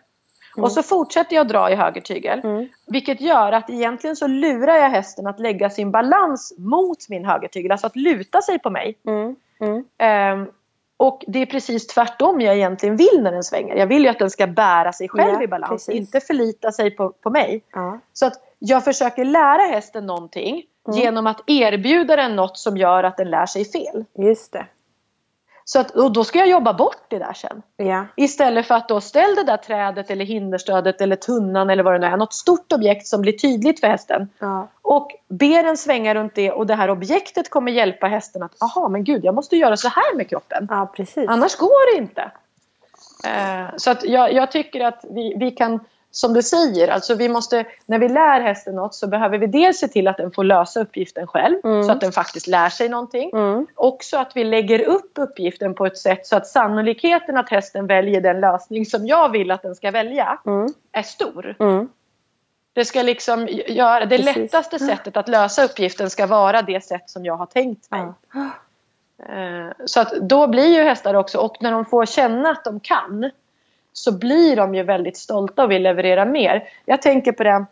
Och 0.64 0.72
så 0.72 0.84
fortsätter 0.84 1.36
jag 1.36 1.48
dra 1.48 1.72
i 1.72 1.76
höger 1.76 2.02
tygel. 2.02 2.40
Mm. 2.44 2.68
Vilket 2.88 3.22
gör 3.22 3.52
att 3.52 3.70
egentligen 3.70 4.16
så 4.16 4.28
lurar 4.28 4.76
jag 4.76 4.90
hästen 4.90 5.28
att 5.28 5.40
lägga 5.40 5.70
sin 5.70 5.92
balans 5.92 6.54
mot 6.58 7.10
min 7.10 7.26
högertygel. 7.26 7.72
Alltså 7.72 7.88
att 7.88 7.96
luta 7.96 8.42
sig 8.42 8.60
på 8.60 8.70
mig. 8.70 8.98
Mm. 9.08 9.36
Mm. 9.60 9.86
Ehm, 9.98 10.48
och 10.98 11.24
det 11.28 11.40
är 11.40 11.46
precis 11.46 11.88
tvärtom 11.88 12.42
jag 12.42 12.56
egentligen 12.56 12.98
vill 12.98 13.22
när 13.22 13.32
den 13.32 13.44
svänger. 13.44 13.76
Jag 13.76 13.88
vill 13.88 14.04
ju 14.04 14.10
att 14.10 14.20
den 14.20 14.30
ska 14.30 14.48
bära 14.48 14.94
sig 14.94 15.10
själv 15.10 15.34
Ja, 15.34 15.44
i 15.44 15.48
balans. 15.48 15.72
precis. 15.72 15.96
Inte 15.96 16.20
förlita 16.20 16.72
sig 16.72 16.92
på, 16.92 17.10
på 17.10 17.30
mig. 17.30 17.64
Ja. 17.74 18.00
Så 18.14 18.26
att 18.26 18.34
jag 18.60 18.84
försöker 18.84 19.26
lära 19.26 19.62
hästen 19.62 20.06
någonting. 20.06 20.64
Mm. 20.88 21.00
Genom 21.00 21.28
att 21.28 21.44
erbjuda 21.48 22.16
den 22.16 22.36
något 22.36 22.58
som 22.58 22.78
gör 22.78 23.04
att 23.04 23.18
den 23.18 23.30
lär 23.30 23.46
sig 23.46 23.66
fel. 23.66 24.06
Just 24.18 24.54
det. 24.54 24.66
Så 25.68 25.80
att, 25.80 25.92
och 25.92 26.12
då 26.12 26.24
ska 26.24 26.40
jag 26.40 26.48
jobba 26.48 26.74
bort 26.74 27.06
det 27.08 27.20
där 27.20 27.34
sen. 27.34 27.62
Ja. 27.78 28.06
Istället 28.16 28.68
för 28.68 28.76
att 28.76 28.88
då 28.88 29.02
ställ 29.02 29.36
det 29.36 29.44
där 29.44 29.58
trädet 29.58 30.10
eller 30.10 30.26
hinderstödet 30.26 31.02
eller 31.02 31.16
tunnan 31.16 31.70
eller 31.70 31.84
vad 31.84 31.94
det 31.94 32.00
nu 32.00 32.06
är. 32.06 32.18
Något 32.18 32.34
stort 32.34 32.72
objekt 32.72 33.08
som 33.08 33.22
blir 33.22 33.34
tydligt 33.34 33.80
för 33.80 33.88
hästen. 33.88 34.30
Ja. 34.40 34.68
Och 34.82 35.12
be 35.28 35.62
den 35.62 35.78
svänga 35.78 36.16
runt 36.16 36.36
det 36.36 36.52
och 36.52 36.68
det 36.68 36.76
här 36.76 36.90
objektet 36.90 37.50
kommer 37.50 37.72
hjälpa 37.72 38.08
hästen 38.08 38.44
att 38.44 38.62
aha 38.62 38.90
men 38.90 39.04
gud 39.04 39.26
jag 39.26 39.36
måste 39.36 39.58
göra 39.58 39.78
så 39.78 39.88
här 39.88 40.16
med 40.16 40.30
kroppen. 40.30 40.68
ja, 40.70 40.92
precis. 40.96 41.30
Annars 41.30 41.56
går 41.56 41.96
det 41.96 42.02
inte. 42.02 42.32
Eh, 43.26 43.76
så 43.78 43.92
att 43.92 44.04
jag, 44.04 44.34
jag 44.34 44.52
tycker 44.52 44.86
att 44.86 45.06
vi, 45.10 45.36
vi 45.38 45.52
kan, 45.52 45.80
som 46.18 46.34
du 46.34 46.44
säger, 46.44 46.88
alltså 46.88 47.16
vi 47.16 47.30
måste, 47.30 47.66
när 47.86 48.00
vi 48.00 48.10
lär 48.10 48.42
hästen 48.42 48.76
något 48.76 48.96
så 48.96 49.08
behöver 49.08 49.38
vi 49.38 49.48
dels 49.48 49.80
se 49.80 49.88
till 49.88 50.08
att 50.08 50.18
den 50.18 50.32
får 50.32 50.44
lösa 50.44 50.80
uppgiften 50.82 51.28
själv. 51.28 51.56
Mm. 51.64 51.84
Så 51.84 51.92
att 51.92 52.02
den 52.02 52.12
faktiskt 52.12 52.48
lär 52.48 52.70
sig 52.70 52.90
någonting. 52.90 53.30
Mm. 53.34 53.68
Också 53.76 54.18
att 54.18 54.32
vi 54.36 54.44
lägger 54.44 54.82
upp 54.86 55.12
uppgiften 55.16 55.74
på 55.74 55.86
ett 55.86 55.98
sätt 55.98 56.28
så 56.28 56.36
att 56.36 56.48
sannolikheten 56.48 57.38
att 57.38 57.50
hästen 57.50 57.88
väljer 57.88 58.22
den 58.22 58.40
lösning 58.40 58.86
som 58.86 59.08
jag 59.08 59.30
vill 59.32 59.52
att 59.52 59.62
den 59.62 59.76
ska 59.76 59.92
välja 59.92 60.40
Mm. 60.46 60.74
är 60.92 61.02
stor. 61.02 61.56
Mm. 61.60 61.90
Det 62.74 62.86
ska 62.86 63.02
liksom 63.02 63.48
göra, 63.68 64.06
det 64.06 64.18
Precis. 64.18 64.36
lättaste 64.36 64.80
sättet 64.80 65.18
att 65.18 65.28
lösa 65.28 65.64
uppgiften 65.64 66.10
ska 66.10 66.28
vara 66.28 66.62
det 66.62 66.84
sätt 66.86 67.10
som 67.10 67.26
jag 67.26 67.38
har 67.38 67.46
tänkt 67.46 67.92
mig. 67.92 68.02
Eh, 69.30 69.72
Så 69.86 70.00
att 70.00 70.12
då 70.22 70.48
blir 70.48 70.76
ju 70.78 70.84
hästar 70.84 71.14
också, 71.14 71.38
och 71.38 71.58
när 71.60 71.72
de 71.72 71.86
får 71.86 72.06
känna 72.06 72.50
att 72.50 72.64
de 72.64 72.80
kan 72.80 73.32
så 73.98 74.12
blir 74.12 74.56
de 74.56 74.76
ju 74.76 74.84
väldigt 74.84 75.18
stolta 75.18 75.64
och 75.64 75.72
vill 75.72 75.84
leverera 75.84 76.26
mer. 76.26 76.64
Jag 76.86 77.02
tänker 77.02 77.32
på 77.32 77.44
det 77.44 77.66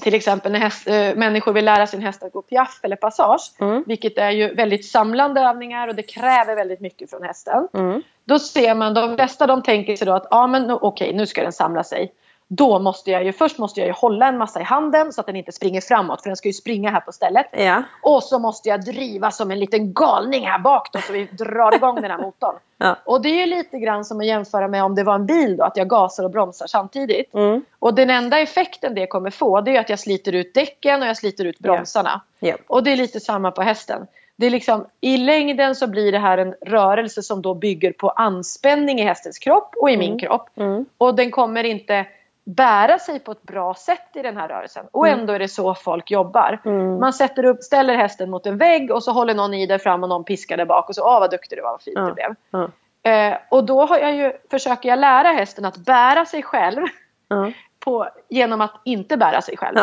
till 0.00 0.14
exempel 0.14 0.52
när 0.52 0.58
häst, 0.58 0.88
eh, 0.88 1.14
människor 1.14 1.52
vill 1.52 1.64
lära 1.64 1.86
sin 1.86 2.02
häst 2.02 2.22
att 2.22 2.32
gå 2.32 2.42
piaff 2.42 2.80
eller 2.82 2.96
passage. 2.96 3.52
Mm. 3.60 3.84
Vilket 3.86 4.18
är 4.18 4.30
ju 4.30 4.54
väldigt 4.54 4.86
samlande 4.86 5.40
övningar 5.40 5.88
och 5.88 5.94
det 5.94 6.02
kräver 6.02 6.56
väldigt 6.56 6.80
mycket 6.80 7.10
från 7.10 7.22
hästen. 7.22 7.68
Mm. 7.74 8.02
Då 8.24 8.38
ser 8.38 8.74
man, 8.74 8.94
de 8.94 9.16
flesta 9.16 9.46
de 9.46 9.62
tänker 9.62 9.96
sig 9.96 10.06
då 10.06 10.12
att 10.12 10.26
ja 10.30 10.46
men 10.46 10.70
okej 10.70 11.14
nu 11.14 11.26
ska 11.26 11.42
den 11.42 11.52
samla 11.52 11.84
sig. 11.84 12.12
Då 12.48 12.78
måste 12.78 13.10
jag 13.10 13.24
ju, 13.24 13.32
först 13.32 13.58
måste 13.58 13.80
jag 13.80 13.86
ju 13.86 13.92
hålla 13.92 14.28
en 14.28 14.38
massa 14.38 14.60
i 14.60 14.62
handen 14.62 15.12
så 15.12 15.20
att 15.20 15.26
den 15.26 15.36
inte 15.36 15.52
springer 15.52 15.80
framåt 15.80 16.22
för 16.22 16.30
den 16.30 16.36
ska 16.36 16.48
ju 16.48 16.52
springa 16.52 16.90
här 16.90 17.00
på 17.00 17.12
stället. 17.12 17.46
Ja. 17.52 17.82
Och 18.02 18.22
så 18.22 18.38
måste 18.38 18.68
jag 18.68 18.84
driva 18.84 19.30
som 19.30 19.50
en 19.50 19.58
liten 19.58 19.92
galning 19.92 20.46
här 20.46 20.58
bak 20.58 20.92
då 20.92 20.98
så 20.98 21.12
vi 21.12 21.24
drar 21.24 21.74
igång 21.74 21.94
den 21.94 22.10
här 22.10 22.18
motorn. 22.18 22.54
Ja. 22.78 22.96
Och 23.04 23.22
det 23.22 23.42
är 23.42 23.46
lite 23.46 23.78
grann 23.78 24.04
som 24.04 24.20
att 24.20 24.26
jämföra 24.26 24.68
med 24.68 24.84
om 24.84 24.94
det 24.94 25.02
var 25.02 25.14
en 25.14 25.26
bil 25.26 25.56
då, 25.56 25.64
att 25.64 25.76
jag 25.76 25.88
gasar 25.88 26.24
och 26.24 26.30
bromsar 26.30 26.66
samtidigt. 26.66 27.34
Mm. 27.34 27.64
Och 27.78 27.94
den 27.94 28.10
enda 28.10 28.38
effekten 28.38 28.94
det 28.94 29.06
kommer 29.06 29.30
få 29.30 29.60
det 29.60 29.76
är 29.76 29.80
att 29.80 29.88
jag 29.88 29.98
sliter 29.98 30.32
ut 30.32 30.54
däcken 30.54 31.02
och 31.02 31.08
jag 31.08 31.16
sliter 31.16 31.44
ut 31.44 31.58
bromsarna. 31.58 32.20
Ja. 32.40 32.56
Och 32.66 32.82
det 32.82 32.92
är 32.92 32.96
lite 32.96 33.20
samma 33.20 33.50
på 33.50 33.62
hästen. 33.62 34.06
Det 34.36 34.46
är 34.46 34.50
liksom, 34.50 34.86
I 35.00 35.16
längden 35.16 35.74
så 35.74 35.86
blir 35.86 36.12
det 36.12 36.18
här 36.18 36.38
en 36.38 36.54
rörelse 36.66 37.22
som 37.22 37.42
då 37.42 37.54
bygger 37.54 37.92
på 37.92 38.10
anspänning 38.10 39.00
i 39.00 39.04
hästens 39.04 39.38
kropp 39.38 39.74
och 39.76 39.90
i 39.90 39.96
min 39.96 40.18
kropp. 40.18 40.48
Mm. 40.56 40.84
Och 40.98 41.14
den 41.14 41.30
kommer 41.30 41.64
inte 41.64 42.06
bära 42.46 42.98
sig 42.98 43.20
på 43.20 43.32
ett 43.32 43.42
bra 43.42 43.74
sätt 43.74 44.08
i 44.14 44.22
den 44.22 44.36
här 44.36 44.48
rörelsen. 44.48 44.86
Och 44.92 45.08
ändå 45.08 45.32
är 45.32 45.38
det 45.38 45.48
så 45.48 45.74
folk 45.74 46.10
jobbar. 46.10 46.60
Mm. 46.64 47.00
Man 47.00 47.12
sätter 47.12 47.44
upp, 47.44 47.62
ställer 47.62 47.94
hästen 47.96 48.30
mot 48.30 48.46
en 48.46 48.58
vägg 48.58 48.90
och 48.90 49.02
så 49.02 49.12
håller 49.12 49.34
någon 49.34 49.54
i 49.54 49.66
där 49.66 49.78
fram 49.78 50.02
och 50.02 50.08
någon 50.08 50.24
piskar 50.24 50.56
där 50.56 50.64
bak 50.64 50.88
och 50.88 50.94
så 50.94 51.02
åh 51.02 51.20
vad 51.20 51.30
duktig 51.30 51.58
du 51.58 51.62
var, 51.62 51.70
vad 51.70 51.82
fint 51.82 51.96
Ja. 51.98 52.02
det 52.02 52.12
blev. 52.14 52.34
Ja. 52.50 52.68
Eh, 53.10 53.38
och 53.48 53.64
då 53.64 53.86
har 53.86 53.98
jag 53.98 54.14
ju, 54.14 54.32
försöker 54.50 54.88
jag 54.88 54.98
lära 54.98 55.28
hästen 55.28 55.64
att 55.64 55.76
bära 55.76 56.24
sig 56.24 56.42
själv 56.42 56.82
på, 57.84 58.08
genom 58.28 58.60
att 58.60 58.80
inte 58.84 59.16
bära 59.16 59.40
sig 59.42 59.56
själv. 59.56 59.76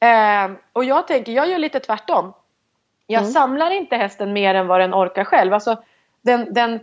Eh, 0.00 0.50
och 0.72 0.84
jag 0.84 1.06
tänker, 1.06 1.32
jag 1.32 1.48
gör 1.48 1.58
lite 1.58 1.80
tvärtom. 1.80 2.32
Jag 3.06 3.20
Mm. 3.20 3.32
samlar 3.32 3.70
inte 3.70 3.96
hästen 3.96 4.32
mer 4.32 4.54
än 4.54 4.66
vad 4.66 4.80
den 4.80 4.94
orkar 4.94 5.24
själv. 5.24 5.54
Alltså, 5.54 5.76
den, 6.22 6.54
den 6.54 6.80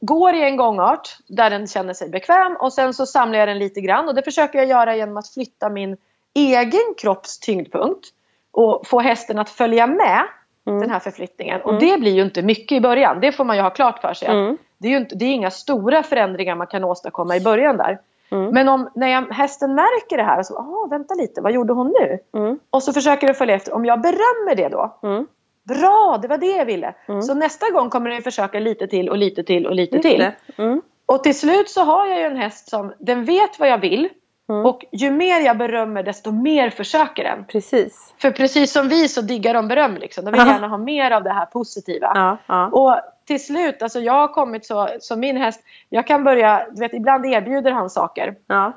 går 0.00 0.34
i 0.34 0.42
en 0.44 0.56
gångart 0.56 1.16
där 1.28 1.50
den 1.50 1.66
känner 1.66 1.94
sig 1.94 2.08
bekväm 2.10 2.56
och 2.56 2.72
sen 2.72 2.94
så 2.94 3.06
samlar 3.06 3.38
jag 3.38 3.48
den 3.48 3.58
lite 3.58 3.80
grann. 3.80 4.08
Och 4.08 4.14
det 4.14 4.22
försöker 4.22 4.58
jag 4.58 4.68
göra 4.68 4.96
genom 4.96 5.16
att 5.16 5.28
flytta 5.28 5.68
min 5.68 5.96
egen 6.34 6.94
kropps 6.98 7.38
tyngdpunkt 7.40 8.06
och 8.52 8.86
få 8.86 9.00
hästen 9.00 9.38
att 9.38 9.50
följa 9.50 9.86
med 9.86 10.22
Mm. 10.68 10.80
den 10.80 10.90
här 10.90 10.98
förflyttningen. 10.98 11.60
Och 11.60 11.78
det 11.80 12.00
blir 12.00 12.12
ju 12.12 12.22
inte 12.22 12.42
mycket 12.42 12.76
i 12.76 12.80
början. 12.80 13.20
Det 13.20 13.32
får 13.32 13.44
man 13.44 13.56
ju 13.56 13.62
ha 13.62 13.70
klart 13.70 13.98
för 13.98 14.14
sig. 14.14 14.28
Mm. 14.28 14.58
Det 14.78 14.88
är 14.88 14.90
ju 14.92 14.96
inte, 14.96 15.14
det 15.14 15.24
är 15.24 15.32
inga 15.32 15.50
stora 15.50 16.02
förändringar 16.02 16.54
man 16.56 16.66
kan 16.66 16.84
åstadkomma 16.84 17.36
i 17.36 17.40
början 17.40 17.76
där. 17.76 17.98
Mm. 18.30 18.50
Men 18.54 18.68
om 18.68 18.88
när 18.94 19.08
jag, 19.08 19.22
hästen 19.34 19.74
märker 19.74 20.16
det 20.16 20.22
här 20.22 20.42
så, 20.42 20.56
ah, 20.56 20.86
vänta 20.90 21.14
lite, 21.14 21.40
vad 21.40 21.52
gjorde 21.52 21.72
hon 21.72 21.94
nu? 22.00 22.18
Mm. 22.40 22.58
Och 22.70 22.82
så 22.82 22.92
försöker 22.92 23.26
den 23.26 23.36
följa 23.36 23.54
efter. 23.54 23.74
Om 23.74 23.84
jag 23.84 24.00
berömmer 24.00 24.54
det 24.56 24.68
då, 24.68 24.98
Mm. 25.02 25.26
Bra, 25.68 26.18
det 26.22 26.28
var 26.28 26.38
det 26.38 26.56
jag 26.56 26.64
ville. 26.64 26.94
Mm. 27.08 27.22
Så 27.22 27.34
nästa 27.34 27.70
gång 27.70 27.90
kommer 27.90 28.10
den 28.10 28.22
försöka 28.22 28.60
lite 28.60 28.86
till 28.86 29.08
och 29.08 29.16
lite 29.16 29.42
till 29.42 29.66
och 29.66 29.74
lite 29.74 29.96
Just 29.96 30.08
till. 30.08 30.30
Mm. 30.58 30.82
Och 31.06 31.22
till 31.22 31.38
slut 31.38 31.70
så 31.70 31.82
har 31.84 32.06
jag 32.06 32.18
ju 32.18 32.24
en 32.24 32.36
häst 32.36 32.68
som, 32.68 32.92
den 32.98 33.24
vet 33.24 33.58
vad 33.58 33.68
jag 33.68 33.78
vill. 33.78 34.08
Mm. 34.48 34.66
Och 34.66 34.84
ju 34.92 35.10
mer 35.10 35.40
jag 35.40 35.58
berömmer 35.58 36.02
desto 36.02 36.30
mer 36.30 36.70
försöker 36.70 37.24
den. 37.24 37.44
Precis. 37.44 38.14
För 38.18 38.30
precis 38.30 38.72
som 38.72 38.88
vi 38.88 39.08
så 39.08 39.20
diggar 39.20 39.54
de 39.54 39.68
beröm 39.68 39.96
liksom. 39.96 40.24
De 40.24 40.30
vill 40.30 40.40
Ja. 40.40 40.52
gärna 40.52 40.68
ha 40.68 40.78
mer 40.78 41.10
av 41.10 41.22
det 41.22 41.32
här 41.32 41.46
positiva. 41.46 42.12
Ja. 42.14 42.36
Ja. 42.46 42.66
Och 42.66 43.00
till 43.26 43.44
slut, 43.44 43.82
alltså 43.82 44.00
jag 44.00 44.12
har 44.12 44.28
kommit 44.28 44.66
så, 44.66 44.88
så 45.00 45.16
min 45.16 45.36
häst, 45.36 45.60
jag 45.88 46.06
kan 46.06 46.24
börja, 46.24 46.66
du 46.70 46.80
vet 46.80 46.94
ibland 46.94 47.26
erbjuder 47.26 47.70
han 47.70 47.90
saker. 47.90 48.34
Ja. 48.46 48.72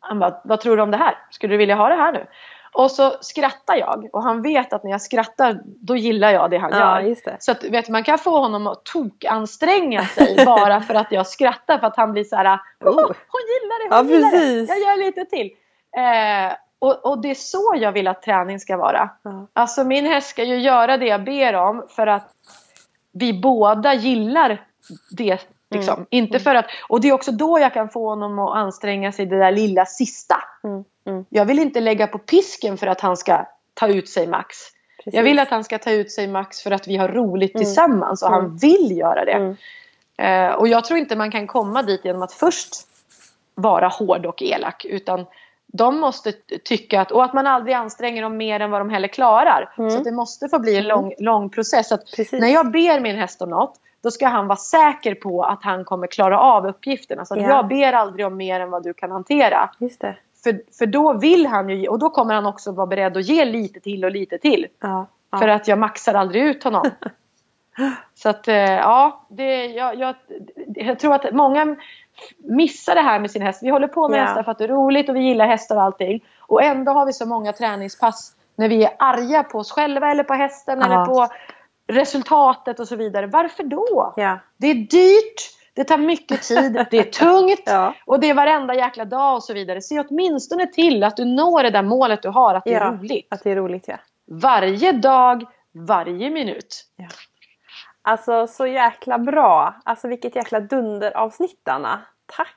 Han 0.00 0.18
bara, 0.18 0.40
vad 0.44 0.60
tror 0.60 0.76
du 0.76 0.82
om 0.82 0.90
det 0.90 0.96
här? 0.96 1.14
Skulle 1.30 1.54
du 1.54 1.58
vilja 1.58 1.74
ha 1.74 1.88
det 1.88 1.94
här 1.94 2.12
nu? 2.12 2.26
Och 2.72 2.90
så 2.90 3.12
skrattar 3.20 3.76
jag 3.76 4.08
och 4.12 4.22
han 4.22 4.42
vet 4.42 4.72
att 4.72 4.84
när 4.84 4.90
jag 4.90 5.02
skrattar 5.02 5.60
då 5.64 5.96
gillar 5.96 6.30
jag 6.30 6.50
det 6.50 6.58
han 6.58 6.70
Ja, 6.72 7.02
gör. 7.02 7.16
det. 7.24 7.36
Så 7.38 7.52
att, 7.52 7.64
vet, 7.64 7.88
man 7.88 8.04
kan 8.04 8.18
få 8.18 8.38
honom 8.38 8.66
att 8.66 8.84
tokanstränga 8.84 10.04
sig 10.04 10.36
bara 10.46 10.80
för 10.80 10.94
att 10.94 11.12
jag 11.12 11.26
skrattar 11.26 11.78
för 11.78 11.86
att 11.86 11.96
han 11.96 12.12
blir 12.12 12.24
så 12.24 12.36
här, 12.36 12.58
oh, 12.84 12.94
hon 12.94 13.42
gillar 13.48 13.88
det, 13.88 13.94
Ja, 13.94 13.96
hon 13.96 14.08
gillar 14.08 14.30
precis. 14.30 14.68
det. 14.68 14.74
Jag 14.74 14.80
gör 14.98 15.04
lite 15.06 15.24
till. 15.24 15.50
Eh, 15.96 16.52
och, 16.78 17.06
och 17.06 17.22
det 17.22 17.30
är 17.30 17.34
så 17.34 17.74
jag 17.76 17.92
vill 17.92 18.08
att 18.08 18.22
träning 18.22 18.60
ska 18.60 18.76
vara. 18.76 19.10
Ja. 19.22 19.46
Alltså 19.52 19.84
min 19.84 20.06
häst 20.06 20.28
ska 20.30 20.44
ju 20.44 20.58
göra 20.60 20.96
det 20.96 21.06
jag 21.06 21.24
ber 21.24 21.54
om 21.54 21.86
för 21.88 22.06
att 22.06 22.30
vi 23.12 23.40
båda 23.40 23.94
gillar 23.94 24.64
det. 25.10 25.38
Liksom. 25.70 25.94
Mm. 25.94 26.06
Inte 26.10 26.38
för 26.38 26.54
att, 26.54 26.66
och 26.88 27.00
det 27.00 27.08
är 27.08 27.12
också 27.12 27.32
då 27.32 27.58
jag 27.58 27.74
kan 27.74 27.88
få 27.88 28.08
honom 28.08 28.38
att 28.38 28.56
anstränga 28.56 29.12
sig 29.12 29.26
det 29.26 29.38
där 29.38 29.52
lilla 29.52 29.86
sista. 29.86 30.36
Mm. 30.64 30.84
Mm. 31.06 31.24
Jag 31.28 31.44
vill 31.44 31.58
inte 31.58 31.80
lägga 31.80 32.06
på 32.06 32.18
pisken 32.18 32.76
för 32.76 32.86
att 32.86 33.00
han 33.00 33.16
ska 33.16 33.46
ta 33.74 33.88
ut 33.88 34.08
sig 34.08 34.26
max. 34.26 34.56
Precis. 35.04 35.14
Jag 35.14 35.22
vill 35.22 35.38
att 35.38 35.48
han 35.48 35.64
ska 35.64 35.78
ta 35.78 35.90
ut 35.90 36.12
sig 36.12 36.26
max 36.26 36.62
för 36.62 36.70
att 36.70 36.88
vi 36.88 36.96
har 36.96 37.08
roligt 37.08 37.54
Mm. 37.54 37.64
tillsammans 37.64 38.22
och 38.22 38.28
Mm. 38.28 38.40
han 38.40 38.56
vill 38.56 38.96
göra 38.98 39.24
det. 39.24 39.32
Mm. 39.32 39.56
Eh, 40.18 40.54
och 40.54 40.68
jag 40.68 40.84
tror 40.84 40.98
inte 40.98 41.16
man 41.16 41.30
kan 41.30 41.46
komma 41.46 41.82
dit 41.82 42.04
genom 42.04 42.22
att 42.22 42.32
först 42.32 42.74
vara 43.54 43.88
hård 43.88 44.26
och 44.26 44.42
elak. 44.42 44.84
Utan 44.84 45.26
de 45.66 46.00
måste 46.00 46.32
tycka 46.64 47.00
att, 47.00 47.10
och 47.10 47.24
att 47.24 47.34
man 47.34 47.46
aldrig 47.46 47.74
anstränger 47.74 48.22
dem 48.22 48.36
mer 48.36 48.60
än 48.60 48.70
vad 48.70 48.80
de 48.80 48.90
heller 48.90 49.08
klarar. 49.08 49.74
Mm. 49.78 49.90
Så 49.90 50.02
det 50.02 50.12
måste 50.12 50.48
få 50.48 50.58
bli 50.58 50.76
en 50.76 50.86
lång, 50.88 51.14
lång 51.18 51.50
process. 51.50 51.90
När 52.32 52.48
jag 52.48 52.70
ber 52.70 53.00
min 53.00 53.16
häst 53.16 53.42
om 53.42 53.50
något, 53.50 53.74
då 54.02 54.10
ska 54.10 54.28
han 54.28 54.46
vara 54.46 54.56
säker 54.56 55.14
på 55.14 55.42
att 55.42 55.64
han 55.64 55.84
kommer 55.84 56.06
klara 56.06 56.40
av 56.40 56.66
uppgiften. 56.66 57.18
Alltså 57.18 57.36
Ja. 57.36 57.48
jag 57.48 57.68
ber 57.68 57.92
aldrig 57.92 58.26
om 58.26 58.36
mer 58.36 58.60
än 58.60 58.70
vad 58.70 58.82
du 58.82 58.94
kan 58.94 59.10
hantera. 59.10 59.70
Just 59.78 60.00
det. 60.00 60.16
För, 60.44 60.60
för 60.78 60.86
då 60.86 61.12
vill 61.12 61.46
han 61.46 61.68
ju, 61.68 61.88
och 61.88 61.98
då 61.98 62.10
kommer 62.10 62.34
han 62.34 62.46
också 62.46 62.72
vara 62.72 62.86
beredd 62.86 63.16
att 63.16 63.24
ge 63.24 63.44
lite 63.44 63.80
till 63.80 64.04
och 64.04 64.10
lite 64.10 64.38
till. 64.38 64.66
Ja. 64.80 65.06
ja. 65.30 65.38
För 65.38 65.48
att 65.48 65.68
jag 65.68 65.78
maxar 65.78 66.14
aldrig 66.14 66.42
ut 66.44 66.64
honom. 66.64 66.90
Så 68.14 68.28
att 68.28 68.48
eh, 68.48 68.54
ja, 68.56 69.26
det, 69.28 69.66
jag, 69.66 69.98
jag, 69.98 70.14
jag 70.74 70.98
tror 70.98 71.14
att 71.14 71.32
många 71.32 71.76
missar 72.38 72.94
det 72.94 73.00
här 73.00 73.18
med 73.20 73.30
sin 73.30 73.42
häst. 73.42 73.62
Vi 73.62 73.70
håller 73.70 73.88
på 73.88 74.08
med 74.08 74.18
Ja. 74.18 74.24
hästar 74.24 74.42
för 74.42 74.52
att 74.52 74.58
det 74.58 74.64
är 74.64 74.68
roligt 74.68 75.08
och 75.08 75.16
vi 75.16 75.20
gillar 75.20 75.46
hästar 75.46 75.76
och 75.76 75.82
allting. 75.82 76.24
Och 76.40 76.62
ändå 76.62 76.92
har 76.92 77.06
vi 77.06 77.12
så 77.12 77.26
många 77.26 77.52
träningspass 77.52 78.32
när 78.56 78.68
vi 78.68 78.84
är 78.84 78.90
arga 78.98 79.42
på 79.42 79.58
oss 79.58 79.72
själva 79.72 80.10
eller 80.10 80.24
på 80.24 80.34
hästen 80.34 80.78
Ja. 80.80 80.86
eller 80.86 81.04
på 81.04 81.28
resultatet 81.90 82.80
och 82.80 82.88
så 82.88 82.96
vidare. 82.96 83.26
Varför 83.26 83.62
då? 83.62 84.14
Ja. 84.16 84.38
Det 84.56 84.66
är 84.66 84.74
dyrt, 84.74 85.50
det 85.74 85.84
tar 85.84 85.98
mycket 85.98 86.42
tid, 86.42 86.86
det 86.90 86.98
är 86.98 87.02
tungt 87.04 87.62
Ja. 87.66 87.94
och 88.06 88.20
det 88.20 88.30
är 88.30 88.34
varenda 88.34 88.74
jäkla 88.74 89.04
dag 89.04 89.34
och 89.36 89.42
så 89.44 89.52
vidare. 89.54 89.80
Se 89.80 90.00
åtminstone 90.00 90.66
till 90.66 91.04
att 91.04 91.16
du 91.16 91.24
når 91.24 91.62
det 91.62 91.70
där 91.70 91.82
målet 91.82 92.22
du 92.22 92.28
har, 92.28 92.54
att 92.54 92.64
det 92.64 92.74
är 92.74 92.80
Ja. 92.80 92.90
roligt. 92.92 93.26
Att 93.30 93.42
det 93.44 93.50
är 93.50 93.56
roligt 93.56 93.84
ja. 93.88 93.96
Varje 94.30 94.92
dag, 94.92 95.44
varje 95.86 96.30
minut. 96.30 96.84
Alltså 98.02 98.46
så 98.46 98.66
jäkla 98.66 99.18
bra. 99.18 99.74
Alltså 99.84 100.08
vilket 100.08 100.36
jäkla 100.36 100.60
dunderavsnitt 100.60 101.68
Anna. 101.70 102.00
Tack! 102.36 102.56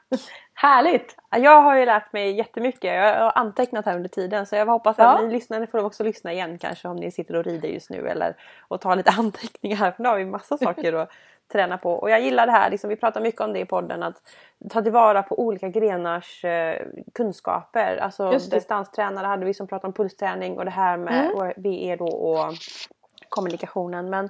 Härligt! 0.55 1.15
Jag 1.31 1.61
har 1.61 1.75
ju 1.75 1.85
lärt 1.85 2.13
mig 2.13 2.31
jättemycket. 2.31 2.93
Jag 2.95 3.19
har 3.23 3.31
antecknat 3.35 3.85
här 3.85 3.95
under 3.95 4.09
tiden 4.09 4.45
så 4.45 4.55
jag 4.55 4.65
hoppas 4.65 4.99
att 4.99 5.19
Ja. 5.19 5.25
ni 5.27 5.33
lyssnare 5.33 5.67
får 5.67 5.85
också 5.85 6.03
lyssna 6.03 6.33
igen 6.33 6.57
kanske 6.57 6.87
om 6.87 6.95
ni 6.95 7.11
sitter 7.11 7.35
och 7.35 7.43
rider 7.43 7.69
just 7.69 7.89
nu 7.89 8.09
eller 8.09 8.35
och 8.67 8.81
tar 8.81 8.95
lite 8.95 9.11
anteckningar. 9.17 9.91
För 9.91 10.03
nu 10.03 10.09
har 10.09 10.17
vi 10.17 10.25
massa 10.25 10.57
saker 10.57 10.93
att 10.93 11.09
träna 11.51 11.77
på. 11.77 11.93
Och 11.93 12.09
jag 12.09 12.21
gillar 12.21 12.45
det 12.45 12.51
här, 12.51 12.69
liksom, 12.69 12.89
vi 12.89 12.95
pratar 12.95 13.21
mycket 13.21 13.41
om 13.41 13.53
det 13.53 13.59
i 13.59 13.65
podden, 13.65 14.03
att 14.03 14.15
ta 14.69 14.81
tillvara 14.81 15.23
på 15.23 15.39
olika 15.39 15.67
grenars 15.69 16.45
eh, 16.45 16.81
kunskaper. 17.13 17.97
Alltså 17.97 18.31
distanstränare 18.55 19.27
hade 19.27 19.45
vi 19.45 19.53
som 19.53 19.67
pratade 19.67 19.87
om 19.87 19.93
pulsträning 19.93 20.57
och 20.57 20.65
det 20.65 20.71
här 20.71 20.97
med 20.97 21.25
Mm. 21.31 21.53
VE 21.57 21.95
då 21.95 22.05
och 22.07 22.53
kommunikationen. 23.29 24.09
Men 24.09 24.29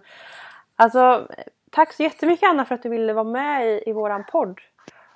alltså 0.76 1.28
tack 1.72 1.94
så 1.94 2.04
jättemycket 2.04 2.50
Anna 2.50 2.66
för 2.66 2.76
att 2.76 2.84
du 2.84 2.90
ville 2.90 3.14
vara 3.14 3.24
med 3.24 3.68
i, 3.68 3.84
i 3.90 3.94
våran 3.94 4.24
podd. 4.32 4.60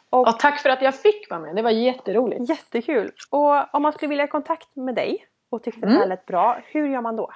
Och 0.09 0.27
Och 0.27 0.39
tack 0.39 0.59
för 0.59 0.69
att 0.69 0.81
jag 0.81 0.95
fick 0.95 1.29
vara 1.29 1.39
med. 1.39 1.55
Det 1.55 1.61
var 1.61 1.71
jätteroligt. 1.71 2.49
Jättekul! 2.49 3.11
Och 3.29 3.73
om 3.75 3.81
man 3.81 3.93
skulle 3.93 4.09
vilja 4.09 4.23
ha 4.23 4.27
kontakt 4.31 4.75
med 4.75 4.95
dig 4.95 5.25
och 5.51 5.63
tyckte 5.63 5.81
det 5.81 5.87
här 5.87 5.95
Mm. 5.95 6.09
lät 6.09 6.25
bra, 6.25 6.59
hur 6.65 6.87
gör 6.87 7.01
man 7.01 7.15
då? 7.15 7.29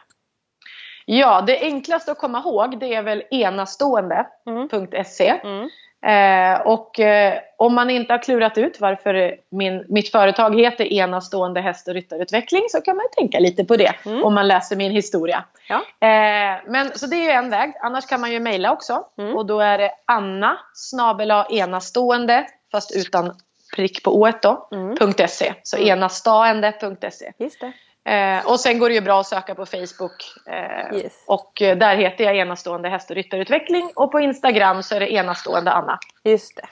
Ja, 1.05 1.41
det 1.47 1.59
enklaste 1.61 2.11
att 2.11 2.17
komma 2.17 2.39
ihåg 2.39 2.79
det 2.79 2.93
är 2.95 3.01
väl 3.01 3.23
enastående.se. 3.31 5.27
Mm. 5.43 5.69
Eh, 6.05 6.61
och 6.61 6.99
eh, 6.99 7.39
om 7.57 7.75
man 7.75 7.89
inte 7.89 8.13
har 8.13 8.17
klurat 8.23 8.57
ut 8.57 8.81
varför 8.81 9.35
min, 9.49 9.85
mitt 9.89 10.11
företag 10.11 10.59
heter 10.59 10.93
Enastående 10.93 11.61
häst 11.61 11.87
och 11.87 11.93
ryttarutveckling 11.93 12.63
så 12.69 12.81
kan 12.81 12.95
man 12.95 13.05
tänka 13.17 13.39
lite 13.39 13.65
på 13.65 13.77
det 13.77 13.93
Mm. 14.05 14.23
om 14.23 14.33
man 14.33 14.47
läser 14.47 14.75
min 14.75 14.91
historia. 14.91 15.43
Ja. 15.69 15.75
Eh, 16.07 16.57
men, 16.67 16.91
så 16.95 17.07
det 17.07 17.29
är 17.29 17.37
en 17.37 17.49
väg. 17.49 17.73
Annars 17.81 18.05
kan 18.05 18.21
man 18.21 18.31
ju 18.31 18.39
mejla 18.39 18.71
också. 18.73 19.05
Mm. 19.17 19.35
Och 19.35 19.45
då 19.45 19.59
är 19.59 19.77
det 19.77 19.91
Anna 20.05 20.57
snabel-a 20.73 21.45
enastående 21.49 22.47
fast 22.71 22.95
utan 22.95 23.35
prick 23.75 24.03
på 24.03 24.15
ået 24.21 24.41
då. 24.41 24.67
Mm. 24.71 25.13
.se. 25.27 25.53
Så 25.63 25.77
Mm. 25.77 25.89
enastaende.se. 25.89 27.31
Just. 27.37 27.63
Eh, 28.05 28.45
och 28.47 28.59
sen 28.59 28.79
går 28.79 28.89
det 28.89 28.95
ju 28.95 29.01
bra 29.01 29.19
att 29.19 29.27
söka 29.27 29.55
på 29.55 29.65
Facebook. 29.65 30.23
Eh, 30.47 30.97
Yes. 30.97 31.23
Och 31.27 31.61
eh, 31.61 31.77
där 31.77 31.95
heter 31.95 32.23
jag 32.23 32.35
Enastående 32.37 32.89
häst 32.89 33.09
och 33.09 33.15
ryttarutveckling. 33.15 33.91
Och 33.95 34.11
på 34.11 34.19
Instagram 34.19 34.83
så 34.83 34.95
är 34.95 34.99
det 34.99 35.13
Enastående 35.13 35.71
Anna. 35.71 35.99
Just 36.23 36.55
det. 36.55 36.65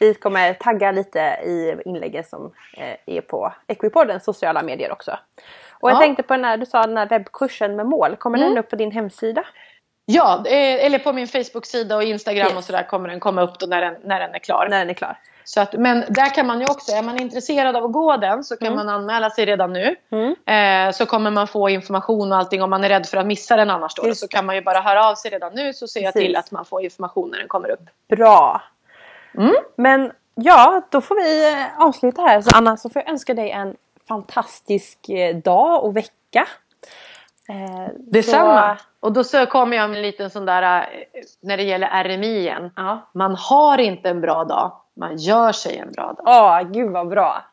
Vi 0.00 0.14
kommer 0.14 0.54
tagga 0.54 0.92
lite 0.92 1.18
i 1.44 1.76
inlägget 1.84 2.28
som 2.28 2.52
eh, 2.76 2.96
är 3.16 3.20
på 3.20 3.52
Equipoddens 3.66 4.24
sociala 4.24 4.62
medier 4.62 4.92
också. 4.92 5.18
Och 5.80 5.90
jag 5.90 5.96
Ja. 5.96 6.00
tänkte 6.00 6.22
på 6.22 6.34
den 6.34 6.44
här, 6.44 6.56
du 6.56 6.66
sa 6.66 6.86
den 6.86 6.96
här 6.96 7.06
webbkursen 7.08 7.76
med 7.76 7.86
mål, 7.86 8.16
kommer 8.16 8.38
Mm. 8.38 8.48
den 8.50 8.58
upp 8.58 8.70
på 8.70 8.76
din 8.76 8.90
hemsida? 8.92 9.44
Ja, 10.10 10.42
eh, 10.46 10.84
eller 10.86 10.98
på 10.98 11.12
min 11.12 11.28
Facebook-sida 11.28 11.96
och 11.96 12.02
Instagram 12.02 12.46
Yes. 12.46 12.56
och 12.56 12.64
sådär 12.64 12.82
kommer 12.82 13.08
den 13.08 13.20
komma 13.20 13.42
upp 13.42 13.58
då 13.58 13.66
när 13.66 13.80
den, 13.80 13.94
när 14.04 14.20
den 14.20 14.34
är 14.34 14.38
klar. 14.38 14.66
När 14.70 14.78
den 14.78 14.90
är 14.90 14.94
klar? 14.94 15.18
Så 15.44 15.60
att, 15.60 15.72
men 15.72 16.04
där 16.08 16.34
kan 16.34 16.46
man 16.46 16.60
ju 16.60 16.66
också, 16.70 16.92
är 16.92 17.02
man 17.02 17.20
intresserad 17.20 17.76
av 17.76 17.84
att 17.84 17.92
gå 17.92 18.16
den 18.16 18.44
så 18.44 18.56
kan 18.56 18.66
Mm. 18.72 18.76
man 18.86 18.88
anmäla 18.88 19.30
sig 19.30 19.44
redan 19.46 19.72
nu. 19.72 19.96
Mm. 20.10 20.88
Eh, 20.88 20.92
så 20.92 21.06
kommer 21.06 21.30
man 21.30 21.46
få 21.46 21.68
information 21.68 22.32
och 22.32 22.38
allting 22.38 22.62
om 22.62 22.70
man 22.70 22.84
är 22.84 22.88
rädd 22.88 23.06
för 23.06 23.16
att 23.16 23.26
missa 23.26 23.56
den 23.56 23.70
annars 23.70 23.94
då. 23.94 24.14
Så 24.14 24.28
kan 24.28 24.46
man 24.46 24.54
ju 24.54 24.62
bara 24.62 24.80
höra 24.80 25.08
av 25.10 25.14
sig 25.14 25.30
redan 25.30 25.54
nu 25.54 25.72
så 25.72 25.88
ser 25.88 26.00
jag 26.00 26.12
Precis. 26.12 26.26
till 26.26 26.36
att 26.36 26.50
man 26.50 26.64
får 26.64 26.82
information 26.84 27.30
när 27.30 27.38
den 27.38 27.48
kommer 27.48 27.70
upp. 27.70 27.80
Bra! 28.08 28.62
Mm. 29.34 29.54
Men 29.76 30.12
ja, 30.34 30.82
då 30.90 31.00
får 31.00 31.14
vi 31.14 31.52
eh, 31.52 31.86
avsluta 31.86 32.22
här. 32.22 32.40
Så 32.40 32.50
Anna, 32.56 32.76
så 32.76 32.90
får 32.90 33.02
jag 33.02 33.10
önska 33.10 33.34
dig 33.34 33.50
en 33.50 33.76
fantastisk 34.08 35.08
eh, 35.08 35.36
dag 35.36 35.84
och 35.84 35.96
vecka. 35.96 36.46
Eh, 37.48 37.88
Detsamma. 37.98 38.76
så- 38.76 38.84
Och 39.00 39.12
då 39.12 39.24
så 39.24 39.46
kommer 39.46 39.76
jag 39.76 39.90
med 39.90 39.96
en 39.96 40.02
liten 40.02 40.30
sån 40.30 40.46
där, 40.46 40.62
eh, 40.82 40.86
när 41.42 41.56
det 41.56 41.62
gäller 41.62 41.88
RMI 42.04 42.38
igen. 42.38 42.70
Ja. 42.76 43.10
Man 43.14 43.34
har 43.34 43.78
inte 43.78 44.08
en 44.10 44.20
bra 44.20 44.44
dag, 44.44 44.72
man 44.96 45.16
gör 45.16 45.52
sig 45.52 45.78
en 45.78 45.92
bra 45.92 46.12
dag. 46.12 46.24
Åh, 46.26 46.62
gud 46.62 46.90
vad 46.92 47.08
bra! 47.08 47.44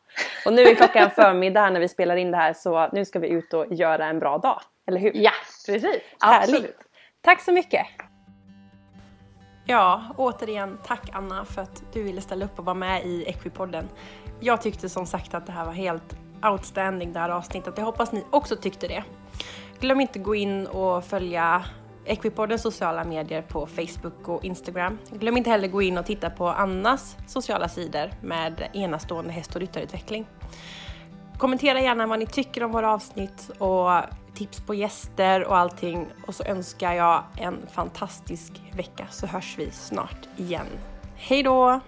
Och 0.46 0.52
nu 0.52 0.62
är 0.62 0.74
klockan 0.74 1.10
förmiddag 1.10 1.60
här 1.60 1.70
när 1.70 1.80
vi 1.80 1.88
spelar 1.88 2.16
in 2.16 2.30
det 2.30 2.36
här 2.36 2.52
så 2.52 2.88
nu 2.92 3.04
ska 3.04 3.18
vi 3.18 3.28
ut 3.28 3.54
och 3.54 3.66
göra 3.72 4.06
en 4.06 4.18
bra 4.18 4.38
dag. 4.38 4.60
Eller 4.86 5.00
hur? 5.00 5.12
Ja, 5.14 5.30
precis. 5.66 6.00
Härligt! 6.20 6.76
Tack 7.20 7.40
så 7.40 7.52
mycket! 7.52 7.86
Ja, 9.66 10.02
återigen 10.16 10.78
tack 10.86 11.10
Anna 11.12 11.44
för 11.44 11.62
att 11.62 11.82
du 11.92 12.02
ville 12.02 12.20
ställa 12.20 12.44
upp 12.44 12.58
och 12.58 12.64
vara 12.64 12.74
med 12.74 13.04
i 13.06 13.24
Equipodden. 13.28 13.88
Jag 14.40 14.62
tyckte 14.62 14.88
som 14.88 15.06
sagt 15.06 15.34
att 15.34 15.46
det 15.46 15.52
här 15.52 15.64
var 15.64 15.72
helt 15.72 16.16
outstanding 16.52 17.12
det 17.12 17.18
här 17.20 17.28
avsnittet. 17.28 17.74
Jag 17.78 17.84
hoppas 17.84 18.12
ni 18.12 18.24
också 18.30 18.56
tyckte 18.56 18.88
det. 18.88 19.04
Glöm 19.80 20.00
inte 20.00 20.18
gå 20.18 20.34
in 20.34 20.66
och 20.66 21.04
följa 21.04 21.64
Equipoddens 22.04 22.62
sociala 22.62 23.04
medier 23.04 23.42
på 23.42 23.66
Facebook 23.66 24.28
och 24.28 24.44
Instagram. 24.44 24.98
Glöm 25.10 25.36
inte 25.36 25.50
heller 25.50 25.68
gå 25.68 25.82
in 25.82 25.98
och 25.98 26.06
titta 26.06 26.30
på 26.30 26.48
Annas 26.48 27.16
sociala 27.26 27.68
sidor 27.68 28.10
med 28.22 28.70
enastående 28.72 29.32
häst 29.32 29.54
och 29.54 29.60
ryttarutveckling. 29.60 30.26
Kommentera 31.38 31.80
gärna 31.80 32.06
vad 32.06 32.18
ni 32.18 32.26
tycker 32.26 32.64
om 32.64 32.72
våra 32.72 32.92
avsnitt 32.92 33.50
och 33.58 33.90
tips 34.34 34.60
på 34.60 34.74
gäster 34.74 35.44
och 35.44 35.56
allting. 35.56 36.06
Och 36.26 36.34
så 36.34 36.44
önskar 36.44 36.92
jag 36.92 37.24
en 37.36 37.66
fantastisk 37.72 38.52
vecka 38.72 39.06
så 39.10 39.26
hörs 39.26 39.54
vi 39.58 39.70
snart 39.70 40.28
igen. 40.36 40.66
Hej 41.16 41.42
då! 41.42 41.80